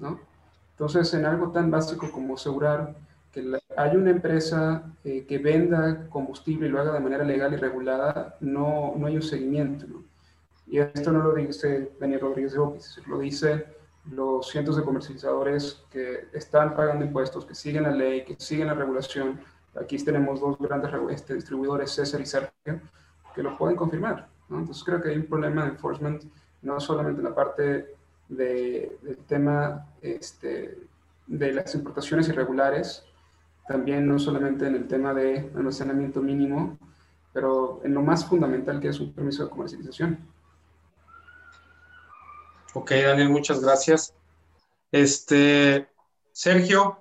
¿no? 0.00 0.18
Entonces, 0.72 1.14
en 1.14 1.24
algo 1.24 1.52
tan 1.52 1.70
básico 1.70 2.10
como 2.10 2.34
asegurar 2.34 2.96
que 3.32 3.60
hay 3.76 3.96
una 3.96 4.10
empresa 4.10 4.82
eh, 5.04 5.24
que 5.26 5.38
venda 5.38 6.08
combustible 6.08 6.66
y 6.66 6.70
lo 6.70 6.80
haga 6.80 6.92
de 6.92 7.00
manera 7.00 7.24
legal 7.24 7.52
y 7.52 7.56
regulada, 7.56 8.36
no, 8.40 8.94
no 8.96 9.06
hay 9.06 9.16
un 9.16 9.22
seguimiento. 9.22 9.86
¿no? 9.86 10.04
Y 10.66 10.78
esto 10.78 11.12
no 11.12 11.22
lo 11.22 11.34
dice 11.34 11.92
Daniel 11.98 12.20
Rodríguez 12.20 12.52
de 12.52 12.58
Opis, 12.58 13.00
lo 13.06 13.18
dice 13.18 13.66
los 14.10 14.48
cientos 14.48 14.76
de 14.76 14.82
comercializadores 14.82 15.82
que 15.90 16.28
están 16.32 16.74
pagando 16.74 17.04
impuestos, 17.04 17.44
que 17.44 17.54
siguen 17.54 17.84
la 17.84 17.90
ley, 17.90 18.24
que 18.24 18.36
siguen 18.38 18.68
la 18.68 18.74
regulación. 18.74 19.40
Aquí 19.80 19.98
tenemos 19.98 20.40
dos 20.40 20.58
grandes 20.58 20.90
este, 21.10 21.34
distribuidores, 21.34 21.90
César 21.90 22.20
y 22.20 22.26
Sergio, 22.26 22.80
que 23.34 23.42
lo 23.42 23.56
pueden 23.56 23.76
confirmar. 23.76 24.28
Entonces 24.48 24.82
creo 24.82 25.00
que 25.00 25.10
hay 25.10 25.16
un 25.16 25.26
problema 25.26 25.64
de 25.64 25.70
enforcement, 25.70 26.24
no 26.62 26.80
solamente 26.80 27.20
en 27.20 27.28
la 27.28 27.34
parte 27.34 27.94
de, 28.28 28.96
del 29.02 29.16
tema 29.28 29.86
este, 30.02 30.78
de 31.26 31.52
las 31.52 31.74
importaciones 31.74 32.28
irregulares, 32.28 33.04
también 33.70 34.04
no 34.08 34.18
solamente 34.18 34.66
en 34.66 34.74
el 34.74 34.88
tema 34.88 35.14
de 35.14 35.48
almacenamiento 35.54 36.20
mínimo, 36.20 36.76
pero 37.32 37.80
en 37.84 37.94
lo 37.94 38.02
más 38.02 38.24
fundamental 38.28 38.80
que 38.80 38.88
es 38.88 38.98
un 38.98 39.12
permiso 39.12 39.44
de 39.44 39.50
comercialización. 39.50 40.18
Ok, 42.74 42.90
Daniel, 42.90 43.28
muchas 43.28 43.60
gracias. 43.60 44.12
Este, 44.90 45.88
Sergio. 46.32 46.98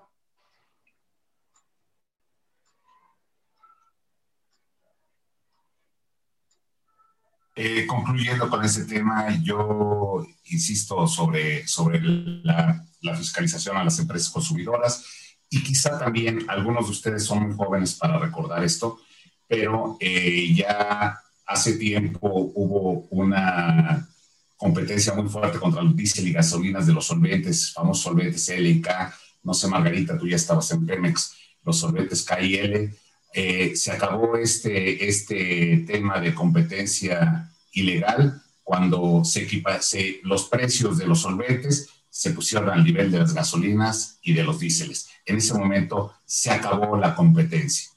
Eh, 7.56 7.88
concluyendo 7.88 8.48
con 8.48 8.64
ese 8.64 8.86
tema, 8.86 9.36
yo 9.42 10.24
insisto 10.46 11.08
sobre, 11.08 11.66
sobre 11.66 12.00
la, 12.00 12.86
fiscalización 13.18 13.76
a 13.76 13.84
las 13.84 13.98
empresas 13.98 14.30
consumidoras 14.30 15.29
y 15.50 15.64
quizá 15.64 15.98
también 15.98 16.46
algunos 16.48 16.86
de 16.86 16.92
ustedes 16.92 17.24
son 17.24 17.48
muy 17.48 17.56
jóvenes 17.56 17.96
para 17.96 18.20
recordar 18.20 18.64
esto, 18.64 19.00
pero 19.48 19.98
eh, 20.00 20.54
ya 20.54 21.20
hace 21.46 21.74
tiempo 21.78 22.30
hubo 22.30 23.08
una 23.10 24.08
competencia 24.56 25.14
muy 25.14 25.28
fuerte 25.28 25.58
contra 25.58 25.82
el 25.82 25.96
diésel 25.96 26.28
y 26.28 26.34
gasolinas 26.34 26.86
de 26.86 26.94
los 26.94 27.08
solventes, 27.08 27.72
famosos 27.74 28.04
solventes 28.04 28.48
L 28.50 28.70
y 28.70 28.82
K. 28.82 29.16
No 29.44 29.54
sé, 29.54 29.68
Margarita, 29.68 30.18
tú 30.18 30.28
ya 30.28 30.36
estabas 30.36 30.70
en 30.72 30.86
Pemex, 30.86 31.34
los 31.64 31.80
solventes 31.80 32.24
K 32.24 32.42
y 32.42 32.56
L. 32.56 32.94
Eh, 33.34 33.76
se 33.76 33.92
acabó 33.92 34.36
este, 34.36 35.08
este 35.08 35.86
tema 35.88 36.20
de 36.20 36.36
competencia 36.36 37.50
ilegal 37.72 38.42
cuando 38.64 39.24
se, 39.24 39.44
equipa, 39.44 39.80
los 40.24 40.46
precios 40.46 40.98
de 40.98 41.08
los 41.08 41.22
solventes 41.22 41.88
se 42.20 42.32
pusieron 42.32 42.70
al 42.70 42.84
nivel 42.84 43.10
de 43.12 43.20
las 43.20 43.34
gasolinas 43.34 44.20
y 44.22 44.34
de 44.34 44.44
los 44.44 44.60
diésels. 44.60 45.08
En 45.26 45.38
ese 45.38 45.54
momento 45.54 46.16
se 46.26 46.52
acabó 46.52 46.98
la 46.98 47.16
competencia, 47.16 47.92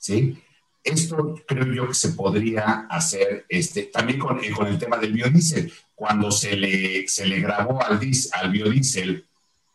¿sí? 0.00 0.36
Esto 0.82 1.36
creo 1.46 1.72
yo 1.72 1.86
que 1.86 1.94
se 1.94 2.08
podría 2.08 2.88
hacer 2.90 3.46
este, 3.48 3.84
también 3.84 4.18
con, 4.18 4.40
con 4.52 4.66
el 4.66 4.80
tema 4.80 4.96
del 4.96 5.12
biodiesel. 5.12 5.72
Cuando 5.94 6.32
se 6.32 6.56
le, 6.56 7.06
se 7.06 7.24
le 7.26 7.38
grabó 7.38 7.80
al, 7.80 8.00
al 8.32 8.50
biodiesel 8.50 9.24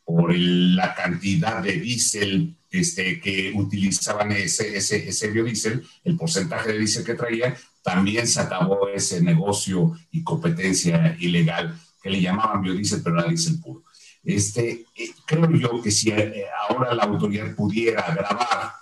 por 0.03 0.35
la 0.35 0.93
cantidad 0.95 1.63
de 1.63 1.79
diésel 1.79 2.55
este, 2.71 3.21
que 3.21 3.53
utilizaban 3.55 4.33
ese, 4.33 4.75
ese, 4.75 5.07
ese 5.07 5.29
biodiesel, 5.29 5.81
el 6.03 6.17
porcentaje 6.17 6.73
de 6.73 6.79
diésel 6.79 7.05
que 7.05 7.13
traía, 7.13 7.55
también 7.81 8.27
se 8.27 8.41
acabó 8.41 8.89
ese 8.89 9.21
negocio 9.21 9.97
y 10.11 10.23
competencia 10.23 11.15
ilegal 11.21 11.79
que 12.01 12.09
le 12.09 12.19
llamaban 12.19 12.61
biodiesel, 12.61 13.01
pero 13.01 13.19
era 13.19 13.29
diésel 13.29 13.61
puro. 13.61 13.81
Este, 14.23 14.85
eh, 14.95 15.11
creo 15.25 15.51
yo 15.51 15.81
que 15.81 15.91
si 15.91 16.09
eh, 16.09 16.45
ahora 16.69 16.93
la 16.93 17.03
autoridad 17.03 17.53
pudiera 17.55 18.13
grabar 18.13 18.73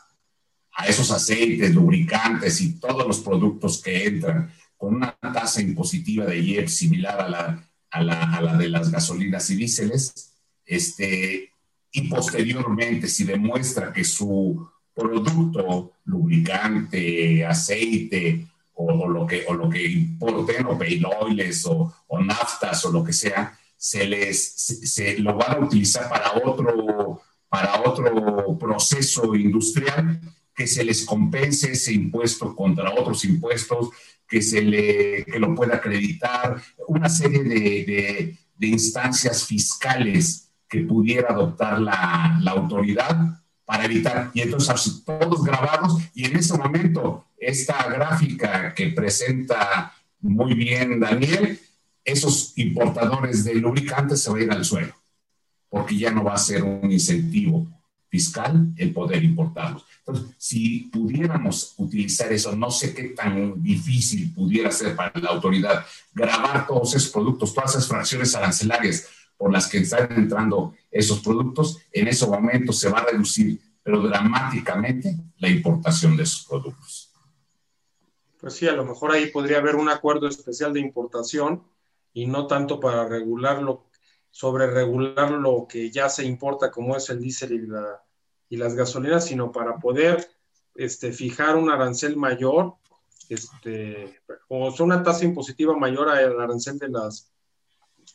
a 0.73 0.87
esos 0.87 1.09
aceites, 1.11 1.73
lubricantes 1.73 2.61
y 2.61 2.79
todos 2.79 3.07
los 3.07 3.19
productos 3.19 3.81
que 3.81 4.05
entran 4.05 4.53
con 4.77 4.95
una 4.95 5.17
tasa 5.19 5.61
impositiva 5.61 6.25
de 6.25 6.39
IEP 6.39 6.67
similar 6.67 7.21
a 7.21 7.29
la, 7.29 7.69
a 7.89 8.03
la, 8.03 8.23
a 8.35 8.41
la 8.41 8.57
de 8.57 8.69
las 8.69 8.91
gasolinas 8.91 9.49
y 9.49 9.55
diéseles, 9.55 10.33
este, 10.65 11.51
y 11.91 12.01
posteriormente 12.07 13.07
si 13.07 13.23
demuestra 13.25 13.91
que 13.91 14.03
su 14.03 14.69
producto, 14.93 15.93
lubricante, 16.05 17.45
aceite 17.45 18.47
o, 18.73 19.07
lo, 19.07 19.25
que, 19.27 19.45
o 19.47 19.53
lo 19.53 19.69
que 19.69 19.85
importen, 19.85 20.65
o 20.65 20.77
pale 20.77 21.01
oils 21.21 21.65
o, 21.65 21.93
o, 22.07 22.19
naftas 22.19 22.85
o 22.85 22.91
lo 22.91 23.03
que 23.03 23.13
sea, 23.13 23.57
se 23.81 24.05
les 24.05 24.53
se, 24.93 25.17
lo 25.17 25.35
van 25.35 25.53
a 25.53 25.65
utilizar 25.65 26.07
para 26.07 26.33
otro, 26.33 27.19
para 27.49 27.81
otro 27.81 28.55
proceso 28.59 29.33
industrial 29.33 30.21
que 30.53 30.67
se 30.67 30.83
les 30.83 31.03
compense 31.03 31.71
ese 31.71 31.91
impuesto 31.91 32.55
contra 32.55 32.93
otros 32.93 33.25
impuestos, 33.25 33.89
que 34.27 34.39
se 34.43 34.61
le 34.61 35.25
que 35.25 35.39
lo 35.39 35.55
pueda 35.55 35.77
acreditar, 35.77 36.61
una 36.89 37.09
serie 37.09 37.41
de, 37.41 37.59
de, 37.59 38.37
de 38.55 38.67
instancias 38.67 39.45
fiscales 39.45 40.51
que 40.69 40.81
pudiera 40.81 41.29
adoptar 41.29 41.81
la, 41.81 42.37
la, 42.39 42.51
autoridad 42.51 43.41
para 43.65 43.85
evitar, 43.85 44.29
y 44.35 44.41
entonces 44.41 45.03
todos 45.03 45.43
grabados, 45.43 45.97
y 46.13 46.25
en 46.25 46.37
ese 46.37 46.55
momento 46.55 47.25
esta 47.35 47.89
gráfica 47.89 48.75
que 48.75 48.89
presenta 48.89 49.91
muy 50.19 50.53
bien 50.53 50.99
Daniel, 50.99 51.59
esos 52.03 52.53
importadores 52.57 53.43
de 53.43 53.55
lubricantes 53.55 54.21
se 54.21 54.29
van 54.29 54.39
a 54.39 54.43
ir 54.43 54.51
al 54.51 54.65
suelo, 54.65 54.93
porque 55.69 55.97
ya 55.97 56.11
no 56.11 56.23
va 56.23 56.33
a 56.33 56.37
ser 56.37 56.63
un 56.63 56.91
incentivo 56.91 57.67
fiscal 58.09 58.73
el 58.75 58.91
poder 58.91 59.23
importarlos. 59.23 59.85
Entonces, 59.99 60.35
si 60.37 60.89
pudiéramos 60.91 61.73
utilizar 61.77 62.31
eso, 62.33 62.53
no 62.55 62.69
sé 62.69 62.93
qué 62.93 63.09
tan 63.09 63.61
difícil 63.63 64.33
pudiera 64.33 64.69
ser 64.71 64.95
para 64.95 65.17
la 65.19 65.29
autoridad 65.29 65.85
grabar 66.13 66.67
todos 66.67 66.93
esos 66.95 67.09
productos, 67.09 67.53
todas 67.53 67.71
esas 67.71 67.87
fracciones 67.87 68.35
arancelarias 68.35 69.07
por 69.37 69.51
las 69.51 69.67
que 69.67 69.77
están 69.77 70.11
entrando 70.11 70.75
esos 70.91 71.21
productos, 71.21 71.79
en 71.91 72.07
ese 72.07 72.27
momento 72.27 72.73
se 72.73 72.89
va 72.89 72.99
a 72.99 73.05
reducir, 73.05 73.59
pero 73.81 74.01
dramáticamente, 74.01 75.17
la 75.37 75.49
importación 75.49 76.17
de 76.17 76.23
esos 76.23 76.45
productos. 76.45 77.11
Pues 78.39 78.53
sí, 78.53 78.67
a 78.67 78.73
lo 78.73 78.85
mejor 78.85 79.11
ahí 79.11 79.27
podría 79.27 79.59
haber 79.59 79.75
un 79.75 79.89
acuerdo 79.89 80.27
especial 80.27 80.73
de 80.73 80.79
importación 80.79 81.63
y 82.13 82.27
no 82.27 82.47
tanto 82.47 82.79
para 82.79 83.07
regularlo, 83.07 83.85
sobre 84.29 84.67
regular 84.67 85.31
lo 85.31 85.67
que 85.67 85.91
ya 85.91 86.09
se 86.09 86.23
importa, 86.23 86.71
como 86.71 86.95
es 86.95 87.09
el 87.09 87.19
diésel 87.19 87.51
y, 87.51 87.67
la, 87.67 88.01
y 88.49 88.57
las 88.57 88.75
gasolinas, 88.75 89.25
sino 89.25 89.51
para 89.51 89.77
poder 89.77 90.29
este, 90.75 91.11
fijar 91.11 91.57
un 91.57 91.69
arancel 91.69 92.15
mayor, 92.15 92.75
este, 93.27 94.21
o 94.47 94.71
sea, 94.71 94.85
una 94.85 95.03
tasa 95.03 95.25
impositiva 95.25 95.75
mayor 95.77 96.09
al 96.09 96.39
arancel 96.39 96.79
de 96.79 96.89
las 96.89 97.31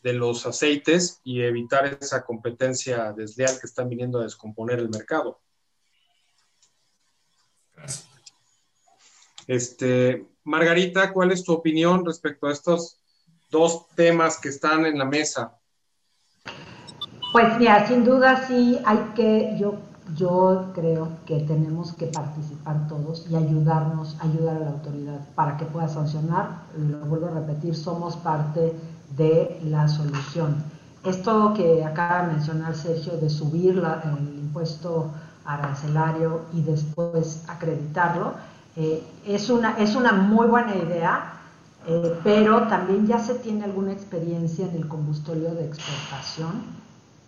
de 0.02 0.12
los 0.12 0.46
aceites 0.46 1.20
y 1.24 1.42
evitar 1.42 1.98
esa 2.00 2.24
competencia 2.24 3.12
desleal 3.12 3.58
que 3.58 3.66
están 3.66 3.88
viniendo 3.88 4.20
a 4.20 4.24
descomponer 4.24 4.78
el 4.78 4.88
mercado. 4.88 5.40
Este, 9.46 10.26
Margarita, 10.44 11.12
¿cuál 11.12 11.32
es 11.32 11.44
tu 11.44 11.52
opinión 11.52 12.04
respecto 12.04 12.46
a 12.46 12.52
estos 12.52 13.00
dos 13.50 13.86
temas 13.94 14.38
que 14.38 14.48
están 14.48 14.86
en 14.86 14.98
la 14.98 15.04
mesa? 15.04 15.56
Pues 17.32 17.58
mira, 17.58 17.86
sin 17.86 18.04
duda 18.04 18.46
sí 18.46 18.78
hay 18.84 18.98
que, 19.14 19.56
yo, 19.58 19.74
yo 20.16 20.70
creo 20.74 21.08
que 21.26 21.40
tenemos 21.40 21.92
que 21.92 22.06
participar 22.06 22.88
todos 22.88 23.26
y 23.30 23.36
ayudarnos, 23.36 24.16
ayudar 24.20 24.56
a 24.56 24.60
la 24.60 24.70
autoridad 24.70 25.20
para 25.34 25.56
que 25.56 25.66
pueda 25.66 25.88
sancionar. 25.88 26.62
Lo 26.78 26.98
vuelvo 27.00 27.26
a 27.26 27.30
repetir, 27.30 27.74
somos 27.76 28.16
parte 28.16 28.74
de 29.16 29.60
la 29.64 29.88
solución. 29.88 30.64
Esto 31.04 31.54
que 31.54 31.84
acaba 31.84 32.26
de 32.26 32.32
mencionar 32.34 32.74
Sergio 32.74 33.16
de 33.16 33.30
subir 33.30 33.78
el 33.78 34.38
impuesto 34.38 35.10
arancelario 35.44 36.42
y 36.52 36.62
después 36.62 37.44
acreditarlo, 37.48 38.34
eh, 38.76 39.02
es, 39.26 39.48
una, 39.48 39.78
es 39.78 39.94
una 39.94 40.12
muy 40.12 40.46
buena 40.46 40.74
idea, 40.74 41.35
eh, 41.86 42.18
pero 42.24 42.66
también 42.68 43.06
ya 43.06 43.18
se 43.18 43.34
tiene 43.34 43.64
alguna 43.64 43.92
experiencia 43.92 44.66
en 44.66 44.76
el 44.76 44.88
combustorio 44.88 45.54
de 45.54 45.66
exportación 45.66 46.86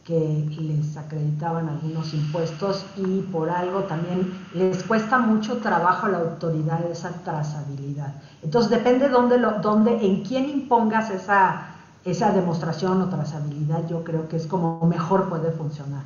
que 0.09 0.49
les 0.59 0.97
acreditaban 0.97 1.69
algunos 1.69 2.15
impuestos 2.15 2.87
y 2.97 3.21
por 3.31 3.51
algo 3.51 3.81
también 3.81 4.33
les 4.55 4.83
cuesta 4.83 5.19
mucho 5.19 5.59
trabajo 5.59 6.07
a 6.07 6.09
la 6.09 6.19
autoridad 6.19 6.83
esa 6.91 7.11
trazabilidad. 7.23 8.15
Entonces 8.43 8.71
depende 8.71 9.11
dónde, 9.11 9.39
lo, 9.39 9.61
en 9.87 10.25
quién 10.25 10.49
impongas 10.49 11.11
esa, 11.11 11.67
esa 12.07 12.33
demostración 12.33 13.03
o 13.03 13.09
trazabilidad, 13.11 13.87
yo 13.87 14.03
creo 14.03 14.29
que 14.29 14.37
es 14.37 14.47
como 14.47 14.81
mejor 14.87 15.29
puede 15.29 15.53
funcionar. 15.53 16.05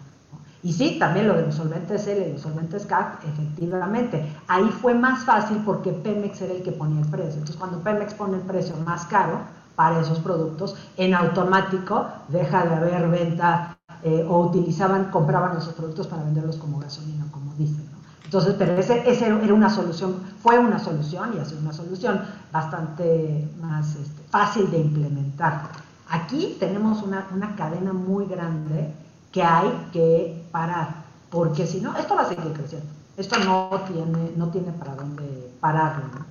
Y 0.63 0.73
sí, 0.73 0.97
también 0.99 1.27
lo 1.27 1.35
de 1.35 1.47
los 1.47 1.57
solventes 1.57 2.07
L 2.07 2.29
y 2.29 2.33
los 2.33 2.43
solventes 2.43 2.87
CAC, 2.87 3.25
efectivamente. 3.25 4.33
Ahí 4.47 4.69
fue 4.81 4.95
más 4.95 5.25
fácil 5.25 5.59
porque 5.65 5.91
Pemex 5.91 6.41
era 6.41 6.55
el 6.55 6.63
que 6.63 6.71
ponía 6.71 7.01
el 7.01 7.09
precio. 7.09 7.35
Entonces, 7.35 7.57
cuando 7.57 7.81
Pemex 7.81 8.15
pone 8.15 8.37
el 8.37 8.43
precio 8.43 8.77
más 8.85 9.05
caro 9.07 9.41
para 9.75 10.01
esos 10.01 10.21
productos, 10.21 10.77
en 10.97 11.15
automático 11.15 12.07
deja 12.29 12.65
de 12.65 12.75
haber 12.75 13.09
venta 13.09 13.77
eh, 14.05 14.25
o 14.29 14.41
utilizaban, 14.47 15.11
compraban 15.11 15.57
esos 15.57 15.75
productos 15.75 16.07
para 16.07 16.23
venderlos 16.23 16.57
como 16.57 16.79
gasolina, 16.79 17.25
como 17.33 17.55
dicen. 17.55 17.93
Entonces, 18.33 18.55
pero 18.59 18.75
ese, 18.77 19.27
era 19.27 19.55
una 19.55 19.69
solución, 19.69 20.17
fue 20.43 20.59
una 20.59 20.79
solución 20.79 21.35
y 21.37 21.39
ha 21.39 21.45
sido 21.45 21.61
una 21.61 21.73
solución 21.73 22.23
bastante 22.51 23.47
más 23.61 23.95
este, 23.95 24.23
fácil 24.31 24.71
de 24.71 24.79
implementar. 24.79 25.69
Aquí 26.09 26.57
tenemos 26.59 27.03
una, 27.03 27.27
una, 27.35 27.55
cadena 27.57 27.93
muy 27.93 28.25
grande 28.25 28.91
que 29.31 29.43
hay 29.43 29.71
que 29.93 30.42
parar, 30.53 31.05
porque 31.31 31.67
si 31.67 31.81
no, 31.81 31.97
esto 31.97 32.15
va 32.15 32.23
a 32.23 32.29
seguir 32.29 32.53
creciendo. 32.53 32.89
Esto 33.17 33.39
no 33.39 33.69
tiene, 33.87 34.33
no 34.37 34.49
tiene 34.51 34.73
para 34.73 34.95
dónde 34.95 35.51
pararlo. 35.61 36.25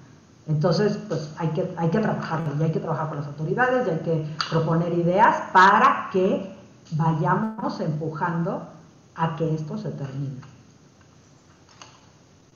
Entonces, 0.47 0.97
pues 1.07 1.33
hay 1.37 1.49
que, 1.49 1.67
hay 1.77 1.89
que 1.89 1.99
trabajarlo 1.99 2.55
y 2.59 2.63
hay 2.63 2.71
que 2.71 2.79
trabajar 2.79 3.09
con 3.09 3.17
las 3.17 3.27
autoridades 3.27 3.87
y 3.87 3.91
hay 3.91 3.99
que 3.99 4.25
proponer 4.49 4.93
ideas 4.93 5.49
para 5.53 6.09
que 6.11 6.55
vayamos 6.91 7.79
empujando 7.79 8.67
a 9.15 9.35
que 9.35 9.53
esto 9.53 9.77
se 9.77 9.91
termine. 9.91 10.41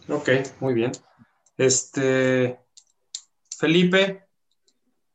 Ok, 0.10 0.30
muy 0.60 0.74
bien. 0.74 0.92
Este, 1.58 2.60
Felipe. 3.58 4.24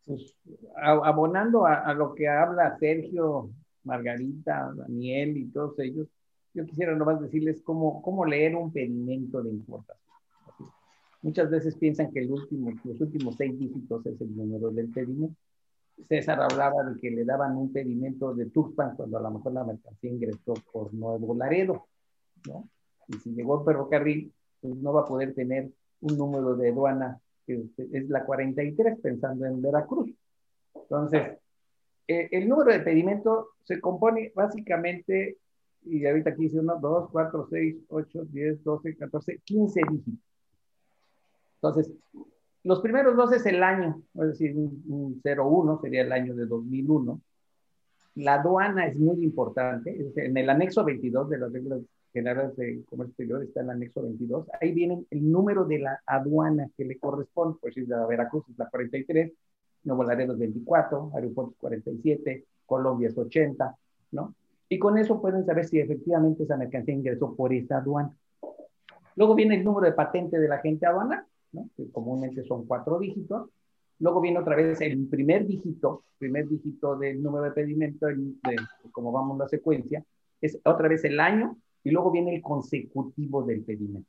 Pues, 0.04 0.36
abonando 0.82 1.66
a, 1.66 1.92
lo 1.94 2.14
que 2.14 2.28
habla 2.28 2.76
Sergio, 2.78 3.50
Margarita, 3.84 4.72
Daniel 4.74 5.36
y 5.36 5.46
todos 5.50 5.78
ellos, 5.78 6.08
yo 6.54 6.66
quisiera 6.66 6.94
nomás 6.94 7.20
decirles 7.20 7.62
cómo, 7.62 8.02
cómo 8.02 8.24
leer 8.24 8.56
un 8.56 8.72
pedimento 8.72 9.42
de 9.42 9.50
importación. 9.50 10.00
Muchas 11.22 11.50
veces 11.50 11.76
piensan 11.76 12.10
que 12.10 12.20
el 12.20 12.32
último, 12.32 12.72
los 12.84 13.00
últimos 13.00 13.36
seis 13.36 13.58
dígitos 13.58 14.06
es 14.06 14.20
el 14.20 14.36
número 14.36 14.70
del 14.70 14.90
pedimento 14.90 15.36
César 16.08 16.40
hablaba 16.40 16.82
de 16.84 17.00
que 17.00 17.10
le 17.10 17.24
daban 17.24 17.56
un 17.56 17.72
pedimento 17.72 18.34
de 18.34 18.46
Tuxpan 18.46 18.96
cuando 18.96 19.18
a 19.18 19.22
lo 19.22 19.30
mejor 19.32 19.52
la 19.52 19.64
mercancía 19.64 20.10
ingresó 20.10 20.54
por 20.72 20.92
Nuevo 20.94 21.34
Laredo, 21.34 21.86
¿no? 22.46 22.68
Y 23.08 23.14
si 23.14 23.30
llegó 23.30 23.58
el 23.58 23.64
ferrocarril, 23.64 24.32
pues 24.60 24.76
no 24.76 24.92
va 24.92 25.02
a 25.02 25.06
poder 25.06 25.34
tener 25.34 25.70
un 26.00 26.16
número 26.16 26.54
de 26.56 26.70
aduana 26.70 27.20
que 27.46 27.64
es 27.92 28.08
la 28.08 28.24
43, 28.24 29.00
pensando 29.00 29.46
en 29.46 29.60
Veracruz. 29.60 30.10
Entonces, 30.74 31.38
eh, 32.06 32.28
el 32.30 32.48
número 32.48 32.72
de 32.72 32.80
pedimento 32.80 33.48
se 33.64 33.80
compone 33.80 34.32
básicamente, 34.34 35.38
y 35.84 36.06
ahorita 36.06 36.30
aquí 36.30 36.42
dice 36.42 36.60
1, 36.60 36.78
2, 36.80 37.10
4, 37.10 37.48
6, 37.50 37.76
8, 37.88 38.24
10, 38.30 38.64
12, 38.64 38.96
14, 38.96 39.38
15 39.44 39.80
dígitos. 39.90 40.14
Entonces, 41.56 41.92
los 42.62 42.80
primeros 42.80 43.16
dos 43.16 43.32
es 43.32 43.44
el 43.46 43.62
año, 43.62 44.02
es 44.14 44.28
decir, 44.28 44.54
un, 44.56 45.20
01 45.24 45.80
sería 45.80 46.02
el 46.02 46.12
año 46.12 46.34
de 46.34 46.46
2001. 46.46 47.20
la 48.16 48.34
aduana 48.34 48.86
es 48.86 48.96
muy 48.98 49.22
importante. 49.22 49.96
En 50.16 50.36
el 50.36 50.50
anexo 50.50 50.84
22 50.84 51.28
de 51.30 51.38
las 51.38 51.52
reglas 51.52 51.80
generales 52.12 52.56
de 52.56 52.82
comercio 52.84 53.10
exterior 53.12 53.42
está 53.42 53.62
el 53.62 53.70
anexo 53.70 54.02
22. 54.02 54.46
Ahí 54.60 54.72
viene 54.72 55.04
el 55.10 55.30
número 55.30 55.64
de 55.64 55.78
la 55.78 56.02
aduana 56.06 56.68
que 56.76 56.84
le 56.84 56.98
corresponde. 56.98 57.58
Pues 57.60 57.74
si 57.74 57.86
la 57.86 58.06
Veracruz 58.06 58.44
es 58.50 58.58
la 58.58 58.68
43, 58.68 59.32
Nuevo 59.84 60.04
Laredo 60.04 60.34
es 60.34 60.38
24, 60.38 61.12
Aeropuertos 61.14 61.56
47, 61.58 62.44
Colombia 62.66 63.08
es 63.08 63.16
80, 63.16 63.76
¿no? 64.12 64.34
Y 64.72 64.78
con 64.78 64.96
eso 64.96 65.20
pueden 65.20 65.44
saber 65.44 65.66
si 65.66 65.80
efectivamente 65.80 66.44
esa 66.44 66.56
mercancía 66.56 66.94
ingresó 66.94 67.34
por 67.34 67.52
esa 67.52 67.78
aduana. 67.78 68.14
Luego 69.16 69.34
viene 69.34 69.56
el 69.56 69.64
número 69.64 69.86
de 69.86 69.94
patente 69.94 70.38
del 70.38 70.52
agente 70.52 70.86
aduana, 70.86 71.26
¿no? 71.50 71.68
que 71.76 71.90
comúnmente 71.90 72.44
son 72.44 72.66
cuatro 72.66 73.00
dígitos. 73.00 73.50
Luego 73.98 74.20
viene 74.20 74.38
otra 74.38 74.54
vez 74.54 74.80
el 74.80 75.08
primer 75.08 75.44
dígito, 75.44 76.04
primer 76.18 76.48
dígito 76.48 76.96
del 76.96 77.20
número 77.20 77.46
de 77.46 77.50
pedimento, 77.50 78.06
de, 78.06 78.16
como 78.92 79.10
vamos 79.10 79.38
la 79.38 79.48
secuencia, 79.48 80.04
es 80.40 80.56
otra 80.64 80.86
vez 80.86 81.04
el 81.04 81.18
año 81.18 81.56
y 81.82 81.90
luego 81.90 82.12
viene 82.12 82.36
el 82.36 82.40
consecutivo 82.40 83.42
del 83.42 83.62
pedimento. 83.64 84.08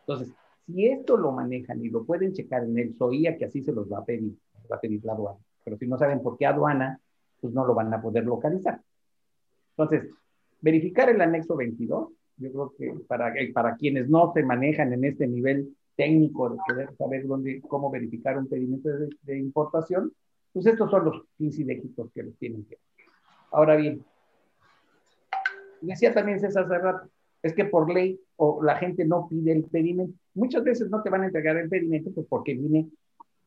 Entonces, 0.00 0.32
si 0.64 0.86
esto 0.86 1.18
lo 1.18 1.32
manejan 1.32 1.84
y 1.84 1.90
lo 1.90 2.02
pueden 2.02 2.32
checar 2.32 2.64
en 2.64 2.78
el 2.78 2.96
SOIA, 2.96 3.36
que 3.36 3.44
así 3.44 3.62
se 3.62 3.72
los 3.72 3.92
va 3.92 3.98
a 3.98 4.04
pedir, 4.06 4.34
va 4.72 4.76
a 4.76 4.80
pedir 4.80 5.04
la 5.04 5.12
aduana. 5.12 5.38
Pero 5.62 5.76
si 5.76 5.86
no 5.86 5.98
saben 5.98 6.22
por 6.22 6.38
qué 6.38 6.46
aduana, 6.46 6.98
pues 7.42 7.52
no 7.52 7.66
lo 7.66 7.74
van 7.74 7.92
a 7.92 8.00
poder 8.00 8.24
localizar. 8.24 8.80
Entonces, 9.76 10.10
verificar 10.60 11.10
el 11.10 11.20
anexo 11.20 11.54
22, 11.56 12.08
yo 12.38 12.52
creo 12.52 12.74
que 12.76 13.04
para, 13.06 13.32
para 13.52 13.76
quienes 13.76 14.08
no 14.08 14.32
se 14.32 14.42
manejan 14.42 14.92
en 14.92 15.04
este 15.04 15.26
nivel 15.26 15.74
técnico 15.96 16.50
de 16.50 16.58
poder 16.66 16.96
saber 16.96 17.26
dónde, 17.26 17.60
cómo 17.66 17.90
verificar 17.90 18.38
un 18.38 18.48
pedimento 18.48 18.88
de, 19.22 19.38
importación, 19.38 20.12
pues 20.52 20.66
estos 20.66 20.90
son 20.90 21.04
los 21.06 21.22
15 21.38 21.64
dígitos 21.64 22.10
que 22.14 22.22
los 22.22 22.36
tienen 22.38 22.64
que. 22.64 22.78
Ahora 23.50 23.76
bien, 23.76 24.04
decía 25.80 26.12
también 26.12 26.40
César 26.40 26.68
Serrat, 26.68 27.06
es 27.42 27.54
que 27.54 27.64
por 27.64 27.92
ley 27.92 28.18
o 28.36 28.62
la 28.62 28.76
gente 28.76 29.04
no 29.04 29.28
pide 29.28 29.52
el 29.52 29.64
pedimento. 29.64 30.14
Muchas 30.34 30.64
veces 30.64 30.90
no 30.90 31.02
te 31.02 31.10
van 31.10 31.22
a 31.22 31.26
entregar 31.26 31.56
el 31.56 31.68
pedimento 31.68 32.10
pues 32.12 32.26
porque 32.28 32.54
viene, 32.54 32.88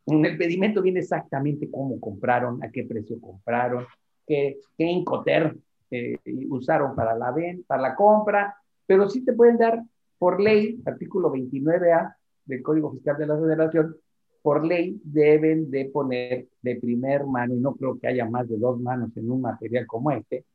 en 0.05 0.25
el 0.25 0.37
pedimento 0.37 0.81
viene 0.81 0.99
exactamente 0.99 1.69
cómo 1.69 1.99
compraron, 1.99 2.63
a 2.63 2.71
qué 2.71 2.83
precio 2.83 3.19
compraron, 3.19 3.85
qué, 4.25 4.57
qué 4.77 4.85
Incoter 4.85 5.55
eh, 5.91 6.17
usaron 6.49 6.95
para 6.95 7.15
la, 7.15 7.31
venta, 7.31 7.63
para 7.67 7.81
la 7.81 7.95
compra, 7.95 8.55
pero 8.85 9.09
sí 9.09 9.23
te 9.23 9.33
pueden 9.33 9.57
dar 9.57 9.83
por 10.17 10.41
ley, 10.41 10.81
artículo 10.85 11.31
29A, 11.31 12.15
del 12.45 12.61
Código 12.61 12.91
Fiscal 12.91 13.17
de 13.17 13.27
la 13.27 13.37
Federación, 13.37 13.95
por 14.41 14.65
ley 14.65 14.99
deben 15.03 15.69
de 15.69 15.85
poner 15.85 16.47
de 16.61 16.75
primer 16.75 17.25
mano, 17.25 17.53
y 17.53 17.59
no 17.59 17.75
creo 17.75 17.99
que 17.99 18.07
haya 18.07 18.25
más 18.25 18.47
de 18.47 18.57
dos 18.57 18.79
manos 18.79 19.15
en 19.15 19.29
un 19.31 19.41
material 19.41 19.85
como 19.85 20.11
este, 20.11 20.45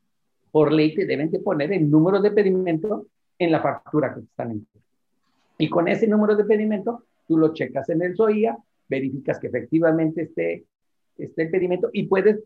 por 0.51 0.71
ley 0.71 0.93
te 0.95 1.05
deben 1.05 1.31
de 1.31 1.39
poner 1.39 1.73
el 1.73 1.89
número 1.89 2.21
de 2.21 2.31
pedimento 2.31 3.07
en 3.37 3.51
la 3.51 3.61
factura 3.61 4.13
que 4.13 4.21
te 4.21 4.27
están 4.27 4.51
enviando. 4.51 4.79
Y 5.57 5.69
con 5.69 5.87
ese 5.87 6.07
número 6.07 6.35
de 6.35 6.45
pedimento, 6.45 7.03
tú 7.27 7.37
lo 7.37 7.53
checas 7.53 7.89
en 7.89 8.01
el 8.01 8.15
SOIA, 8.15 8.57
verificas 8.87 9.39
que 9.39 9.47
efectivamente 9.47 10.23
esté, 10.23 10.65
esté 11.17 11.43
el 11.43 11.51
pedimento 11.51 11.89
y 11.91 12.07
puedes 12.07 12.39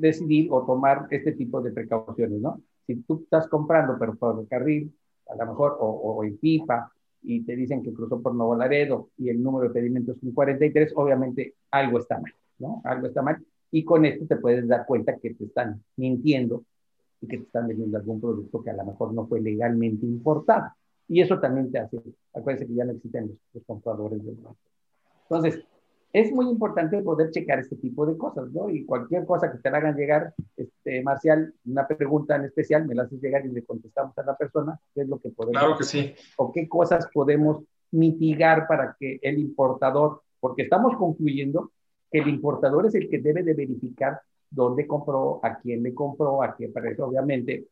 decidir 0.00 0.48
o 0.50 0.64
tomar 0.64 1.06
este 1.10 1.32
tipo 1.32 1.60
de 1.60 1.72
precauciones, 1.72 2.40
¿no? 2.40 2.60
Si 2.86 2.96
tú 3.02 3.20
estás 3.22 3.48
comprando, 3.48 3.96
pero 3.98 4.14
por 4.16 4.40
el 4.40 4.48
carril, 4.48 4.92
a 5.28 5.36
lo 5.36 5.46
mejor, 5.46 5.76
o, 5.80 5.86
o 5.86 6.24
en 6.24 6.36
pipa, 6.38 6.92
y 7.22 7.42
te 7.42 7.54
dicen 7.54 7.82
que 7.82 7.92
cruzó 7.92 8.20
por 8.20 8.34
Nuevo 8.34 8.56
Laredo 8.56 9.10
y 9.18 9.28
el 9.28 9.42
número 9.42 9.68
de 9.68 9.74
pedimentos 9.74 10.16
es 10.16 10.22
un 10.22 10.32
43, 10.32 10.92
obviamente 10.96 11.54
algo 11.70 11.98
está 11.98 12.18
mal, 12.18 12.32
¿no? 12.58 12.80
Algo 12.84 13.06
está 13.06 13.22
mal. 13.22 13.44
Y 13.70 13.84
con 13.84 14.04
esto 14.04 14.26
te 14.26 14.36
puedes 14.36 14.66
dar 14.66 14.86
cuenta 14.86 15.16
que 15.16 15.34
te 15.34 15.44
están 15.44 15.82
mintiendo 15.96 16.64
y 17.20 17.28
que 17.28 17.38
te 17.38 17.44
están 17.44 17.68
vendiendo 17.68 17.98
algún 17.98 18.20
producto 18.20 18.62
que 18.62 18.70
a 18.70 18.74
lo 18.74 18.84
mejor 18.84 19.12
no 19.12 19.26
fue 19.26 19.40
legalmente 19.40 20.06
importado. 20.06 20.72
Y 21.08 21.20
eso 21.20 21.38
también 21.38 21.70
te 21.70 21.78
hace, 21.78 22.00
acuérdense 22.34 22.66
que 22.66 22.74
ya 22.74 22.84
no 22.84 22.92
existen 22.92 23.28
los, 23.28 23.36
los 23.52 23.64
compradores 23.64 24.24
banco. 24.24 24.56
Entonces, 25.28 25.62
es 26.12 26.32
muy 26.32 26.46
importante 26.48 27.00
poder 27.02 27.30
checar 27.30 27.60
este 27.60 27.76
tipo 27.76 28.04
de 28.04 28.16
cosas, 28.16 28.50
¿no? 28.52 28.68
Y 28.68 28.84
cualquier 28.84 29.24
cosa 29.24 29.50
que 29.50 29.58
te 29.58 29.68
hagan 29.68 29.96
llegar, 29.96 30.34
este, 30.56 31.02
Marcial, 31.02 31.54
una 31.66 31.86
pregunta 31.86 32.36
en 32.36 32.44
especial, 32.44 32.86
me 32.86 32.94
la 32.94 33.04
haces 33.04 33.20
llegar 33.20 33.46
y 33.46 33.50
le 33.50 33.64
contestamos 33.64 34.16
a 34.18 34.24
la 34.24 34.36
persona 34.36 34.78
qué 34.94 35.02
es 35.02 35.08
lo 35.08 35.20
que 35.20 35.30
podemos 35.30 35.60
Claro 35.60 35.78
que 35.78 35.84
sí. 35.84 36.14
O 36.36 36.52
qué 36.52 36.68
cosas 36.68 37.08
podemos 37.12 37.62
mitigar 37.92 38.66
para 38.66 38.96
que 38.98 39.20
el 39.22 39.38
importador, 39.38 40.22
porque 40.40 40.62
estamos 40.62 40.96
concluyendo 40.96 41.70
que 42.10 42.18
el 42.18 42.28
importador 42.28 42.86
es 42.86 42.94
el 42.96 43.08
que 43.08 43.18
debe 43.18 43.42
de 43.44 43.54
verificar 43.54 44.20
dónde 44.50 44.86
compró, 44.86 45.38
a 45.44 45.58
quién 45.60 45.82
le 45.82 45.94
compró, 45.94 46.42
a 46.42 46.56
qué 46.56 46.68
precio, 46.68 47.06
obviamente, 47.06 47.68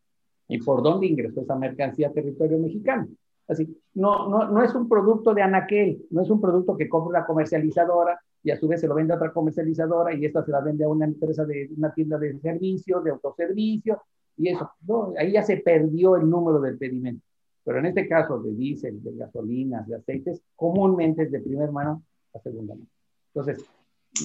y 0.46 0.58
por 0.58 0.82
dónde 0.82 1.06
ingresó 1.06 1.40
esa 1.40 1.56
mercancía 1.56 2.08
a 2.08 2.12
territorio 2.12 2.58
mexicano. 2.58 3.08
Así, 3.48 3.80
no, 3.94 4.28
no, 4.28 4.50
no 4.50 4.62
es 4.62 4.74
un 4.74 4.88
producto 4.88 5.32
de 5.32 5.42
anaquel, 5.42 6.06
no 6.10 6.22
es 6.22 6.30
un 6.30 6.40
producto 6.40 6.76
que 6.76 6.88
compra 6.88 7.20
una 7.20 7.26
comercializadora 7.26 8.20
y 8.42 8.50
a 8.50 8.56
su 8.56 8.68
vez 8.68 8.80
se 8.80 8.86
lo 8.86 8.94
vende 8.94 9.14
a 9.14 9.16
otra 9.16 9.32
comercializadora 9.32 10.14
y 10.14 10.24
esta 10.26 10.44
se 10.44 10.52
la 10.52 10.60
vende 10.60 10.84
a 10.84 10.88
una 10.88 11.06
empresa 11.06 11.44
de 11.44 11.70
una 11.76 11.92
tienda 11.92 12.18
de 12.18 12.38
servicio, 12.38 13.00
de 13.00 13.10
autoservicio, 13.10 14.02
y 14.36 14.50
eso, 14.50 14.70
no, 14.86 15.12
ahí 15.18 15.32
ya 15.32 15.42
se 15.42 15.56
perdió 15.56 16.16
el 16.16 16.28
número 16.28 16.60
del 16.60 16.78
pedimento. 16.78 17.24
Pero 17.64 17.80
en 17.80 17.86
este 17.86 18.08
caso 18.08 18.40
de 18.40 18.54
diésel, 18.54 19.02
de 19.02 19.16
gasolinas, 19.16 19.86
de 19.88 19.96
aceites, 19.96 20.40
comúnmente 20.54 21.24
es 21.24 21.32
de 21.32 21.40
primera 21.40 21.70
mano 21.72 22.02
a 22.32 22.38
segunda 22.38 22.74
mano. 22.74 22.86
Entonces, 23.34 23.66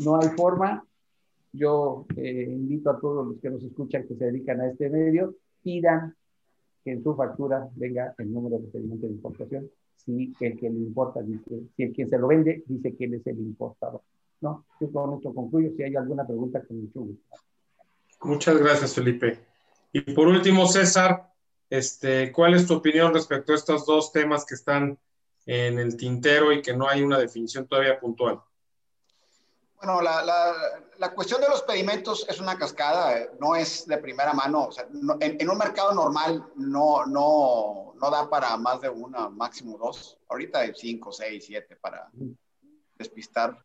no 0.04 0.20
hay 0.20 0.30
forma. 0.30 0.86
Yo 1.52 2.06
eh, 2.16 2.48
invito 2.50 2.92
a 2.92 3.00
todos 3.00 3.28
los 3.28 3.40
que 3.40 3.50
nos 3.50 3.64
escuchan 3.64 4.08
que 4.08 4.16
se 4.16 4.26
dedican 4.26 4.62
a 4.62 4.68
este 4.68 4.90
medio, 4.90 5.36
pidan 5.62 6.16
que 6.84 6.92
en 6.92 7.04
su 7.04 7.16
factura 7.16 7.70
venga 7.76 8.14
el 8.18 8.32
número 8.32 8.60
de 8.60 8.68
pedimento 8.68 9.08
de 9.08 9.14
importación 9.14 9.70
si 9.96 10.34
el 10.40 10.60
que 10.60 10.70
le 10.70 10.80
importa 10.80 11.22
dice, 11.22 11.64
si 11.76 11.84
el 11.84 11.94
quien 11.94 12.10
se 12.10 12.18
lo 12.18 12.28
vende 12.28 12.64
dice 12.66 12.96
que 12.96 13.06
él 13.06 13.14
es 13.16 13.28
el 13.28 13.40
importador. 13.40 14.02
¿no? 14.42 14.66
Yo 14.80 14.92
con 14.92 15.14
esto 15.16 15.34
concluyo. 15.34 15.72
Si 15.76 15.84
hay 15.84 15.96
alguna 15.96 16.28
pregunta, 16.28 16.62
con 16.66 16.82
mucho 16.82 17.02
gusto. 17.02 17.38
Muchas 18.24 18.58
gracias, 18.58 18.94
Felipe. 18.94 19.40
Y 19.92 20.02
por 20.02 20.28
último, 20.28 20.68
César, 20.68 21.32
este, 21.70 22.32
¿cuál 22.32 22.54
es 22.54 22.68
tu 22.68 22.76
opinión 22.76 23.14
respecto 23.14 23.54
a 23.54 23.56
estos 23.56 23.86
dos 23.86 24.12
temas 24.12 24.46
que 24.46 24.56
están 24.56 24.98
en 25.46 25.80
el 25.80 25.98
tintero 25.98 26.52
y 26.52 26.62
que 26.62 26.76
no 26.76 26.88
hay 26.88 27.02
una 27.02 27.18
definición 27.18 27.68
todavía 27.68 28.00
puntual? 28.00 28.42
Bueno, 29.84 30.02
la, 30.02 30.24
la, 30.24 30.54
la 30.98 31.14
cuestión 31.14 31.42
de 31.42 31.50
los 31.50 31.62
pedimentos 31.64 32.26
es 32.30 32.40
una 32.40 32.58
cascada, 32.58 33.20
eh, 33.20 33.32
no 33.42 33.54
es 33.54 33.86
de 33.86 33.98
primera 33.98 34.32
mano. 34.32 34.68
O 34.68 34.72
sea, 34.72 34.88
en, 35.20 35.38
en, 35.42 35.50
un 35.50 35.58
mercado 35.58 35.94
normal 35.94 36.52
no, 36.56 37.06
no, 37.06 37.94
no 38.00 38.10
da 38.10 38.30
para 38.30 38.56
más 38.56 38.80
de 38.80 38.88
una, 38.88 39.28
máximo 39.28 39.78
dos. 39.78 40.18
Ahorita 40.30 40.60
hay 40.60 40.72
cinco, 40.74 41.12
seis, 41.12 41.44
siete 41.48 41.76
para 41.76 42.10
despistar. 42.96 43.62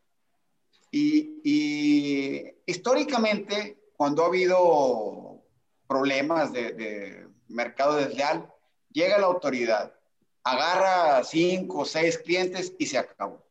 Y, 0.90 1.40
y 1.44 2.52
históricamente, 2.66 3.92
cuando 3.96 4.24
ha 4.24 4.26
habido 4.26 5.40
problemas 5.86 6.52
de, 6.52 6.72
de 6.72 7.28
mercado 7.46 7.94
desleal, 7.94 8.52
llega 8.90 9.18
la 9.18 9.26
autoridad, 9.26 9.94
agarra 10.42 11.22
cinco 11.22 11.82
o 11.82 11.84
seis 11.84 12.18
clientes 12.18 12.74
y 12.76 12.86
se 12.86 12.98
acabó. 12.98 13.47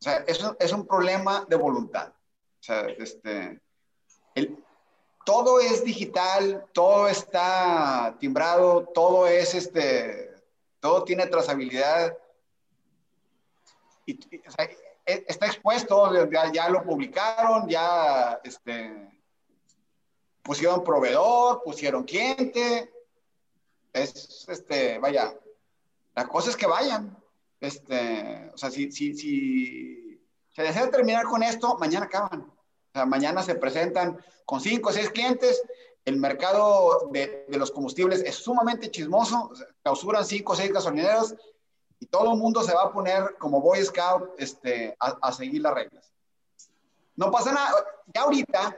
O 0.00 0.04
sea, 0.04 0.24
eso 0.26 0.56
es 0.58 0.72
un 0.72 0.86
problema 0.86 1.44
de 1.48 1.56
voluntad. 1.56 2.08
O 2.08 2.62
sea, 2.62 2.86
este, 2.98 3.60
el, 4.34 4.62
todo 5.24 5.60
es 5.60 5.84
digital, 5.84 6.66
todo 6.72 7.08
está 7.08 8.16
timbrado, 8.20 8.86
todo 8.94 9.26
es, 9.26 9.54
este, 9.54 10.34
todo 10.80 11.04
tiene 11.04 11.26
trazabilidad. 11.26 12.16
Y, 14.06 14.12
e, 15.04 15.24
está 15.28 15.46
expuesto, 15.46 16.30
ya, 16.30 16.52
ya, 16.52 16.68
lo 16.68 16.84
publicaron, 16.84 17.68
ya 17.68 18.40
este, 18.44 19.08
pusieron 20.42 20.84
proveedor, 20.84 21.62
pusieron 21.64 22.04
cliente. 22.04 22.92
Es, 23.92 24.46
este, 24.48 24.98
vaya, 24.98 25.34
la 26.14 26.28
cosa 26.28 26.50
es 26.50 26.56
que 26.56 26.66
vayan. 26.66 27.16
Este, 27.60 28.50
o 28.52 28.58
sea, 28.58 28.70
si, 28.70 28.90
si, 28.92 29.14
si 29.14 30.20
se 30.52 30.62
desea 30.62 30.90
terminar 30.90 31.24
con 31.24 31.42
esto, 31.42 31.76
mañana 31.78 32.06
acaban. 32.06 32.40
O 32.42 32.92
sea, 32.92 33.06
mañana 33.06 33.42
se 33.42 33.54
presentan 33.54 34.18
con 34.44 34.60
cinco 34.60 34.90
o 34.90 34.92
seis 34.92 35.10
clientes. 35.10 35.62
El 36.04 36.18
mercado 36.18 37.08
de, 37.10 37.46
de 37.48 37.58
los 37.58 37.70
combustibles 37.70 38.22
es 38.22 38.36
sumamente 38.36 38.90
chismoso. 38.90 39.50
clausuran 39.82 40.24
cinco 40.24 40.52
o 40.52 40.56
seis 40.56 40.72
gasolineros 40.72 41.34
y 41.98 42.06
todo 42.06 42.32
el 42.32 42.38
mundo 42.38 42.62
se 42.62 42.74
va 42.74 42.84
a 42.84 42.92
poner 42.92 43.36
como 43.38 43.60
Boy 43.60 43.82
Scout 43.84 44.30
este, 44.38 44.96
a, 45.00 45.16
a 45.20 45.32
seguir 45.32 45.62
las 45.62 45.74
reglas. 45.74 46.12
No 47.16 47.30
pasa 47.30 47.52
nada. 47.52 47.72
Ya 48.14 48.22
ahorita, 48.22 48.76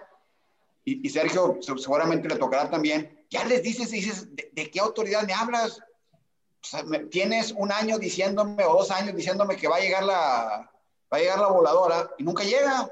y, 0.84 1.06
y, 1.06 1.10
Sergio 1.10 1.58
seguramente 1.60 2.28
le 2.28 2.36
tocará 2.36 2.70
también, 2.70 3.26
ya 3.28 3.44
les 3.44 3.62
dices, 3.62 3.90
dices, 3.90 4.34
¿de, 4.34 4.50
de 4.52 4.70
qué 4.70 4.80
autoridad 4.80 5.24
me 5.24 5.34
hablas? 5.34 5.80
O 6.68 6.70
sea, 6.70 6.84
tienes 7.10 7.52
un 7.52 7.72
año 7.72 7.98
diciéndome 7.98 8.62
o 8.64 8.74
dos 8.74 8.90
años 8.90 9.16
diciéndome 9.16 9.56
que 9.56 9.68
va 9.68 9.76
a 9.76 9.80
llegar 9.80 10.04
la, 10.04 10.70
va 11.10 11.16
a 11.16 11.18
llegar 11.18 11.38
la 11.38 11.48
voladora 11.48 12.10
y 12.18 12.22
nunca 12.22 12.44
llega. 12.44 12.90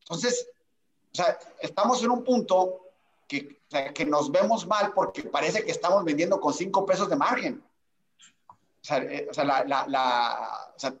Entonces, 0.00 0.48
o 1.12 1.14
sea, 1.14 1.38
estamos 1.60 2.02
en 2.02 2.12
un 2.12 2.24
punto 2.24 2.80
que, 3.28 3.60
que 3.94 4.06
nos 4.06 4.32
vemos 4.32 4.66
mal 4.66 4.94
porque 4.94 5.24
parece 5.24 5.62
que 5.64 5.70
estamos 5.70 6.02
vendiendo 6.02 6.40
con 6.40 6.54
cinco 6.54 6.86
pesos 6.86 7.10
de 7.10 7.16
margen. 7.16 7.62
O 8.48 8.84
sea, 8.84 8.98
eh, 8.98 9.28
o 9.30 9.34
sea, 9.34 9.44
la, 9.44 9.86
la, 9.86 10.70
o 10.74 10.78
sea, 10.78 10.94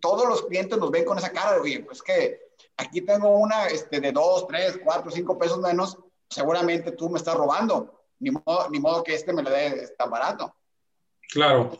todos 0.00 0.28
los 0.28 0.42
clientes 0.46 0.76
nos 0.76 0.90
ven 0.90 1.04
con 1.04 1.18
esa 1.18 1.30
cara 1.30 1.52
de, 1.52 1.60
oye, 1.60 1.80
pues 1.80 2.02
que 2.02 2.48
aquí 2.76 3.00
tengo 3.02 3.28
una 3.28 3.66
este, 3.66 4.00
de 4.00 4.10
dos, 4.10 4.48
tres, 4.48 4.80
cuatro, 4.82 5.08
cinco 5.12 5.38
pesos 5.38 5.58
menos, 5.60 5.98
seguramente 6.28 6.90
tú 6.90 7.08
me 7.08 7.18
estás 7.18 7.36
robando. 7.36 8.00
Ni 8.18 8.32
modo, 8.32 8.68
ni 8.70 8.80
modo 8.80 9.04
que 9.04 9.14
este 9.14 9.32
me 9.32 9.42
lo 9.42 9.50
dé 9.50 9.88
tan 9.96 10.10
barato. 10.10 10.52
Claro. 11.32 11.78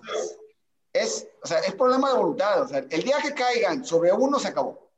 Es, 0.93 1.29
o 1.43 1.47
sea, 1.47 1.59
es 1.61 1.75
problema 1.75 2.11
de 2.11 2.19
voluntad. 2.19 2.63
O 2.63 2.69
sea, 2.69 2.79
el 2.79 3.03
día 3.03 3.19
que 3.23 3.35
caigan 3.35 3.85
sobre 3.85 4.13
uno 4.13 4.39
se 4.39 4.49
acabó. 4.49 4.91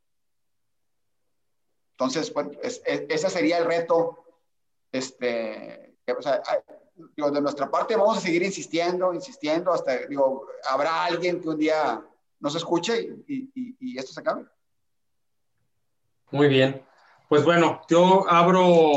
Entonces, 1.93 2.33
bueno, 2.33 2.51
ese 2.63 3.31
sería 3.31 3.59
el 3.59 3.65
reto. 3.65 4.25
Este, 4.93 5.97
o 6.07 6.23
sea, 6.23 6.43
de 6.95 7.41
nuestra 7.41 7.71
parte 7.71 7.97
vamos 7.97 8.19
a 8.19 8.21
seguir 8.21 8.43
insistiendo, 8.43 9.13
insistiendo, 9.13 9.73
hasta, 9.73 10.07
digo, 10.07 10.47
habrá 10.69 11.05
alguien 11.05 11.41
que 11.41 11.49
un 11.49 11.59
día 11.59 12.03
nos 12.41 12.55
escuche 12.55 13.17
y, 13.27 13.51
y 13.55 13.99
esto 13.99 14.13
se 14.13 14.21
acabe. 14.21 14.45
Muy 16.31 16.49
bien. 16.49 16.85
Pues 17.29 17.45
bueno, 17.45 17.81
yo 17.89 18.29
abro 18.29 18.93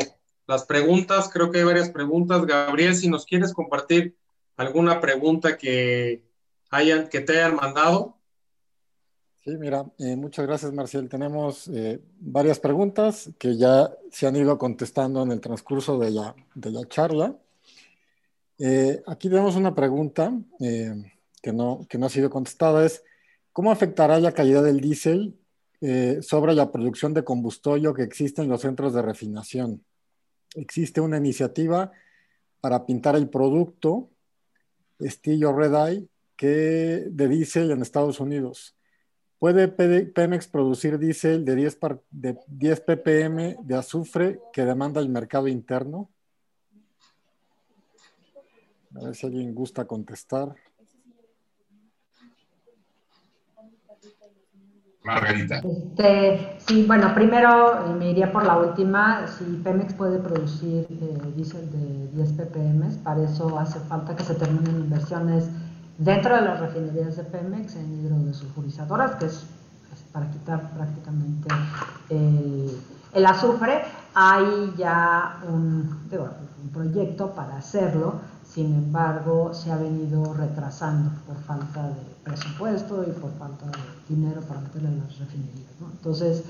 las 0.45 0.65
preguntas. 0.65 1.29
Creo 1.31 1.51
que 1.51 1.59
hay 1.59 1.63
varias 1.63 1.89
preguntas. 1.89 2.45
Gabriel, 2.45 2.95
si 2.95 3.07
nos 3.09 3.25
quieres 3.25 3.53
compartir 3.53 4.18
alguna 4.59 4.99
pregunta 4.99 5.57
que, 5.57 6.21
hayan, 6.69 7.07
que 7.07 7.21
te 7.21 7.37
hayan 7.37 7.55
mandado. 7.55 8.17
Sí, 9.41 9.51
mira, 9.57 9.85
eh, 9.99 10.17
muchas 10.17 10.45
gracias, 10.45 10.73
Marcial. 10.73 11.07
Tenemos 11.07 11.69
eh, 11.69 12.01
varias 12.19 12.59
preguntas 12.59 13.29
que 13.39 13.55
ya 13.55 13.89
se 14.11 14.27
han 14.27 14.35
ido 14.35 14.57
contestando 14.57 15.23
en 15.23 15.31
el 15.31 15.39
transcurso 15.39 15.97
de 15.97 16.11
la, 16.11 16.35
de 16.55 16.71
la 16.71 16.85
charla. 16.89 17.37
Eh, 18.57 19.01
aquí 19.07 19.29
tenemos 19.29 19.55
una 19.55 19.73
pregunta 19.73 20.33
que, 20.59 21.53
no, 21.53 21.87
que 21.89 21.97
no 21.97 22.07
ha 22.07 22.09
sido 22.09 22.29
contestada. 22.29 22.85
Es, 22.85 23.01
¿cómo 23.53 23.71
afectará 23.71 24.19
la 24.19 24.33
calidad 24.33 24.63
del 24.63 24.81
diésel 24.81 25.39
sobre 26.21 26.53
la 26.53 26.69
producción 26.69 27.13
de 27.13 27.23
combustorio 27.23 27.93
que 27.93 28.03
existe 28.03 28.41
en 28.41 28.49
los 28.49 28.59
centros 28.59 28.93
de 28.93 29.01
refinación? 29.01 29.85
Existe 30.53 30.99
una 30.99 31.15
iniciativa 31.15 31.93
para 32.59 32.85
pintar 32.85 33.15
el 33.15 33.29
producto 33.29 34.09
estilo 34.99 35.53
Red 35.53 35.73
Eye 35.73 36.07
que 36.35 37.05
de 37.09 37.27
diésel 37.27 37.71
en 37.71 37.81
Estados 37.81 38.19
Unidos. 38.19 38.75
¿Puede 39.39 39.67
Pemex 39.67 40.47
producir 40.47 40.99
diésel 40.99 41.45
de 41.45 41.55
10, 41.55 41.79
de 42.11 42.37
10 42.47 42.81
ppm 42.81 43.57
de 43.61 43.75
azufre 43.75 44.41
que 44.51 44.65
demanda 44.65 44.99
el 45.01 45.09
mercado 45.09 45.47
interno? 45.47 46.09
A 48.95 49.05
ver 49.05 49.15
si 49.15 49.25
alguien 49.25 49.53
gusta 49.53 49.85
contestar. 49.85 50.55
Margarita. 55.09 55.57
Este, 55.57 56.57
sí, 56.67 56.85
bueno, 56.87 57.13
primero 57.13 57.85
eh, 57.85 57.93
me 57.97 58.11
iría 58.11 58.31
por 58.31 58.45
la 58.45 58.57
última. 58.57 59.27
Si 59.27 59.43
Pemex 59.63 59.93
puede 59.93 60.19
producir 60.19 60.85
eh, 60.89 61.33
diésel 61.35 61.69
de 61.71 62.07
10 62.13 62.33
ppm, 62.33 62.97
para 63.03 63.23
eso 63.23 63.57
hace 63.57 63.79
falta 63.81 64.15
que 64.15 64.23
se 64.23 64.35
terminen 64.35 64.75
inversiones 64.81 65.49
dentro 65.97 66.35
de 66.35 66.41
las 66.41 66.59
refinerías 66.59 67.17
de 67.17 67.23
Pemex 67.23 67.75
en 67.75 68.05
hidrodesulfurizadoras, 68.05 69.15
que 69.15 69.25
es, 69.25 69.45
para 70.11 70.29
quitar 70.29 70.69
prácticamente 70.71 71.49
el, 72.09 73.25
azufre. 73.25 73.83
Hay 74.15 74.73
ya 74.77 75.37
un 75.47 76.69
proyecto 76.73 77.31
para 77.31 77.57
hacerlo 77.57 78.15
sin 78.59 78.73
embargo 78.73 79.53
se 79.53 79.71
ha 79.71 79.77
venido 79.77 80.33
retrasando 80.33 81.11
por 81.25 81.37
falta 81.43 81.87
de 81.87 82.01
presupuesto 82.25 83.05
y 83.07 83.11
por 83.11 83.31
falta 83.35 83.67
de 83.67 84.13
dinero 84.13 84.41
para 84.41 84.59
meterle 84.59 84.89
las 84.97 85.17
refinerías. 85.17 85.71
Entonces, 85.93 86.43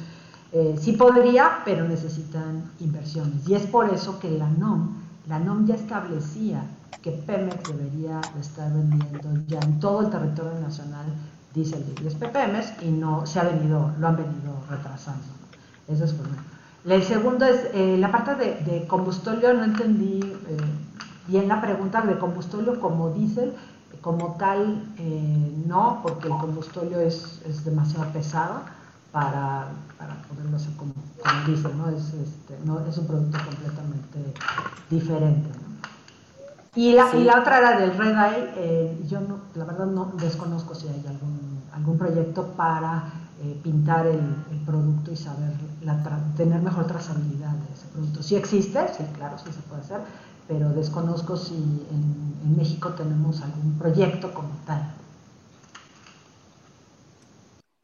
eh, 0.52 0.76
sí 0.82 0.94
podría, 0.94 1.60
pero 1.66 1.88
necesitan 1.88 2.64
inversiones. 2.80 3.48
Y 3.48 3.54
es 3.54 3.68
por 3.68 3.94
eso 3.94 4.20
que 4.20 4.32
la 4.32 4.50
NOM, 4.50 4.96
la 5.28 5.38
NOM 5.38 5.68
ya 5.68 5.76
establecía 5.76 6.64
que 7.04 7.12
Pemex 7.12 7.70
debería 7.70 8.22
estar 8.40 8.74
vendiendo 8.74 9.44
ya 9.48 9.60
en 9.60 9.80
todo 9.80 10.02
el 10.02 10.10
territorio 10.10 10.60
nacional 10.62 11.06
diésel 11.54 11.86
de 11.86 12.02
10 12.02 12.16
ppm 12.16 12.60
y 12.82 12.90
no 12.90 13.28
se 13.28 13.40
ha 13.40 13.44
venido, 13.44 13.92
lo 14.00 14.08
han 14.08 14.16
venido 14.16 14.64
retrasando. 14.68 15.28
Eso 15.88 16.06
es 16.06 16.14
primero. 16.14 16.42
El 16.86 17.04
segundo 17.04 17.46
es 17.46 17.68
eh, 17.76 17.98
la 18.00 18.12
parte 18.12 18.34
de, 18.34 18.56
de, 18.66 18.88
combustorio, 18.88 19.54
no 19.54 19.64
entendí 19.64 20.22
eh, 20.24 20.58
y 21.30 21.38
en 21.38 21.48
la 21.48 21.62
pregunta 21.62 22.02
de 22.02 22.18
combustorio 22.18 22.80
como 22.80 23.12
diésel, 23.12 23.54
como 24.02 24.36
tal, 24.38 24.84
eh, 24.98 25.64
no, 25.68 26.00
porque 26.02 26.28
el 26.28 26.38
combustorio 26.38 27.00
es, 27.00 27.42
es 27.46 27.66
demasiado 27.66 28.12
pesado 28.12 28.62
para, 29.12 29.68
para, 29.98 30.22
poderlo 30.24 30.58
hacer 30.58 30.74
como, 30.78 30.94
como 30.94 31.46
diésel, 31.46 31.78
¿no? 31.78 31.90
Es, 31.90 32.14
este, 32.14 32.58
no, 32.66 32.80
es 32.86 32.98
un 32.98 33.08
producto 33.08 33.38
completamente 33.44 34.34
diferente. 34.90 35.50
Y, 36.76 36.94
la, 36.94 37.14
y 37.16 37.24
la 37.24 37.40
otra 37.40 37.58
era 37.58 37.80
del 37.80 37.98
Red 37.98 38.12
Eye, 38.12 38.54
eh, 38.56 39.06
yo 39.08 39.20
no, 39.22 39.40
la 39.56 39.66
verdad 39.66 39.88
no 39.88 40.14
desconozco 40.20 40.76
si 40.76 40.88
hay 40.88 41.04
algún, 41.08 41.62
algún 41.74 41.98
proyecto 41.98 42.48
para 42.56 43.04
eh, 43.42 43.60
pintar 43.64 44.06
el, 44.06 44.20
el, 44.52 44.60
producto 44.66 45.12
y 45.12 45.18
saber 45.18 45.52
la 45.82 45.98
tener 46.38 46.62
mejor 46.62 46.86
trazabilidad 46.88 47.52
de 47.52 47.74
ese 47.74 47.88
producto. 47.92 48.22
Si 48.22 48.36
existe, 48.36 48.80
sí, 48.96 49.04
claro, 49.16 49.38
sí 49.38 49.52
se 49.52 49.62
puede 49.62 49.82
hacer, 49.82 50.02
pero 50.50 50.68
desconozco 50.70 51.38
si 51.38 51.54
en, 51.54 52.58
México 52.58 52.90
tenemos 52.94 53.42
algún 53.42 53.78
proyecto 53.78 54.34
como 54.34 54.50
tal. 54.66 54.82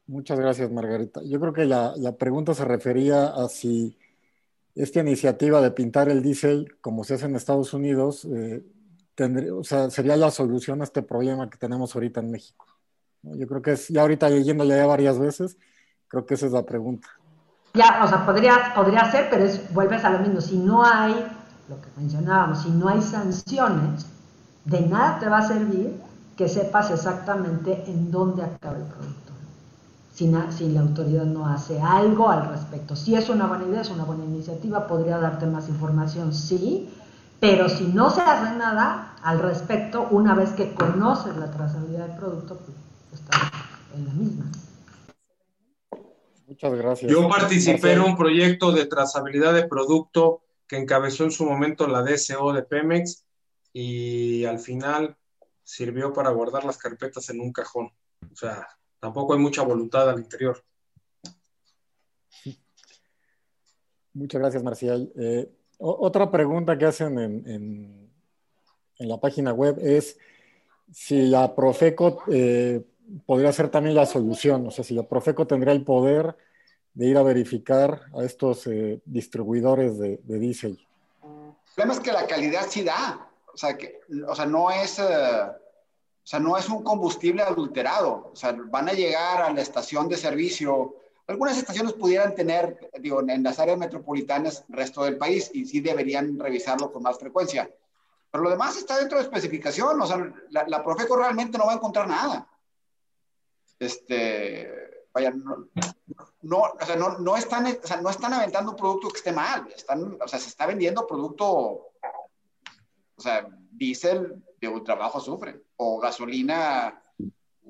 Muchas 0.08 0.38
gracias, 0.40 0.70
Margarita. 0.72 1.22
Yo 1.22 1.38
creo 1.38 1.52
que 1.52 1.64
la, 1.64 1.94
pregunta 2.18 2.52
se 2.52 2.64
refería 2.64 3.28
a 3.28 3.48
si 3.48 3.96
esta 4.74 5.00
iniciativa 5.00 5.60
de 5.60 5.70
pintar 5.70 6.08
el 6.08 6.20
diésel, 6.20 6.76
como 6.80 7.04
se 7.04 7.14
hace 7.14 7.26
en 7.26 7.36
Estados 7.36 7.72
Unidos, 7.72 8.24
eh, 8.24 8.64
o 9.52 9.62
sea, 9.62 9.88
sería 9.88 10.16
la 10.16 10.32
solución 10.32 10.80
a 10.80 10.84
este 10.84 11.02
problema 11.02 11.48
que 11.48 11.58
tenemos 11.58 11.94
ahorita 11.94 12.20
en 12.20 12.32
México. 12.32 12.66
Yo 13.22 13.46
creo 13.46 13.62
que 13.62 13.72
es, 13.72 13.88
ya 13.88 14.00
ahorita 14.00 14.28
leyéndolo 14.28 14.74
ya 14.74 14.86
varias 14.86 15.18
veces, 15.20 15.56
creo 16.08 16.26
que 16.26 16.34
esa 16.34 16.46
es 16.46 16.52
la 16.52 16.66
pregunta. 16.66 17.08
Ya, 17.74 18.02
o 18.04 18.08
sea, 18.08 18.26
podría, 18.26 18.72
podría 18.74 19.10
ser, 19.12 19.28
pero 19.30 19.44
es, 19.44 19.72
vuelves 19.72 20.04
a 20.04 20.10
lo 20.10 20.18
mismo. 20.18 20.40
Si 20.40 20.56
no 20.56 20.84
hay 20.84 21.14
lo 21.68 21.80
que 21.80 21.88
mencionábamos, 21.96 22.62
si 22.62 22.70
no 22.70 22.88
hay 22.88 23.02
sanciones, 23.02 24.06
de 24.64 24.80
nada 24.82 25.18
te 25.18 25.28
va 25.28 25.38
a 25.38 25.48
servir 25.48 26.00
que 26.36 26.48
sepas 26.48 26.90
exactamente 26.90 27.84
en 27.86 28.10
dónde 28.10 28.42
acaba 28.42 28.76
el 28.76 28.84
producto. 28.84 29.32
Si, 30.12 30.32
si, 30.56 30.70
la 30.70 30.80
autoridad 30.80 31.24
no 31.24 31.46
hace 31.46 31.80
algo 31.80 32.30
al 32.30 32.48
respecto. 32.48 32.96
Si 32.96 33.14
es 33.14 33.28
una 33.28 33.46
buena 33.46 33.66
idea, 33.66 33.82
es 33.82 33.90
una 33.90 34.04
buena 34.04 34.24
iniciativa, 34.24 34.86
podría 34.86 35.18
darte 35.18 35.46
más 35.46 35.68
información, 35.68 36.32
sí, 36.32 36.88
pero 37.38 37.68
si 37.68 37.84
no 37.84 38.10
se 38.10 38.22
hace 38.22 38.56
nada 38.56 39.14
al 39.22 39.40
respecto, 39.40 40.08
una 40.10 40.34
vez 40.34 40.50
que 40.50 40.72
conoces 40.74 41.36
la 41.36 41.50
trazabilidad 41.50 42.08
del 42.08 42.16
producto, 42.16 42.56
pues 42.56 43.20
está 43.20 43.52
en 43.94 44.06
la 44.06 44.12
misma. 44.12 44.44
Muchas 46.46 46.74
gracias. 46.74 47.12
Yo 47.12 47.28
participé 47.28 47.92
en 47.92 48.00
un 48.00 48.16
proyecto 48.16 48.72
de 48.72 48.86
trazabilidad 48.86 49.52
de 49.52 49.66
producto 49.66 50.42
que 50.66 50.76
encabezó 50.76 51.24
en 51.24 51.30
su 51.30 51.44
momento 51.44 51.86
la 51.86 52.02
DSO 52.02 52.52
de 52.52 52.62
Pemex 52.62 53.24
y 53.72 54.44
al 54.44 54.58
final 54.58 55.16
sirvió 55.62 56.12
para 56.12 56.30
guardar 56.30 56.64
las 56.64 56.78
carpetas 56.78 57.28
en 57.30 57.40
un 57.40 57.52
cajón. 57.52 57.90
O 58.32 58.36
sea, 58.36 58.66
tampoco 59.00 59.34
hay 59.34 59.40
mucha 59.40 59.62
voluntad 59.62 60.08
al 60.08 60.18
interior. 60.18 60.62
Muchas 64.14 64.40
gracias, 64.40 64.62
Marcial. 64.62 65.12
Eh, 65.16 65.50
otra 65.78 66.30
pregunta 66.30 66.78
que 66.78 66.86
hacen 66.86 67.18
en, 67.18 68.10
la 68.98 69.20
página 69.20 69.52
web 69.52 69.78
es 69.82 70.18
si 70.90 71.26
la 71.26 71.54
Profeco 71.54 72.22
eh, 72.28 72.82
podría 73.26 73.52
ser 73.52 73.68
también 73.68 73.94
la 73.94 74.06
solución, 74.06 74.66
o 74.66 74.70
sea, 74.70 74.84
si 74.84 74.94
la 74.94 75.02
Profeco 75.02 75.46
tendría 75.46 75.74
el 75.74 75.84
poder 75.84 76.34
de 76.96 77.06
ir 77.06 77.16
a 77.18 77.22
verificar 77.22 78.06
a 78.18 78.24
estos 78.24 78.66
eh, 78.66 79.00
distribuidores 79.04 79.98
de, 79.98 80.18
de, 80.24 80.38
diésel? 80.38 80.80
El 81.22 81.74
problema 81.74 81.92
es 81.92 82.00
que 82.00 82.12
la 82.12 82.26
calidad 82.26 82.66
sí 82.68 82.82
da, 82.82 83.28
o 83.52 83.56
sea, 83.56 83.76
que, 83.76 84.00
o 84.26 84.34
sea 84.34 84.46
no 84.46 84.70
es... 84.70 84.98
Eh, 84.98 85.04
o 85.04 86.28
sea, 86.28 86.40
no 86.40 86.56
es 86.56 86.68
un 86.68 86.82
combustible 86.82 87.40
adulterado. 87.44 88.30
O 88.32 88.34
sea, 88.34 88.50
van 88.50 88.88
a 88.88 88.92
llegar 88.92 89.42
a 89.42 89.52
la 89.52 89.62
estación 89.62 90.08
de 90.08 90.16
servicio. 90.16 90.96
Algunas 91.28 91.56
estaciones 91.56 91.92
pudieran 91.92 92.34
tener, 92.34 92.90
digo, 92.98 93.22
en 93.28 93.44
las 93.44 93.60
áreas 93.60 93.78
metropolitanas, 93.78 94.64
resto 94.68 95.04
del 95.04 95.18
país, 95.18 95.48
y 95.54 95.66
sí 95.66 95.78
deberían 95.78 96.36
revisarlo 96.36 96.90
con 96.90 97.04
más 97.04 97.16
frecuencia. 97.20 97.70
Pero 98.28 98.42
lo 98.42 98.50
demás 98.50 98.76
está 98.76 98.98
dentro 98.98 99.18
de 99.18 99.22
especificación. 99.22 100.02
O 100.02 100.04
sea, 100.04 100.16
la, 100.50 100.66
la 100.66 100.82
Profeco 100.82 101.14
realmente 101.14 101.58
no 101.58 101.66
va 101.66 101.74
a 101.74 101.76
encontrar 101.76 102.08
nada. 102.08 102.48
Este, 103.78 104.85
no, 105.20 105.68
no, 106.42 106.72
no, 106.96 107.18
no, 107.18 107.36
están, 107.36 107.66
o 107.66 107.86
sea, 107.86 108.00
no 108.00 108.10
están 108.10 108.32
aventando 108.32 108.72
un 108.72 108.76
producto 108.76 109.08
que 109.08 109.18
esté 109.18 109.32
mal, 109.32 109.66
están, 109.74 110.18
o 110.22 110.28
sea, 110.28 110.38
se 110.38 110.48
está 110.48 110.66
vendiendo 110.66 111.06
producto, 111.06 111.48
o 111.48 113.20
sea, 113.20 113.46
diésel 113.70 114.42
de 114.60 114.68
ultra 114.68 114.94
bajo 114.94 115.18
azufre, 115.18 115.62
o 115.76 115.98
gasolina 115.98 117.02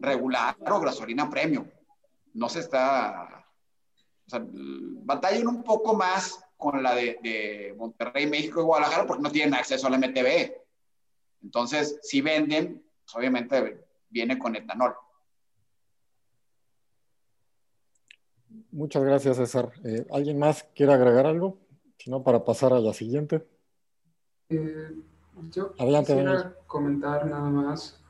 regular 0.01 0.56
o 0.70 0.81
gasolina 0.81 1.28
premium. 1.31 1.68
No 2.35 2.48
se 2.48 2.60
está, 2.60 3.47
o 4.32 4.39
batallan 5.05 5.48
un 5.48 5.62
poco 5.62 5.94
más 5.94 6.40
con 6.56 6.82
la 6.82 6.94
de, 6.94 7.18
de 7.23 7.74
Monterrey, 7.77 8.27
México 8.27 8.60
y 8.60 8.64
Guadalajara 8.64 9.06
porque 9.06 9.23
no 9.23 9.31
tienen 9.31 9.55
acceso 9.55 9.86
al 9.86 9.98
MTB. 9.98 10.52
Entonces, 11.43 11.98
si 12.02 12.20
venden, 12.20 12.82
pues 13.05 13.14
obviamente 13.16 13.86
viene 14.09 14.39
con 14.39 14.56
etanol. 14.56 14.94
Muchas 18.70 19.02
gracias, 19.02 19.36
César. 19.36 19.72
Eh, 19.84 20.06
¿Alguien 20.12 20.38
más 20.38 20.64
quiere 20.74 20.92
agregar 20.92 21.26
algo? 21.26 21.58
Si 21.98 22.10
no, 22.10 22.22
para 22.22 22.44
pasar 22.44 22.72
a 22.72 22.80
la 22.80 22.92
siguiente. 22.92 23.46
Eh, 24.48 24.92
yo 25.50 25.72
quisiera 25.72 26.54
comentar 26.66 27.26
nada 27.26 27.50
más 27.50 28.00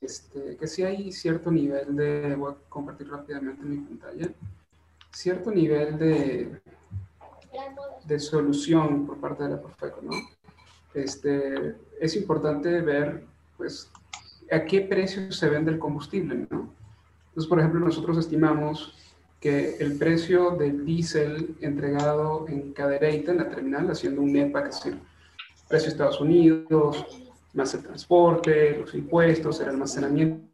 este, 0.00 0.56
que 0.56 0.66
si 0.66 0.82
hay 0.82 1.12
cierto 1.12 1.50
nivel 1.50 1.94
de, 1.94 2.34
voy 2.34 2.52
a 2.52 2.56
compartir 2.68 3.08
rápidamente 3.08 3.64
mi 3.64 3.76
pantalla, 3.76 4.28
cierto 5.12 5.50
nivel 5.52 5.96
de, 5.98 6.60
de 8.04 8.18
solución 8.18 9.06
por 9.06 9.18
parte 9.18 9.44
de 9.44 9.50
la 9.50 9.60
Profeco, 9.60 10.00
¿no? 10.02 10.12
Este, 10.94 11.76
es 12.00 12.16
importante 12.16 12.80
ver, 12.80 13.24
pues, 13.56 13.90
a 14.50 14.64
qué 14.64 14.80
precio 14.80 15.30
se 15.30 15.48
vende 15.48 15.70
el 15.70 15.78
combustible, 15.78 16.46
¿no? 16.50 16.74
Entonces, 17.28 17.48
por 17.48 17.60
ejemplo, 17.60 17.80
nosotros 17.80 18.18
estimamos 18.18 18.96
que 19.40 19.76
el 19.76 19.96
precio 19.96 20.50
del 20.50 20.84
diésel 20.84 21.56
entregado 21.60 22.46
en 22.48 22.72
Cadereyta, 22.72 23.30
en 23.30 23.38
la 23.38 23.48
terminal, 23.48 23.90
haciendo 23.90 24.22
un 24.22 24.32
NEPA, 24.32 24.64
que 24.64 24.70
es 24.70 24.86
el 24.86 25.00
precio 25.68 25.86
de 25.86 25.92
Estados 25.92 26.20
Unidos, 26.20 27.06
más 27.54 27.72
el 27.74 27.82
transporte, 27.82 28.78
los 28.78 28.94
impuestos, 28.94 29.60
el 29.60 29.68
almacenamiento. 29.68 30.48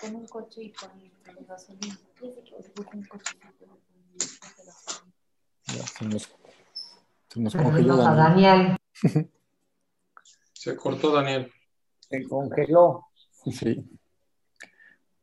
Con 0.00 0.14
un 0.14 0.26
coche 0.26 0.62
y 0.62 0.72
con 0.72 0.90
gasolina. 1.46 1.98
Ya, 5.66 5.86
se 5.86 6.04
nos, 6.06 6.32
se 7.28 7.40
nos 7.40 7.54
congeló 7.54 7.96
Daniel. 7.96 8.76
Se 10.52 10.76
cortó 10.76 11.10
Daniel. 11.12 11.50
Se 12.00 12.22
congeló. 12.28 13.09
Sí. 13.52 13.84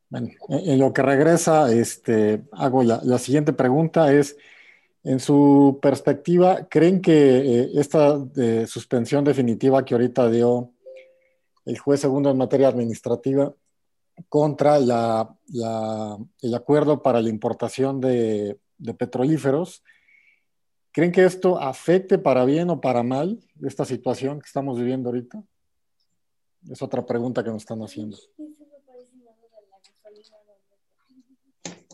Bueno, 0.10 0.30
en 0.50 0.80
lo 0.80 0.94
que 0.94 1.02
regresa, 1.02 1.72
este, 1.74 2.44
hago 2.54 2.84
la, 2.84 3.02
la 3.04 3.18
siguiente 3.18 3.54
pregunta 3.54 4.14
es, 4.14 4.38
en 5.04 5.20
su 5.20 5.80
perspectiva, 5.82 6.68
¿creen 6.70 7.02
que 7.02 7.62
eh, 7.62 7.72
esta 7.76 8.18
suspensión 8.68 9.24
definitiva 9.24 9.84
que 9.86 9.94
ahorita 9.94 10.30
dio 10.30 10.72
el 11.66 11.78
juez 11.78 12.00
segundo 12.00 12.32
en 12.32 12.38
materia 12.38 12.70
administrativa 12.70 13.54
contra 14.30 14.80
la, 14.80 15.36
el 16.42 16.56
acuerdo 16.56 17.02
para 17.02 17.22
la 17.22 17.30
importación 17.30 18.00
de, 18.02 18.58
de, 18.78 18.94
petrolíferos, 18.94 19.84
¿creen 20.92 21.12
que 21.12 21.26
esto 21.26 21.60
afecte 21.60 22.18
para 22.18 22.46
bien 22.46 22.70
o 22.70 22.82
para 22.82 23.04
mal 23.04 23.40
esta 23.62 23.86
situación 23.86 24.40
que 24.40 24.48
estamos 24.48 24.80
viviendo 24.80 25.10
ahorita? 25.10 25.44
Es 26.70 26.82
otra 26.82 27.06
pregunta 27.06 27.44
que 27.44 27.50
nos 27.50 27.64
están 27.64 27.82
haciendo. 27.82 28.18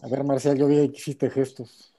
A 0.02 0.08
ver, 0.08 0.24
Marcial, 0.24 0.58
yo 0.58 0.68
vi 0.68 0.90
que 0.90 0.98
hiciste 0.98 1.30
gestos. 1.30 1.94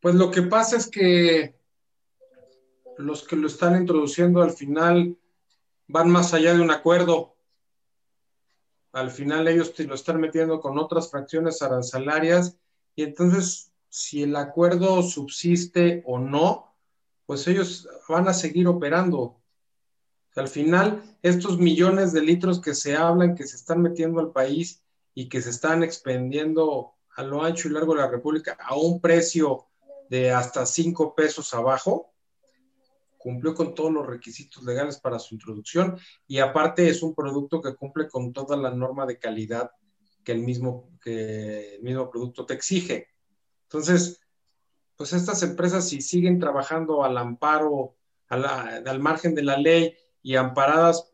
Pues 0.00 0.14
lo 0.14 0.30
que 0.30 0.42
pasa 0.42 0.76
es 0.76 0.88
que 0.88 1.58
los 2.96 3.26
que 3.26 3.36
lo 3.36 3.46
están 3.46 3.80
introduciendo 3.80 4.42
al 4.42 4.52
final 4.52 5.16
van 5.88 6.10
más 6.10 6.34
allá 6.34 6.54
de 6.54 6.60
un 6.60 6.70
acuerdo. 6.70 7.36
Al 8.92 9.10
final 9.10 9.48
ellos 9.48 9.78
lo 9.78 9.94
están 9.94 10.20
metiendo 10.20 10.60
con 10.60 10.78
otras 10.78 11.10
fracciones 11.10 11.60
arancelarias 11.62 12.56
y 12.94 13.02
entonces 13.02 13.72
si 13.88 14.22
el 14.22 14.36
acuerdo 14.36 15.02
subsiste 15.02 16.02
o 16.06 16.18
no, 16.18 16.67
pues 17.28 17.46
ellos 17.46 17.86
van 18.08 18.26
a 18.26 18.32
seguir 18.32 18.66
operando. 18.68 19.38
Al 20.34 20.48
final, 20.48 21.02
estos 21.20 21.58
millones 21.58 22.14
de 22.14 22.22
litros 22.22 22.58
que 22.58 22.74
se 22.74 22.96
hablan, 22.96 23.34
que 23.34 23.46
se 23.46 23.56
están 23.56 23.82
metiendo 23.82 24.18
al 24.18 24.32
país 24.32 24.82
y 25.12 25.28
que 25.28 25.42
se 25.42 25.50
están 25.50 25.82
expendiendo 25.82 26.94
a 27.16 27.22
lo 27.22 27.44
ancho 27.44 27.68
y 27.68 27.72
largo 27.72 27.92
de 27.92 28.00
la 28.00 28.08
República 28.10 28.56
a 28.58 28.76
un 28.76 29.02
precio 29.02 29.66
de 30.08 30.30
hasta 30.30 30.64
cinco 30.64 31.14
pesos 31.14 31.52
abajo, 31.52 32.14
cumplió 33.18 33.54
con 33.54 33.74
todos 33.74 33.92
los 33.92 34.06
requisitos 34.06 34.64
legales 34.64 34.98
para 34.98 35.18
su 35.18 35.34
introducción 35.34 35.98
y 36.26 36.38
aparte 36.38 36.88
es 36.88 37.02
un 37.02 37.14
producto 37.14 37.60
que 37.60 37.76
cumple 37.76 38.08
con 38.08 38.32
toda 38.32 38.56
la 38.56 38.70
norma 38.70 39.04
de 39.04 39.18
calidad 39.18 39.70
que 40.24 40.32
el 40.32 40.40
mismo, 40.40 40.96
que 41.02 41.74
el 41.74 41.82
mismo 41.82 42.08
producto 42.08 42.46
te 42.46 42.54
exige. 42.54 43.08
Entonces, 43.64 44.18
pues 44.98 45.12
estas 45.12 45.44
empresas 45.44 45.88
si 45.88 46.00
siguen 46.00 46.40
trabajando 46.40 47.04
al 47.04 47.16
amparo, 47.16 47.94
al 48.28 49.00
margen 49.00 49.32
de 49.32 49.44
la 49.44 49.56
ley 49.56 49.94
y 50.22 50.34
amparadas, 50.34 51.12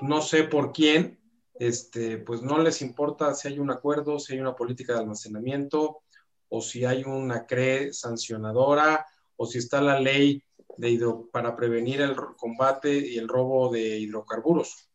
no 0.00 0.22
sé 0.22 0.44
por 0.44 0.72
quién, 0.72 1.18
este, 1.58 2.18
pues 2.18 2.42
no 2.42 2.58
les 2.58 2.80
importa 2.82 3.34
si 3.34 3.48
hay 3.48 3.58
un 3.58 3.72
acuerdo, 3.72 4.20
si 4.20 4.34
hay 4.34 4.38
una 4.38 4.54
política 4.54 4.92
de 4.92 5.00
almacenamiento, 5.00 6.02
o 6.48 6.60
si 6.60 6.84
hay 6.84 7.02
una 7.02 7.46
CRE 7.46 7.92
sancionadora, 7.92 9.04
o 9.34 9.44
si 9.44 9.58
está 9.58 9.80
la 9.82 9.98
ley 9.98 10.44
de 10.76 10.90
hidro, 10.90 11.28
para 11.32 11.56
prevenir 11.56 12.02
el 12.02 12.14
combate 12.14 12.96
y 12.96 13.18
el 13.18 13.26
robo 13.26 13.72
de 13.72 13.98
hidrocarburos. 13.98 14.88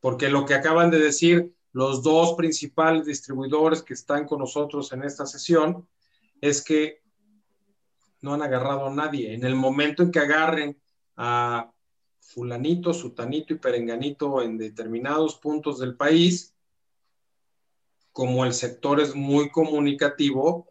Porque 0.00 0.28
lo 0.28 0.44
que 0.44 0.52
acaban 0.52 0.90
de 0.90 0.98
decir 0.98 1.54
los 1.72 2.02
dos 2.02 2.34
principales 2.34 3.06
distribuidores 3.06 3.80
que 3.82 3.94
están 3.94 4.26
con 4.26 4.40
nosotros 4.40 4.92
en 4.92 5.04
esta 5.04 5.24
sesión 5.24 5.88
es 6.42 6.62
que 6.62 7.00
no 8.20 8.34
han 8.34 8.42
agarrado 8.42 8.88
a 8.88 8.94
nadie. 8.94 9.32
En 9.32 9.44
el 9.44 9.54
momento 9.54 10.02
en 10.02 10.10
que 10.10 10.18
agarren 10.18 10.78
a 11.16 11.72
fulanito, 12.20 12.92
sutanito 12.92 13.54
y 13.54 13.58
perenganito 13.58 14.42
en 14.42 14.58
determinados 14.58 15.36
puntos 15.36 15.78
del 15.78 15.96
país, 15.96 16.54
como 18.12 18.44
el 18.44 18.52
sector 18.52 19.00
es 19.00 19.14
muy 19.14 19.50
comunicativo, 19.50 20.68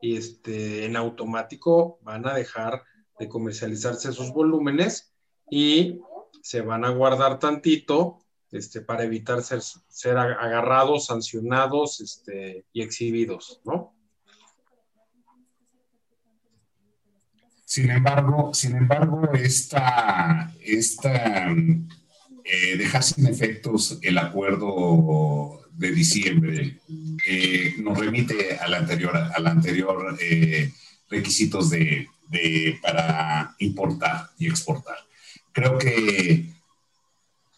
este, 0.00 0.84
en 0.84 0.96
automático 0.96 1.98
van 2.02 2.26
a 2.26 2.34
dejar 2.34 2.82
de 3.18 3.28
comercializarse 3.28 4.10
esos 4.10 4.32
volúmenes 4.32 5.12
y 5.48 6.00
se 6.42 6.60
van 6.60 6.84
a 6.84 6.90
guardar 6.90 7.38
tantito 7.38 8.18
este, 8.50 8.80
para 8.80 9.04
evitar 9.04 9.42
ser, 9.42 9.62
ser 9.62 10.18
agarrados, 10.18 11.06
sancionados 11.06 12.00
este, 12.00 12.66
y 12.72 12.82
exhibidos, 12.82 13.60
¿no? 13.64 13.91
Sin 17.74 17.90
embargo, 17.90 18.52
sin 18.52 18.76
embargo, 18.76 19.32
esta, 19.32 20.52
esta 20.62 21.50
eh, 21.50 22.76
dejar 22.76 23.02
sin 23.02 23.26
efectos 23.26 23.98
el 24.02 24.18
acuerdo 24.18 25.58
de 25.72 25.90
diciembre 25.90 26.80
eh, 27.26 27.74
nos 27.78 27.96
remite 27.96 28.58
al 28.58 28.74
anterior, 28.74 29.16
al 29.16 29.46
anterior 29.46 30.18
eh, 30.20 30.70
requisitos 31.08 31.70
de, 31.70 32.08
de, 32.28 32.78
para 32.82 33.56
importar 33.60 34.28
y 34.38 34.48
exportar. 34.48 34.98
Creo 35.50 35.78
que 35.78 36.52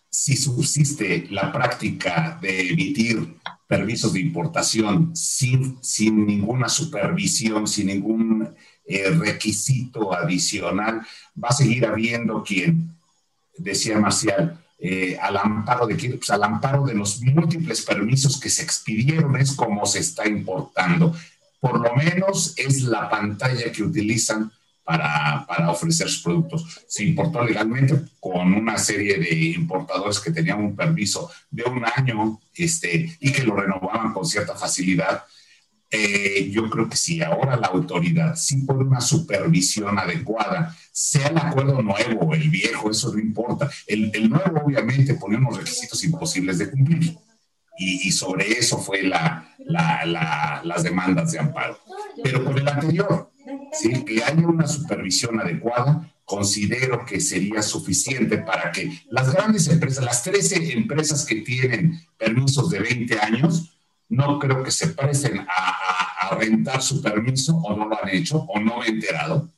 si 0.08 0.36
subsiste 0.36 1.26
la 1.30 1.50
práctica 1.50 2.38
de 2.40 2.68
emitir 2.68 3.34
permisos 3.66 4.12
de 4.12 4.20
importación 4.20 5.16
sin, 5.16 5.82
sin 5.82 6.24
ninguna 6.24 6.68
supervisión, 6.68 7.66
sin 7.66 7.88
ningún 7.88 8.54
eh, 8.86 9.10
requisito 9.10 10.12
adicional, 10.12 11.00
va 11.42 11.48
a 11.48 11.52
seguir 11.52 11.86
habiendo 11.86 12.42
quien, 12.42 12.94
decía 13.56 13.98
Marcial, 13.98 14.58
eh, 14.78 15.16
al, 15.20 15.38
amparo 15.38 15.86
de, 15.86 15.94
pues, 15.94 16.28
al 16.30 16.42
amparo 16.42 16.84
de 16.84 16.94
los 16.94 17.22
múltiples 17.22 17.82
permisos 17.82 18.38
que 18.38 18.50
se 18.50 18.62
expidieron, 18.62 19.36
es 19.36 19.52
como 19.52 19.86
se 19.86 20.00
está 20.00 20.28
importando. 20.28 21.14
Por 21.60 21.80
lo 21.80 21.94
menos 21.94 22.52
es 22.58 22.82
la 22.82 23.08
pantalla 23.08 23.72
que 23.72 23.82
utilizan 23.82 24.52
para, 24.82 25.46
para, 25.48 25.70
ofrecer 25.70 26.10
sus 26.10 26.22
productos. 26.22 26.84
Se 26.86 27.04
importó 27.04 27.42
legalmente 27.42 27.98
con 28.20 28.52
una 28.52 28.76
serie 28.76 29.18
de 29.18 29.34
importadores 29.56 30.20
que 30.20 30.30
tenían 30.30 30.60
un 30.60 30.76
permiso 30.76 31.30
de 31.50 31.62
un 31.62 31.82
año 31.86 32.38
este, 32.54 33.16
y 33.18 33.32
que 33.32 33.44
lo 33.44 33.56
renovaban 33.56 34.12
con 34.12 34.26
cierta 34.26 34.54
facilidad. 34.54 35.24
Eh, 35.96 36.50
yo 36.50 36.68
creo 36.68 36.88
que 36.88 36.96
si 36.96 37.22
ahora 37.22 37.56
la 37.56 37.68
autoridad, 37.68 38.34
sin 38.34 38.66
por 38.66 38.78
una 38.78 39.00
supervisión 39.00 39.96
adecuada, 39.96 40.76
sea 40.90 41.28
el 41.28 41.38
acuerdo 41.38 41.80
nuevo 41.82 42.34
el 42.34 42.50
viejo, 42.50 42.90
eso 42.90 43.12
no 43.12 43.20
importa. 43.20 43.70
El, 43.86 44.10
el 44.12 44.28
nuevo 44.28 44.62
obviamente 44.64 45.14
pone 45.14 45.36
unos 45.36 45.56
requisitos 45.56 46.02
imposibles 46.02 46.58
de 46.58 46.70
cumplir. 46.70 47.16
Y, 47.78 48.08
y 48.08 48.10
sobre 48.10 48.50
eso 48.52 48.78
fue 48.78 49.02
la, 49.02 49.54
la, 49.58 50.04
la, 50.04 50.62
las 50.64 50.82
demandas 50.82 51.30
de 51.30 51.38
amparo. 51.38 51.78
Pero 52.24 52.44
con 52.44 52.58
el 52.58 52.66
anterior, 52.66 53.30
¿sí? 53.72 54.04
que 54.04 54.24
haya 54.24 54.46
una 54.48 54.66
supervisión 54.66 55.40
adecuada, 55.40 56.12
considero 56.24 57.04
que 57.06 57.20
sería 57.20 57.62
suficiente 57.62 58.38
para 58.38 58.72
que 58.72 58.90
las 59.10 59.32
grandes 59.32 59.68
empresas, 59.68 60.04
las 60.04 60.24
13 60.24 60.72
empresas 60.72 61.24
que 61.24 61.36
tienen 61.36 62.00
permisos 62.18 62.68
de 62.70 62.80
20 62.80 63.18
años, 63.20 63.73
no 64.14 64.38
creo 64.38 64.62
que 64.62 64.70
se 64.70 64.88
presten 64.88 65.40
a, 65.40 66.28
a, 66.28 66.34
rentar 66.36 66.82
su 66.82 67.02
permiso 67.02 67.56
o 67.56 67.76
no 67.76 67.88
lo 67.88 68.02
han 68.02 68.08
hecho 68.10 68.38
o 68.38 68.60
no 68.60 68.78
me 68.78 68.86
he 68.86 68.88
enterado 68.90 69.48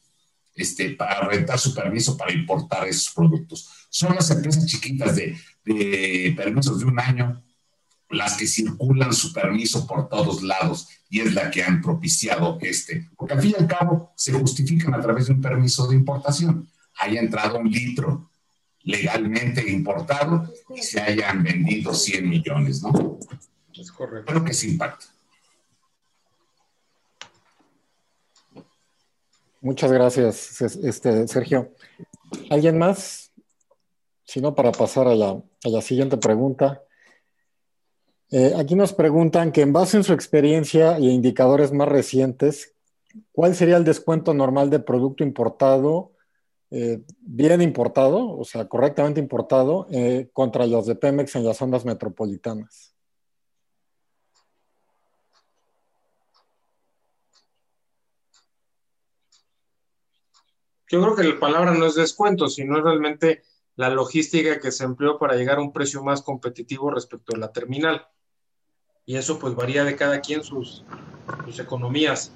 este, 0.54 0.90
para 0.90 1.28
rentar 1.28 1.58
su 1.58 1.74
permiso 1.74 2.16
para 2.16 2.32
importar 2.32 2.86
esos 2.88 3.12
productos. 3.14 3.70
Son 3.90 4.14
las 4.14 4.30
empresas 4.30 4.66
chiquitas 4.66 5.16
de, 5.16 5.38
de 5.64 6.34
permisos 6.36 6.80
de 6.80 6.86
un 6.86 6.98
año 6.98 7.42
las 8.10 8.36
que 8.36 8.46
circulan 8.46 9.12
su 9.12 9.32
permiso 9.32 9.86
por 9.86 10.08
todos 10.08 10.42
lados 10.42 10.88
y 11.10 11.20
es 11.20 11.34
la 11.34 11.50
que 11.50 11.62
han 11.62 11.82
propiciado 11.82 12.58
este, 12.60 13.08
porque 13.16 13.34
al 13.34 13.42
fin 13.42 13.54
y 13.56 13.62
al 13.62 13.66
cabo 13.66 14.12
se 14.16 14.32
justifican 14.32 14.94
a 14.94 15.00
través 15.00 15.26
de 15.26 15.34
un 15.34 15.40
permiso 15.40 15.86
de 15.88 15.96
importación. 15.96 16.68
Haya 16.98 17.20
entrado 17.20 17.58
un 17.58 17.70
litro 17.70 18.30
legalmente 18.82 19.68
importado 19.68 20.52
y 20.74 20.82
se 20.82 21.00
hayan 21.00 21.42
vendido 21.42 21.92
100 21.92 22.28
millones, 22.28 22.82
¿no? 22.82 23.18
Es 23.78 23.92
correcto. 23.92 24.32
Creo 24.32 24.44
que 24.44 24.54
sí 24.54 24.72
impacta. 24.72 25.06
Muchas 29.60 29.90
gracias, 29.90 30.60
este, 30.60 31.26
Sergio. 31.26 31.72
¿Alguien 32.50 32.78
más? 32.78 33.32
Si 34.24 34.40
no, 34.40 34.54
para 34.54 34.72
pasar 34.72 35.08
a 35.08 35.14
la, 35.14 35.30
a 35.30 35.68
la 35.68 35.82
siguiente 35.82 36.16
pregunta. 36.16 36.82
Eh, 38.30 38.54
aquí 38.56 38.74
nos 38.74 38.92
preguntan 38.92 39.52
que 39.52 39.62
en 39.62 39.72
base 39.72 39.96
en 39.96 40.04
su 40.04 40.12
experiencia 40.12 40.98
y 40.98 41.10
indicadores 41.10 41.72
más 41.72 41.88
recientes, 41.88 42.74
¿cuál 43.32 43.54
sería 43.54 43.76
el 43.76 43.84
descuento 43.84 44.34
normal 44.34 44.68
de 44.68 44.80
producto 44.80 45.22
importado, 45.22 46.12
eh, 46.70 47.02
bien 47.20 47.62
importado, 47.62 48.36
o 48.36 48.44
sea, 48.44 48.66
correctamente 48.68 49.20
importado, 49.20 49.86
eh, 49.90 50.28
contra 50.32 50.66
los 50.66 50.86
de 50.86 50.96
Pemex 50.96 51.36
en 51.36 51.44
las 51.44 51.58
zonas 51.58 51.84
metropolitanas? 51.84 52.95
Yo 60.88 61.02
creo 61.02 61.16
que 61.16 61.24
la 61.24 61.40
palabra 61.40 61.74
no 61.74 61.86
es 61.86 61.94
descuento, 61.94 62.48
sino 62.48 62.80
realmente 62.80 63.42
la 63.76 63.90
logística 63.90 64.58
que 64.58 64.72
se 64.72 64.84
empleó 64.84 65.18
para 65.18 65.34
llegar 65.34 65.58
a 65.58 65.62
un 65.62 65.72
precio 65.72 66.02
más 66.02 66.22
competitivo 66.22 66.90
respecto 66.90 67.34
a 67.34 67.38
la 67.38 67.52
terminal. 67.52 68.06
Y 69.04 69.16
eso 69.16 69.38
pues 69.38 69.54
varía 69.54 69.84
de 69.84 69.96
cada 69.96 70.20
quien 70.20 70.42
sus, 70.42 70.84
sus 71.44 71.58
economías. 71.58 72.32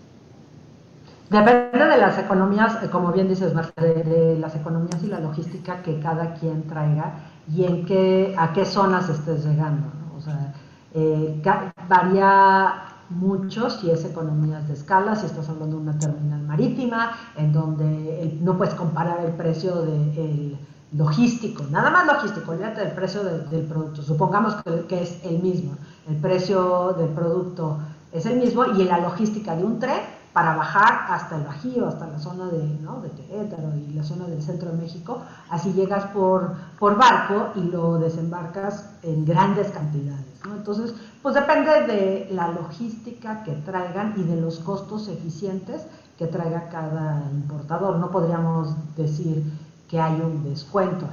Depende 1.30 1.86
de 1.86 1.96
las 1.96 2.18
economías, 2.18 2.82
eh, 2.82 2.90
como 2.90 3.12
bien 3.12 3.28
dices, 3.28 3.52
de, 3.76 3.94
de, 4.02 4.38
las 4.38 4.56
economías 4.56 5.00
y 5.02 5.06
la 5.06 5.20
logística 5.20 5.80
que 5.80 6.00
cada 6.00 6.34
quien 6.34 6.66
traiga 6.66 7.20
y 7.48 7.64
en 7.64 7.86
qué, 7.86 8.34
a 8.36 8.52
qué 8.52 8.64
zonas 8.64 9.08
estés 9.08 9.44
llegando. 9.44 9.92
¿no? 9.94 10.16
O 10.16 10.20
sea, 10.20 10.54
eh, 10.92 11.40
varía 11.88 12.89
mucho 13.10 13.68
si 13.68 13.90
es 13.90 14.04
economías 14.04 14.66
de 14.68 14.74
escala, 14.74 15.16
si 15.16 15.26
estás 15.26 15.48
hablando 15.48 15.76
de 15.76 15.82
una 15.82 15.98
terminal 15.98 16.42
marítima, 16.42 17.16
en 17.36 17.52
donde 17.52 18.22
el, 18.22 18.44
no 18.44 18.56
puedes 18.56 18.74
comparar 18.74 19.24
el 19.24 19.32
precio 19.32 19.82
del 19.82 20.14
de 20.14 20.58
logístico, 20.92 21.64
nada 21.70 21.90
más 21.90 22.06
logístico, 22.06 22.50
olvídate 22.50 22.80
del 22.80 22.92
precio 22.92 23.22
de, 23.22 23.44
del 23.44 23.64
producto, 23.64 24.02
supongamos 24.02 24.56
que, 24.88 25.02
es 25.02 25.24
el 25.24 25.40
mismo, 25.40 25.76
el 26.08 26.16
precio 26.16 26.94
del 26.98 27.10
producto 27.10 27.78
es 28.12 28.26
el 28.26 28.38
mismo 28.38 28.64
y 28.64 28.84
la 28.84 28.98
logística 28.98 29.54
de 29.54 29.62
un 29.62 29.78
tren 29.78 30.00
para 30.32 30.56
bajar 30.56 31.06
hasta 31.08 31.36
el 31.36 31.44
Bajío, 31.44 31.86
hasta 31.86 32.06
la 32.06 32.18
zona 32.18 32.46
de, 32.46 32.78
¿no? 32.82 33.00
de 33.00 33.10
Querétaro 33.10 33.72
y 33.76 33.92
la 33.92 34.04
zona 34.04 34.26
del 34.26 34.42
centro 34.42 34.70
de 34.70 34.78
México, 34.78 35.22
así 35.48 35.72
llegas 35.72 36.04
por, 36.06 36.54
por 36.78 36.96
barco 36.96 37.50
y 37.56 37.62
lo 37.62 37.98
desembarcas 37.98 38.90
en 39.02 39.24
grandes 39.24 39.70
cantidades. 39.70 40.24
Entonces, 40.44 40.94
pues 41.22 41.34
depende 41.34 41.70
de 41.86 42.28
la 42.32 42.48
logística 42.48 43.42
que 43.44 43.52
traigan 43.52 44.14
y 44.16 44.22
de 44.22 44.40
los 44.40 44.58
costos 44.60 45.08
eficientes 45.08 45.82
que 46.18 46.26
traiga 46.26 46.68
cada 46.68 47.22
importador. 47.32 47.96
No 47.96 48.10
podríamos 48.10 48.74
decir 48.96 49.42
que 49.88 50.00
hay 50.00 50.20
un 50.20 50.44
descuento 50.44 51.06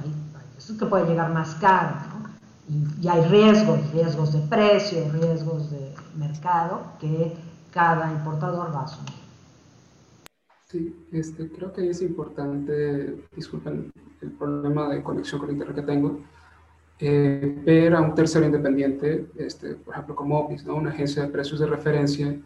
eso 0.58 0.72
es 0.72 0.78
que 0.80 0.86
puede 0.86 1.06
llegar 1.06 1.32
más 1.32 1.54
caro, 1.54 1.94
¿no? 2.12 2.28
y, 2.68 3.06
y 3.06 3.08
hay 3.08 3.24
riesgos, 3.28 3.92
riesgos 3.92 4.32
de 4.32 4.40
precio, 4.40 5.08
riesgos 5.12 5.70
de 5.70 5.94
mercado 6.16 6.82
que 7.00 7.32
cada 7.72 8.12
importador 8.12 8.74
va 8.74 8.80
a 8.80 8.84
asumir. 8.84 9.14
Sí, 10.66 11.06
este, 11.12 11.48
creo 11.50 11.72
que 11.72 11.88
es 11.88 12.02
importante, 12.02 13.24
disculpen 13.34 13.90
el 14.20 14.30
problema 14.32 14.88
de 14.88 15.02
conexión 15.02 15.40
con 15.40 15.50
internet 15.50 15.76
que 15.76 15.82
tengo, 15.82 16.20
eh, 17.00 17.60
ver 17.64 17.94
a 17.94 18.00
un 18.00 18.14
tercero 18.14 18.44
independiente, 18.44 19.26
este, 19.36 19.74
por 19.74 19.94
ejemplo 19.94 20.16
como 20.16 20.38
Opis, 20.38 20.64
¿no? 20.64 20.74
una 20.74 20.90
agencia 20.90 21.22
de 21.22 21.28
precios 21.28 21.60
de 21.60 21.66
referencia, 21.66 22.36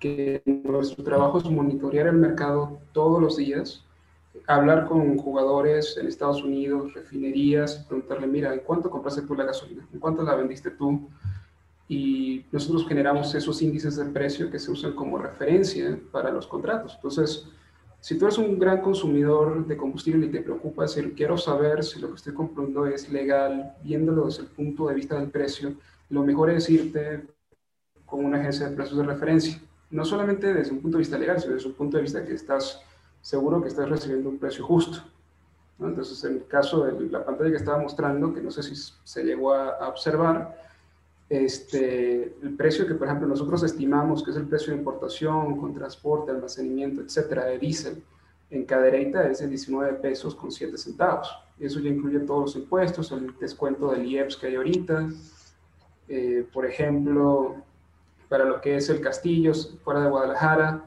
que 0.00 0.42
nuestro 0.44 1.04
trabajo 1.04 1.38
es 1.38 1.44
monitorear 1.44 2.08
el 2.08 2.16
mercado 2.16 2.80
todos 2.92 3.22
los 3.22 3.36
días, 3.36 3.84
hablar 4.48 4.86
con 4.86 5.16
jugadores 5.18 5.96
en 5.96 6.08
Estados 6.08 6.42
Unidos, 6.42 6.94
refinerías, 6.94 7.76
preguntarle, 7.88 8.26
mira, 8.26 8.52
¿en 8.52 8.60
cuánto 8.60 8.90
compraste 8.90 9.22
tú 9.22 9.34
la 9.36 9.44
gasolina? 9.44 9.86
¿En 9.92 10.00
cuánto 10.00 10.22
la 10.22 10.34
vendiste 10.34 10.70
tú? 10.72 11.08
Y 11.86 12.44
nosotros 12.50 12.88
generamos 12.88 13.34
esos 13.34 13.60
índices 13.62 13.96
de 13.96 14.06
precio 14.06 14.50
que 14.50 14.58
se 14.58 14.70
usan 14.70 14.94
como 14.94 15.18
referencia 15.18 15.98
para 16.10 16.30
los 16.30 16.46
contratos. 16.46 16.94
Entonces, 16.96 17.46
si 18.02 18.18
tú 18.18 18.24
eres 18.24 18.36
un 18.36 18.58
gran 18.58 18.80
consumidor 18.80 19.64
de 19.64 19.76
combustible 19.76 20.26
y 20.26 20.28
te 20.28 20.40
preocupa 20.40 20.82
decir, 20.82 21.14
quiero 21.14 21.38
saber 21.38 21.84
si 21.84 22.00
lo 22.00 22.08
que 22.08 22.16
estoy 22.16 22.34
comprando 22.34 22.84
es 22.84 23.08
legal, 23.08 23.76
viéndolo 23.84 24.26
desde 24.26 24.42
el 24.42 24.48
punto 24.48 24.88
de 24.88 24.94
vista 24.96 25.20
del 25.20 25.30
precio, 25.30 25.74
lo 26.10 26.24
mejor 26.24 26.50
es 26.50 26.68
irte 26.68 27.24
con 28.04 28.24
una 28.24 28.40
agencia 28.40 28.68
de 28.68 28.74
precios 28.74 28.98
de 28.98 29.04
referencia. 29.04 29.62
No 29.92 30.04
solamente 30.04 30.52
desde 30.52 30.72
un 30.72 30.80
punto 30.80 30.96
de 30.96 31.02
vista 31.02 31.16
legal, 31.16 31.40
sino 31.40 31.54
desde 31.54 31.68
un 31.68 31.74
punto 31.74 31.96
de 31.96 32.02
vista 32.02 32.24
que 32.24 32.32
estás 32.32 32.82
seguro 33.20 33.62
que 33.62 33.68
estás 33.68 33.88
recibiendo 33.88 34.30
un 34.30 34.38
precio 34.38 34.64
justo. 34.64 34.98
¿no? 35.78 35.86
Entonces, 35.86 36.24
en 36.24 36.38
el 36.38 36.46
caso 36.48 36.84
de 36.84 37.08
la 37.08 37.24
pantalla 37.24 37.50
que 37.50 37.56
estaba 37.56 37.78
mostrando, 37.78 38.34
que 38.34 38.42
no 38.42 38.50
sé 38.50 38.64
si 38.64 38.74
se 39.04 39.22
llegó 39.22 39.54
a, 39.54 39.76
a 39.76 39.88
observar, 39.88 40.58
este, 41.32 42.34
el 42.42 42.54
precio 42.58 42.86
que, 42.86 42.94
por 42.94 43.06
ejemplo, 43.06 43.26
nosotros 43.26 43.62
estimamos 43.62 44.22
que 44.22 44.32
es 44.32 44.36
el 44.36 44.46
precio 44.46 44.74
de 44.74 44.78
importación 44.78 45.56
con 45.56 45.72
transporte, 45.72 46.30
almacenamiento, 46.30 47.00
etcétera, 47.00 47.46
de 47.46 47.58
diésel, 47.58 48.02
en 48.50 48.66
Cadereyta 48.66 49.26
es 49.30 49.38
de 49.38 49.48
19 49.48 49.94
pesos 49.94 50.34
con 50.34 50.52
7 50.52 50.76
centavos. 50.76 51.34
Eso 51.58 51.80
ya 51.80 51.88
incluye 51.88 52.20
todos 52.20 52.42
los 52.42 52.56
impuestos, 52.56 53.10
el 53.12 53.34
descuento 53.40 53.90
del 53.90 54.04
IEPS 54.04 54.36
que 54.36 54.48
hay 54.48 54.56
ahorita. 54.56 55.08
Eh, 56.06 56.46
por 56.52 56.66
ejemplo, 56.66 57.56
para 58.28 58.44
lo 58.44 58.60
que 58.60 58.76
es 58.76 58.90
el 58.90 59.00
Castillo, 59.00 59.54
fuera 59.82 60.02
de 60.02 60.10
Guadalajara, 60.10 60.84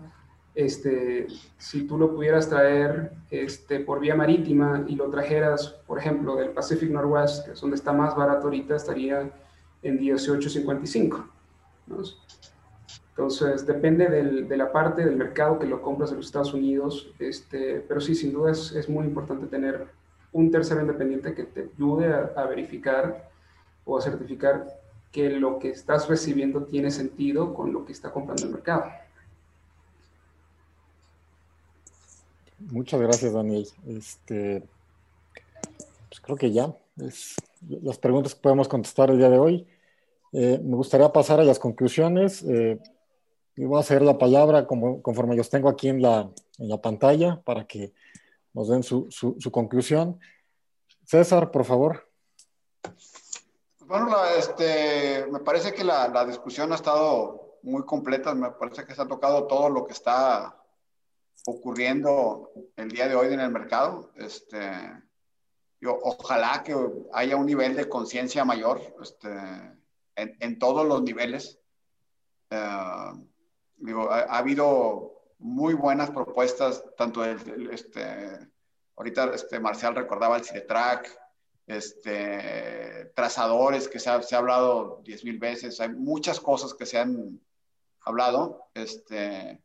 este, 0.53 1.25
si 1.57 1.87
tú 1.87 1.97
lo 1.97 2.13
pudieras 2.13 2.47
traer 2.47 3.13
este, 3.31 3.79
por 3.79 3.99
vía 3.99 4.13
marítima 4.13 4.85
y 4.87 4.95
lo 4.95 5.09
trajeras, 5.09 5.69
por 5.87 5.97
ejemplo, 5.97 6.35
del 6.35 6.51
Pacific 6.51 6.91
Northwest, 6.91 7.45
que 7.45 7.53
es 7.53 7.61
donde 7.61 7.77
está 7.77 7.91
más 7.93 8.15
barato 8.15 8.43
ahorita, 8.43 8.75
estaría 8.75 9.31
en 9.85 9.99
18.55. 9.99 11.27
¿no? 11.87 11.97
Entonces, 13.09 13.65
depende 13.65 14.09
del, 14.09 14.47
de 14.47 14.57
la 14.57 14.71
parte 14.71 15.05
del 15.05 15.15
mercado 15.15 15.57
que 15.57 15.67
lo 15.67 15.81
compras 15.81 16.09
en 16.09 16.17
los 16.17 16.25
Estados 16.25 16.53
Unidos, 16.53 17.13
este, 17.19 17.79
pero 17.87 18.01
sí, 18.01 18.13
sin 18.13 18.33
duda 18.33 18.51
es, 18.51 18.73
es, 18.73 18.89
muy 18.89 19.05
importante 19.05 19.47
tener 19.47 19.87
un 20.33 20.51
tercero 20.51 20.81
independiente 20.81 21.33
que 21.33 21.45
te 21.45 21.69
ayude 21.73 22.13
a, 22.13 22.33
a, 22.35 22.45
verificar 22.45 23.29
o 23.85 23.97
a 23.97 24.01
certificar 24.01 24.67
que 25.13 25.29
lo 25.29 25.59
que 25.59 25.69
estás 25.69 26.09
recibiendo 26.09 26.65
tiene 26.65 26.91
sentido 26.91 27.53
con 27.53 27.71
lo 27.71 27.85
que 27.85 27.93
está 27.93 28.11
comprando 28.11 28.43
el 28.43 28.51
mercado. 28.51 28.83
Muchas 32.59 32.99
gracias, 32.99 33.31
Daniel. 33.31 33.67
Este, 33.87 34.61
pues 36.09 36.19
creo 36.19 36.35
que 36.35 36.51
ya 36.51 36.75
es 36.97 37.35
las 37.81 37.97
preguntas 37.97 38.35
que 38.35 38.41
podemos 38.41 38.67
contestar 38.67 39.09
el 39.09 39.17
día 39.17 39.29
de 39.29 39.37
hoy. 39.37 39.67
Eh, 40.31 40.59
me 40.63 40.75
gustaría 40.75 41.11
pasar 41.11 41.39
a 41.39 41.43
las 41.43 41.59
conclusiones. 41.59 42.43
Eh, 42.43 42.79
voy 43.57 43.77
a 43.77 43.81
hacer 43.81 44.01
la 44.01 44.17
palabra 44.17 44.67
como, 44.67 45.01
conforme 45.01 45.35
los 45.35 45.49
tengo 45.49 45.69
aquí 45.69 45.89
en 45.89 46.01
la, 46.01 46.29
en 46.57 46.69
la 46.69 46.81
pantalla 46.81 47.41
para 47.43 47.65
que 47.65 47.93
nos 48.53 48.69
den 48.69 48.83
su, 48.83 49.07
su, 49.09 49.51
conclusión. 49.51 50.19
César, 51.05 51.51
por 51.51 51.65
favor. 51.65 52.07
Bueno, 53.79 54.09
la, 54.09 54.35
este, 54.35 55.25
me 55.31 55.39
parece 55.39 55.73
que 55.73 55.83
la, 55.83 56.07
la, 56.07 56.25
discusión 56.25 56.71
ha 56.71 56.75
estado 56.75 57.59
muy 57.63 57.83
completa. 57.83 58.33
Me 58.33 58.51
parece 58.51 58.85
que 58.85 58.95
se 58.95 59.01
ha 59.01 59.07
tocado 59.07 59.45
todo 59.45 59.69
lo 59.69 59.85
que 59.85 59.93
está 59.93 60.55
ocurriendo 61.47 62.51
el 62.75 62.89
día 62.89 63.07
de 63.07 63.15
hoy 63.15 63.33
en 63.33 63.39
el 63.39 63.51
mercado. 63.51 64.11
Este, 64.15 64.71
ojalá 65.83 66.63
que 66.63 66.75
haya 67.13 67.35
un 67.35 67.45
nivel 67.45 67.75
de 67.75 67.87
conciencia 67.87 68.43
mayor 68.45 68.81
este, 69.01 69.29
en, 70.15 70.59
todos 70.59 70.85
los 70.87 71.01
niveles. 71.03 71.59
Eh, 72.49 73.11
digo, 73.77 74.11
ha, 74.11 74.37
habido 74.37 75.23
muy 75.39 75.73
buenas 75.73 76.11
propuestas, 76.11 76.83
tanto 76.97 77.23
el, 77.23 77.69
este, 77.71 78.39
ahorita 78.95 79.33
este, 79.33 79.59
Marcial 79.59 79.95
recordaba 79.95 80.37
el 80.37 80.43
CIDETRAC, 80.43 81.19
este, 81.67 83.11
trazadores 83.15 83.87
que 83.87 83.99
se 83.99 84.09
ha, 84.09 84.21
se 84.21 84.35
ha 84.35 84.39
hablado 84.39 85.01
diez 85.03 85.23
mil 85.23 85.39
veces, 85.39 85.79
hay 85.81 85.89
muchas 85.89 86.39
cosas 86.39 86.73
que 86.73 86.85
se 86.85 86.99
han 86.99 87.41
hablado, 88.01 88.69
este, 88.73 89.61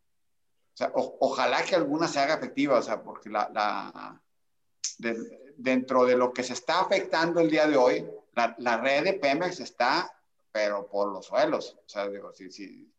ojalá 0.95 1.63
que 1.63 1.77
alguna 1.77 2.09
se 2.09 2.21
haga 2.21 2.35
efectiva, 2.35 2.79
o 2.79 2.83
sea, 2.83 3.03
porque 3.03 3.29
la, 3.29 3.51
la 3.53 4.21
dentro 5.57 6.05
de 6.05 6.17
lo 6.17 6.33
que 6.33 6.43
se 6.43 6.55
está 6.55 6.81
afectando 6.81 7.41
el 7.41 7.51
día 7.51 7.67
de 7.67 7.77
hoy, 7.77 8.07
la, 8.35 8.55
la, 8.59 8.79
red 8.79 9.05
de 9.05 9.13
Pemex 9.15 9.61
está, 9.61 10.11
pero 10.53 10.89
por 10.89 11.13
los 11.13 11.27
suelos, 11.27 11.77
o 11.85 11.89
sea, 11.89 12.09
digo, 12.09 12.33
si, 12.33 12.51
si, 12.51 12.93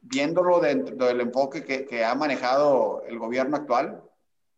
viéndolo 0.00 0.60
dentro 0.60 1.06
del 1.06 1.20
enfoque 1.20 1.64
que, 1.64 1.86
que, 1.86 2.04
ha 2.04 2.14
manejado 2.14 3.02
el 3.06 3.18
gobierno 3.18 3.56
actual, 3.56 4.02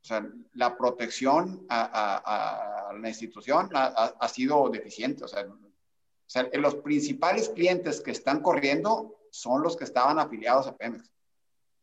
o 0.00 0.04
sea, 0.04 0.26
la 0.54 0.76
protección 0.76 1.66
a, 1.68 1.82
a, 1.82 2.90
a 2.90 2.92
la 2.92 3.08
institución 3.08 3.70
ha, 3.74 3.86
ha, 4.18 4.28
sido 4.28 4.68
deficiente, 4.70 5.24
o 5.24 5.28
sea, 5.28 5.46
o 5.46 6.30
sea, 6.30 6.48
los 6.54 6.76
principales 6.76 7.48
clientes 7.48 8.00
que 8.00 8.10
están 8.10 8.42
corriendo 8.42 9.18
son 9.30 9.62
los 9.62 9.76
que 9.76 9.84
estaban 9.84 10.18
afiliados 10.18 10.66
a 10.66 10.76
Pemex 10.76 11.10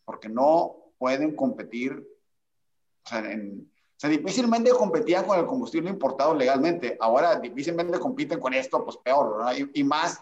porque 0.06 0.30
no 0.30 0.94
pueden 0.98 1.36
competir, 1.36 1.94
o 3.04 3.10
sea, 3.10 3.32
en, 3.32 3.72
difícilmente 4.04 4.72
competían 4.72 5.26
con 5.26 5.40
el 5.40 5.46
combustible 5.46 5.90
importado 5.90 6.34
legalmente, 6.36 6.98
ahora 7.00 7.36
difícilmente 7.38 8.00
compiten 8.00 8.40
con 8.40 8.54
esto, 8.54 8.84
pues 8.84 8.98
peor, 8.98 9.40
¿no? 9.40 9.54
y, 9.54 9.70
y, 9.74 9.84
más 9.84 10.22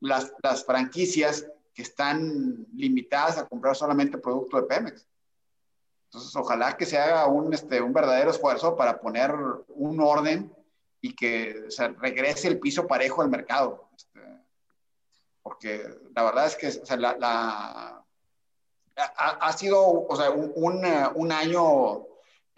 las, 0.00 0.32
las 0.42 0.64
franquicias 0.64 1.46
que 1.74 1.82
están 1.82 2.66
limitadas 2.74 3.38
a 3.38 3.46
comprar 3.46 3.76
solamente 3.76 4.18
producto 4.18 4.56
de 4.56 4.64
Pemex. 4.64 5.06
Entonces, 6.06 6.34
ojalá 6.36 6.76
que 6.76 6.86
se 6.86 6.98
haga 6.98 7.26
un, 7.26 7.52
este, 7.52 7.80
un 7.82 7.92
verdadero 7.92 8.30
esfuerzo 8.30 8.76
para 8.76 8.98
poner 8.98 9.34
un 9.68 10.00
orden 10.00 10.52
y 11.00 11.14
que 11.14 11.64
o 11.68 11.70
sea, 11.70 11.88
regrese 11.88 12.48
el 12.48 12.58
piso 12.58 12.86
parejo 12.86 13.22
al 13.22 13.28
mercado. 13.28 13.88
Este, 13.94 14.20
porque 15.42 15.84
la 16.14 16.24
verdad 16.24 16.46
es 16.46 16.56
que 16.56 16.68
o 16.68 16.86
sea, 16.86 16.96
la, 16.96 18.04
ha, 18.96 19.52
sido 19.52 20.06
o 20.08 20.16
sea, 20.16 20.30
un, 20.30 20.52
un, 21.14 21.32
año 21.32 22.07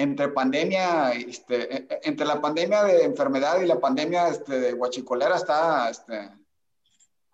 entre 0.03 0.29
pandemia, 0.29 1.13
este, 1.13 1.77
e, 1.77 1.87
e, 1.89 2.01
entre 2.05 2.27
la 2.27 2.41
pandemia 2.41 2.85
de 2.85 3.05
enfermedad 3.05 3.61
y 3.61 3.67
la 3.67 3.79
pandemia 3.79 4.29
este, 4.29 4.59
de 4.59 4.73
guachicolera 4.73 5.37
está, 5.37 5.91
este, 5.91 6.31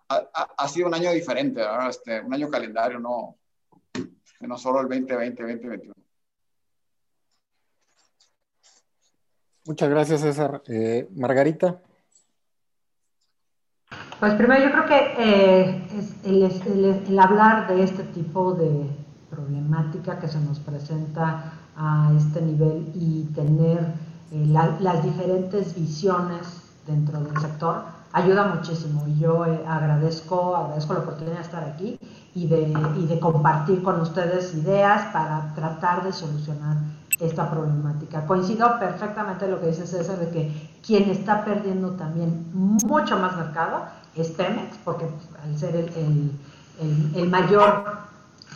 ha, 0.09 0.47
ha, 0.57 0.67
sido 0.67 0.87
un 0.87 0.93
año 0.93 1.11
diferente, 1.11 1.61
este, 1.89 2.19
un 2.19 2.33
año 2.33 2.49
calendario, 2.49 2.99
no, 2.99 3.37
no 4.41 4.57
solo 4.57 4.81
el 4.81 4.87
2020, 4.89 5.43
2021. 5.43 5.93
Muchas 9.65 9.89
gracias, 9.89 10.21
César. 10.21 10.61
Eh, 10.67 11.07
Margarita. 11.15 11.81
Pues 14.19 14.33
primero 14.33 14.63
yo 14.63 14.71
creo 14.71 14.85
que 14.85 15.13
eh, 15.19 15.87
el, 16.25 17.19
hablar 17.19 17.67
de 17.67 17.83
este 17.83 18.03
tipo 18.03 18.53
de 18.53 18.89
problemática 19.29 20.19
que 20.19 20.27
se 20.27 20.39
nos 20.39 20.59
presenta 20.59 21.53
a 21.77 22.11
este 22.17 22.41
nivel 22.41 22.91
y 22.95 23.23
tener 23.35 23.93
eh, 24.31 24.45
las 24.79 25.03
diferentes 25.03 25.75
visiones 25.75 26.63
dentro 26.85 27.19
del 27.21 27.37
sector 27.39 27.83
ayuda 28.13 28.47
muchísimo 28.47 29.05
y 29.07 29.19
yo 29.19 29.45
eh, 29.45 29.63
agradezco, 29.67 30.55
agradezco 30.55 30.93
la 30.93 30.99
oportunidad 30.99 31.35
de 31.35 31.41
estar 31.41 31.63
aquí 31.63 31.99
y 32.33 32.47
de, 32.47 32.73
y 32.97 33.05
de 33.05 33.19
compartir 33.19 33.83
con 33.83 34.01
ustedes 34.01 34.53
ideas 34.55 35.11
para 35.13 35.53
tratar 35.55 36.03
de 36.03 36.11
solucionar 36.11 36.77
esta 37.19 37.49
problemática. 37.49 38.25
Coincido 38.25 38.79
perfectamente 38.79 39.45
en 39.45 39.51
lo 39.51 39.59
que 39.59 39.67
dice 39.67 39.87
César 39.87 40.17
de 40.17 40.29
que 40.29 40.69
quien 40.85 41.09
está 41.09 41.43
perdiendo 41.43 41.91
también 41.91 42.47
mucho 42.53 43.17
más 43.17 43.35
mercado 43.35 43.85
es 44.15 44.29
Pemex, 44.31 44.77
porque 44.83 45.05
al 45.43 45.57
ser 45.57 45.75
el, 45.75 46.31
el, 47.15 47.29
mayor 47.29 48.06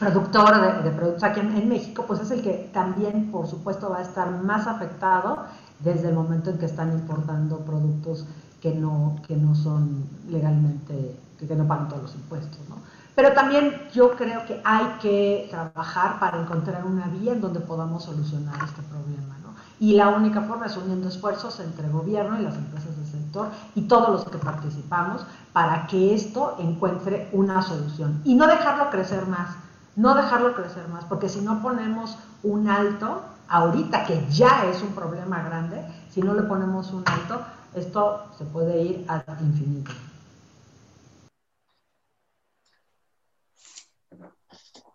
productor 0.02 0.84
de, 0.84 0.90
productos 0.90 1.24
aquí 1.24 1.42
en, 1.42 1.70
México, 1.70 2.06
pues 2.08 2.22
es 2.22 2.32
el 2.32 2.42
que 2.42 2.72
también, 2.74 3.30
por 3.32 3.46
supuesto, 3.46 3.92
va 3.92 4.00
a 4.00 4.02
estar 4.02 4.32
más 4.32 4.66
afectado 4.66 5.46
desde 5.80 6.10
el 6.10 6.16
momento 6.16 6.50
en 6.50 6.58
que 6.58 6.66
están 6.66 6.92
importando 6.92 7.60
productos 7.60 8.26
que 8.60 8.74
no, 8.74 9.18
que 9.28 9.36
no 9.36 9.54
son 9.54 10.10
legalmente, 10.28 11.20
que, 11.38 11.56
no 11.56 11.68
pagan 11.68 11.88
todos 11.88 12.02
los 12.02 12.16
impuestos, 12.16 12.58
¿no? 12.68 12.78
Pero 13.14 13.34
también 13.34 13.76
yo 13.94 14.16
creo 14.16 14.44
que 14.48 14.60
hay 14.64 14.86
que 15.00 15.48
trabajar 15.52 16.20
para 16.20 16.42
encontrar 16.42 16.84
una 16.84 17.06
vía 17.06 17.34
en 17.34 17.42
donde 17.42 17.60
podamos 17.60 18.06
solucionar 18.06 18.56
este 18.66 18.82
problema, 18.82 19.38
¿no? 19.44 19.50
Y 19.80 19.94
la 19.94 20.10
única 20.10 20.42
forma 20.42 20.66
es 20.66 20.78
uniendo 20.78 21.10
esfuerzos 21.10 21.60
entre 21.60 21.86
el 21.86 21.92
gobierno 21.92 22.40
y 22.40 22.44
las 22.44 22.56
empresas 22.56 22.96
del 22.98 23.06
sector 23.06 23.50
y 23.76 23.84
todos 23.84 24.10
los 24.10 24.26
que 24.26 24.40
participamos 24.40 25.28
para 25.54 25.86
que 25.86 26.16
esto 26.16 26.56
encuentre 26.58 27.30
una 27.34 27.62
solución 27.62 28.22
y 28.24 28.34
no 28.34 28.48
dejarlo 28.48 28.90
crecer 28.90 29.28
más, 29.28 29.50
no 29.96 30.16
dejarlo 30.16 30.56
crecer 30.56 30.88
más, 30.88 31.06
porque 31.06 31.30
si 31.30 31.42
no 31.42 31.62
ponemos 31.62 32.18
un 32.44 32.68
alto, 32.68 33.24
ahorita 33.48 34.06
que 34.06 34.26
ya 34.30 34.66
es 34.66 34.82
un 34.82 34.94
problema 34.94 35.44
grande, 35.44 35.84
si 36.10 36.22
no 36.22 36.34
le 36.34 36.44
ponemos 36.44 36.92
un 36.92 37.04
alto, 37.06 37.46
esto 37.76 38.32
se 38.38 38.46
puede 38.46 38.82
ir 38.82 39.06
al 39.08 39.24
infinito. 39.42 39.92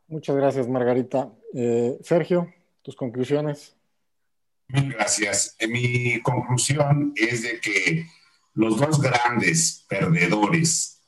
Muchas 0.09 0.37
gracias, 0.37 0.69
Margarita. 0.69 1.33
Eh, 1.53 1.99
Sergio, 2.03 2.53
tus 2.83 2.95
conclusiones. 2.95 3.75
Gracias. 4.69 5.57
Mi 5.69 6.21
conclusión 6.23 7.13
es 7.17 7.43
de 7.43 7.61
que 7.61 8.07
los 8.55 8.79
dos 8.79 9.01
grandes 9.01 9.85
perdedores 9.89 11.01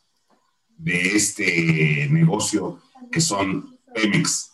de 0.76 1.16
este 1.16 2.08
negocio, 2.10 2.80
que 3.10 3.20
son 3.20 3.77
Pemex 4.00 4.52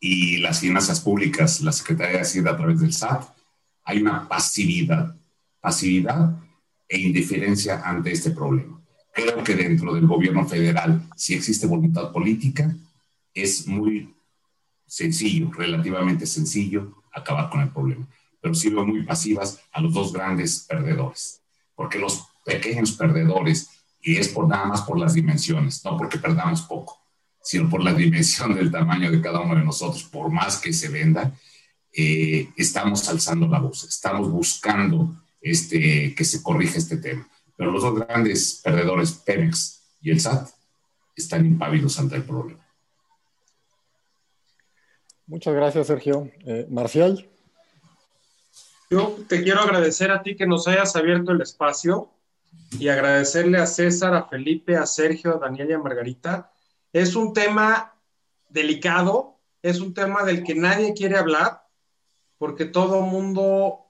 y 0.00 0.38
las 0.38 0.60
finanzas 0.60 1.00
públicas, 1.00 1.60
la 1.60 1.72
Secretaría 1.72 2.16
de 2.16 2.22
Hacienda 2.22 2.52
a 2.52 2.56
través 2.56 2.80
del 2.80 2.92
SAT, 2.92 3.24
hay 3.84 4.00
una 4.00 4.28
pasividad, 4.28 5.16
pasividad 5.60 6.36
e 6.88 6.98
indiferencia 6.98 7.82
ante 7.84 8.12
este 8.12 8.30
problema. 8.30 8.80
Creo 9.12 9.42
que 9.42 9.54
dentro 9.54 9.94
del 9.94 10.06
gobierno 10.06 10.46
federal, 10.46 11.02
si 11.16 11.34
existe 11.34 11.66
voluntad 11.66 12.12
política, 12.12 12.74
es 13.34 13.66
muy 13.66 14.14
sencillo, 14.86 15.50
relativamente 15.52 16.26
sencillo, 16.26 17.02
acabar 17.12 17.50
con 17.50 17.60
el 17.60 17.70
problema. 17.70 18.06
Pero 18.40 18.54
sí 18.54 18.68
veo 18.68 18.86
muy 18.86 19.02
pasivas 19.02 19.60
a 19.72 19.80
los 19.80 19.92
dos 19.92 20.12
grandes 20.12 20.60
perdedores 20.60 21.38
porque 21.78 22.00
los 22.00 22.24
pequeños 22.44 22.90
perdedores, 22.90 23.70
y 24.02 24.16
es 24.16 24.28
por 24.30 24.48
nada 24.48 24.64
más 24.64 24.82
por 24.82 24.98
las 24.98 25.14
dimensiones, 25.14 25.84
no 25.84 25.96
porque 25.96 26.18
perdamos 26.18 26.62
poco, 26.62 26.98
sino 27.48 27.70
por 27.70 27.82
la 27.82 27.94
dimensión 27.94 28.54
del 28.54 28.70
tamaño 28.70 29.10
de 29.10 29.22
cada 29.22 29.40
uno 29.40 29.54
de 29.54 29.64
nosotros, 29.64 30.04
por 30.04 30.30
más 30.30 30.58
que 30.58 30.70
se 30.70 30.88
venda, 30.88 31.32
eh, 31.90 32.50
estamos 32.58 33.08
alzando 33.08 33.48
la 33.48 33.58
voz, 33.58 33.84
estamos 33.84 34.30
buscando 34.30 35.16
este, 35.40 36.14
que 36.14 36.24
se 36.24 36.42
corrija 36.42 36.76
este 36.76 36.98
tema. 36.98 37.26
Pero 37.56 37.70
los 37.70 37.80
dos 37.80 38.00
grandes 38.00 38.60
perdedores, 38.62 39.12
Pemex 39.12 39.80
y 40.02 40.10
el 40.10 40.20
SAT, 40.20 40.46
están 41.16 41.46
impávidos 41.46 41.98
ante 41.98 42.16
el 42.16 42.24
problema. 42.24 42.60
Muchas 45.26 45.54
gracias, 45.54 45.86
Sergio. 45.86 46.30
Eh, 46.44 46.66
Marcial. 46.68 47.30
Yo 48.90 49.16
te 49.26 49.42
quiero 49.42 49.60
agradecer 49.60 50.10
a 50.10 50.22
ti 50.22 50.36
que 50.36 50.46
nos 50.46 50.68
hayas 50.68 50.94
abierto 50.96 51.32
el 51.32 51.40
espacio 51.40 52.10
y 52.78 52.88
agradecerle 52.88 53.56
a 53.56 53.64
César, 53.64 54.12
a 54.12 54.24
Felipe, 54.24 54.76
a 54.76 54.84
Sergio, 54.84 55.36
a 55.36 55.38
Daniel 55.38 55.70
y 55.70 55.72
a 55.72 55.78
Margarita. 55.78 56.52
Es 56.92 57.16
un 57.16 57.32
tema 57.32 58.00
delicado, 58.48 59.38
es 59.62 59.80
un 59.80 59.92
tema 59.92 60.24
del 60.24 60.42
que 60.42 60.54
nadie 60.54 60.94
quiere 60.94 61.16
hablar, 61.16 61.62
porque 62.38 62.64
todo 62.64 63.02
mundo 63.02 63.86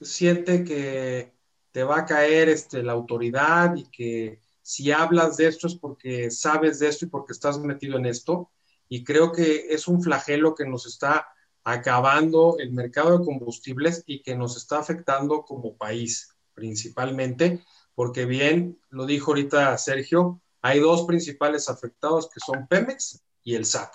siente 0.00 0.64
que 0.64 1.34
te 1.72 1.84
va 1.84 2.00
a 2.00 2.06
caer 2.06 2.48
este, 2.48 2.82
la 2.82 2.92
autoridad 2.92 3.76
y 3.76 3.84
que 3.84 4.40
si 4.62 4.92
hablas 4.92 5.36
de 5.36 5.48
esto 5.48 5.66
es 5.66 5.74
porque 5.74 6.30
sabes 6.30 6.78
de 6.78 6.88
esto 6.88 7.06
y 7.06 7.08
porque 7.08 7.32
estás 7.32 7.58
metido 7.58 7.96
en 7.96 8.06
esto. 8.06 8.50
Y 8.88 9.04
creo 9.04 9.32
que 9.32 9.66
es 9.70 9.88
un 9.88 10.02
flagelo 10.02 10.54
que 10.54 10.66
nos 10.66 10.86
está 10.86 11.28
acabando 11.64 12.56
el 12.58 12.72
mercado 12.72 13.18
de 13.18 13.24
combustibles 13.24 14.02
y 14.06 14.22
que 14.22 14.34
nos 14.34 14.56
está 14.56 14.78
afectando 14.78 15.42
como 15.42 15.76
país 15.76 16.34
principalmente, 16.54 17.64
porque 17.94 18.24
bien 18.24 18.80
lo 18.90 19.06
dijo 19.06 19.30
ahorita 19.30 19.76
Sergio, 19.78 20.40
hay 20.62 20.80
dos 20.80 21.02
principales 21.02 21.68
afectados 21.68 22.28
que 22.28 22.40
son 22.40 22.66
Pemex 22.66 23.22
y 23.42 23.54
el 23.54 23.64
SAT. 23.64 23.92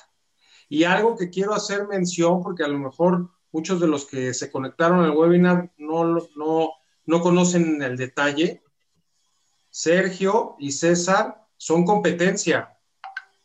Y 0.68 0.84
algo 0.84 1.16
que 1.16 1.30
quiero 1.30 1.54
hacer 1.54 1.88
mención, 1.88 2.42
porque 2.42 2.64
a 2.64 2.68
lo 2.68 2.80
mejor 2.80 3.30
muchos 3.52 3.80
de 3.80 3.88
los 3.88 4.06
que 4.06 4.34
se 4.34 4.52
conectaron 4.52 5.04
al 5.04 5.12
webinar 5.12 5.72
no, 5.78 6.04
no, 6.36 6.72
no 7.06 7.22
conocen 7.22 7.82
el 7.82 7.98
detalle. 7.98 8.64
Sergio 9.70 10.56
y 10.60 10.72
César 10.72 11.46
son 11.58 11.86
competencia, 11.86 12.78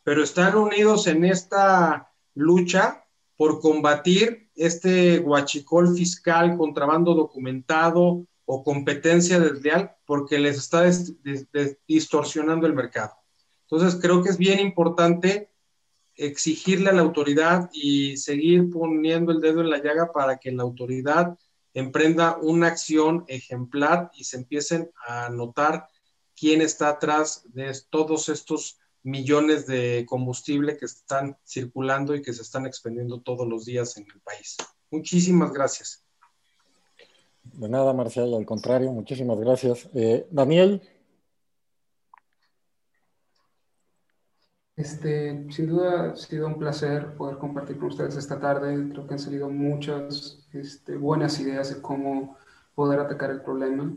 pero 0.03 0.23
están 0.23 0.55
unidos 0.55 1.07
en 1.07 1.25
esta 1.25 2.11
lucha 2.33 3.05
por 3.37 3.59
combatir 3.59 4.49
este 4.55 5.19
guachicol 5.19 5.95
fiscal, 5.95 6.57
contrabando 6.57 7.13
documentado 7.13 8.25
o 8.53 8.65
competencia 8.65 9.39
desleal, 9.39 9.95
porque 10.05 10.37
les 10.37 10.57
está 10.57 10.83
distorsionando 11.87 12.67
el 12.67 12.73
mercado. 12.73 13.13
Entonces, 13.61 13.97
creo 14.01 14.21
que 14.21 14.29
es 14.29 14.37
bien 14.37 14.59
importante 14.59 15.49
exigirle 16.15 16.89
a 16.89 16.93
la 16.93 17.01
autoridad 17.01 17.69
y 17.71 18.17
seguir 18.17 18.69
poniendo 18.69 19.31
el 19.31 19.39
dedo 19.39 19.61
en 19.61 19.69
la 19.69 19.81
llaga 19.81 20.11
para 20.11 20.37
que 20.37 20.51
la 20.51 20.63
autoridad 20.63 21.39
emprenda 21.73 22.37
una 22.41 22.67
acción 22.67 23.23
ejemplar 23.29 24.11
y 24.15 24.25
se 24.25 24.35
empiecen 24.35 24.91
a 25.07 25.29
notar 25.29 25.87
quién 26.35 26.59
está 26.59 26.89
atrás 26.89 27.45
de 27.53 27.73
todos 27.89 28.27
estos 28.27 28.79
millones 29.01 29.65
de 29.65 30.05
combustible 30.05 30.75
que 30.75 30.87
están 30.87 31.37
circulando 31.47 32.15
y 32.15 32.21
que 32.21 32.33
se 32.33 32.41
están 32.41 32.65
expendiendo 32.65 33.21
todos 33.21 33.47
los 33.47 33.63
días 33.63 33.95
en 33.95 34.07
el 34.13 34.19
país. 34.19 34.57
Muchísimas 34.89 35.53
gracias. 35.53 36.03
De 37.43 37.69
nada, 37.69 37.93
Marcial, 37.93 38.33
al 38.33 38.45
contrario, 38.45 38.91
muchísimas 38.91 39.39
gracias. 39.39 39.89
Eh, 39.93 40.27
Daniel. 40.31 40.81
Este, 44.75 45.45
sin 45.51 45.67
duda 45.67 46.11
ha 46.11 46.15
sido 46.15 46.47
un 46.47 46.57
placer 46.57 47.13
poder 47.15 47.37
compartir 47.37 47.77
con 47.77 47.89
ustedes 47.89 48.15
esta 48.15 48.39
tarde. 48.39 48.89
Creo 48.89 49.05
que 49.05 49.13
han 49.13 49.19
salido 49.19 49.49
muchas 49.49 50.47
este, 50.53 50.97
buenas 50.97 51.39
ideas 51.39 51.75
de 51.75 51.81
cómo 51.81 52.37
poder 52.73 52.99
atacar 52.99 53.29
el 53.29 53.41
problema, 53.41 53.93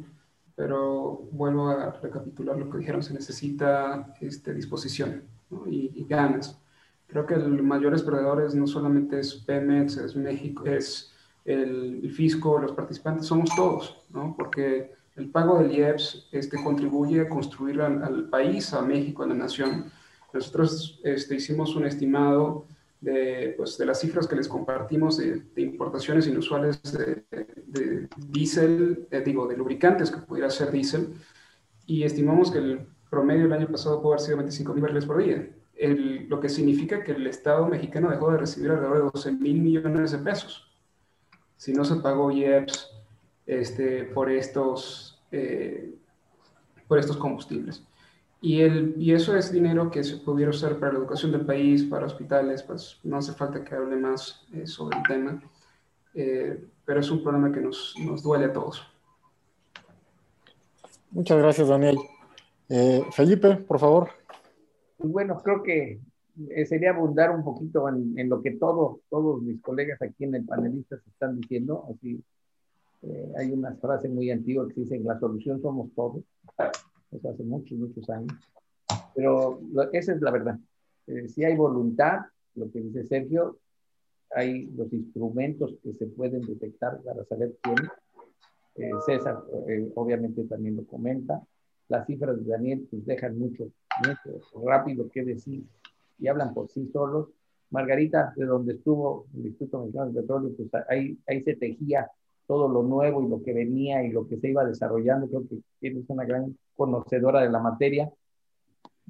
pero 0.55 1.27
vuelvo 1.33 1.69
a 1.69 1.93
recapitular 1.93 2.57
lo 2.57 2.69
que 2.69 2.79
dijeron, 2.79 3.03
se 3.03 3.15
necesita 3.15 4.15
este, 4.21 4.53
disposición 4.53 5.23
y, 5.67 6.05
ganas. 6.07 6.61
Creo 7.07 7.25
que 7.25 7.35
el 7.35 7.63
mayores 7.63 8.03
perdedores 8.03 8.55
no 8.55 8.67
solamente 8.67 9.21
es 9.21 9.35
Pemex, 9.35 9.97
es 9.97 10.17
México, 10.17 10.67
es 10.67 11.14
el, 11.45 12.11
fisco, 12.11 12.59
los 12.59 12.73
participantes, 12.73 13.27
somos 13.27 13.51
todos, 13.55 13.97
¿no? 14.11 14.35
porque 14.37 14.93
el 15.17 15.31
pago 15.31 15.59
del 15.59 15.73
IEPS 15.73 16.29
este, 16.33 16.63
contribuye 16.63 17.21
a 17.21 17.29
construir 17.29 17.81
al, 17.81 18.03
al 18.03 18.29
país, 18.29 18.73
a 18.73 18.83
México, 18.83 19.23
a 19.23 19.27
la 19.27 19.35
nación 19.35 19.93
nosotros 20.35 21.01
este, 21.05 21.37
hicimos 21.37 21.77
un 21.77 21.87
estimado 21.87 22.67
de, 23.01 23.55
pues, 23.57 23.79
de, 23.79 23.87
las 23.87 24.01
cifras 24.01 24.27
que 24.27 24.35
les 24.35 24.49
compartimos 24.49 25.17
de, 25.17 25.43
importaciones 25.57 26.27
inusuales 26.27 26.83
de, 26.83 27.25
de 27.67 28.09
diésel, 28.17 29.07
eh, 29.11 29.23
digo, 29.25 29.47
de 29.47 29.57
lubricantes 29.57 30.11
que 30.11 30.19
pudiera 30.19 30.51
ser 30.51 30.73
diésel, 30.73 31.15
y 31.87 32.03
estimamos 32.03 32.51
que 32.51 32.59
el 32.59 32.87
promedio 33.09 33.45
del 33.45 33.53
año 33.53 33.69
pasado 33.69 34.03
pudo 34.03 34.15
haber 34.15 34.25
sido 34.25 34.39
25 34.39 34.75
mil 34.75 34.83
barriles 34.83 35.07
por 35.07 35.23
día, 35.23 35.49
el, 35.77 36.29
lo 36.29 36.41
que 36.41 36.49
significa 36.49 37.05
que 37.05 37.13
el 37.13 37.27
Estado 37.27 37.69
mexicano 37.69 38.11
dejó 38.11 38.33
de 38.33 38.39
recibir 38.39 38.71
alrededor 38.71 38.97
de 38.97 39.11
12 39.13 39.33
mil 39.33 39.61
millones 39.61 40.13
de 40.13 40.19
pesos. 40.19 40.74
Si 41.57 41.73
no 41.73 41.85
se 41.85 41.97
pagó 41.97 42.31
IEPS 42.31 42.91
este, 43.47 44.05
por, 44.05 44.31
estos, 44.31 45.23
eh, 45.31 45.95
por 46.89 46.99
estos 46.99 47.17
combustibles. 47.17 47.85
Y, 48.45 48.61
el, 48.61 48.95
y 48.99 49.13
eso 49.15 49.35
es 49.35 49.51
dinero 49.51 49.91
que 49.91 50.05
se 50.05 50.19
pudiera 50.19 50.51
usar 50.51 50.79
para 50.79 50.93
la 50.93 50.99
educación 50.99 51.33
del 51.33 51.47
país, 51.47 51.83
para 51.85 52.05
hospitales, 52.05 52.63
pues 52.63 53.01
no 53.03 53.17
hace 53.17 53.33
falta 53.33 53.65
que 53.65 53.75
hable 53.75 53.97
más 53.97 54.47
eh, 54.53 54.67
sobre 54.67 54.99
el 54.99 55.03
tema, 55.05 55.43
eh, 56.13 56.63
pero 56.85 57.01
es 57.01 57.11
un 57.11 57.23
problema 57.23 57.51
que 57.51 57.61
nos, 57.61 57.95
nos, 58.05 58.23
duele 58.23 58.45
a 58.45 58.53
todos. 58.53 58.87
Muchas 61.11 61.39
gracias, 61.39 61.69
Daniel. 61.69 61.97
Eh, 62.69 63.03
Felipe, 63.13 63.57
por 63.57 63.79
favor. 63.79 64.11
Bueno, 64.99 65.41
creo 65.43 65.63
que 65.63 66.01
sería 66.67 66.91
abundar 66.91 67.31
un 67.31 67.45
poquito 67.45 67.89
en, 67.89 68.19
en, 68.19 68.29
lo 68.29 68.43
que 68.43 68.53
todo, 68.53 69.01
todos 69.09 69.43
mis 69.43 69.61
colegas 69.61 70.01
aquí 70.03 70.25
en 70.25 70.35
el 70.35 70.45
panelista 70.45 70.97
están 71.07 71.41
diciendo. 71.41 71.87
Así, 71.91 72.23
hay 73.37 73.53
una 73.53 73.75
frase 73.75 74.09
muy 74.09 74.31
antigua 74.31 74.67
que 74.69 74.81
dice, 74.81 74.99
la 75.01 75.19
solución 75.19 75.61
somos 75.61 75.91
todos 75.95 76.23
hace 77.23 77.45
muchos, 77.45 77.79
muchos 77.79 78.09
años. 78.11 78.33
Pero 79.15 79.61
esa 79.93 80.13
es 80.13 80.21
la 80.21 80.31
verdad. 80.31 80.59
Eh, 81.07 81.29
si 81.29 81.45
hay 81.45 81.57
voluntad, 81.57 82.21
lo 82.55 82.71
que 82.71 82.81
dice 82.81 83.05
Sergio, 83.05 83.59
hay 84.35 84.67
los 84.77 84.93
instrumentos 84.93 85.75
que 85.83 85.93
se 85.95 86.07
pueden 86.07 86.43
detectar 86.43 87.01
para 87.03 87.25
saber 87.25 87.57
quién. 87.63 87.77
Eh, 88.77 88.91
César 89.07 89.41
eh, 89.69 89.91
obviamente 89.95 90.45
también 90.45 90.77
lo 90.77 90.85
comenta. 90.85 91.43
Las 91.89 92.07
cifras 92.07 92.37
de 92.37 92.51
Daniel 92.51 92.87
pues 92.91 93.05
dejan 93.07 93.39
mucho, 93.39 93.69
mucho 94.07 94.41
rápido 94.65 95.09
que 95.11 95.23
decir 95.23 95.63
y 96.19 96.29
hablan 96.29 96.55
por 96.55 96.69
sí 96.69 96.89
solos. 96.93 97.29
Margarita, 97.71 98.33
de 98.37 98.45
donde 98.45 98.75
estuvo 98.75 99.27
el 99.35 99.47
Instituto 99.47 99.81
Mexicano 99.81 100.11
de 100.11 100.21
Petróleo, 100.21 100.51
pues 100.57 100.85
ahí, 100.89 101.19
ahí 101.27 101.43
se 101.43 101.57
tejía 101.57 102.11
todo 102.47 102.69
lo 102.69 102.83
nuevo 102.83 103.23
y 103.23 103.29
lo 103.29 103.43
que 103.43 103.53
venía 103.53 104.05
y 104.05 104.11
lo 104.11 104.29
que 104.29 104.39
se 104.39 104.51
iba 104.51 104.65
desarrollando. 104.65 105.29
Creo 105.29 105.49
que 105.49 105.59
tienes 105.81 106.05
una 106.09 106.25
gran 106.25 106.57
conocedora 106.77 107.41
de 107.43 107.51
la 107.51 107.59
materia. 107.59 108.11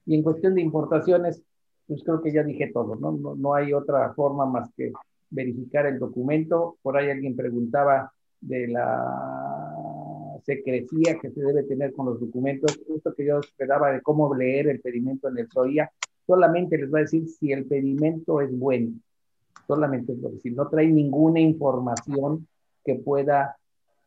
Y 0.07 0.15
en 0.15 0.23
cuestión 0.23 0.55
de 0.55 0.63
importaciones, 0.63 1.43
pues 1.87 2.03
creo 2.05 2.23
que 2.23 2.33
ya 2.33 2.43
dije 2.43 2.71
todo, 2.73 2.97
¿no? 2.97 3.13
No, 3.13 3.35
no 3.35 3.55
hay 3.55 3.73
otra 3.73 4.13
forma 4.15 4.47
más 4.47 4.71
que 4.77 4.93
verificar 5.31 5.87
el 5.87 5.99
documento. 5.99 6.77
Por 6.83 6.97
ahí 6.97 7.11
alguien 7.11 7.37
preguntaba 7.37 8.13
de 8.41 8.69
la 8.69 10.41
secrecía 10.45 11.19
que 11.21 11.31
se 11.31 11.41
debe 11.41 11.65
tener 11.65 11.93
con 11.93 12.07
los 12.07 12.21
documentos. 12.21 12.79
Esto 12.95 13.15
que 13.15 13.27
yo 13.27 13.41
esperaba 13.41 13.93
de 13.93 14.03
cómo 14.03 14.35
leer 14.35 14.69
el 14.69 14.81
pedimento 14.81 15.29
en 15.29 15.39
el 15.39 15.49
SOIA, 15.49 15.91
solamente 16.27 16.79
les 16.79 16.93
va 16.93 16.99
a 16.99 17.03
decir 17.03 17.29
si 17.29 17.53
el 17.53 17.67
pedimento 17.67 18.41
es 18.41 18.57
bueno. 18.57 18.93
Solamente 19.67 20.13
es 20.13 20.43
si 20.43 20.51
no 20.51 20.69
trae 20.69 20.87
ninguna 20.89 21.41
información 21.41 22.47
que 22.85 22.97
pueda 22.97 23.57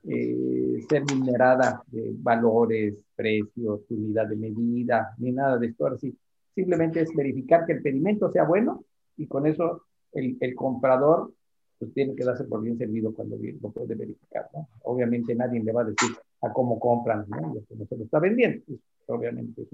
eh, 0.03 0.85
ser 0.87 1.03
minerada 1.11 1.83
de 1.87 2.13
valores, 2.17 2.95
precios, 3.15 3.81
unidad 3.89 4.27
de 4.27 4.35
medida, 4.35 5.15
ni 5.17 5.31
nada 5.31 5.57
de 5.57 5.67
esto. 5.67 5.87
Así, 5.87 6.15
simplemente 6.53 7.01
es 7.01 7.15
verificar 7.15 7.65
que 7.65 7.73
el 7.73 7.81
pedimento 7.81 8.31
sea 8.31 8.43
bueno 8.43 8.83
y 9.17 9.27
con 9.27 9.47
eso 9.47 9.83
el, 10.13 10.37
el 10.39 10.55
comprador 10.55 11.33
pues 11.79 11.93
tiene 11.93 12.15
que 12.15 12.23
darse 12.23 12.43
por 12.45 12.61
bien 12.61 12.77
servido 12.77 13.13
cuando 13.13 13.37
lo 13.37 13.69
puede 13.69 13.95
verificar. 13.95 14.49
¿no? 14.53 14.67
Obviamente 14.83 15.35
nadie 15.35 15.63
le 15.63 15.71
va 15.71 15.81
a 15.81 15.85
decir 15.85 16.15
a 16.41 16.51
cómo 16.51 16.79
compran 16.79 17.25
¿no? 17.29 17.53
que 17.67 17.75
no 17.75 17.85
se 17.85 17.97
lo 17.97 18.03
está 18.03 18.19
vendiendo. 18.19 18.63
Pues, 18.65 18.79
obviamente 19.07 19.61
es 19.61 19.69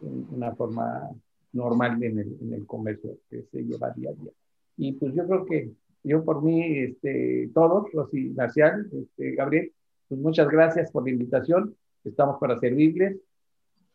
una 0.00 0.54
forma 0.54 1.10
normal 1.54 2.02
en 2.02 2.18
el, 2.18 2.36
en 2.40 2.52
el 2.52 2.66
comercio 2.66 3.18
que 3.30 3.42
se 3.50 3.64
lleva 3.64 3.90
día 3.90 4.10
a 4.10 4.12
día. 4.12 4.32
Y 4.76 4.92
pues 4.92 5.14
yo 5.14 5.26
creo 5.26 5.44
que 5.44 5.72
yo 6.04 6.22
por 6.22 6.42
mí, 6.42 6.78
este, 6.78 7.50
todos, 7.54 7.90
Rosy 7.92 8.28
Marcial, 8.30 8.88
este, 8.92 9.34
Gabriel, 9.34 9.72
pues 10.06 10.20
muchas 10.20 10.48
gracias 10.48 10.90
por 10.92 11.04
la 11.04 11.10
invitación. 11.10 11.74
Estamos 12.04 12.38
para 12.38 12.58
servirles. 12.60 13.16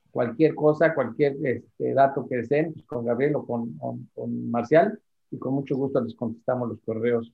Cualquier 0.09 0.55
cosa, 0.55 0.95
cualquier 0.95 1.37
este, 1.45 1.93
dato 1.93 2.27
que 2.27 2.37
deseen, 2.37 2.73
pues 2.73 2.85
con 2.87 3.05
Gabriel 3.05 3.35
o 3.35 3.45
con, 3.45 3.77
con, 4.15 4.49
Marcial, 4.49 4.99
y 5.29 5.37
con 5.37 5.53
mucho 5.53 5.77
gusto 5.77 6.01
les 6.01 6.15
contestamos 6.15 6.67
los 6.67 6.79
correos 6.81 7.31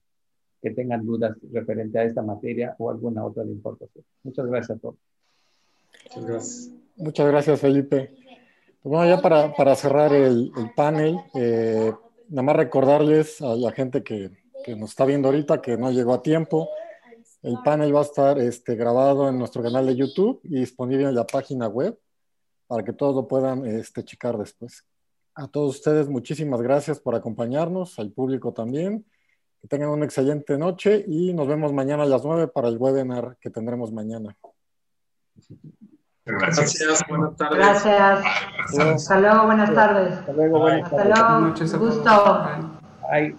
que 0.62 0.72
tengan 0.72 1.06
dudas 1.06 1.38
referente 1.54 1.98
a 1.98 2.04
esta 2.04 2.22
materia 2.22 2.76
o 2.78 2.92
alguna 2.92 3.24
otra 3.24 3.46
de 3.46 3.54
importación. 3.54 4.04
Muchas 4.24 4.46
gracias 4.48 4.78
a 4.78 4.82
todos. 4.82 4.98
Muchas 6.04 6.26
gracias. 6.26 6.72
Muchas 6.98 7.28
gracias, 7.28 7.62
Felipe. 7.62 8.25
Bueno, 8.86 9.16
ya 9.16 9.22
para, 9.22 9.54
para 9.54 9.76
cerrar 9.76 10.14
el, 10.14 10.52
el 10.56 10.74
panel, 10.74 11.18
eh, 11.34 11.92
nada 12.30 12.44
más 12.44 12.56
recordarles 12.56 13.42
a 13.42 13.56
la 13.56 13.72
gente 13.72 14.04
que 14.04 14.32
que 14.66 14.76
nos 14.76 14.90
está 14.90 15.06
viendo 15.06 15.28
ahorita, 15.28 15.62
que 15.62 15.78
no 15.78 15.92
llegó 15.92 16.16
a 16.16 16.24
tiempo. 16.24 16.70
El 17.44 17.60
panel 17.64 17.96
va 17.96 18.00
a 18.00 18.04
estar 18.04 18.40
este, 18.40 18.76
grabado 18.76 19.30
en 19.30 19.38
nuestro 19.38 19.62
canal 19.62 19.86
de 19.86 19.96
YouTube 19.96 20.40
y 20.44 20.56
disponible 20.56 21.04
en 21.04 21.14
la 21.14 21.28
página 21.28 21.68
web 21.68 22.00
para 22.66 22.84
que 22.84 22.92
todos 22.92 23.14
lo 23.14 23.28
puedan 23.28 23.64
este, 23.68 24.04
checar 24.04 24.40
después. 24.40 24.84
A 25.36 25.48
todos 25.48 25.76
ustedes, 25.76 26.10
muchísimas 26.10 26.64
gracias 26.64 27.00
por 27.00 27.14
acompañarnos, 27.14 28.00
al 28.00 28.12
público 28.12 28.54
también. 28.54 29.06
Que 29.62 29.68
tengan 29.68 29.90
una 29.90 30.06
excelente 30.06 30.58
noche 30.58 31.06
y 31.08 31.32
nos 31.34 31.48
vemos 31.48 31.72
mañana 31.72 32.02
a 32.02 32.08
las 32.08 32.26
9 32.26 32.48
para 32.48 32.68
el 32.68 32.78
webinar 32.80 33.38
que 33.40 33.52
tendremos 33.52 33.92
mañana. 33.92 34.36
Gracias. 36.26 37.04
Buenas 37.08 37.36
tardes. 37.36 37.58
Gracias. 37.60 38.26
Hasta 38.96 39.20
luego. 39.20 39.46
Buenas 39.46 39.74
tardes. 39.74 40.14
Hasta 40.14 40.34
luego. 40.34 40.60
Buenas 40.60 40.92
Hasta 40.92 41.04
luego. 41.04 41.86
Gusto. 41.86 42.48
Bye. 43.12 43.36